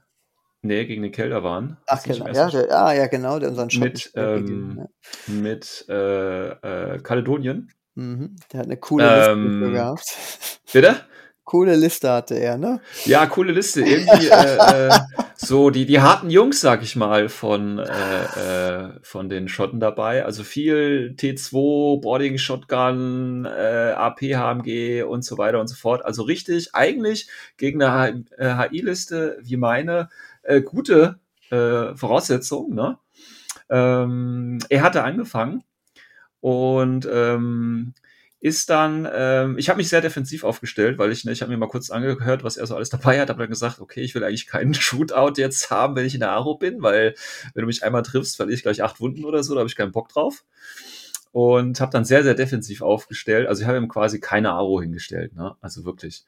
Nee, 0.61 0.85
gegen 0.85 1.01
den. 1.11 1.77
Ach, 1.87 2.01
du 2.01 2.09
nicht 2.09 2.19
genau. 2.19 2.29
im 2.29 2.35
Ja, 2.35 2.49
der, 2.49 2.77
ah, 2.77 2.93
ja, 2.93 3.07
genau, 3.07 3.39
der 3.39 3.49
unseren 3.49 3.69
Shop 3.69 3.83
Mit, 3.83 4.11
ähm, 4.15 4.87
Spiel 4.99 5.35
mit 5.35 5.85
äh, 5.89 6.47
äh, 6.49 6.99
Kaledonien. 6.99 7.71
mhm. 7.95 8.35
Der 8.51 8.61
hat 8.61 8.67
eine 8.67 8.77
coole 8.77 9.17
Liste 9.17 9.31
ähm, 9.31 9.59
dafür 9.61 9.71
gehabt. 9.71 10.17
Bitte? 10.73 10.95
Coole 11.47 11.77
Liste 11.77 12.11
hatte 12.11 12.35
er, 12.35 12.57
ne? 12.57 12.81
Ja, 13.05 13.25
coole 13.25 13.53
Liste. 13.53 13.79
Irgendwie 13.79 14.27
äh, 14.27 14.87
äh, 14.89 14.99
so 15.37 15.69
die, 15.69 15.85
die 15.85 16.01
harten 16.01 16.29
Jungs, 16.29 16.59
sag 16.59 16.83
ich 16.83 16.97
mal, 16.97 17.29
von, 17.29 17.79
äh, 17.79 17.85
äh, 17.85 18.89
von 19.01 19.29
den 19.29 19.47
Schotten 19.47 19.79
dabei. 19.79 20.25
Also 20.25 20.43
viel 20.43 21.15
T2, 21.17 22.01
Boarding 22.01 22.37
Shotgun, 22.37 23.45
AP 23.45 24.35
HMG 24.35 25.03
und 25.03 25.23
so 25.23 25.37
weiter 25.37 25.61
und 25.61 25.67
so 25.67 25.75
fort. 25.75 26.03
Also 26.03 26.23
richtig, 26.23 26.75
eigentlich 26.75 27.29
gegen 27.55 27.81
eine 27.81 28.25
HI-Liste 28.37 29.37
wie 29.41 29.55
meine 29.55 30.09
äh, 30.47 30.61
gute 30.61 31.19
äh, 31.51 31.95
Voraussetzung. 31.95 32.73
Ne? 32.73 32.97
Ähm, 33.69 34.59
er 34.69 34.81
hatte 34.81 35.03
angefangen 35.03 35.63
und 36.39 37.07
ähm, 37.11 37.93
ist 38.39 38.69
dann, 38.69 39.07
ähm, 39.11 39.57
ich 39.57 39.69
habe 39.69 39.77
mich 39.77 39.89
sehr 39.89 40.01
defensiv 40.01 40.43
aufgestellt, 40.43 40.97
weil 40.97 41.11
ich, 41.11 41.25
ne, 41.25 41.31
ich 41.31 41.41
habe 41.41 41.51
mir 41.51 41.57
mal 41.57 41.67
kurz 41.67 41.89
angehört, 41.89 42.43
was 42.43 42.55
er 42.55 42.67
so 42.67 42.75
alles 42.75 42.89
dabei 42.89 43.19
hat, 43.19 43.29
habe 43.29 43.39
dann 43.39 43.49
gesagt, 43.49 43.79
okay, 43.79 44.01
ich 44.01 44.13
will 44.15 44.23
eigentlich 44.23 44.47
keinen 44.47 44.73
Shootout 44.75 45.33
jetzt 45.37 45.69
haben, 45.71 45.95
wenn 45.95 46.05
ich 46.05 46.13
in 46.13 46.19
der 46.19 46.31
Aro 46.31 46.55
bin, 46.55 46.81
weil 46.81 47.15
wenn 47.53 47.61
du 47.61 47.67
mich 47.67 47.83
einmal 47.83 48.03
triffst, 48.03 48.37
verliere 48.37 48.55
ich 48.55 48.63
gleich 48.63 48.83
acht 48.83 48.99
Wunden 48.99 49.25
oder 49.25 49.43
so, 49.43 49.53
da 49.53 49.59
habe 49.59 49.69
ich 49.69 49.75
keinen 49.75 49.91
Bock 49.91 50.09
drauf. 50.09 50.45
Und 51.33 51.81
habe 51.81 51.91
dann 51.91 52.05
sehr, 52.05 52.23
sehr 52.23 52.33
defensiv 52.33 52.81
aufgestellt. 52.81 53.47
Also 53.47 53.61
ich 53.61 53.67
habe 53.67 53.77
ihm 53.77 53.89
quasi 53.89 54.19
keine 54.19 54.53
Aro 54.53 54.81
hingestellt, 54.81 55.35
ne? 55.35 55.55
Also 55.61 55.85
wirklich. 55.85 56.25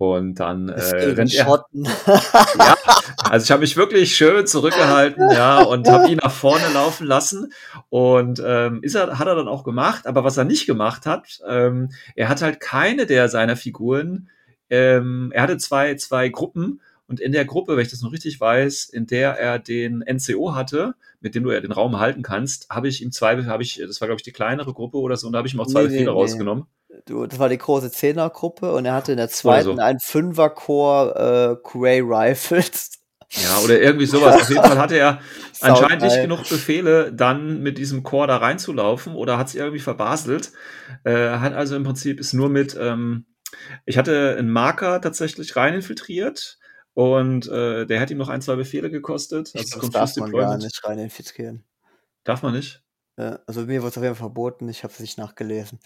Und 0.00 0.40
dann 0.40 0.70
äh, 0.70 0.80
rennt 0.80 1.34
er. 1.34 1.46
Ja, 1.74 2.74
also 3.22 3.44
ich 3.44 3.50
habe 3.50 3.60
mich 3.60 3.76
wirklich 3.76 4.16
schön 4.16 4.46
zurückgehalten, 4.46 5.30
ja, 5.30 5.60
und 5.60 5.86
habe 5.88 6.08
ihn 6.08 6.16
nach 6.22 6.32
vorne 6.32 6.72
laufen 6.72 7.06
lassen. 7.06 7.52
Und 7.90 8.42
ähm, 8.42 8.78
ist 8.80 8.94
er, 8.94 9.18
hat 9.18 9.26
er 9.26 9.34
dann 9.34 9.46
auch 9.46 9.62
gemacht. 9.62 10.06
Aber 10.06 10.24
was 10.24 10.38
er 10.38 10.44
nicht 10.44 10.64
gemacht 10.64 11.04
hat, 11.04 11.40
ähm, 11.46 11.90
er 12.16 12.30
hat 12.30 12.40
halt 12.40 12.60
keine 12.60 13.04
der 13.04 13.28
seiner 13.28 13.56
Figuren. 13.56 14.30
Ähm, 14.70 15.32
er 15.34 15.42
hatte 15.42 15.58
zwei, 15.58 15.94
zwei 15.96 16.30
Gruppen. 16.30 16.80
Und 17.06 17.20
in 17.20 17.32
der 17.32 17.44
Gruppe, 17.44 17.76
wenn 17.76 17.82
ich 17.82 17.90
das 17.90 18.00
noch 18.00 18.12
richtig 18.12 18.40
weiß, 18.40 18.84
in 18.84 19.06
der 19.06 19.32
er 19.32 19.58
den 19.58 19.98
NCO 19.98 20.54
hatte, 20.54 20.94
mit 21.20 21.34
dem 21.34 21.42
du 21.42 21.52
ja 21.52 21.60
den 21.60 21.72
Raum 21.72 21.98
halten 21.98 22.22
kannst, 22.22 22.70
habe 22.70 22.88
ich 22.88 23.02
ihm 23.02 23.12
zwei, 23.12 23.36
habe 23.44 23.62
ich, 23.62 23.82
das 23.86 24.00
war 24.00 24.08
glaube 24.08 24.20
ich 24.20 24.24
die 24.24 24.32
kleinere 24.32 24.72
Gruppe 24.72 24.96
oder 24.96 25.18
so, 25.18 25.26
und 25.26 25.34
da 25.34 25.38
habe 25.40 25.48
ich 25.48 25.52
ihm 25.52 25.60
auch 25.60 25.66
zwei 25.66 25.82
Nee, 25.82 25.88
Befehle 25.88 26.04
nee, 26.04 26.10
nee. 26.10 26.16
rausgenommen. 26.16 26.64
Du, 26.64 26.70
das 27.06 27.38
war 27.38 27.48
die 27.48 27.58
große 27.58 27.90
Zehnergruppe 27.90 28.72
und 28.72 28.84
er 28.84 28.94
hatte 28.94 29.12
in 29.12 29.18
der 29.18 29.28
zweiten 29.28 29.76
so. 29.76 29.82
einen 29.82 30.00
Fünferchor 30.00 31.16
äh, 31.16 31.56
Grey 31.62 32.00
Rifles. 32.00 32.90
Ja, 33.32 33.58
oder 33.60 33.80
irgendwie 33.80 34.06
sowas. 34.06 34.42
Auf 34.42 34.48
jeden 34.48 34.62
Fall 34.62 34.78
hatte 34.78 34.98
er 34.98 35.20
anscheinend 35.60 36.02
nicht 36.02 36.20
genug 36.20 36.48
Befehle, 36.48 37.12
dann 37.12 37.60
mit 37.60 37.78
diesem 37.78 38.02
Chor 38.02 38.26
da 38.26 38.38
reinzulaufen 38.38 39.14
oder 39.14 39.38
hat 39.38 39.48
es 39.48 39.54
irgendwie 39.54 39.78
verbaselt. 39.78 40.52
Äh, 41.04 41.38
hat 41.38 41.54
also 41.54 41.76
im 41.76 41.84
Prinzip 41.84 42.18
ist 42.18 42.32
nur 42.32 42.48
mit, 42.48 42.76
ähm, 42.78 43.26
ich 43.86 43.98
hatte 43.98 44.36
einen 44.36 44.50
Marker 44.50 45.00
tatsächlich 45.00 45.54
rein 45.54 45.74
infiltriert 45.74 46.58
und 46.94 47.48
äh, 47.48 47.86
der 47.86 48.00
hat 48.00 48.10
ihm 48.10 48.18
noch 48.18 48.28
ein, 48.28 48.42
zwei 48.42 48.56
Befehle 48.56 48.90
gekostet. 48.90 49.52
Also 49.56 49.80
das 49.80 49.90
darf 49.90 50.16
man 50.16 50.32
gar 50.32 50.58
nicht 50.58 50.84
rein 50.84 50.98
infizieren. 50.98 51.64
Darf 52.24 52.42
man 52.42 52.52
nicht? 52.52 52.82
Äh, 53.16 53.38
also 53.46 53.62
mir 53.62 53.82
wurde 53.82 53.90
es 53.90 53.96
auf 53.96 54.02
jeden 54.02 54.16
Fall 54.16 54.26
verboten, 54.26 54.68
ich 54.68 54.82
habe 54.82 54.92
es 54.92 54.98
nicht 54.98 55.18
nachgelesen. 55.18 55.78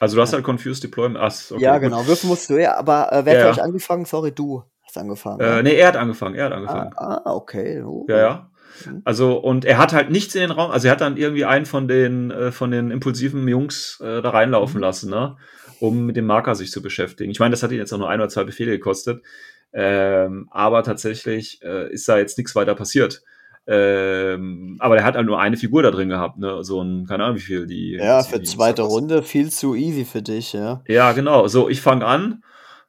Also 0.00 0.16
du 0.16 0.22
hast 0.22 0.32
halt 0.32 0.44
Confused 0.44 0.82
Deployment. 0.84 1.18
Ach, 1.18 1.32
okay, 1.50 1.62
ja, 1.62 1.74
gut. 1.74 1.82
genau, 1.82 2.06
würfeln 2.06 2.28
musst 2.28 2.50
du 2.50 2.60
ja, 2.60 2.76
aber 2.76 3.12
äh, 3.12 3.24
wer 3.24 3.34
Ja, 3.34 3.38
hat 3.40 3.46
ja. 3.46 3.52
euch 3.52 3.62
angefangen? 3.62 4.04
Sorry, 4.04 4.32
du 4.32 4.62
hast 4.84 4.98
angefangen. 4.98 5.40
Äh, 5.40 5.62
nee, 5.62 5.74
er 5.74 5.88
hat 5.88 5.96
angefangen, 5.96 6.34
er 6.34 6.46
hat 6.46 6.52
angefangen. 6.52 6.92
ah, 6.96 7.22
ah, 7.24 7.32
okay. 7.34 7.82
Oh. 7.82 8.04
Ja, 8.08 8.18
ja. 8.18 8.50
Mhm. 8.84 9.00
Also, 9.04 9.38
und 9.38 9.64
er 9.64 9.78
hat 9.78 9.94
halt 9.94 10.10
nichts 10.10 10.34
in 10.34 10.42
den 10.42 10.50
Raum, 10.50 10.70
also 10.70 10.88
er 10.88 10.92
hat 10.92 11.00
dann 11.00 11.16
irgendwie 11.16 11.46
einen 11.46 11.64
von 11.64 11.88
den, 11.88 12.30
äh, 12.30 12.52
von 12.52 12.70
den 12.70 12.90
impulsiven 12.90 13.48
Jungs 13.48 13.98
äh, 14.02 14.20
da 14.20 14.30
reinlaufen 14.30 14.76
Mhm. 14.76 14.82
lassen, 14.82 15.10
ne? 15.10 15.36
um 15.80 16.04
mit 16.06 16.16
dem 16.16 16.26
Marker 16.26 16.54
sich 16.54 16.70
zu 16.70 16.82
beschäftigen. 16.82 17.30
Ich 17.30 17.38
meine, 17.40 17.50
das 17.52 17.62
hat 17.62 17.70
ihn 17.70 17.78
jetzt 17.78 17.92
auch 17.92 17.98
nur 17.98 18.08
ein 18.10 18.20
oder 18.20 18.28
zwei 18.30 18.44
Befehle 18.44 18.72
gekostet. 18.72 19.22
Ähm, 19.72 20.48
aber 20.50 20.82
tatsächlich 20.82 21.60
äh, 21.62 21.92
ist 21.92 22.08
da 22.08 22.16
jetzt 22.18 22.38
nichts 22.38 22.54
weiter 22.54 22.74
passiert. 22.74 23.22
Ähm, 23.68 24.76
aber 24.78 24.96
er 24.96 25.04
hat 25.04 25.16
halt 25.16 25.26
nur 25.26 25.40
eine 25.40 25.56
Figur 25.56 25.82
da 25.82 25.90
drin 25.90 26.08
gehabt, 26.08 26.38
ne? 26.38 26.62
So 26.62 26.80
ein, 26.82 27.06
keine 27.06 27.24
Ahnung, 27.24 27.36
wie 27.36 27.40
viel 27.40 27.66
die. 27.66 27.92
Ja, 27.92 28.22
für 28.22 28.38
die 28.38 28.46
zweite. 28.46 28.82
Runde 28.82 29.22
viel 29.22 29.50
zu 29.50 29.74
easy 29.74 30.04
für 30.04 30.22
dich, 30.22 30.52
ja. 30.52 30.82
Ja, 30.86 31.12
genau. 31.12 31.48
So, 31.48 31.68
ich 31.68 31.80
fange 31.80 32.06
an. 32.06 32.42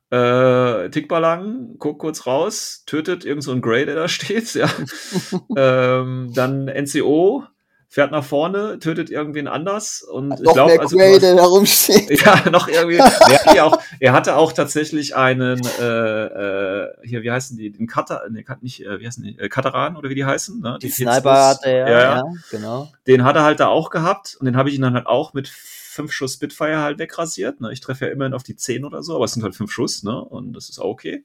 Äh, 0.10 0.90
Tickballang, 0.90 1.76
guck 1.80 1.99
kurz 1.99 2.28
raus, 2.28 2.84
tötet 2.86 3.26
irgend 3.26 3.44
so 3.44 3.52
ein 3.52 3.62
Grey, 3.62 3.86
der 3.86 3.95
da 3.95 4.08
steht, 4.08 4.54
ja. 4.54 4.70
ähm, 5.58 6.32
dann 6.34 6.66
NCO, 6.66 7.44
fährt 7.90 8.12
nach 8.12 8.24
vorne, 8.24 8.80
tötet 8.80 9.10
irgendwen 9.10 9.48
anders 9.48 10.02
und 10.02 10.34
ich 10.34 10.42
Noch 10.42 10.54
glaube, 10.54 10.80
also 10.80 10.98
Grey, 10.98 11.20
der 11.20 11.36
da 11.36 11.46
rumsteht. 11.46 12.22
ja, 12.26 12.50
noch 12.50 12.68
irgendwie. 12.68 12.98
Er, 12.98 13.06
hat 13.46 13.56
ja 13.56 13.64
auch, 13.64 13.80
er 14.00 14.14
hatte 14.14 14.36
auch 14.36 14.52
tatsächlich 14.52 15.16
einen, 15.16 15.62
äh, 15.80 15.84
äh, 15.84 16.88
hier, 17.04 17.24
wie 17.24 17.32
heißen 17.32 17.58
die, 17.58 17.72
den 17.72 17.88
nee, 18.30 18.44
Cut- 18.44 18.62
nicht, 18.62 18.86
äh, 18.86 19.00
wie 19.00 19.08
heißen 19.08 19.24
die, 19.24 19.40
äh, 19.40 19.50
Kataran 19.50 19.96
oder 19.96 20.10
wie 20.10 20.16
die 20.16 20.26
heißen, 20.26 20.60
ne? 20.60 20.78
Die 20.82 20.88
Hits- 20.88 20.98
Sniper 20.98 21.48
hatte 21.48 21.70
er, 21.70 21.90
ja, 21.90 22.00
ja, 22.00 22.16
ja. 22.18 22.24
genau. 22.52 22.92
Den 23.08 23.24
hat 23.24 23.36
er 23.38 23.44
halt 23.44 23.60
da 23.60 23.68
auch 23.68 23.90
gehabt 23.90 24.36
und 24.40 24.46
den 24.46 24.58
habe 24.58 24.70
ich 24.70 24.76
ihn 24.76 24.82
dann 24.82 24.94
halt 24.94 25.08
auch 25.08 25.34
mit 25.34 25.48
fünf 25.48 26.12
Schuss 26.12 26.34
Spitfire 26.34 26.82
halt 26.82 27.00
wegrasiert. 27.00 27.62
Ne? 27.62 27.72
Ich 27.72 27.80
treffe 27.80 28.06
ja 28.06 28.12
immerhin 28.12 28.34
auf 28.34 28.44
die 28.44 28.56
10 28.56 28.86
oder 28.86 29.02
so, 29.02 29.16
aber 29.16 29.26
es 29.26 29.32
sind 29.34 29.44
halt 29.44 29.56
fünf 29.56 29.72
Schuss, 29.72 30.04
ne? 30.04 30.24
Und 30.24 30.54
das 30.54 30.70
ist 30.70 30.78
auch 30.80 30.90
okay. 30.90 31.24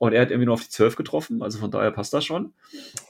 Und 0.00 0.14
er 0.14 0.22
hat 0.22 0.30
irgendwie 0.30 0.46
nur 0.46 0.54
auf 0.54 0.62
die 0.62 0.70
12 0.70 0.96
getroffen, 0.96 1.42
also 1.42 1.58
von 1.58 1.70
daher 1.70 1.90
passt 1.90 2.14
das 2.14 2.24
schon. 2.24 2.54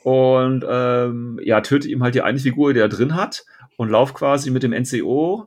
Und 0.03 0.65
ähm, 0.69 1.39
ja, 1.41 1.61
töte 1.61 1.89
ihm 1.89 2.03
halt 2.03 2.17
die 2.17 2.23
eine 2.23 2.41
Figur, 2.41 2.75
die 2.75 2.81
er 2.81 2.89
drin 2.89 3.15
hat, 3.15 3.45
und 3.77 3.91
lauf 3.91 4.13
quasi 4.13 4.51
mit 4.51 4.65
dem 4.65 4.73
NCO 4.73 5.47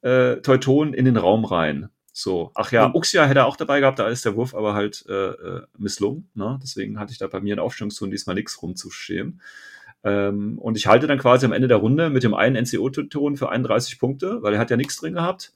äh, 0.00 0.38
Teuton 0.38 0.92
in 0.92 1.04
den 1.04 1.16
Raum 1.16 1.44
rein. 1.44 1.90
So, 2.12 2.50
ach 2.56 2.72
ja, 2.72 2.92
Uxia 2.92 3.24
hätte 3.24 3.38
er 3.38 3.46
auch 3.46 3.56
dabei 3.56 3.78
gehabt, 3.78 4.00
da 4.00 4.08
ist 4.08 4.24
der 4.24 4.34
Wurf 4.34 4.52
aber 4.52 4.74
halt 4.74 5.04
äh, 5.08 5.12
äh, 5.28 5.62
misslungen. 5.78 6.28
Ne? 6.34 6.58
Deswegen 6.60 6.98
hatte 6.98 7.12
ich 7.12 7.18
da 7.18 7.28
bei 7.28 7.40
mir 7.40 7.52
in 7.52 7.60
Aufstellungszone 7.60 8.10
diesmal 8.10 8.34
nichts 8.34 8.60
rumzustehen. 8.60 9.40
Ähm, 10.02 10.58
und 10.58 10.76
ich 10.76 10.88
halte 10.88 11.06
dann 11.06 11.18
quasi 11.18 11.46
am 11.46 11.52
Ende 11.52 11.68
der 11.68 11.76
Runde 11.76 12.10
mit 12.10 12.24
dem 12.24 12.34
einen 12.34 12.60
NCO-Ton 12.60 13.36
für 13.36 13.48
31 13.48 14.00
Punkte, 14.00 14.42
weil 14.42 14.54
er 14.54 14.58
hat 14.58 14.70
ja 14.70 14.76
nichts 14.76 14.96
drin 14.96 15.14
gehabt. 15.14 15.52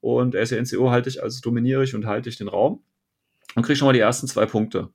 Und 0.00 0.34
er 0.34 0.40
ist 0.40 0.52
ja 0.52 0.62
NCO, 0.62 0.90
halte 0.90 1.10
ich, 1.10 1.22
also 1.22 1.38
dominiere 1.42 1.84
ich 1.84 1.94
und 1.94 2.06
halte 2.06 2.30
ich 2.30 2.38
den 2.38 2.48
Raum. 2.48 2.82
Und 3.54 3.62
kriege 3.62 3.76
schon 3.76 3.86
mal 3.86 3.92
die 3.92 4.00
ersten 4.00 4.26
zwei 4.26 4.46
Punkte. 4.46 4.90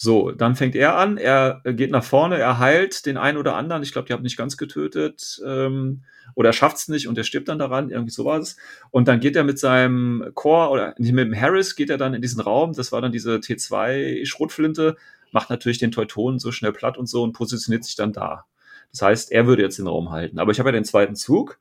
So, 0.00 0.30
dann 0.30 0.54
fängt 0.54 0.76
er 0.76 0.96
an, 0.96 1.16
er 1.16 1.60
geht 1.64 1.90
nach 1.90 2.04
vorne, 2.04 2.38
er 2.38 2.60
heilt 2.60 3.04
den 3.04 3.16
einen 3.16 3.36
oder 3.36 3.56
anderen. 3.56 3.82
Ich 3.82 3.92
glaube, 3.92 4.06
die 4.06 4.12
haben 4.12 4.22
nicht 4.22 4.36
ganz 4.36 4.56
getötet. 4.56 5.40
Ähm, 5.44 6.04
oder 6.36 6.50
er 6.50 6.52
schafft 6.52 6.76
es 6.76 6.86
nicht 6.86 7.08
und 7.08 7.18
er 7.18 7.24
stirbt 7.24 7.48
dann 7.48 7.58
daran, 7.58 7.90
irgendwie 7.90 8.12
sowas. 8.12 8.56
Und 8.92 9.08
dann 9.08 9.18
geht 9.18 9.34
er 9.34 9.42
mit 9.42 9.58
seinem 9.58 10.30
Core 10.34 10.70
oder 10.70 10.94
mit 10.98 11.08
dem 11.08 11.34
Harris 11.34 11.74
geht 11.74 11.90
er 11.90 11.98
dann 11.98 12.14
in 12.14 12.22
diesen 12.22 12.40
Raum. 12.40 12.74
Das 12.74 12.92
war 12.92 13.00
dann 13.00 13.10
diese 13.10 13.36
T2-Schrotflinte, 13.38 14.96
macht 15.32 15.50
natürlich 15.50 15.78
den 15.78 15.90
Teutonen 15.90 16.38
so 16.38 16.52
schnell 16.52 16.72
platt 16.72 16.96
und 16.96 17.06
so 17.06 17.24
und 17.24 17.32
positioniert 17.32 17.84
sich 17.84 17.96
dann 17.96 18.12
da. 18.12 18.44
Das 18.92 19.02
heißt, 19.02 19.32
er 19.32 19.48
würde 19.48 19.62
jetzt 19.62 19.78
den 19.78 19.88
Raum 19.88 20.10
halten. 20.10 20.38
Aber 20.38 20.52
ich 20.52 20.60
habe 20.60 20.68
ja 20.68 20.74
den 20.74 20.84
zweiten 20.84 21.16
Zug. 21.16 21.58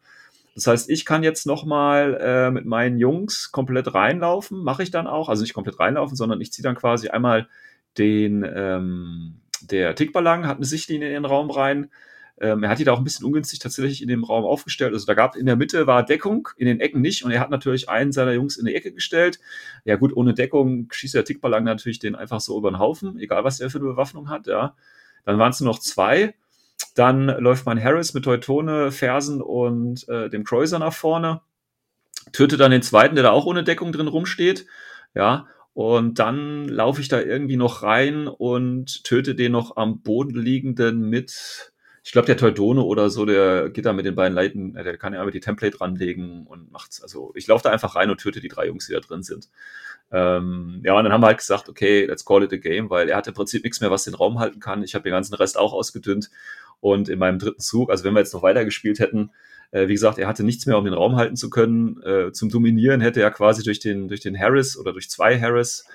Das 0.58 0.66
heißt, 0.66 0.90
ich 0.90 1.06
kann 1.06 1.22
jetzt 1.22 1.46
nochmal 1.46 2.18
äh, 2.20 2.50
mit 2.50 2.66
meinen 2.66 2.98
Jungs 2.98 3.52
komplett 3.52 3.94
reinlaufen. 3.94 4.64
Mache 4.64 4.82
ich 4.82 4.90
dann 4.90 5.06
auch. 5.06 5.30
Also 5.30 5.44
nicht 5.44 5.54
komplett 5.54 5.80
reinlaufen, 5.80 6.18
sondern 6.18 6.42
ich 6.42 6.52
ziehe 6.52 6.64
dann 6.64 6.74
quasi 6.74 7.10
einmal 7.10 7.48
den, 8.00 8.44
ähm, 8.44 9.42
der 9.62 9.94
Tickballang, 9.94 10.48
hat 10.48 10.58
eine 10.58 10.66
Sichtlinie 10.66 11.10
in 11.10 11.14
den 11.14 11.26
Raum 11.26 11.52
rein. 11.52 11.92
Ähm, 12.42 12.64
er 12.64 12.70
hat 12.72 12.80
die 12.80 12.86
da 12.86 12.94
auch 12.94 12.98
ein 12.98 13.04
bisschen 13.04 13.28
ungünstig 13.28 13.60
tatsächlich 13.60 14.02
in 14.02 14.08
dem 14.08 14.24
Raum 14.24 14.46
aufgestellt. 14.46 14.94
Also 14.94 15.06
da 15.06 15.14
gab 15.14 15.36
in 15.36 15.46
der 15.46 15.58
Mitte 15.58 15.86
war 15.86 16.04
Deckung, 16.04 16.50
in 16.58 16.66
den 16.66 16.80
Ecken 16.80 17.02
nicht. 17.02 17.24
Und 17.24 17.30
er 17.30 17.40
hat 17.40 17.52
natürlich 17.52 17.88
einen 17.88 18.12
seiner 18.12 18.34
Jungs 18.34 18.58
in 18.58 18.66
die 18.66 18.74
Ecke 18.74 18.92
gestellt. 18.92 19.40
Ja 19.86 19.96
gut, 19.96 20.12
ohne 20.16 20.34
Deckung 20.34 20.88
schießt 20.92 21.14
der 21.14 21.24
Tickballang 21.24 21.66
natürlich 21.66 22.00
den 22.00 22.16
einfach 22.16 22.42
so 22.42 22.58
über 22.58 22.72
den 22.72 22.80
Haufen, 22.80 23.20
egal 23.20 23.44
was 23.44 23.60
der 23.60 23.70
für 23.70 23.78
eine 23.78 23.90
Bewaffnung 23.90 24.28
hat. 24.32 24.48
Ja, 24.48 24.76
dann 25.24 25.38
waren 25.38 25.52
es 25.52 25.60
nur 25.60 25.72
noch 25.72 25.80
zwei. 25.80 26.34
Dann 26.98 27.28
läuft 27.28 27.68
mein 27.68 27.82
Harris 27.84 28.16
mit 28.16 28.24
Teutone, 28.24 28.92
Fersen 28.92 29.40
und 29.40 30.10
äh, 30.10 30.30
dem 30.30 30.44
Cruiser 30.44 30.80
nach 30.80 30.94
vorne. 30.94 31.42
Tötet 32.32 32.60
dann 32.60 32.72
den 32.72 32.82
zweiten, 32.82 33.14
der 33.14 33.24
da 33.24 33.32
auch 33.32 33.46
ohne 33.46 33.64
Deckung 33.64 33.92
drin 33.92 34.08
rumsteht. 34.08 34.66
Ja, 35.14 35.46
und 35.78 36.18
dann 36.18 36.68
laufe 36.68 37.02
ich 37.02 37.08
da 37.08 37.22
irgendwie 37.22 37.56
noch 37.56 37.84
rein 37.84 38.28
und 38.28 39.04
töte 39.04 39.36
den 39.36 39.52
noch 39.52 39.78
am 39.78 40.02
Boden 40.02 40.34
liegenden 40.34 41.08
mit, 41.08 41.72
ich 42.04 42.12
glaube, 42.12 42.26
der 42.26 42.36
Teudone 42.36 42.82
oder 42.82 43.12
so, 43.12 43.28
der 43.28 43.70
geht 43.70 43.86
da 43.86 43.94
mit 43.94 44.08
den 44.08 44.16
beiden 44.16 44.34
Leiten, 44.34 44.76
äh, 44.76 44.84
der 44.84 44.98
kann 44.98 45.14
ja 45.14 45.20
einfach 45.20 45.34
die 45.34 45.40
Template 45.40 45.80
ranlegen 45.80 46.48
und 46.48 46.72
macht's. 46.72 47.04
Also 47.04 47.32
ich 47.36 47.46
laufe 47.46 47.62
da 47.62 47.70
einfach 47.70 47.96
rein 47.96 48.10
und 48.10 48.20
töte 48.20 48.42
die 48.42 48.48
drei 48.48 48.66
Jungs, 48.66 48.88
die 48.88 48.94
da 48.94 49.02
drin 49.02 49.22
sind. 49.22 49.50
Ähm, 50.10 50.82
ja, 50.84 50.98
und 50.98 51.04
dann 51.04 51.14
haben 51.14 51.22
wir 51.22 51.28
halt 51.28 51.38
gesagt, 51.38 51.70
okay, 51.70 52.06
let's 52.06 52.26
call 52.26 52.42
it 52.42 52.54
a 52.54 52.58
game, 52.58 52.90
weil 52.90 53.08
er 53.08 53.18
hat 53.18 53.28
im 53.28 53.36
Prinzip 53.36 53.64
nichts 53.64 53.80
mehr, 53.80 53.92
was 53.92 54.06
den 54.06 54.16
Raum 54.16 54.40
halten 54.40 54.60
kann. 54.60 54.82
Ich 54.82 54.96
habe 54.96 55.04
den 55.04 55.12
ganzen 55.12 55.36
Rest 55.36 55.60
auch 55.60 55.74
ausgedünnt. 55.74 56.32
Und 56.80 57.10
in 57.10 57.20
meinem 57.20 57.40
dritten 57.40 57.60
Zug, 57.60 57.90
also 57.90 58.04
wenn 58.04 58.14
wir 58.14 58.20
jetzt 58.20 58.34
noch 58.34 58.44
weiter 58.44 58.66
gespielt 58.66 59.00
hätten, 59.00 59.32
äh, 59.72 59.88
wie 59.88 59.94
gesagt, 59.94 60.18
er 60.18 60.28
hatte 60.28 60.44
nichts 60.44 60.66
mehr, 60.66 60.78
um 60.78 60.86
den 60.86 60.94
Raum 60.94 61.16
halten 61.16 61.36
zu 61.36 61.50
können. 61.50 62.02
Äh, 62.04 62.32
zum 62.32 62.50
Dominieren 62.50 63.02
hätte 63.02 63.22
er 63.22 63.32
quasi 63.32 63.64
durch 63.64 63.80
den, 63.80 64.08
durch 64.08 64.22
den 64.22 64.40
Harris 64.40 64.78
oder 64.78 64.94
durch 64.94 65.10
zwei 65.10 65.40
Harris 65.40 65.86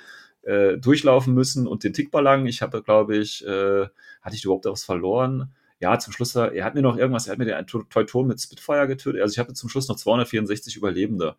äh, 0.42 0.76
durchlaufen 0.76 1.34
müssen 1.34 1.66
und 1.66 1.84
den 1.84 1.92
Tickballang. 1.92 2.46
Ich 2.46 2.62
habe, 2.62 2.82
glaube 2.82 3.16
ich, 3.16 3.46
äh, 3.46 3.86
hatte 4.22 4.36
ich 4.36 4.44
überhaupt 4.44 4.64
was 4.66 4.84
verloren? 4.84 5.52
Ja, 5.78 5.98
zum 5.98 6.12
Schluss, 6.12 6.36
er 6.36 6.64
hat 6.64 6.76
mir 6.76 6.82
noch 6.82 6.96
irgendwas, 6.96 7.26
er 7.26 7.32
hat 7.32 7.38
mir 7.38 7.44
den 7.44 7.66
Teuton 7.66 8.28
mit 8.28 8.40
Spitfire 8.40 8.86
getötet. 8.86 9.20
Also 9.20 9.32
ich 9.32 9.38
hatte 9.40 9.52
zum 9.52 9.68
Schluss 9.68 9.88
noch 9.88 9.96
264 9.96 10.76
Überlebende. 10.76 11.34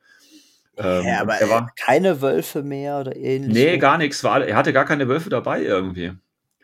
Ähm, 0.75 1.05
ja, 1.05 1.21
aber 1.21 1.35
er 1.35 1.49
war, 1.49 1.71
keine 1.77 2.21
Wölfe 2.21 2.61
mehr 2.61 2.99
oder 2.99 3.15
ähnlich. 3.15 3.53
nee, 3.53 3.77
gar 3.77 3.97
nichts. 3.97 4.23
War, 4.23 4.45
er 4.45 4.57
hatte 4.57 4.73
gar 4.73 4.85
keine 4.85 5.07
Wölfe 5.07 5.29
dabei 5.29 5.61
irgendwie. 5.61 6.13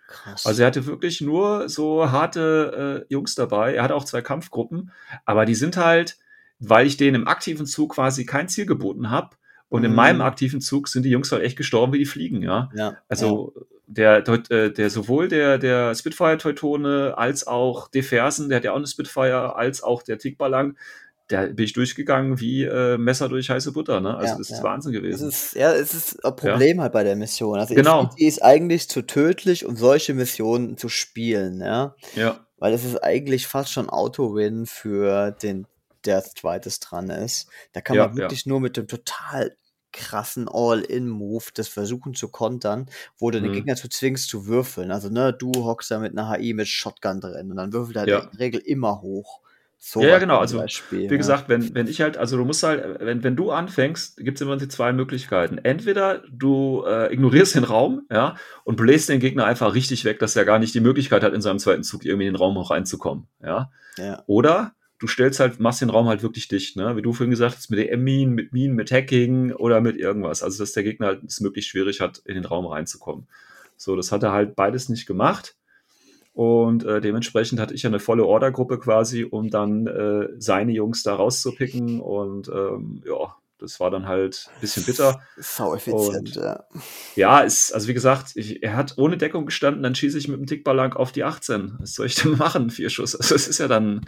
Krass. 0.09 0.45
Also 0.45 0.61
er 0.63 0.67
hatte 0.67 0.85
wirklich 0.87 1.21
nur 1.21 1.69
so 1.69 2.11
harte 2.11 3.05
äh, 3.07 3.13
Jungs 3.13 3.35
dabei. 3.35 3.75
Er 3.75 3.83
hatte 3.83 3.95
auch 3.95 4.05
zwei 4.05 4.21
Kampfgruppen, 4.21 4.91
aber 5.25 5.45
die 5.45 5.55
sind 5.55 5.77
halt, 5.77 6.17
weil 6.59 6.87
ich 6.87 6.97
denen 6.97 7.21
im 7.21 7.27
aktiven 7.27 7.65
Zug 7.65 7.93
quasi 7.93 8.25
kein 8.25 8.49
Ziel 8.49 8.65
geboten 8.65 9.09
habe. 9.11 9.35
Und 9.69 9.83
in 9.83 9.91
Mhm. 9.91 9.95
meinem 9.97 10.21
aktiven 10.21 10.61
Zug 10.61 10.87
sind 10.87 11.03
die 11.03 11.11
Jungs 11.11 11.31
halt 11.31 11.43
echt 11.43 11.55
gestorben 11.57 11.93
wie 11.93 11.99
die 11.99 12.05
Fliegen, 12.05 12.41
ja. 12.41 12.71
ja, 12.73 12.97
Also 13.07 13.53
der, 13.85 14.21
Deut- 14.23 14.49
äh, 14.49 14.71
der 14.73 14.89
sowohl 14.89 15.27
der, 15.27 15.59
der 15.59 15.93
Spitfire-Teutone 15.93 17.15
als 17.17 17.45
auch 17.45 17.87
Defersen, 17.87 18.49
der 18.49 18.57
hat 18.57 18.63
ja 18.65 18.71
auch 18.71 18.77
eine 18.77 18.87
Spitfire, 18.87 19.55
als 19.55 19.83
auch 19.83 20.01
der 20.03 20.17
Tickballang, 20.17 20.75
da 21.29 21.45
bin 21.45 21.63
ich 21.65 21.73
durchgegangen 21.73 22.39
wie 22.39 22.63
äh, 22.65 22.97
Messer 22.97 23.29
durch 23.29 23.49
heiße 23.49 23.71
Butter, 23.71 24.01
ne? 24.01 24.17
Also 24.17 24.33
Ja, 24.33 24.37
das 24.39 24.49
ist 24.49 24.57
ja. 24.57 24.63
Wahnsinn 24.63 24.93
Es 24.93 25.01
gewesen. 25.01 25.29
ist, 25.29 25.55
ja, 25.55 25.73
es 25.73 25.93
ist 25.93 26.25
ein 26.25 26.35
Problem 26.35 26.81
halt 26.81 26.91
bei 26.91 27.03
der 27.03 27.15
Mission. 27.15 27.57
Also 27.59 27.73
Genau. 27.75 28.01
Infinity 28.01 28.27
ist 28.27 28.43
eigentlich 28.43 28.89
zu 28.89 29.03
tödlich, 29.03 29.65
um 29.65 29.75
solche 29.77 30.13
Missionen 30.13 30.77
zu 30.77 30.89
spielen, 30.89 31.61
ja. 31.61 31.95
ja. 32.15 32.45
Weil 32.57 32.73
es 32.73 32.83
ist 32.83 32.97
eigentlich 33.03 33.47
fast 33.47 33.71
schon 33.71 33.89
Auto-Win 33.89 34.65
für 34.65 35.31
den, 35.31 35.65
der 36.05 36.23
zweites 36.23 36.79
dran 36.81 37.09
ist. 37.09 37.47
Da 37.73 37.81
kann 37.81 37.95
Ja, 37.97 38.07
man 38.07 38.17
wirklich 38.17 38.45
nur 38.45 38.59
mit 38.59 38.75
dem 38.75 38.87
total 38.87 39.55
krassen 39.91 40.47
All-In-Move, 40.47 41.45
das 41.53 41.67
Versuchen 41.67 42.13
zu 42.15 42.29
kontern, 42.29 42.89
wo 43.17 43.31
du 43.31 43.39
den 43.41 43.51
Mhm. 43.51 43.55
Gegner 43.55 43.75
zu 43.75 43.87
zwingst 43.89 44.29
zu 44.29 44.45
würfeln. 44.47 44.91
Also, 44.91 45.09
ne, 45.09 45.33
du 45.33 45.51
hockst 45.65 45.89
da 45.91 45.99
mit 45.99 46.11
einer 46.17 46.29
HI 46.31 46.53
mit 46.53 46.67
Shotgun 46.67 47.21
drin 47.21 47.49
und 47.51 47.57
dann 47.57 47.73
würfelt 47.73 47.97
er 47.97 48.07
Ja. 48.07 48.19
in 48.19 48.29
der 48.31 48.39
Regel 48.39 48.61
immer 48.61 49.01
hoch. 49.01 49.41
So 49.81 50.01
Ja, 50.01 50.09
ja, 50.09 50.19
genau, 50.19 50.39
also, 50.39 50.57
Beispiel, 50.57 50.99
Wie 50.99 51.05
ja. 51.05 51.17
gesagt, 51.17 51.47
wenn, 51.47 51.73
wenn 51.73 51.87
ich 51.87 52.01
halt, 52.01 52.17
also 52.17 52.35
du 52.35 52.43
musst 52.43 52.63
halt, 52.63 52.99
wenn, 52.99 53.23
wenn 53.23 53.37
du 53.37 53.51
anfängst, 53.51 54.17
gibt 54.17 54.37
es 54.37 54.41
immer 54.41 54.57
die 54.57 54.67
zwei 54.67 54.91
Möglichkeiten. 54.91 55.57
Entweder 55.57 56.21
du 56.29 56.83
äh, 56.85 57.13
ignorierst 57.13 57.55
den 57.55 57.63
Raum, 57.63 58.01
ja, 58.11 58.35
und 58.65 58.75
bläst 58.75 59.07
den 59.07 59.21
Gegner 59.21 59.45
einfach 59.45 59.73
richtig 59.73 60.03
weg, 60.03 60.19
dass 60.19 60.35
er 60.35 60.43
gar 60.43 60.59
nicht 60.59 60.75
die 60.75 60.81
Möglichkeit 60.81 61.23
hat, 61.23 61.33
in 61.33 61.41
seinem 61.41 61.59
zweiten 61.59 61.83
Zug 61.83 62.03
irgendwie 62.03 62.27
in 62.27 62.33
den 62.33 62.39
Raum 62.39 62.57
auch 62.57 62.71
reinzukommen, 62.71 63.27
ja. 63.41 63.71
Ja. 63.97 64.21
Oder 64.27 64.73
du 64.99 65.07
stellst 65.07 65.39
halt, 65.39 65.59
machst 65.59 65.81
den 65.81 65.89
Raum 65.89 66.07
halt 66.07 66.23
wirklich 66.23 66.49
dicht, 66.49 66.75
ne? 66.75 66.97
Wie 66.97 67.01
du 67.01 67.13
vorhin 67.13 67.31
gesagt 67.31 67.55
hast, 67.55 67.71
mit 67.71 67.79
EM-Minen, 67.79 68.35
mit 68.35 68.51
Minen, 68.51 68.75
mit 68.75 68.91
Hacking 68.91 69.53
oder 69.53 69.79
mit 69.81 69.97
irgendwas. 69.97 70.43
Also, 70.43 70.61
dass 70.61 70.73
der 70.73 70.83
Gegner 70.83 71.07
halt 71.07 71.23
es 71.23 71.39
möglichst 71.39 71.71
schwierig 71.71 72.01
hat, 72.01 72.21
in 72.25 72.35
den 72.35 72.45
Raum 72.45 72.65
reinzukommen. 72.67 73.27
So, 73.77 73.95
das 73.95 74.11
hat 74.11 74.23
er 74.23 74.33
halt 74.33 74.55
beides 74.55 74.89
nicht 74.89 75.05
gemacht. 75.05 75.55
Und 76.39 76.85
äh, 76.85 77.01
dementsprechend 77.01 77.59
hatte 77.59 77.73
ich 77.73 77.83
ja 77.83 77.89
eine 77.89 77.99
volle 77.99 78.25
Ordergruppe 78.25 78.79
quasi, 78.79 79.25
um 79.25 79.49
dann 79.49 79.87
äh, 79.87 80.29
seine 80.37 80.71
Jungs 80.71 81.03
da 81.03 81.15
rauszupicken. 81.15 81.99
Und 81.99 82.47
ähm, 82.47 83.03
ja, 83.05 83.35
das 83.57 83.81
war 83.81 83.91
dann 83.91 84.07
halt 84.07 84.49
ein 84.55 84.61
bisschen 84.61 84.85
bitter. 84.85 85.19
Sau 85.35 85.75
effizient, 85.75 85.97
Und- 86.15 86.35
ja. 86.37 86.63
Ja, 87.17 87.39
ist, 87.41 87.73
also 87.73 87.89
wie 87.89 87.93
gesagt, 87.93 88.31
ich, 88.35 88.63
er 88.63 88.77
hat 88.77 88.93
ohne 88.97 89.17
Deckung 89.17 89.47
gestanden, 89.47 89.83
dann 89.83 89.95
schieße 89.95 90.17
ich 90.17 90.29
mit 90.29 90.39
dem 90.39 90.45
Tickball 90.47 90.77
lang 90.77 90.93
auf 90.93 91.11
die 91.11 91.25
18. 91.25 91.75
Was 91.79 91.95
soll 91.95 92.05
ich 92.05 92.15
denn 92.15 92.37
machen? 92.37 92.69
Vier 92.69 92.89
Schuss. 92.89 93.17
Also 93.17 93.35
es 93.35 93.49
ist 93.49 93.57
ja 93.57 93.67
dann. 93.67 94.05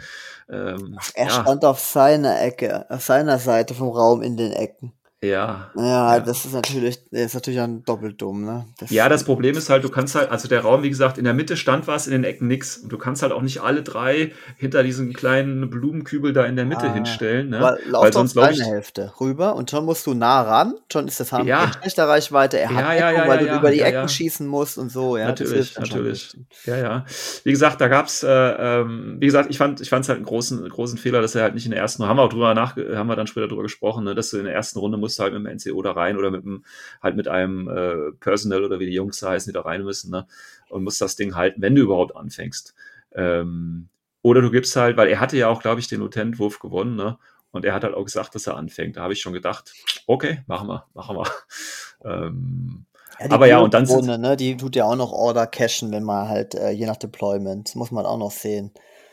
Ähm, 0.48 0.96
Er 1.12 1.26
ja, 1.26 1.30
stand 1.42 1.66
auf 1.66 1.80
seiner 1.80 2.40
Ecke, 2.40 2.90
auf 2.90 3.02
seiner 3.02 3.38
Seite 3.40 3.74
vom 3.74 3.90
Raum 3.90 4.22
in 4.22 4.38
den 4.38 4.52
Ecken. 4.52 4.94
Ja. 5.22 5.70
Ja, 5.76 6.14
Ja. 6.16 6.20
das 6.20 6.44
ist 6.44 6.52
natürlich, 6.52 6.98
das 7.10 7.20
ist 7.26 7.34
natürlich 7.34 7.58
dann 7.60 7.84
doppelt 7.84 8.20
dumm, 8.20 8.44
ne? 8.44 8.66
Das, 8.78 8.90
Ja, 8.90 9.08
das 9.08 9.24
Problem 9.24 9.56
ist 9.56 9.70
halt, 9.70 9.84
du 9.84 9.88
kannst 9.88 10.14
halt, 10.14 10.30
also 10.30 10.48
der 10.48 10.60
Raum, 10.60 10.82
wie 10.82 10.88
gesagt, 10.90 11.16
in 11.18 11.24
der 11.24 11.34
Mitte 11.34 11.56
stand 11.56 11.86
was, 11.86 12.06
in 12.06 12.12
den 12.12 12.24
Ecken 12.24 12.48
nix. 12.48 12.78
Und 12.78 12.92
du 12.92 12.98
kannst 12.98 13.22
halt 13.22 13.32
auch 13.32 13.42
nicht 13.42 13.60
alle 13.62 13.82
drei 13.82 14.32
hinter 14.56 14.82
diesen 14.82 15.12
kleinen 15.12 15.70
Blumenkübel 15.70 16.32
da 16.32 16.44
in 16.44 16.56
der 16.56 16.64
Mitte 16.66 16.86
Ah, 16.88 16.94
hinstellen, 16.94 17.50
ne? 17.50 17.58
Aber 17.58 17.78
lauf 17.86 18.04
Weil 18.04 18.12
sonst 18.12 18.36
deine. 18.36 18.64
Hälfte 18.64 19.12
rüber 19.20 19.54
und 19.56 19.70
schon 19.70 19.84
musst 19.84 20.06
du 20.06 20.14
nah 20.14 20.42
ran. 20.42 20.74
Schon 20.92 21.06
ist 21.08 21.20
das 21.20 21.32
Haben 21.32 21.46
Ja. 21.46 21.64
in 21.64 21.72
schlechter 21.72 22.08
Reichweite. 22.08 22.58
Er 22.58 22.68
hat 22.70 22.76
Ja, 22.78 22.92
ja, 22.94 23.10
Deckung, 23.10 23.22
ja, 23.24 23.28
weil 23.28 23.36
ja, 23.38 23.42
du 23.42 23.46
ja, 23.48 23.58
über 23.58 23.70
die 23.70 23.78
ja, 23.78 23.86
Ecken 23.86 23.94
ja. 24.02 24.08
schießen 24.08 24.46
musst 24.46 24.78
und 24.78 24.90
so. 24.90 25.16
Ja, 25.16 25.26
natürlich, 25.26 25.76
ein 25.78 25.82
natürlich. 25.82 26.36
Ja, 26.66 26.76
ja. 26.76 27.04
Wie 27.44 27.50
gesagt, 27.52 27.80
da 27.80 27.88
gab's, 27.88 28.22
äh, 28.22 28.28
ähm, 28.28 29.16
wie 29.20 29.26
gesagt, 29.26 29.50
ich 29.50 29.58
fand, 29.58 29.80
ich 29.80 29.88
fand 29.88 30.04
es 30.04 30.08
halt 30.08 30.16
einen 30.16 30.26
großen, 30.26 30.68
großen 30.68 30.98
Fehler, 30.98 31.20
dass 31.20 31.34
er 31.34 31.42
halt 31.42 31.54
nicht 31.54 31.64
in 31.64 31.70
der 31.70 31.80
ersten, 31.80 32.04
haben 32.06 32.16
wir 32.16 32.22
auch 32.22 32.28
drüber 32.28 32.54
nach, 32.54 32.76
haben 32.76 33.06
wir 33.06 33.16
dann 33.16 33.26
später 33.26 33.48
drüber 33.48 33.62
gesprochen, 33.62 34.04
ne, 34.04 34.14
dass 34.14 34.30
du 34.30 34.38
in 34.38 34.44
der 34.44 34.54
ersten 34.54 34.78
Runde 34.78 34.98
musst 34.98 35.11
du 35.18 35.22
halt 35.22 35.34
mit 35.34 35.44
dem 35.44 35.56
NCO 35.56 35.82
da 35.82 35.92
rein 35.92 36.16
oder 36.16 36.30
mit 36.30 36.44
dem, 36.44 36.64
halt 37.02 37.16
mit 37.16 37.28
einem 37.28 37.68
äh, 37.68 38.12
Personal 38.20 38.64
oder 38.64 38.80
wie 38.80 38.86
die 38.86 38.94
Jungs 38.94 39.20
da 39.20 39.30
heißen, 39.30 39.50
die 39.50 39.54
da 39.54 39.62
rein 39.62 39.82
müssen, 39.82 40.10
ne, 40.10 40.26
und 40.68 40.84
musst 40.84 41.00
das 41.00 41.16
Ding 41.16 41.34
halten, 41.34 41.62
wenn 41.62 41.74
du 41.74 41.82
überhaupt 41.82 42.16
anfängst. 42.16 42.74
Ähm, 43.14 43.88
oder 44.22 44.40
du 44.40 44.50
gibst 44.50 44.76
halt, 44.76 44.96
weil 44.96 45.08
er 45.08 45.20
hatte 45.20 45.36
ja 45.36 45.48
auch, 45.48 45.60
glaube 45.62 45.80
ich, 45.80 45.88
den 45.88 46.00
Lieutenant-Wurf 46.00 46.60
gewonnen, 46.60 46.96
ne? 46.96 47.18
Und 47.50 47.66
er 47.66 47.74
hat 47.74 47.84
halt 47.84 47.94
auch 47.94 48.04
gesagt, 48.04 48.34
dass 48.34 48.46
er 48.46 48.56
anfängt. 48.56 48.96
Da 48.96 49.02
habe 49.02 49.12
ich 49.12 49.20
schon 49.20 49.34
gedacht, 49.34 49.74
okay, 50.06 50.42
machen 50.46 50.68
wir, 50.68 50.86
machen 50.94 51.16
wir. 51.16 51.26
Ähm, 52.04 52.86
Ja, 53.20 53.30
Aber 53.30 53.46
ja, 53.46 53.60
und 53.60 53.74
dann 53.74 53.86
Runde, 53.86 54.18
ne, 54.18 54.36
die 54.36 54.56
tut 54.56 54.74
ja 54.74 54.86
auch 54.86 54.96
noch 54.96 55.12
Order 55.12 55.46
cashen, 55.46 55.92
wenn 55.92 56.02
man 56.02 56.28
halt, 56.28 56.56
äh, 56.56 56.70
je 56.70 56.86
nach 56.86 56.96
Deployment, 56.96 57.76
muss 57.76 57.92
man 57.92 58.06
auch 58.06 58.18
noch 58.18 58.32
sehen. 58.32 58.72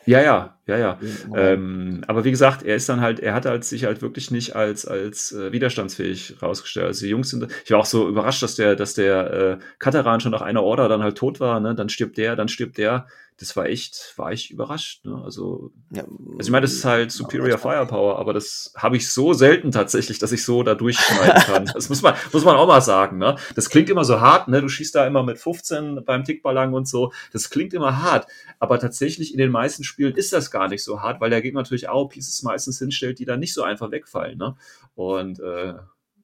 Ja, 0.09 0.21
ja, 0.21 0.57
ja, 0.65 0.77
ja. 0.77 0.99
Ähm, 1.35 2.01
aber 2.07 2.23
wie 2.23 2.31
gesagt, 2.31 2.63
er 2.63 2.75
ist 2.75 2.89
dann 2.89 2.99
halt, 2.99 3.19
er 3.19 3.35
hat 3.35 3.45
halt 3.45 3.63
sich 3.63 3.85
halt 3.85 4.01
wirklich 4.01 4.31
nicht 4.31 4.55
als, 4.55 4.87
als 4.87 5.31
äh, 5.33 5.51
widerstandsfähig 5.51 6.41
rausgestellt. 6.41 6.87
Also 6.87 7.05
die 7.05 7.11
Jungs 7.11 7.29
sind, 7.29 7.47
ich 7.63 7.69
war 7.69 7.79
auch 7.79 7.85
so 7.85 8.09
überrascht, 8.09 8.41
dass 8.41 8.55
der, 8.55 8.75
dass 8.75 8.95
der 8.95 9.33
äh, 9.33 9.57
Kateran 9.77 10.19
schon 10.19 10.31
nach 10.31 10.41
einer 10.41 10.63
Order 10.63 10.89
dann 10.89 11.03
halt 11.03 11.15
tot 11.15 11.39
war, 11.39 11.59
ne? 11.59 11.75
Dann 11.75 11.89
stirbt 11.89 12.17
der, 12.17 12.35
dann 12.35 12.47
stirbt 12.47 12.79
der. 12.79 13.05
Das 13.39 13.55
war 13.55 13.67
echt, 13.67 14.13
war 14.17 14.33
ich 14.33 14.51
überrascht, 14.51 15.05
ne? 15.05 15.21
Also, 15.23 15.71
Ja, 15.91 16.03
also 16.03 16.39
ich 16.39 16.49
meine, 16.49 16.63
das 16.63 16.73
ist 16.73 16.83
halt 16.83 17.11
Superior 17.11 17.57
Firepower, 17.57 18.19
aber 18.19 18.33
das 18.33 18.73
habe 18.75 18.97
ich 18.97 19.09
so 19.09 19.33
selten 19.33 19.71
tatsächlich, 19.71 20.19
dass 20.19 20.33
ich 20.33 20.43
so 20.43 20.61
da 20.61 20.75
durchschneiden 20.75 21.41
kann. 21.45 21.65
Das 21.73 21.87
muss 21.87 22.01
man, 22.01 22.15
muss 22.33 22.43
man 22.43 22.57
auch 22.57 22.67
mal 22.67 22.81
sagen, 22.81 23.17
ne? 23.17 23.37
Das 23.55 23.69
klingt 23.69 23.89
immer 23.89 24.03
so 24.03 24.19
hart, 24.19 24.49
ne? 24.49 24.61
Du 24.61 24.67
schießt 24.67 24.93
da 24.93 25.07
immer 25.07 25.23
mit 25.23 25.39
15 25.39 26.03
beim 26.03 26.25
Tickballang 26.25 26.73
und 26.73 26.87
so. 26.87 27.13
Das 27.31 27.49
klingt 27.49 27.73
immer 27.73 28.01
hart. 28.01 28.27
Aber 28.59 28.77
tatsächlich 28.77 29.31
in 29.31 29.37
den 29.37 29.51
meisten 29.51 29.83
Spielen 29.85 30.15
ist 30.15 30.33
das 30.33 30.51
gar 30.51 30.67
nicht 30.67 30.83
so 30.83 31.01
hart, 31.01 31.21
weil 31.21 31.29
der 31.29 31.41
Gegner 31.41 31.61
natürlich 31.61 31.87
auch 31.87 32.09
Pieces 32.09 32.43
meistens 32.43 32.79
hinstellt, 32.79 33.19
die 33.19 33.25
dann 33.25 33.39
nicht 33.39 33.53
so 33.53 33.63
einfach 33.63 33.89
wegfallen, 33.91 34.37
ne? 34.37 34.57
Und 34.95 35.39
äh, 35.39 35.75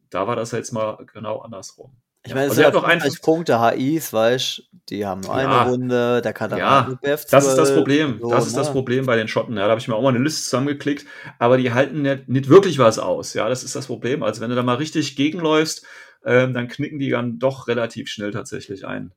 da 0.10 0.28
war 0.28 0.36
das 0.36 0.52
jetzt 0.52 0.72
mal 0.74 0.98
genau 1.14 1.40
andersrum. 1.40 1.96
Ich 2.26 2.32
Ja, 2.32 2.36
meine, 2.36 2.48
es 2.48 2.56
sind 2.56 2.64
er 2.64 2.64
ja 2.64 2.68
hat 2.70 2.76
doch 2.76 2.90
50 2.90 3.22
Punkte 3.22 3.62
HIs, 3.62 4.12
weißt 4.12 4.58
du, 4.58 4.64
die 4.90 5.06
haben 5.06 5.22
nur 5.22 5.34
eine 5.36 5.54
Ja. 5.54 5.64
Runde, 5.64 6.22
der 6.22 6.34
kann 6.34 6.50
dann 6.50 6.60
Ja, 6.60 6.70
halt 6.70 6.88
nur 6.88 6.98
BF12, 6.98 7.30
Das 7.32 7.48
ist 7.48 7.56
das 7.58 7.74
Problem. 7.74 8.20
so, 8.20 8.30
das 8.32 8.48
ist 8.48 8.58
das 8.58 8.68
ne? 8.68 8.74
Problem 8.74 9.06
bei 9.06 9.16
den 9.16 9.28
Schotten. 9.28 9.58
Ja, 9.58 9.64
da 9.64 9.70
habe 9.70 9.80
ich 9.80 9.88
mir 9.88 9.96
auch 9.96 10.02
mal 10.02 10.10
eine 10.10 10.20
Liste 10.24 10.44
zusammengeklickt, 10.44 11.06
aber 11.40 11.58
die 11.58 11.72
halten 11.74 12.02
nicht, 12.02 12.28
nicht 12.28 12.50
wirklich 12.50 12.80
was 12.80 12.98
aus. 13.00 13.34
Ja, 13.36 13.48
das 13.48 13.64
ist 13.64 13.76
das 13.76 13.88
Problem. 13.88 14.24
Also 14.24 14.42
wenn 14.42 14.50
du 14.50 14.56
da 14.56 14.64
mal 14.64 14.76
richtig 14.76 15.16
gegenläufst, 15.16 15.86
ähm, 16.26 16.54
dann 16.54 16.68
knicken 16.68 16.98
die 17.00 17.10
dann 17.12 17.38
doch 17.40 17.68
relativ 17.68 18.10
schnell 18.10 18.32
tatsächlich 18.32 18.88
ein. 18.88 19.12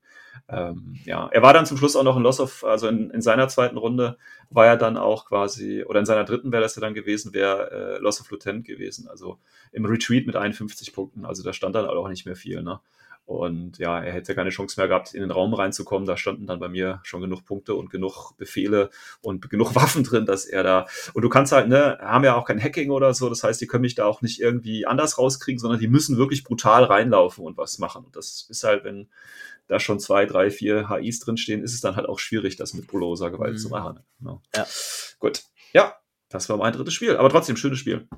Ähm, 0.48 0.94
ja, 1.04 1.28
er 1.32 1.42
war 1.42 1.52
dann 1.52 1.66
zum 1.66 1.76
Schluss 1.78 1.96
auch 1.96 2.02
noch 2.04 2.16
ein 2.16 2.22
Loss 2.22 2.40
of, 2.40 2.64
also 2.64 2.88
in, 2.88 3.10
in 3.10 3.20
seiner 3.22 3.48
zweiten 3.48 3.76
Runde 3.76 4.16
war 4.50 4.66
er 4.66 4.76
dann 4.76 4.96
auch 4.96 5.26
quasi, 5.26 5.84
oder 5.84 6.00
in 6.00 6.06
seiner 6.06 6.24
dritten 6.24 6.52
wäre 6.52 6.62
das 6.62 6.76
ja 6.76 6.80
dann 6.80 6.94
gewesen, 6.94 7.34
wäre 7.34 7.96
äh, 7.96 7.98
Loss 8.02 8.20
of 8.20 8.30
Lieutenant 8.30 8.64
gewesen. 8.66 9.08
Also 9.08 9.38
im 9.72 9.84
Retreat 9.84 10.26
mit 10.26 10.36
51 10.36 10.92
Punkten. 10.92 11.24
Also 11.24 11.42
da 11.42 11.52
stand 11.52 11.74
dann 11.74 11.86
auch 11.86 12.08
nicht 12.08 12.24
mehr 12.26 12.36
viel. 12.36 12.62
Ne? 12.62 12.80
Und 13.28 13.76
ja, 13.76 14.00
er 14.02 14.14
hätte 14.14 14.34
keine 14.34 14.48
Chance 14.48 14.80
mehr 14.80 14.88
gehabt, 14.88 15.12
in 15.12 15.20
den 15.20 15.30
Raum 15.30 15.52
reinzukommen. 15.52 16.06
Da 16.06 16.16
standen 16.16 16.46
dann 16.46 16.60
bei 16.60 16.70
mir 16.70 17.00
schon 17.02 17.20
genug 17.20 17.44
Punkte 17.44 17.74
und 17.74 17.90
genug 17.90 18.32
Befehle 18.38 18.88
und 19.20 19.50
genug 19.50 19.74
Waffen 19.74 20.02
drin, 20.02 20.24
dass 20.24 20.46
er 20.46 20.62
da. 20.62 20.86
Und 21.12 21.20
du 21.20 21.28
kannst 21.28 21.52
halt, 21.52 21.68
ne, 21.68 21.98
haben 22.00 22.24
ja 22.24 22.36
auch 22.36 22.46
kein 22.46 22.58
Hacking 22.58 22.90
oder 22.90 23.12
so. 23.12 23.28
Das 23.28 23.44
heißt, 23.44 23.60
die 23.60 23.66
können 23.66 23.82
mich 23.82 23.94
da 23.94 24.06
auch 24.06 24.22
nicht 24.22 24.40
irgendwie 24.40 24.86
anders 24.86 25.18
rauskriegen, 25.18 25.58
sondern 25.58 25.78
die 25.78 25.88
müssen 25.88 26.16
wirklich 26.16 26.42
brutal 26.42 26.84
reinlaufen 26.84 27.44
und 27.44 27.58
was 27.58 27.78
machen. 27.78 28.06
Und 28.06 28.16
das 28.16 28.46
ist 28.48 28.64
halt, 28.64 28.84
wenn 28.84 29.10
da 29.66 29.78
schon 29.78 30.00
zwei, 30.00 30.24
drei, 30.24 30.50
vier 30.50 30.88
HIs 30.88 31.20
drinstehen, 31.20 31.62
ist 31.62 31.74
es 31.74 31.82
dann 31.82 31.96
halt 31.96 32.08
auch 32.08 32.20
schwierig, 32.20 32.56
das 32.56 32.72
mit 32.72 32.86
bulloser 32.86 33.30
Gewalt 33.30 33.52
Mhm. 33.56 33.58
zu 33.58 33.68
machen. 33.68 34.00
Ne? 34.20 34.40
Ja. 34.56 34.66
Gut. 35.18 35.42
Ja, 35.74 35.96
das 36.30 36.48
war 36.48 36.56
mein 36.56 36.72
drittes 36.72 36.94
Spiel. 36.94 37.14
Aber 37.18 37.28
trotzdem, 37.28 37.58
schönes 37.58 37.78
Spiel. 37.78 38.08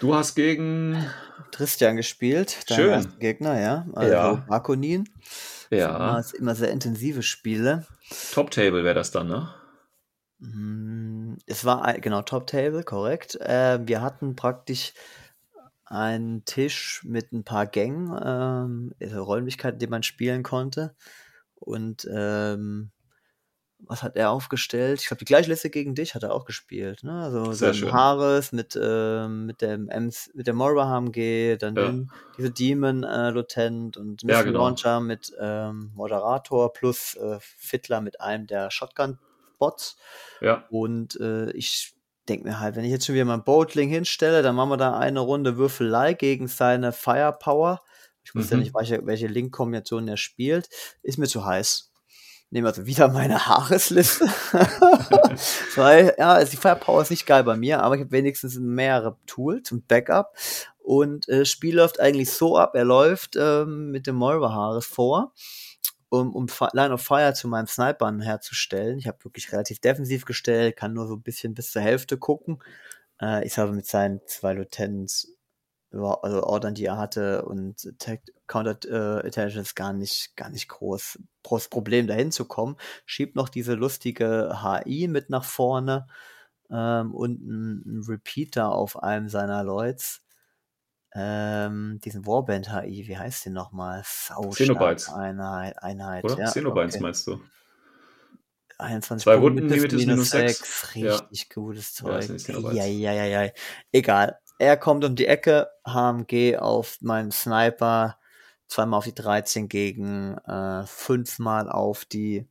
Du 0.00 0.14
hast 0.14 0.34
gegen. 0.34 1.04
Christian 1.50 1.96
gespielt, 1.96 2.70
dein 2.70 2.76
Schön. 2.76 3.18
Gegner, 3.18 3.58
ja. 3.60 3.86
Also 3.94 4.12
Ja. 4.12 4.44
Markonin. 4.48 5.08
Ja, 5.70 5.96
Immer, 5.96 6.24
immer 6.38 6.54
sehr 6.54 6.70
intensive 6.70 7.22
Spiele. 7.22 7.86
Top 8.32 8.50
Table 8.50 8.84
wäre 8.84 8.94
das 8.94 9.10
dann, 9.10 9.28
ne? 9.28 9.48
Mm, 10.38 11.34
Es 11.46 11.64
war 11.64 11.92
genau 11.94 12.22
Top 12.22 12.46
Table, 12.46 12.84
korrekt. 12.84 13.40
Äh, 13.40 13.80
wir 13.86 14.00
hatten 14.02 14.36
praktisch 14.36 14.92
einen 15.84 16.44
Tisch 16.44 17.02
mit 17.04 17.32
ein 17.32 17.44
paar 17.44 17.66
Gängen, 17.66 18.08
ähm, 18.24 18.94
also 19.02 19.22
Räumlichkeiten, 19.22 19.78
die 19.78 19.86
man 19.88 20.02
spielen 20.02 20.42
konnte. 20.42 20.94
Und 21.54 22.08
ähm, 22.10 22.92
was 23.80 24.02
hat 24.02 24.16
er 24.16 24.30
aufgestellt? 24.30 25.00
Ich 25.00 25.06
glaube, 25.06 25.20
die 25.20 25.24
gleiche 25.24 25.48
Liste 25.50 25.70
gegen 25.70 25.94
dich 25.94 26.14
hat 26.14 26.22
er 26.24 26.34
auch 26.34 26.44
gespielt. 26.44 27.04
Ne? 27.04 27.12
Also 27.22 27.52
Sehr 27.52 27.72
schön. 27.74 27.92
Haares 27.92 28.52
mit, 28.52 28.78
ähm, 28.80 29.46
mit 29.46 29.62
dem 29.62 29.88
Ems, 29.88 30.30
mit 30.34 30.46
der 30.46 30.54
Moraham 30.54 31.12
G, 31.12 31.56
dann 31.56 31.76
Ja. 31.76 31.86
den, 31.86 32.10
diese 32.36 32.50
Demon 32.50 33.04
äh, 33.04 33.30
Lieutenant 33.30 33.96
und 33.96 34.22
Ja, 34.22 34.26
Missile 34.28 34.44
genau. 34.46 34.64
Launcher 34.66 35.00
mit 35.00 35.32
ähm, 35.40 35.92
Moderator 35.94 36.72
plus 36.72 37.14
äh, 37.16 37.38
Fiddler 37.40 38.00
mit 38.00 38.20
einem 38.20 38.46
der 38.46 38.70
Shotgun-Bots. 38.70 39.96
Ja. 40.40 40.66
Und 40.70 41.18
äh, 41.20 41.50
ich 41.52 41.94
denke 42.28 42.46
mir 42.48 42.60
halt, 42.60 42.76
wenn 42.76 42.84
ich 42.84 42.90
jetzt 42.90 43.06
schon 43.06 43.14
wieder 43.14 43.24
mein 43.24 43.44
Boatling 43.44 43.88
hinstelle, 43.88 44.42
dann 44.42 44.54
machen 44.56 44.70
wir 44.70 44.76
da 44.76 44.98
eine 44.98 45.20
Runde 45.20 45.56
Würfelei 45.56 46.12
gegen 46.14 46.46
seine 46.48 46.92
Firepower. 46.92 47.80
Ich 48.22 48.34
wusste 48.34 48.56
Mhm. 48.56 48.60
ja 48.60 48.64
nicht, 48.64 48.74
welche, 48.74 49.06
welche 49.06 49.26
Link-Kombination 49.28 50.06
er 50.08 50.18
spielt. 50.18 50.68
Ist 51.02 51.16
mir 51.18 51.26
zu 51.28 51.46
heiß. 51.46 51.87
Nehme 52.50 52.68
also 52.68 52.86
wieder 52.86 53.08
meine 53.08 53.46
Haaresliste. 53.46 54.24
Weil, 55.76 56.14
ja, 56.18 56.32
also 56.32 56.50
die 56.50 56.56
Firepower 56.56 57.02
ist 57.02 57.10
nicht 57.10 57.26
geil 57.26 57.44
bei 57.44 57.56
mir, 57.56 57.82
aber 57.82 57.96
ich 57.96 58.00
habe 58.00 58.12
wenigstens 58.12 58.58
mehrere 58.58 59.16
Tools 59.26 59.70
und 59.72 59.86
Backup. 59.86 60.34
Und 60.78 61.28
äh, 61.28 61.40
das 61.40 61.50
Spiel 61.50 61.76
läuft 61.76 62.00
eigentlich 62.00 62.32
so 62.32 62.56
ab, 62.56 62.74
er 62.74 62.84
läuft 62.84 63.36
ähm, 63.36 63.90
mit 63.90 64.06
dem 64.06 64.16
Moira 64.16 64.52
Haares 64.52 64.86
vor, 64.86 65.34
um, 66.08 66.34
um 66.34 66.46
Line 66.72 66.94
of 66.94 67.02
Fire 67.02 67.34
zu 67.34 67.48
meinem 67.48 67.66
Snipern 67.66 68.20
herzustellen. 68.20 68.98
Ich 68.98 69.06
habe 69.06 69.22
wirklich 69.24 69.52
relativ 69.52 69.80
defensiv 69.80 70.24
gestellt, 70.24 70.76
kann 70.76 70.94
nur 70.94 71.06
so 71.06 71.14
ein 71.14 71.22
bisschen 71.22 71.52
bis 71.52 71.72
zur 71.72 71.82
Hälfte 71.82 72.16
gucken. 72.16 72.62
Äh, 73.20 73.46
ich 73.46 73.58
habe 73.58 73.72
mit 73.72 73.86
seinen 73.86 74.22
zwei 74.26 74.54
Lieutenants 74.54 75.34
also 75.90 76.42
Ordern, 76.42 76.74
die 76.74 76.84
er 76.84 76.98
hatte 76.98 77.44
und 77.44 77.98
Tech, 77.98 78.20
Counter 78.48 79.24
äh, 79.24 79.30
gar 79.74 79.92
nicht, 79.92 80.34
gar 80.36 80.50
nicht 80.50 80.68
groß, 80.68 81.20
groß 81.44 81.68
Problem 81.68 82.06
dahin 82.06 82.32
zu 82.32 82.46
kommen. 82.46 82.76
Schiebt 83.06 83.36
noch 83.36 83.48
diese 83.48 83.74
lustige 83.74 84.58
HI 84.62 85.06
mit 85.06 85.30
nach 85.30 85.44
vorne 85.44 86.08
ähm, 86.70 87.14
und 87.14 87.40
ein, 87.40 88.04
Repeater 88.08 88.72
auf 88.72 89.02
einem 89.02 89.28
seiner 89.28 89.62
Lloyds. 89.62 90.22
ähm, 91.14 92.00
diesen 92.04 92.26
Warband 92.26 92.72
HI, 92.72 93.06
wie 93.06 93.16
heißt 93.16 93.44
die 93.44 93.50
nochmal? 93.50 94.02
Xenobites. 94.02 95.08
Einheit, 95.10 95.82
Einheit. 95.82 96.24
Oder? 96.24 96.38
Ja, 96.38 96.46
Xenobites 96.46 96.94
okay. 96.96 97.02
meinst 97.02 97.26
du? 97.26 97.40
21 98.78 99.24
Zwei 99.24 99.36
Punkte, 99.36 99.62
Runden, 99.62 99.74
Limites 99.74 100.06
minus 100.06 100.30
sechs. 100.30 100.94
Ja. 100.94 101.16
Richtig 101.16 101.50
gutes 101.50 101.98
Ja, 101.98 102.18
das 102.18 102.44
Zeug. 102.44 102.72
Ja, 102.74 102.84
ja, 102.84 103.12
ja, 103.12 103.24
ja. 103.24 103.50
Egal. 103.92 104.38
Er 104.60 104.76
kommt 104.76 105.04
um 105.04 105.16
die 105.16 105.26
Ecke, 105.26 105.68
HMG 105.86 106.56
auf 106.56 106.98
meinen 107.00 107.30
Sniper, 107.30 108.18
zweimal 108.68 108.98
auf 108.98 109.04
die 109.04 109.14
13 109.14 109.68
gegen 109.68 110.36
äh, 110.38 110.86
fünfmal 110.86 111.68
auf 111.68 112.04
die 112.04 112.46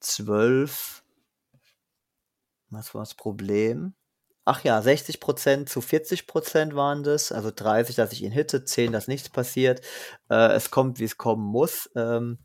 12. 0.00 1.02
Was 2.70 2.94
war 2.94 3.02
das 3.02 3.14
Problem? 3.14 3.94
Ach 4.44 4.64
ja, 4.64 4.78
60% 4.78 5.66
zu 5.66 5.80
40% 5.80 6.74
waren 6.74 7.02
das, 7.02 7.32
also 7.32 7.50
30, 7.54 7.96
dass 7.96 8.12
ich 8.12 8.22
ihn 8.22 8.32
hitte, 8.32 8.64
10, 8.64 8.92
dass 8.92 9.08
nichts 9.08 9.28
passiert. 9.28 9.82
Äh, 10.30 10.52
es 10.52 10.70
kommt, 10.70 11.00
wie 11.00 11.04
es 11.04 11.18
kommen 11.18 11.44
muss. 11.44 11.90
Ähm, 11.94 12.38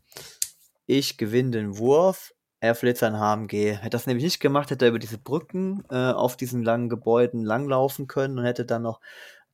ich 0.86 1.16
gewinne 1.16 1.52
den 1.52 1.78
Wurf, 1.78 2.34
er 2.60 2.74
verliert 2.74 2.98
sein 2.98 3.18
HMG. 3.18 3.76
Hätte 3.76 3.90
das 3.90 4.06
nämlich 4.06 4.24
nicht 4.24 4.40
gemacht, 4.40 4.70
hätte 4.70 4.86
er 4.86 4.90
über 4.90 4.98
diese 4.98 5.18
Brücken 5.18 5.84
äh, 5.90 6.12
auf 6.12 6.36
diesen 6.36 6.62
langen 6.62 6.88
Gebäuden 6.88 7.42
langlaufen 7.42 8.06
können 8.06 8.38
und 8.38 8.44
hätte 8.44 8.64
dann 8.64 8.82
noch 8.82 9.00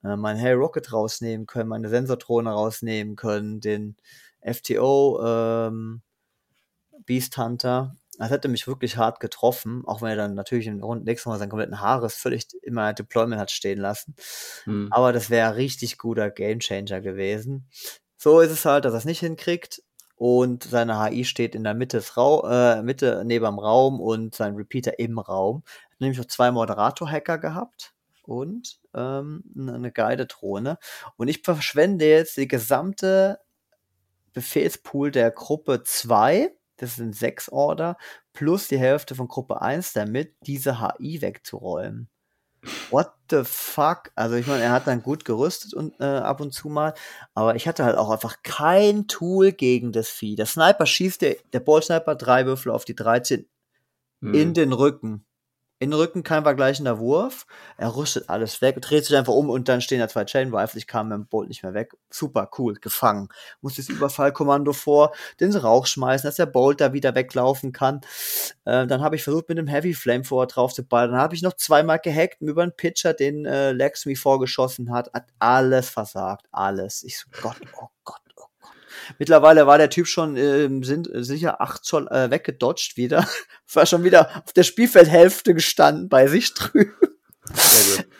äh, 0.05 0.17
mein 0.17 0.37
Hey 0.37 0.53
Rocket 0.53 0.93
rausnehmen 0.93 1.47
können, 1.47 1.69
meine 1.69 1.89
Sensordrohne 1.89 2.51
rausnehmen 2.51 3.17
können, 3.17 3.61
den 3.61 3.97
FTO 4.43 5.21
ähm, 5.25 6.03
Beast 7.07 7.37
Hunter. 7.37 7.97
Das 8.19 8.31
hätte 8.31 8.49
mich 8.49 8.67
wirklich 8.67 8.99
hart 8.99 9.19
getroffen, 9.21 9.83
auch 9.87 10.03
wenn 10.03 10.11
er 10.11 10.17
dann 10.17 10.35
natürlich 10.35 10.67
im 10.67 10.83
Rund 10.83 11.05
nächsten 11.05 11.31
Mal 11.31 11.39
seinen 11.39 11.49
kompletten 11.49 11.81
Haares 11.81 12.17
völlig 12.17 12.47
immer 12.63 12.93
Deployment 12.93 13.41
hat 13.41 13.51
stehen 13.51 13.79
lassen. 13.79 14.15
Hm. 14.65 14.89
Aber 14.91 15.13
das 15.13 15.31
wäre 15.31 15.49
ein 15.49 15.55
richtig 15.55 15.97
guter 15.97 16.31
Gamechanger 16.31 17.01
gewesen. 17.01 17.69
So 18.19 18.41
ist 18.41 18.51
es 18.51 18.67
halt, 18.67 18.85
dass 18.85 18.93
er 18.93 18.99
es 18.99 19.05
nicht 19.07 19.21
hinkriegt. 19.21 19.83
Und 20.17 20.65
seine 20.65 21.03
HI 21.03 21.25
steht 21.25 21.55
in 21.55 21.65
der 21.65 21.73
Mitte, 21.73 21.97
des 21.97 22.19
Rau 22.19 22.47
äh, 22.47 22.83
Mitte 22.83 23.23
neben 23.25 23.47
dem 23.47 23.59
Raum 23.59 23.99
und 24.01 24.35
sein 24.35 24.55
Repeater 24.55 24.99
im 24.99 25.19
Raum. 25.19 25.63
Hat 25.93 26.01
nämlich 26.01 26.19
noch 26.19 26.27
zwei 26.27 26.51
Moderator-Hacker 26.51 27.39
gehabt 27.39 27.95
und 28.25 28.80
ähm, 28.95 29.45
eine 29.57 29.93
geile 29.93 30.27
Drohne. 30.27 30.79
Und 31.17 31.29
ich 31.29 31.43
verschwende 31.43 32.09
jetzt 32.09 32.37
die 32.37 32.49
gesamte 32.49 33.39
Befehlspool 34.33 35.11
der 35.11 35.31
Gruppe 35.31 35.83
2, 35.83 36.55
das 36.77 36.97
sind 36.97 37.15
sechs 37.15 37.49
Order, 37.51 37.97
plus 38.33 38.69
die 38.69 38.79
Hälfte 38.79 39.15
von 39.15 39.29
Gruppe 39.29 39.61
1 39.61 39.93
damit, 39.93 40.35
diese 40.47 40.81
HI 40.81 41.21
wegzuräumen. 41.21 42.09
What 42.91 43.13
the 43.31 43.43
fuck? 43.45 44.13
Also 44.15 44.37
ich 44.37 44.47
meine, 44.47 44.63
er 44.63 44.73
hat 44.73 44.87
dann 44.87 45.03
gut 45.03 45.25
gerüstet 45.25 45.73
und 45.73 45.99
äh, 45.99 46.05
ab 46.05 46.41
und 46.41 46.53
zu 46.53 46.69
mal, 46.69 46.95
aber 47.35 47.57
ich 47.57 47.67
hatte 47.67 47.85
halt 47.85 47.97
auch 47.97 48.11
einfach 48.11 48.43
kein 48.43 49.09
Tool 49.09 49.53
gegen 49.53 49.93
das 49.93 50.09
Vieh. 50.09 50.37
Der 50.37 50.47
Sniper 50.47 50.85
schießt, 50.85 51.23
der, 51.23 51.37
der 51.53 51.61
Ballsniper 51.61 52.15
drei 52.17 52.45
Würfel 52.47 52.71
auf 52.71 52.85
die 52.85 52.95
13 52.95 53.47
Hm. 54.23 54.35
in 54.35 54.55
den 54.55 54.73
Rücken. 54.73 55.25
In 55.83 55.95
Rücken 55.95 56.23
kein 56.23 56.43
vergleichender 56.43 56.99
Wurf. 56.99 57.47
Er 57.79 57.97
rüstet 57.97 58.29
alles 58.29 58.61
weg, 58.61 58.83
dreht 58.83 59.07
sich 59.07 59.17
einfach 59.17 59.33
um 59.33 59.49
und 59.49 59.67
dann 59.67 59.81
stehen 59.81 59.99
da 59.99 60.09
zwei 60.09 60.27
Chain 60.27 60.55
Rifles. 60.55 60.77
Ich 60.77 60.87
kam 60.87 61.09
mit 61.09 61.17
dem 61.17 61.27
Bolt 61.27 61.49
nicht 61.49 61.63
mehr 61.63 61.73
weg. 61.73 61.95
Super, 62.11 62.51
cool, 62.59 62.75
gefangen. 62.75 63.31
Muss 63.63 63.77
das 63.77 63.89
Überfallkommando 63.89 64.75
vor, 64.75 65.15
den 65.41 65.57
Rauch 65.57 65.87
schmeißen, 65.87 66.29
dass 66.29 66.37
der 66.37 66.45
Bolt 66.45 66.83
da 66.83 66.93
wieder 66.93 67.15
weglaufen 67.15 67.73
kann. 67.73 68.03
Äh, 68.67 68.87
dann 68.87 69.01
habe 69.01 69.17
ich 69.17 69.25
versucht, 69.25 69.49
mit 69.49 69.57
dem 69.57 69.69
Heavy 69.69 69.95
Flamethrower 69.95 70.47
drauf 70.47 70.75
zu 70.75 70.85
ballern. 70.85 71.13
Dann 71.13 71.21
habe 71.23 71.35
ich 71.35 71.41
noch 71.41 71.55
zweimal 71.55 71.99
gehackt 71.99 72.43
über 72.43 72.63
einen 72.63 72.77
Pitcher, 72.77 73.15
den 73.15 73.47
äh, 73.47 73.73
Lex 73.73 74.05
mir 74.05 74.19
vorgeschossen 74.19 74.93
hat. 74.93 75.11
Hat 75.15 75.29
alles 75.39 75.89
versagt. 75.89 76.45
Alles. 76.53 77.03
Ich 77.05 77.19
so, 77.19 77.27
Gott, 77.41 77.57
oh 77.81 77.89
Gott. 78.05 78.21
Mittlerweile 79.19 79.67
war 79.67 79.79
der 79.79 79.91
Typ 79.91 80.07
schon 80.07 80.37
ähm, 80.37 80.83
sind, 80.83 81.13
äh, 81.13 81.23
sicher 81.23 81.61
acht 81.61 81.85
Zoll 81.85 82.09
äh, 82.09 82.31
weggedodged 82.31 82.97
wieder. 82.97 83.27
War 83.73 83.87
schon 83.87 84.03
wieder 84.03 84.43
auf 84.45 84.53
der 84.53 84.65
Spielfeldhälfte 84.65 85.55
gestanden 85.55 86.09
bei 86.09 86.27
sich 86.27 86.53
drüben. 86.55 86.93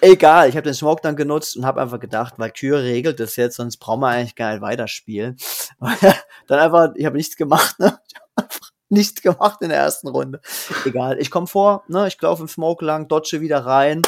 Egal, 0.01 0.49
ich 0.49 0.57
habe 0.57 0.65
den 0.65 0.75
Smoke 0.75 1.03
dann 1.03 1.17
genutzt 1.17 1.57
und 1.57 1.65
habe 1.65 1.81
einfach 1.81 2.01
gedacht, 2.01 2.39
Valkyrie 2.39 2.93
regelt 2.93 3.21
das 3.21 3.37
jetzt, 3.37 3.57
sonst 3.57 3.77
brauchen 3.77 4.01
wir 4.01 4.09
eigentlich 4.09 4.35
gar 4.35 4.53
nicht 4.53 4.63
weiterspielen. 4.63 5.37
dann 6.47 6.59
einfach, 6.59 6.93
ich 6.97 7.07
habe 7.07 7.17
nichts 7.17 7.37
gemacht, 7.37 7.79
ne? 7.79 7.99
Ich 8.09 8.17
hab 8.17 8.45
einfach 8.45 8.71
nichts 8.89 9.23
gemacht 9.23 9.59
in 9.61 9.69
der 9.69 9.79
ersten 9.79 10.09
Runde. 10.09 10.41
Egal, 10.85 11.19
ich 11.21 11.31
komme 11.31 11.47
vor, 11.47 11.85
ne? 11.89 12.09
Ich 12.09 12.21
laufe 12.21 12.43
im 12.43 12.49
Smoke 12.49 12.85
lang, 12.85 13.09
dodge 13.09 13.41
wieder 13.41 13.65
rein, 13.65 14.03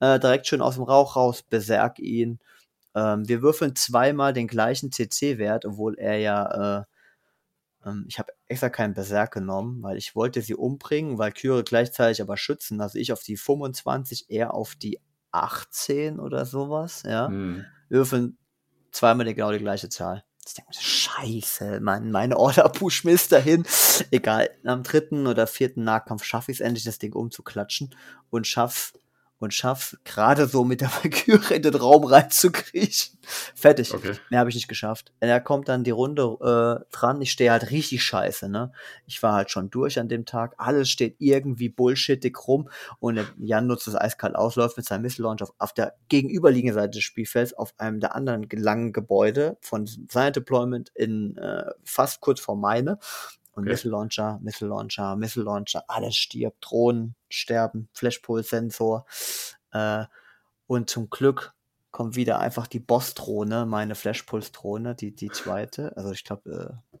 äh, 0.00 0.20
direkt 0.20 0.46
schön 0.46 0.62
aus 0.62 0.74
dem 0.74 0.84
Rauch 0.84 1.16
raus, 1.16 1.42
beserg 1.42 1.98
ihn. 1.98 2.38
Ähm, 2.94 3.28
wir 3.28 3.42
würfeln 3.42 3.76
zweimal 3.76 4.32
den 4.32 4.48
gleichen 4.48 4.92
CC-Wert, 4.92 5.64
obwohl 5.64 5.98
er 5.98 6.18
ja, 6.18 6.80
äh, 6.80 6.84
ähm, 7.88 8.04
ich 8.08 8.18
habe 8.18 8.32
extra 8.46 8.70
keinen 8.70 8.94
Berserk 8.94 9.32
genommen, 9.34 9.82
weil 9.82 9.96
ich 9.96 10.14
wollte 10.14 10.42
sie 10.42 10.54
umbringen, 10.54 11.18
Valkyrie 11.18 11.64
gleichzeitig 11.64 12.22
aber 12.22 12.36
schützen. 12.36 12.80
Also 12.80 12.98
ich 12.98 13.12
auf 13.12 13.22
die 13.22 13.36
25, 13.36 14.26
er 14.28 14.54
auf 14.54 14.74
die 14.74 15.00
18 15.32 16.18
oder 16.18 16.46
sowas, 16.46 17.02
ja. 17.04 17.28
Hm. 17.28 17.64
Wir 17.88 17.98
würfeln 17.98 18.38
zweimal 18.90 19.26
die, 19.26 19.34
genau 19.34 19.52
die 19.52 19.58
gleiche 19.58 19.88
Zahl. 19.88 20.24
Ich 20.46 20.54
denke, 20.54 20.70
mir, 20.70 20.80
scheiße, 20.80 21.80
mein, 21.80 22.10
meine 22.10 22.38
Order 22.38 22.68
push 22.70 23.04
Mist 23.04 23.32
dahin. 23.32 23.64
Egal, 24.10 24.48
am 24.64 24.82
dritten 24.82 25.26
oder 25.26 25.46
vierten 25.46 25.84
Nahkampf 25.84 26.24
schaffe 26.24 26.50
ich 26.50 26.58
es 26.58 26.60
endlich, 26.62 26.84
das 26.84 26.98
Ding 26.98 27.12
umzuklatschen 27.12 27.94
und 28.30 28.46
schaff 28.46 28.94
und 29.38 29.54
schaff 29.54 29.96
gerade 30.04 30.46
so 30.46 30.64
mit 30.64 30.80
der 30.80 30.90
Valkyrie 31.02 31.54
in 31.54 31.62
den 31.62 31.74
Raum 31.74 32.04
reinzukriechen. 32.04 33.18
Fertig. 33.54 33.94
Okay. 33.94 34.14
Mehr 34.30 34.40
habe 34.40 34.50
ich 34.50 34.56
nicht 34.56 34.68
geschafft. 34.68 35.12
Er 35.20 35.40
kommt 35.40 35.68
dann 35.68 35.84
die 35.84 35.90
Runde 35.90 36.22
äh, 36.40 36.84
dran. 36.90 37.20
Ich 37.20 37.32
stehe 37.32 37.50
halt 37.50 37.70
richtig 37.70 38.02
scheiße, 38.02 38.48
ne? 38.48 38.72
Ich 39.06 39.22
war 39.22 39.34
halt 39.34 39.50
schon 39.50 39.70
durch 39.70 39.98
an 39.98 40.08
dem 40.08 40.24
Tag. 40.24 40.54
Alles 40.58 40.90
steht 40.90 41.16
irgendwie 41.18 41.68
bullshittig 41.68 42.36
rum. 42.46 42.68
Und 43.00 43.20
Jan 43.38 43.66
nutzt 43.66 43.86
das 43.86 43.94
eiskalt 43.94 44.34
aus, 44.34 44.56
läuft 44.56 44.76
mit 44.76 44.86
seinem 44.86 45.02
Missile 45.02 45.28
Launch 45.28 45.42
auf, 45.42 45.52
auf 45.58 45.72
der 45.72 45.94
gegenüberliegenden 46.08 46.74
Seite 46.74 46.90
des 46.90 47.04
Spielfelds 47.04 47.52
auf 47.54 47.74
einem 47.78 48.00
der 48.00 48.14
anderen 48.14 48.46
langen 48.50 48.92
Gebäude 48.92 49.58
von 49.60 49.86
seinem 49.86 50.32
Deployment 50.32 50.90
in 50.94 51.36
äh, 51.36 51.64
fast 51.84 52.20
kurz 52.20 52.40
vor 52.40 52.56
meine. 52.56 52.98
Und 53.58 53.64
Okay. 53.64 53.70
Missile 53.72 53.90
Launcher, 53.90 54.38
Missile 54.40 54.70
Launcher, 54.70 55.16
Missile 55.16 55.44
Launcher, 55.44 55.82
alles 55.88 56.14
stirbt, 56.14 56.58
Drohnen 56.60 57.16
sterben, 57.28 57.88
Flashpulse-Sensor. 57.92 59.04
Äh, 59.72 60.04
und 60.68 60.88
zum 60.88 61.10
Glück 61.10 61.54
kommt 61.90 62.14
wieder 62.14 62.38
einfach 62.38 62.68
die 62.68 62.78
Boss-Drohne, 62.78 63.66
meine 63.66 63.96
Flashpulse-Drohne, 63.96 64.94
die, 64.94 65.12
die 65.12 65.30
zweite. 65.30 65.96
Also 65.96 66.12
ich 66.12 66.22
glaube, 66.22 66.78
äh, 66.84 66.96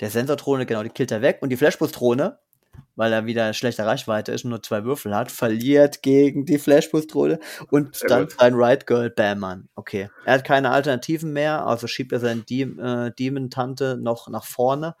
der 0.00 0.08
Sensordrohne, 0.10 0.64
genau, 0.64 0.82
die 0.82 0.88
killt 0.88 1.10
er 1.12 1.20
weg. 1.20 1.38
Und 1.42 1.50
die 1.50 1.56
Flashpulse-Drohne, 1.58 2.38
weil 2.96 3.12
er 3.12 3.26
wieder 3.26 3.52
schlechter 3.52 3.86
Reichweite 3.86 4.32
ist 4.32 4.44
und 4.44 4.50
nur 4.50 4.62
zwei 4.62 4.84
Würfel 4.84 5.14
hat, 5.14 5.30
verliert 5.30 6.02
gegen 6.02 6.46
die 6.46 6.58
Flashpulse-Drohne 6.58 7.38
und 7.70 7.96
Sehr 7.96 8.08
dann 8.08 8.22
gut. 8.22 8.32
sein 8.38 8.54
Right 8.54 8.86
Girl, 8.86 9.10
bam, 9.10 9.40
Mann. 9.40 9.68
Okay. 9.74 10.08
Er 10.24 10.34
hat 10.34 10.44
keine 10.44 10.70
Alternativen 10.70 11.34
mehr, 11.34 11.66
also 11.66 11.86
schiebt 11.86 12.12
er 12.12 12.20
seine 12.20 12.40
äh, 12.48 13.12
Demon-Tante 13.18 13.98
noch 13.98 14.28
nach 14.28 14.44
vorne 14.44 14.94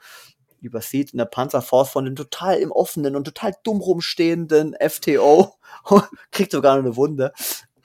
übersieht 0.62 1.12
in 1.12 1.18
der 1.18 1.24
Panzerforce 1.26 1.90
von 1.90 2.04
dem 2.04 2.16
total 2.16 2.58
im 2.58 2.72
offenen 2.72 3.16
und 3.16 3.24
total 3.24 3.54
dumm 3.64 3.80
rumstehenden 3.80 4.74
FTO 4.80 5.54
kriegt 6.30 6.52
sogar 6.52 6.78
eine 6.78 6.96
Wunde 6.96 7.32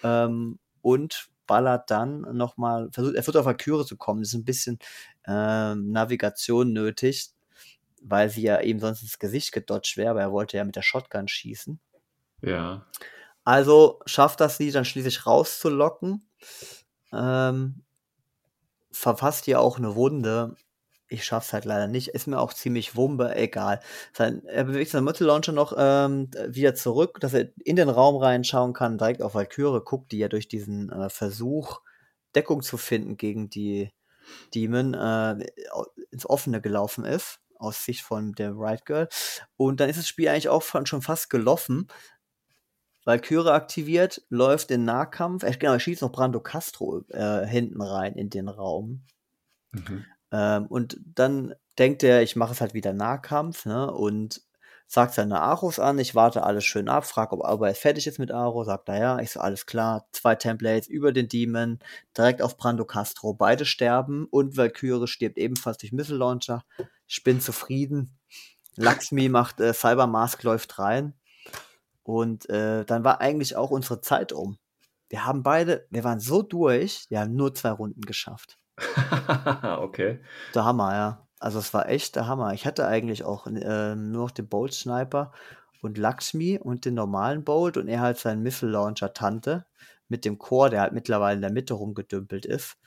ähm, 0.03 0.59
und 0.81 1.29
ballert 1.47 1.89
dann 1.89 2.21
nochmal, 2.35 2.89
versucht, 2.91 3.15
er 3.15 3.23
versucht 3.23 3.39
auf 3.39 3.45
Valkyrie 3.45 3.85
zu 3.85 3.97
kommen. 3.97 4.21
Das 4.21 4.29
ist 4.29 4.35
ein 4.35 4.45
bisschen 4.45 4.79
ähm, 5.25 5.91
Navigation 5.91 6.73
nötig, 6.73 7.29
weil 8.01 8.29
sie 8.29 8.43
ja 8.43 8.61
eben 8.61 8.79
sonst 8.79 9.01
ins 9.01 9.17
Gesicht 9.17 9.53
gedodged 9.53 9.97
wäre, 9.97 10.11
aber 10.11 10.21
er 10.21 10.31
wollte 10.31 10.57
ja 10.57 10.65
mit 10.65 10.75
der 10.75 10.81
Shotgun 10.81 11.27
schießen. 11.27 11.79
Ja. 12.41 12.85
Also 13.43 14.01
schafft 14.05 14.41
das 14.41 14.57
sie 14.57 14.71
dann 14.71 14.85
schließlich 14.85 15.25
rauszulocken. 15.25 16.29
Ähm, 17.13 17.83
verfasst 18.91 19.47
ihr 19.47 19.61
auch 19.61 19.77
eine 19.77 19.95
Wunde. 19.95 20.55
Ich 21.09 21.23
schaff's 21.23 21.53
halt 21.53 21.65
leider 21.65 21.87
nicht. 21.87 22.09
Ist 22.09 22.27
mir 22.27 22.39
auch 22.39 22.53
ziemlich 22.53 22.95
wumpe, 22.95 23.35
egal. 23.35 23.79
Sein, 24.13 24.43
er 24.45 24.65
bewegt 24.65 24.91
seinen 24.91 25.05
Mittel 25.05 25.27
Launcher 25.27 25.53
noch 25.53 25.73
ähm, 25.77 26.29
wieder 26.49 26.75
zurück, 26.75 27.19
dass 27.21 27.33
er 27.33 27.49
in 27.63 27.77
den 27.77 27.89
Raum 27.89 28.17
reinschauen 28.17 28.73
kann, 28.73 28.97
direkt 28.97 29.21
auf 29.21 29.35
Valkyrie 29.35 29.81
guckt, 29.83 30.11
die 30.11 30.17
ja 30.19 30.27
durch 30.27 30.47
diesen 30.47 30.91
äh, 30.91 31.09
Versuch, 31.09 31.81
Deckung 32.35 32.61
zu 32.61 32.77
finden 32.77 33.15
gegen 33.15 33.49
die 33.49 33.91
Demon, 34.53 34.93
äh, 34.93 35.47
ins 36.11 36.29
Offene 36.29 36.61
gelaufen 36.61 37.05
ist, 37.05 37.39
aus 37.55 37.83
Sicht 37.85 38.01
von 38.01 38.33
der 38.33 38.51
Right 38.53 38.85
Girl. 38.85 39.07
Und 39.55 39.79
dann 39.79 39.89
ist 39.89 39.99
das 39.99 40.07
Spiel 40.07 40.27
eigentlich 40.27 40.49
auch 40.49 40.63
schon 40.85 41.01
fast 41.01 41.29
gelaufen. 41.29 41.87
Valkyrie 43.05 43.51
aktiviert, 43.51 44.21
läuft 44.29 44.69
in 44.69 44.83
Nahkampf. 44.83 45.43
Er, 45.43 45.55
genau, 45.55 45.73
er 45.73 45.79
schießt 45.79 46.01
noch 46.01 46.11
Brando 46.11 46.41
Castro 46.41 47.05
äh, 47.09 47.45
hinten 47.47 47.81
rein 47.81 48.15
in 48.15 48.29
den 48.29 48.49
Raum. 48.49 49.05
Mhm. 49.71 50.05
Ähm, 50.31 50.67
und 50.67 50.99
dann 51.05 51.55
denkt 51.77 52.03
er, 52.03 52.21
ich 52.23 52.35
mache 52.35 52.53
es 52.53 52.61
halt 52.61 52.73
wieder 52.73 52.93
Nahkampf, 52.93 53.65
ne? 53.65 53.91
Und 53.91 54.41
sagt 54.87 55.13
seine 55.13 55.41
Aros 55.41 55.79
an, 55.79 55.99
ich 55.99 56.15
warte 56.15 56.43
alles 56.43 56.63
schön 56.65 56.87
ab, 56.87 57.05
frag, 57.05 57.33
ob, 57.33 57.61
er 57.61 57.75
fertig 57.75 58.07
ist 58.07 58.19
mit 58.19 58.31
Aro, 58.31 58.63
sagt 58.63 58.87
er 58.87 58.97
ja, 58.97 59.19
ich 59.19 59.31
so, 59.31 59.41
alles 59.41 59.65
klar, 59.65 60.07
zwei 60.13 60.35
Templates 60.35 60.87
über 60.87 61.11
den 61.11 61.27
Demon, 61.27 61.79
direkt 62.17 62.41
auf 62.41 62.57
Brando 62.57 62.85
Castro, 62.85 63.33
beide 63.33 63.65
sterben 63.65 64.27
und 64.31 64.55
Valkyrie 64.55 65.07
stirbt 65.07 65.37
ebenfalls 65.37 65.77
durch 65.77 65.91
Missile 65.91 66.17
Launcher, 66.17 66.63
ich 67.05 67.21
bin 67.23 67.41
zufrieden, 67.41 68.17
Laxmi 68.77 69.27
macht 69.27 69.59
äh, 69.59 69.73
Cybermask 69.73 70.41
läuft 70.43 70.79
rein 70.79 71.13
und 72.03 72.49
äh, 72.49 72.85
dann 72.85 73.03
war 73.03 73.19
eigentlich 73.19 73.57
auch 73.57 73.71
unsere 73.71 74.01
Zeit 74.01 74.31
um. 74.31 74.57
Wir 75.09 75.25
haben 75.25 75.43
beide, 75.43 75.85
wir 75.89 76.03
waren 76.03 76.19
so 76.19 76.41
durch, 76.41 77.05
wir 77.09 77.19
haben 77.21 77.35
nur 77.35 77.53
zwei 77.53 77.71
Runden 77.71 78.01
geschafft. 78.01 78.56
okay. 79.79 80.19
Der 80.53 80.65
Hammer, 80.65 80.93
ja. 80.93 81.27
Also 81.39 81.59
es 81.59 81.73
war 81.73 81.87
echt 81.89 82.15
der 82.15 82.27
Hammer. 82.27 82.53
Ich 82.53 82.65
hatte 82.65 82.87
eigentlich 82.87 83.23
auch 83.23 83.47
äh, 83.47 83.95
nur 83.95 84.23
noch 84.23 84.31
den 84.31 84.47
Bolt 84.47 84.73
Sniper 84.73 85.31
und 85.81 85.97
Lakshmi 85.97 86.59
und 86.59 86.85
den 86.85 86.95
normalen 86.95 87.43
Bolt 87.43 87.77
und 87.77 87.87
er 87.87 88.01
halt 88.01 88.17
seinen 88.17 88.41
Missile 88.41 88.71
Launcher 88.71 89.13
Tante 89.13 89.65
mit 90.07 90.25
dem 90.25 90.39
Chor, 90.39 90.69
der 90.69 90.81
halt 90.81 90.93
mittlerweile 90.93 91.35
in 91.35 91.41
der 91.41 91.51
Mitte 91.51 91.75
rumgedümpelt 91.75 92.45
ist. 92.45 92.77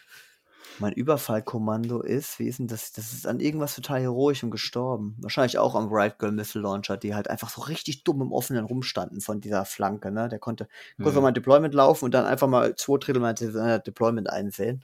Mein 0.78 0.92
Überfallkommando 0.94 2.00
ist, 2.00 2.38
wie 2.38 2.48
ist 2.48 2.58
denn 2.58 2.66
das? 2.66 2.92
Das 2.92 3.12
ist 3.12 3.26
an 3.26 3.38
irgendwas 3.40 3.74
total 3.74 4.00
heroisch 4.00 4.42
und 4.42 4.50
gestorben. 4.50 5.16
Wahrscheinlich 5.20 5.58
auch 5.58 5.74
am 5.74 5.88
Right 5.90 6.18
Girl 6.18 6.32
Missile 6.32 6.62
Launcher, 6.62 6.96
die 6.96 7.14
halt 7.14 7.28
einfach 7.28 7.50
so 7.50 7.60
richtig 7.62 8.02
dumm 8.04 8.22
im 8.22 8.32
Offenen 8.32 8.64
rumstanden 8.64 9.20
von 9.20 9.40
dieser 9.42 9.66
Flanke, 9.66 10.10
ne? 10.10 10.28
Der 10.30 10.38
konnte 10.38 10.68
kurz 11.02 11.14
Hm. 11.14 11.22
mal 11.22 11.32
Deployment 11.32 11.74
laufen 11.74 12.06
und 12.06 12.14
dann 12.14 12.24
einfach 12.24 12.48
mal 12.48 12.74
zwei 12.76 12.98
Drittel 12.98 13.20
mal 13.20 13.34
äh, 13.34 13.82
Deployment 13.82 14.30
einsehen. 14.30 14.82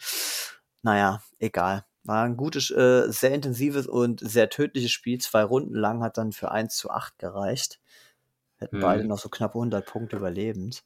Naja, 0.87 1.21
egal. 1.41 1.85
War 2.05 2.23
ein 2.25 2.37
gutes, 2.37 2.71
äh, 2.71 3.11
sehr 3.11 3.33
intensives 3.35 3.89
und 3.89 4.21
sehr 4.21 4.49
tödliches 4.51 4.93
Spiel. 4.93 5.19
Zwei 5.19 5.43
Runden 5.43 5.75
lang 5.75 6.01
hat 6.01 6.17
dann 6.17 6.31
für 6.31 6.53
1 6.53 6.77
zu 6.77 6.91
8 6.91 7.19
gereicht. 7.19 7.81
Hätten 8.59 8.77
Hm. 8.77 8.83
beide 8.83 9.05
noch 9.05 9.19
so 9.19 9.29
knapp 9.29 9.57
100 9.57 9.85
Punkte 9.85 10.17
überlebend. 10.17 10.85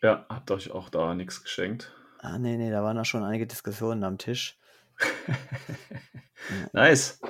Ja, 0.00 0.24
habt 0.30 0.50
euch 0.50 0.70
auch 0.70 0.88
da 0.88 1.14
nichts 1.14 1.42
geschenkt. 1.42 1.92
Ah, 2.20 2.38
nee, 2.38 2.56
nee, 2.56 2.70
da 2.70 2.82
waren 2.82 2.96
da 2.96 3.04
schon 3.04 3.22
einige 3.22 3.46
Diskussionen 3.46 4.02
am 4.04 4.16
Tisch. 4.16 4.56
Nice. 6.72 7.20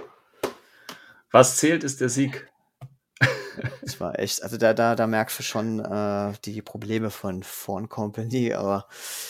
Was 1.32 1.56
zählt, 1.56 1.82
ist 1.82 2.00
der 2.00 2.08
Sieg. 2.08 2.48
Das 3.82 4.00
war 4.00 4.18
echt, 4.18 4.42
also 4.42 4.56
da, 4.56 4.72
da, 4.74 4.94
da 4.96 5.06
merkst 5.06 5.38
du 5.38 5.42
schon 5.42 5.78
äh, 5.80 6.32
die 6.44 6.62
Probleme 6.62 7.10
von 7.10 7.42
Phone 7.42 7.88
Company, 7.88 8.52
aber 8.54 8.86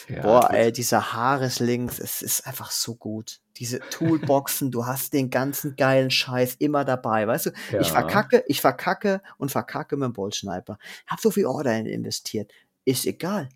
Ja, 0.09 0.23
boah, 0.23 0.51
ey, 0.53 0.73
dieser 0.73 1.13
Haareslinks, 1.13 1.99
es 1.99 2.23
ist 2.23 2.47
einfach 2.47 2.71
so 2.71 2.95
gut. 2.95 3.41
Diese 3.57 3.81
Toolboxen, 3.91 4.71
du 4.71 4.87
hast 4.87 5.13
den 5.13 5.31
ganzen 5.31 5.77
geilen 5.77 6.11
Scheiß 6.11 6.55
immer 6.59 6.85
dabei, 6.85 7.27
weißt 7.27 7.47
du? 7.47 7.51
Ich 7.81 7.89
Ja. 7.89 7.93
verkacke, 7.95 8.45
ich 8.47 8.61
verkacke 8.61 9.23
und 9.39 9.51
verkacke 9.51 9.97
mit 9.97 10.07
dem 10.07 10.13
Boltsniper. 10.13 10.79
Hab 11.07 11.21
so 11.21 11.31
viel 11.31 11.47
Order 11.47 11.77
in- 11.77 11.87
investiert. 11.87 12.53
Ist 12.85 13.07
egal. 13.07 13.49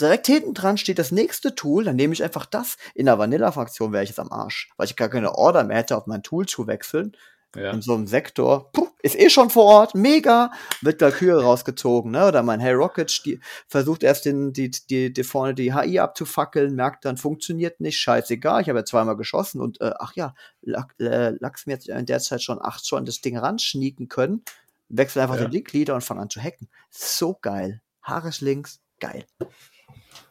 Direkt 0.00 0.26
hinten 0.28 0.54
dran 0.54 0.78
steht 0.78 0.98
das 0.98 1.12
nächste 1.12 1.54
Tool, 1.54 1.84
dann 1.84 1.96
nehme 1.96 2.14
ich 2.14 2.22
einfach 2.22 2.46
das. 2.46 2.76
In 2.94 3.06
der 3.06 3.18
Vanilla-Fraktion 3.18 3.92
wäre 3.92 4.02
ich 4.02 4.08
jetzt 4.10 4.18
am 4.20 4.32
Arsch, 4.32 4.70
weil 4.76 4.86
ich 4.86 4.96
gar 4.96 5.08
keine 5.10 5.34
Order 5.34 5.62
mehr 5.64 5.76
hätte, 5.76 5.96
auf 5.96 6.06
mein 6.06 6.22
Tool 6.22 6.46
zu 6.46 6.66
wechseln. 6.66 7.12
Ja. 7.56 7.72
In 7.72 7.82
so 7.82 7.94
einem 7.94 8.06
Sektor, 8.06 8.70
puh, 8.72 8.86
ist 9.02 9.18
eh 9.18 9.28
schon 9.28 9.50
vor 9.50 9.64
Ort, 9.64 9.94
mega, 9.94 10.52
wird 10.82 11.00
Valkyrie 11.00 11.42
rausgezogen, 11.42 12.12
ne? 12.12 12.28
Oder 12.28 12.42
mein 12.42 12.60
Hey 12.60 12.74
Rocket 12.74 13.24
die, 13.24 13.40
versucht 13.66 14.02
erst 14.04 14.24
den, 14.24 14.52
die, 14.52 14.70
die, 14.70 15.12
die 15.12 15.24
vorne 15.24 15.54
die 15.54 15.74
HI 15.74 15.98
abzufackeln, 15.98 16.76
merkt 16.76 17.04
dann, 17.04 17.16
funktioniert 17.16 17.80
nicht, 17.80 17.98
scheißegal, 17.98 18.62
ich 18.62 18.68
habe 18.68 18.78
ja 18.80 18.84
zweimal 18.84 19.16
geschossen 19.16 19.60
und 19.60 19.80
äh, 19.80 19.92
ach 19.98 20.14
ja, 20.14 20.34
äh, 20.62 21.30
Lachsmi 21.40 21.72
hat 21.72 21.86
in 21.86 22.06
der 22.06 22.20
Zeit 22.20 22.42
schon 22.42 22.60
acht 22.62 22.86
schon 22.86 23.04
das 23.04 23.20
Ding 23.20 23.36
ranschnieken 23.36 24.08
können, 24.08 24.44
wechsel 24.88 25.20
einfach 25.22 25.36
Ja. 25.36 25.42
den 25.42 25.50
Link-Leader 25.50 25.94
und 25.94 26.04
fang 26.04 26.20
an 26.20 26.30
zu 26.30 26.40
hacken. 26.40 26.68
So 26.90 27.36
geil. 27.40 27.82
Haares 28.02 28.40
links, 28.40 28.80
geil. 29.00 29.24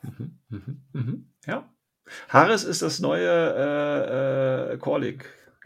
Mhm, 0.04 0.40
mhm, 0.50 0.82
mhm. 0.94 1.30
Ja. 1.46 1.68
Harris 2.28 2.64
ist 2.64 2.82
das 2.82 3.00
neue 3.00 3.28
äh, 3.30 4.74
äh, 4.74 4.78
kann 4.78 5.04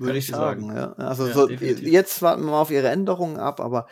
Würde 0.03 0.17
ich 0.17 0.27
dir 0.27 0.35
sagen, 0.35 0.75
ja. 0.75 0.93
Also 0.93 1.27
Ja, 1.27 1.33
so, 1.33 1.49
jetzt 1.49 2.21
warten 2.21 2.43
wir 2.43 2.51
mal 2.51 2.61
auf 2.61 2.71
ihre 2.71 2.89
Änderungen 2.89 3.37
ab, 3.37 3.59
aber 3.59 3.87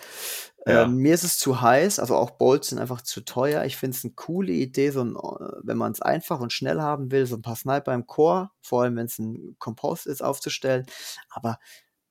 äh, 0.65 0.73
Ja. 0.73 0.87
mir 0.87 1.13
ist 1.13 1.23
es 1.23 1.37
zu 1.39 1.61
heiß, 1.61 1.99
also 1.99 2.15
auch 2.15 2.31
Bolts 2.31 2.69
sind 2.69 2.79
einfach 2.79 3.01
zu 3.01 3.21
teuer. 3.21 3.65
Ich 3.65 3.77
finde 3.77 3.97
es 3.97 4.03
eine 4.03 4.13
coole 4.13 4.51
Idee, 4.51 4.91
so 4.91 5.01
ein, 5.03 5.15
äh, 5.15 5.59
wenn 5.63 5.77
man 5.77 5.91
es 5.91 6.01
einfach 6.01 6.39
und 6.39 6.53
schnell 6.53 6.81
haben 6.81 7.11
will, 7.11 7.25
so 7.25 7.35
ein 7.35 7.41
paar 7.41 7.55
Sniper 7.55 7.93
im 7.93 8.05
Core, 8.07 8.51
vor 8.61 8.83
allem 8.83 8.95
wenn 8.95 9.07
es 9.07 9.17
ein 9.19 9.55
Compost 9.59 10.05
ist, 10.07 10.21
aufzustellen. 10.23 10.85
Aber 11.29 11.57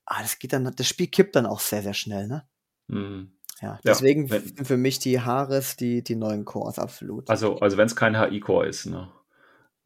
ah, 0.06 0.22
das 0.22 0.38
geht 0.38 0.52
dann, 0.52 0.64
das 0.74 0.86
Spiel 0.88 1.06
kippt 1.06 1.36
dann 1.36 1.46
auch 1.46 1.60
sehr, 1.60 1.82
sehr 1.82 1.94
schnell, 1.94 2.26
ne? 2.26 2.48
Mhm. 2.88 3.32
Ja, 3.60 3.74
Ja, 3.74 3.78
deswegen 3.84 4.30
wenn- 4.30 4.42
sind 4.42 4.66
für 4.66 4.76
mich 4.78 4.98
die 4.98 5.20
Haares 5.20 5.76
die, 5.76 6.02
die 6.02 6.16
neuen 6.16 6.44
Cores 6.44 6.78
absolut. 6.78 7.28
Also, 7.30 7.58
also 7.58 7.76
wenn 7.76 7.86
es 7.86 7.94
kein 7.94 8.18
HI-Core 8.18 8.66
ist, 8.66 8.86
ne? 8.86 9.12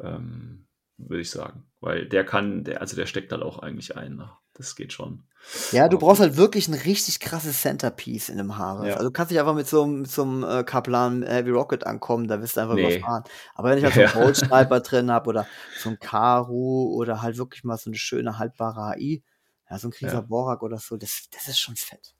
ähm, 0.00 0.63
würde 0.96 1.20
ich 1.22 1.30
sagen. 1.30 1.64
Weil 1.80 2.06
der 2.08 2.24
kann, 2.24 2.64
der, 2.64 2.80
also 2.80 2.96
der 2.96 3.06
steckt 3.06 3.32
halt 3.32 3.42
auch 3.42 3.58
eigentlich 3.58 3.96
ein. 3.96 4.16
Ne? 4.16 4.30
Das 4.54 4.76
geht 4.76 4.92
schon. 4.92 5.24
Ja, 5.72 5.88
du 5.88 5.98
brauchst 5.98 6.20
halt 6.20 6.36
wirklich 6.36 6.68
ein 6.68 6.74
richtig 6.74 7.20
krasses 7.20 7.60
Centerpiece 7.60 8.28
in 8.30 8.38
einem 8.38 8.56
Haare. 8.56 8.86
Ja. 8.88 8.94
Also 8.94 9.06
du 9.08 9.12
kannst 9.12 9.30
nicht 9.30 9.40
einfach 9.40 9.54
mit 9.54 9.66
so, 9.66 9.82
einem- 9.82 10.00
mit 10.02 10.10
so 10.10 10.22
einem 10.22 10.44
äh, 10.44 10.64
Kaplan 10.64 11.22
Heavy 11.24 11.50
Rocket 11.50 11.84
ankommen, 11.84 12.28
da 12.28 12.40
wirst 12.40 12.56
du 12.56 12.60
einfach 12.62 12.74
Nee. 12.76 12.96
überfahren. 12.96 13.24
Aber 13.54 13.70
wenn 13.70 13.78
ich 13.78 13.84
halt 13.84 13.94
so 13.94 14.00
einen. 14.00 14.12
Bolt 14.24 14.36
Sniper 14.36 14.80
drin 14.80 15.10
habe 15.10 15.28
oder 15.28 15.46
so 15.78 15.90
ein 15.90 15.98
Karu 15.98 16.94
oder 16.94 17.20
halt 17.20 17.36
wirklich 17.36 17.64
mal 17.64 17.76
so 17.76 17.90
eine 17.90 17.96
schöne 17.98 18.38
haltbare 18.38 18.94
HI, 18.94 19.22
ja, 19.68 19.78
so 19.78 19.88
ein 19.88 19.90
Krieger 19.90 20.12
Ja. 20.14 20.20
Borak 20.22 20.62
oder 20.62 20.78
so, 20.78 20.96
das, 20.96 21.28
das 21.32 21.48
ist 21.48 21.58
schon 21.58 21.76
fett. 21.76 22.14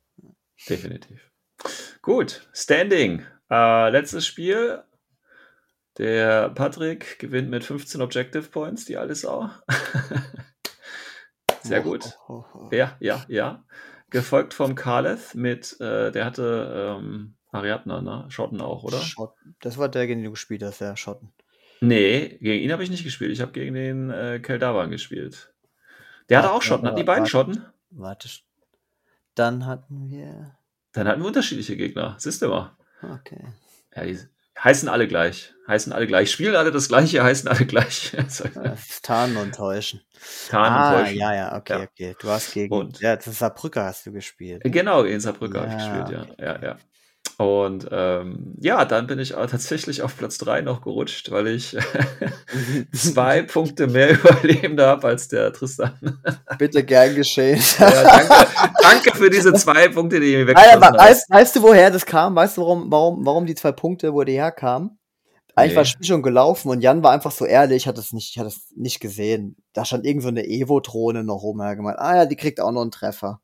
Definitiv. 0.69 1.31
Gut, 2.03 2.49
Standing. 2.53 3.25
Äh, 3.51 3.91
letztes 3.91 4.27
Spiel. 4.27 4.83
Der 5.99 6.49
Patrick 6.51 7.19
gewinnt 7.19 7.51
mit 7.51 7.65
15 7.65 8.01
Objective 8.03 8.49
Points, 8.49 8.85
die 8.85 8.97
alte 8.97 9.15
Sau. 9.15 9.49
Sehr 11.62 11.81
gut. 11.81 12.19
Ja, 12.71 12.97
ja, 13.01 13.25
ja. 13.29 13.65
Gefolgt 14.11 14.55
vom 14.55 14.75
Kaleth 14.75 15.35
mit, 15.35 15.81
äh, 15.81 16.11
der 16.11 16.25
hatte 16.25 16.99
ähm, 17.01 17.35
Ariadna, 17.53 18.03
ne? 18.03 18.27
Schotten 18.29 18.61
auch, 18.61 18.83
oder? 18.83 18.99
Schotten. 18.99 19.57
Das 19.61 19.79
war 19.79 19.89
der, 19.89 20.07
gegen 20.07 20.21
den 20.21 20.27
du 20.27 20.31
gespielt 20.33 20.62
hast, 20.62 20.81
der 20.81 20.97
Schotten. 20.97 21.33
Nee, 21.81 22.39
gegen 22.41 22.65
ihn 22.65 22.73
habe 22.73 22.83
ich 22.83 22.91
nicht 22.91 23.05
gespielt. 23.05 23.31
Ich 23.31 23.41
habe 23.41 23.53
gegen 23.53 23.75
den 23.75 24.11
äh, 24.11 24.41
Keldavan 24.41 24.91
gespielt. 24.91 25.55
Der 26.29 26.39
hatte 26.39 26.53
auch 26.53 26.62
Schotten. 26.62 26.87
Hatten 26.87 26.97
die 26.97 27.07
warte, 27.07 27.21
beiden 27.21 27.27
Schotten? 27.27 27.65
Warte. 27.91 28.29
Dann 29.35 29.66
hatten 29.66 30.11
wir. 30.11 30.57
Dann 30.93 31.09
hatten 31.09 31.21
wir 31.21 31.27
unterschiedliche 31.27 31.77
Gegner. 31.77 32.16
Siehst 32.19 32.43
du 32.43 32.49
mal. 32.49 32.77
Okay. 33.03 33.45
Ja, 33.95 34.05
die 34.05 34.19
heißen 34.62 34.89
alle 34.89 35.09
gleich. 35.09 35.52
Heißen 35.66 35.93
alle 35.94 36.06
gleich. 36.06 36.31
Spielen 36.31 36.56
alle 36.56 36.70
das 36.70 36.89
gleiche, 36.89 37.22
heißen 37.24 37.48
alle 37.48 37.64
gleich. 37.64 38.12
Also, 38.18 38.44
Tarnen 39.02 39.36
und 39.39 39.55
Täuschen. 39.55 40.02
Tarn 40.51 40.72
und 40.72 40.78
ah, 40.78 41.01
Täuschen. 41.02 41.18
ja, 41.18 41.35
ja, 41.35 41.56
okay, 41.56 41.72
Ja. 41.72 41.82
okay. 41.85 42.16
Du 42.20 42.28
hast 42.28 42.52
gegen. 42.52 42.74
Und- 42.74 43.01
ja, 43.01 43.18
Saarbrücker 43.20 43.85
hast 43.85 44.05
du 44.06 44.12
gespielt. 44.12 44.62
Genau, 44.64 45.02
in 45.05 45.20
Saarbrücken 45.20 45.60
habe 45.60 45.68
ich 45.74 45.82
Ja, 45.82 46.02
gespielt, 46.02 46.36
ja. 46.39 46.44
ja, 46.55 46.62
ja. 46.62 46.76
Und 47.36 47.89
ähm, 47.90 48.55
ja, 48.61 48.85
dann 48.85 49.09
bin 49.09 49.19
ich 49.19 49.35
auch 49.35 49.47
tatsächlich 49.47 50.02
auf 50.02 50.16
Platz 50.16 50.39
3 50.39 50.61
noch 50.61 50.82
gerutscht, 50.82 51.32
weil 51.32 51.48
ich 51.48 51.77
zwei 52.94 53.43
Punkte 53.43 53.86
mehr 53.89 54.11
Überlebende 54.19 54.86
habe 54.86 55.09
als 55.09 55.28
der 55.28 55.52
Tristan. 55.52 55.98
Bitte 56.59 56.85
gern 56.85 57.15
geschehen. 57.15 57.61
ja, 57.78 57.90
danke, 58.05 58.47
danke 58.82 59.16
für 59.16 59.31
diese 59.31 59.52
zwei 59.55 59.89
Punkte, 59.89 60.20
die 60.20 60.32
ihr 60.32 60.39
mir 60.39 60.47
weggeschmissen 60.48 60.81
we- 60.81 60.98
weißt, 60.98 61.31
weißt 61.31 61.56
du, 61.56 61.62
woher 61.62 61.90
das 61.90 62.06
kam? 62.06 62.36
Weißt 62.36 62.56
du, 62.56 62.62
warum, 62.62 62.90
warum, 62.90 63.27
warum 63.27 63.47
die 63.47 63.55
zwei 63.55 63.73
Punkte, 63.73 64.12
wo 64.15 64.23
die 64.23 64.35
herkamen? 64.35 64.98
Eigentlich 65.56 65.73
Nee. 65.73 65.77
war 65.77 65.82
das 65.85 65.90
Spiel 65.90 66.06
schon 66.06 66.23
gelaufen 66.23 66.69
und 66.70 66.81
Jan 66.81 67.02
war 67.05 67.12
einfach 67.12 67.31
so 67.31 67.44
ehrlich, 67.44 67.86
hat 67.86 67.97
es 67.98 68.12
nicht, 68.12 68.31
ich 68.31 68.39
hatte 68.39 68.48
es 68.48 68.73
nicht 68.77 68.98
gesehen. 69.01 69.56
Da 69.73 69.85
stand 69.85 70.05
irgend 70.05 70.23
so 70.24 70.28
eine 70.28 70.44
Evo-Drohne 70.47 71.23
noch 71.23 71.43
rum. 71.43 71.61
Er 71.61 71.69
hat 71.70 71.77
gemeint, 71.77 71.98
ah 71.98 72.16
ja, 72.16 72.27
die 72.27 72.35
kriegt 72.36 72.61
auch 72.61 72.73
noch 72.73 72.82
einen 72.82 72.90
Treffer. 72.90 73.40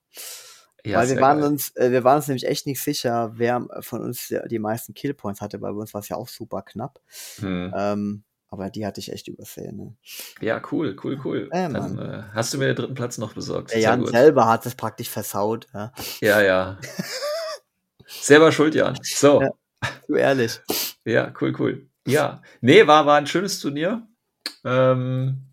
Ja, 0.84 0.98
weil 0.98 1.08
wir 1.08 1.20
waren 1.20 1.40
geil. 1.40 1.50
uns, 1.50 1.76
äh, 1.76 1.90
wir 1.90 2.04
waren 2.04 2.16
uns 2.16 2.28
nämlich 2.28 2.46
echt 2.46 2.66
nicht 2.66 2.82
sicher, 2.82 3.32
wer 3.34 3.66
von 3.80 4.02
uns 4.02 4.32
die, 4.48 4.58
meisten 4.58 4.94
Killpoints 4.94 5.40
hatte. 5.40 5.58
Bei 5.58 5.70
uns 5.70 5.92
war 5.94 6.00
es 6.00 6.08
ja 6.08 6.16
auch 6.16 6.28
super 6.28 6.62
knapp. 6.62 7.00
Hm. 7.40 7.74
Ähm, 7.76 8.24
aber 8.48 8.68
die 8.70 8.84
hatte 8.84 9.00
ich 9.00 9.12
echt 9.12 9.28
übersehen. 9.28 9.76
Ne? 9.76 9.96
Ja, 10.40 10.60
cool, 10.72 10.96
cool, 11.04 11.20
cool. 11.24 11.48
Ja, 11.52 11.68
dann 11.68 11.98
äh, 11.98 12.22
hast 12.34 12.52
du 12.52 12.58
mir 12.58 12.66
den 12.66 12.76
dritten 12.76 12.94
Platz 12.94 13.16
noch 13.18 13.34
besorgt. 13.34 13.72
Der 13.72 13.80
Jan 13.80 14.04
selber 14.06 14.46
hat 14.46 14.66
es 14.66 14.74
praktisch 14.74 15.08
versaut. 15.08 15.68
Ja? 15.72 15.92
Ja, 16.20 16.40
ja. 16.40 16.78
Selber 18.06 18.50
schuld, 18.50 18.74
Jan. 18.74 18.98
So. 19.02 19.40
Ja. 19.40 19.50
Du 20.08 20.16
ehrlich. 20.16 20.60
Ja, 21.04 21.32
cool, 21.40 21.54
cool. 21.58 21.86
Ja, 22.06 22.42
nee, 22.60 22.86
war, 22.86 23.06
war 23.06 23.16
ein 23.18 23.28
schönes 23.28 23.60
Turnier. 23.60 24.06
Ähm, 24.64 25.46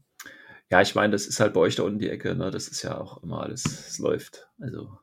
ja, 0.72 0.82
ich 0.82 0.96
meine, 0.96 1.12
das 1.12 1.28
ist 1.28 1.40
halt 1.40 1.54
bei 1.54 1.62
euch 1.62 1.76
da 1.76 1.84
unten 1.84 2.00
die 2.00 2.10
Ecke, 2.10 2.36
ne? 2.36 2.52
Das 2.52 2.68
ist 2.68 2.82
ja 2.82 2.98
auch 2.98 3.24
immer 3.24 3.42
alles, 3.44 3.64
es 3.66 4.00
läuft. 4.00 4.50
Also, 4.60 4.98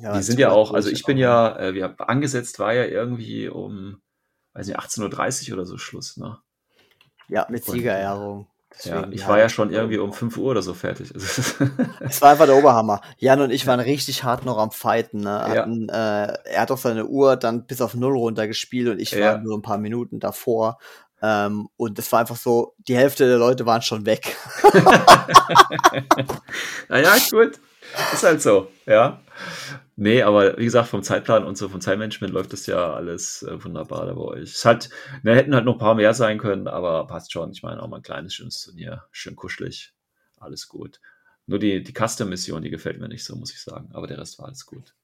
Ja, 0.00 0.16
die 0.16 0.22
sind 0.22 0.38
ja 0.38 0.50
auch, 0.50 0.72
also 0.74 0.90
ich 0.90 1.04
bin 1.04 1.18
ja, 1.18 1.56
äh, 1.58 1.74
wir 1.74 1.94
angesetzt 1.98 2.58
war 2.58 2.72
ja 2.74 2.84
irgendwie 2.84 3.48
um, 3.48 4.00
weiß 4.54 4.66
nicht, 4.68 4.78
18.30 4.78 5.48
Uhr 5.50 5.54
oder 5.54 5.66
so 5.66 5.78
Schluss, 5.78 6.16
ne? 6.16 6.38
Ja, 7.28 7.46
mit 7.48 7.66
Und- 7.68 7.74
Siegerehrung. 7.74 8.46
Ja, 8.84 9.08
ich 9.10 9.22
ja, 9.22 9.28
war 9.28 9.38
ja 9.38 9.48
schon 9.48 9.72
irgendwie 9.72 9.96
um 9.98 10.12
5 10.12 10.36
Uhr 10.36 10.50
oder 10.50 10.62
so 10.62 10.74
fertig. 10.74 11.12
Es 12.00 12.20
war 12.22 12.30
einfach 12.30 12.44
der 12.46 12.54
Oberhammer. 12.56 13.00
Jan 13.16 13.40
und 13.40 13.50
ich 13.50 13.66
waren 13.66 13.80
richtig 13.80 14.24
hart 14.24 14.44
noch 14.44 14.58
am 14.58 14.70
Fighten. 14.70 15.20
Ne? 15.20 15.30
Ja. 15.30 15.48
Hatten, 15.48 15.88
äh, 15.88 15.92
er 16.44 16.60
hat 16.60 16.70
auch 16.70 16.76
seine 16.78 17.06
Uhr 17.06 17.36
dann 17.36 17.66
bis 17.66 17.80
auf 17.80 17.94
Null 17.94 18.16
runtergespielt 18.16 18.88
und 18.90 19.00
ich 19.00 19.10
Ja. 19.12 19.32
war 19.32 19.38
nur 19.38 19.56
ein 19.56 19.62
paar 19.62 19.78
Minuten 19.78 20.20
davor. 20.20 20.78
Ähm, 21.22 21.68
und 21.76 21.98
es 21.98 22.12
war 22.12 22.20
einfach 22.20 22.36
so, 22.36 22.74
die 22.78 22.94
Hälfte 22.96 23.26
der 23.26 23.38
Leute 23.38 23.64
waren 23.66 23.82
schon 23.82 24.04
weg. 24.06 24.36
naja, 26.88 27.16
gut. 27.30 27.58
Ist 28.12 28.22
halt 28.22 28.42
so, 28.42 28.70
ja. 28.86 29.20
Nee, 29.96 30.22
aber 30.22 30.56
wie 30.58 30.64
gesagt, 30.64 30.88
vom 30.88 31.02
Zeitplan 31.02 31.44
und 31.44 31.58
so, 31.58 31.68
vom 31.68 31.80
Zeitmanagement 31.80 32.32
läuft 32.32 32.52
das 32.52 32.66
ja 32.66 32.94
alles 32.94 33.42
äh, 33.42 33.62
wunderbar 33.64 34.06
da 34.06 34.14
bei 34.14 34.20
euch. 34.20 34.54
Es 34.54 34.64
hat, 34.64 34.90
ne, 35.22 35.34
hätten 35.34 35.54
halt 35.54 35.64
noch 35.64 35.74
ein 35.74 35.78
paar 35.78 35.94
mehr 35.94 36.14
sein 36.14 36.38
können, 36.38 36.68
aber 36.68 37.06
passt 37.06 37.32
schon. 37.32 37.50
Ich 37.50 37.62
meine, 37.62 37.82
auch 37.82 37.88
mal 37.88 37.96
ein 37.96 38.02
kleines, 38.02 38.34
schönes 38.34 38.62
Turnier. 38.62 39.04
Schön 39.10 39.34
kuschelig. 39.34 39.92
Alles 40.36 40.68
gut. 40.68 41.00
Nur 41.46 41.58
die, 41.58 41.82
die 41.82 41.92
Custom-Mission, 41.92 42.62
die 42.62 42.70
gefällt 42.70 43.00
mir 43.00 43.08
nicht 43.08 43.24
so, 43.24 43.34
muss 43.34 43.52
ich 43.52 43.60
sagen. 43.60 43.90
Aber 43.92 44.06
der 44.06 44.18
Rest 44.18 44.38
war 44.38 44.46
alles 44.46 44.66
gut. 44.66 44.94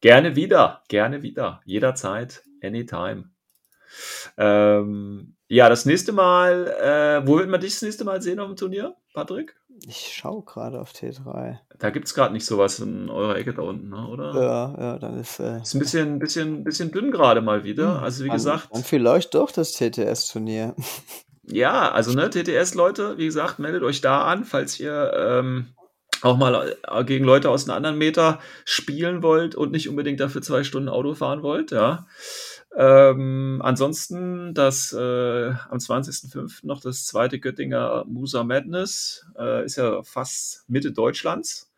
Gerne 0.00 0.34
wieder, 0.34 0.82
gerne 0.88 1.22
wieder. 1.22 1.60
Jederzeit, 1.64 2.42
anytime. 2.62 3.30
Ähm, 4.36 5.36
ja, 5.48 5.68
das 5.68 5.84
nächste 5.84 6.12
Mal, 6.12 6.66
äh, 6.66 7.26
wo 7.28 7.38
wird 7.38 7.48
man 7.48 7.60
dich 7.60 7.74
das 7.74 7.82
nächste 7.82 8.04
Mal 8.04 8.22
sehen 8.22 8.40
auf 8.40 8.48
dem 8.48 8.56
Turnier, 8.56 8.96
Patrick? 9.12 9.54
Ich 9.86 10.12
schaue 10.14 10.44
gerade 10.44 10.80
auf 10.80 10.92
T3. 10.92 11.58
Da 11.78 11.90
gibt 11.90 12.06
es 12.06 12.14
gerade 12.14 12.32
nicht 12.32 12.46
sowas 12.46 12.78
in 12.78 13.08
eurer 13.10 13.36
Ecke 13.36 13.52
da 13.52 13.62
unten, 13.62 13.88
ne, 13.88 14.06
oder? 14.06 14.34
Ja, 14.34 14.74
ja, 14.78 14.98
dann 14.98 15.18
ist. 15.18 15.40
Äh, 15.40 15.60
Ist 15.62 15.74
ein 15.74 15.80
bisschen, 15.80 16.18
bisschen, 16.18 16.62
bisschen 16.64 16.92
dünn 16.92 17.10
gerade 17.10 17.40
mal 17.40 17.64
wieder. 17.64 18.00
Also 18.02 18.22
wie 18.24 18.28
dann- 18.28 18.36
gesagt, 18.36 18.68
Dann 18.72 18.84
vielleicht 18.84 19.34
doch 19.34 19.50
das 19.50 19.72
TTS-Turnier. 19.72 20.76
ja, 21.44 21.90
also 21.90 22.12
ne, 22.12 22.30
TTS-Leute, 22.30 23.18
wie 23.18 23.26
gesagt, 23.26 23.58
meldet 23.58 23.82
euch 23.82 24.00
da 24.00 24.24
an, 24.24 24.44
falls 24.44 24.78
ihr 24.78 25.12
ähm, 25.16 25.74
auch 26.22 26.36
mal 26.36 26.76
äh, 26.88 27.04
gegen 27.04 27.24
Leute 27.24 27.50
aus 27.50 27.64
einem 27.68 27.76
anderen 27.76 27.98
Meter 27.98 28.38
spielen 28.64 29.24
wollt 29.24 29.56
und 29.56 29.72
nicht 29.72 29.88
unbedingt 29.88 30.20
dafür 30.20 30.42
zwei 30.42 30.62
Stunden 30.62 30.88
Auto 30.88 31.14
fahren 31.14 31.42
wollt, 31.42 31.72
ja. 31.72 32.06
Ähm, 32.74 33.60
ansonsten 33.62 34.54
das 34.54 34.92
äh, 34.92 34.96
am 34.98 35.78
20.05. 35.78 36.66
noch 36.66 36.80
das 36.80 37.04
zweite 37.04 37.38
Göttinger 37.38 38.04
Musa 38.06 38.44
Madness. 38.44 39.26
Äh, 39.38 39.64
ist 39.64 39.76
ja 39.76 40.02
fast 40.02 40.68
Mitte 40.68 40.92
Deutschlands. 40.92 41.70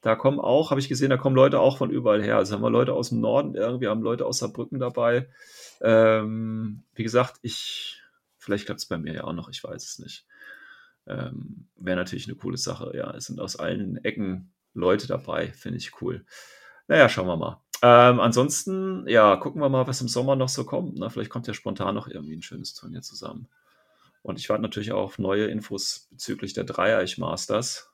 Da 0.00 0.16
kommen 0.16 0.40
auch, 0.40 0.70
habe 0.70 0.80
ich 0.80 0.88
gesehen, 0.88 1.10
da 1.10 1.16
kommen 1.16 1.36
Leute 1.36 1.60
auch 1.60 1.78
von 1.78 1.90
überall 1.90 2.22
her. 2.22 2.36
Also 2.36 2.54
haben 2.54 2.62
wir 2.62 2.70
Leute 2.70 2.92
aus 2.92 3.10
dem 3.10 3.20
Norden 3.20 3.54
irgendwie, 3.54 3.86
haben 3.86 4.02
Leute 4.02 4.26
aus 4.26 4.38
Saarbrücken 4.38 4.80
dabei. 4.80 5.28
Ähm, 5.80 6.82
wie 6.94 7.04
gesagt, 7.04 7.36
ich, 7.42 8.02
vielleicht 8.36 8.66
klappt 8.66 8.80
es 8.80 8.86
bei 8.86 8.98
mir 8.98 9.14
ja 9.14 9.24
auch 9.24 9.32
noch, 9.32 9.48
ich 9.48 9.62
weiß 9.62 9.84
es 9.84 9.98
nicht. 10.00 10.26
Ähm, 11.06 11.68
Wäre 11.76 11.96
natürlich 11.96 12.26
eine 12.26 12.36
coole 12.36 12.56
Sache. 12.56 12.92
Ja, 12.96 13.14
es 13.14 13.26
sind 13.26 13.40
aus 13.40 13.56
allen 13.56 14.04
Ecken 14.04 14.52
Leute 14.74 15.06
dabei, 15.06 15.52
finde 15.52 15.78
ich 15.78 16.00
cool. 16.02 16.24
Naja, 16.88 17.08
schauen 17.08 17.28
wir 17.28 17.36
mal. 17.36 17.61
Ähm, 17.82 18.20
ansonsten, 18.20 19.06
ja, 19.08 19.36
gucken 19.36 19.60
wir 19.60 19.68
mal, 19.68 19.86
was 19.86 20.00
im 20.00 20.08
Sommer 20.08 20.36
noch 20.36 20.48
so 20.48 20.64
kommt. 20.64 20.98
Ne? 20.98 21.10
Vielleicht 21.10 21.30
kommt 21.30 21.48
ja 21.48 21.54
spontan 21.54 21.94
noch 21.94 22.06
irgendwie 22.06 22.36
ein 22.36 22.42
schönes 22.42 22.74
Turnier 22.74 23.02
zusammen. 23.02 23.48
Und 24.22 24.38
ich 24.38 24.48
warte 24.48 24.62
natürlich 24.62 24.92
auch 24.92 25.02
auf 25.02 25.18
neue 25.18 25.46
Infos 25.46 26.06
bezüglich 26.10 26.52
der 26.52 26.64
Dreieich 26.64 27.18
Masters. 27.18 27.90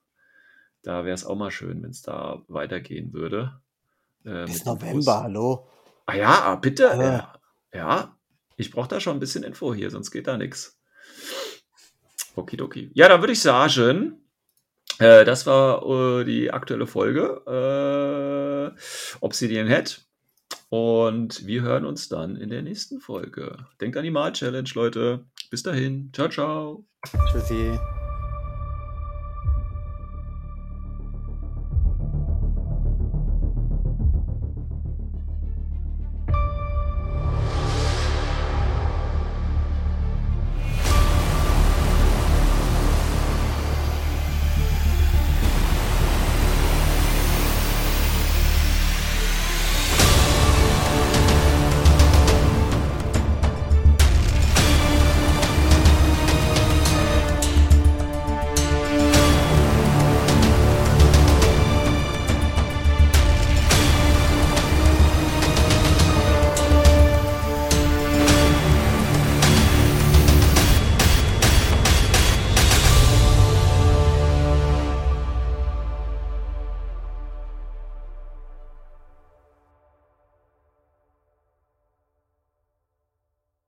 Da 0.82 1.04
wäre 1.04 1.14
es 1.14 1.24
auch 1.24 1.36
mal 1.36 1.50
schön, 1.50 1.82
wenn 1.82 1.90
es 1.90 2.02
da 2.02 2.42
weitergehen 2.48 3.14
würde. 3.14 3.60
Äh, 4.24 4.44
Bis 4.44 4.58
Infos. 4.60 4.66
November, 4.66 5.22
hallo. 5.22 5.68
Ah 6.04 6.14
ja, 6.14 6.42
ah, 6.44 6.56
bitte. 6.56 6.90
Ah. 6.90 7.02
Ja, 7.02 7.40
ja 7.72 8.18
ich 8.58 8.70
brauche 8.70 8.88
da 8.88 9.00
schon 9.00 9.16
ein 9.16 9.20
bisschen 9.20 9.44
Info 9.44 9.72
hier, 9.72 9.90
sonst 9.90 10.10
geht 10.10 10.26
da 10.26 10.36
nichts. 10.36 10.78
Okidoki. 12.34 12.90
Ja, 12.92 13.08
dann 13.08 13.20
würde 13.20 13.32
ich 13.32 13.40
sagen, 13.40 14.20
äh, 14.98 15.24
das 15.24 15.46
war 15.46 15.82
äh, 15.86 16.24
die 16.24 16.50
aktuelle 16.50 16.86
Folge 16.86 17.42
Obsidian 19.20 19.66
Head. 19.66 20.00
Und 20.70 21.46
wir 21.46 21.62
hören 21.62 21.86
uns 21.86 22.08
dann 22.08 22.36
in 22.36 22.50
der 22.50 22.62
nächsten 22.62 23.00
Folge. 23.00 23.66
Denkt 23.80 23.96
an 23.96 24.04
die 24.04 24.10
Mal-Challenge, 24.10 24.68
Leute. 24.74 25.24
Bis 25.50 25.62
dahin. 25.62 26.10
Ciao, 26.12 26.28
ciao. 26.28 26.84
Tschüssi. 27.30 27.78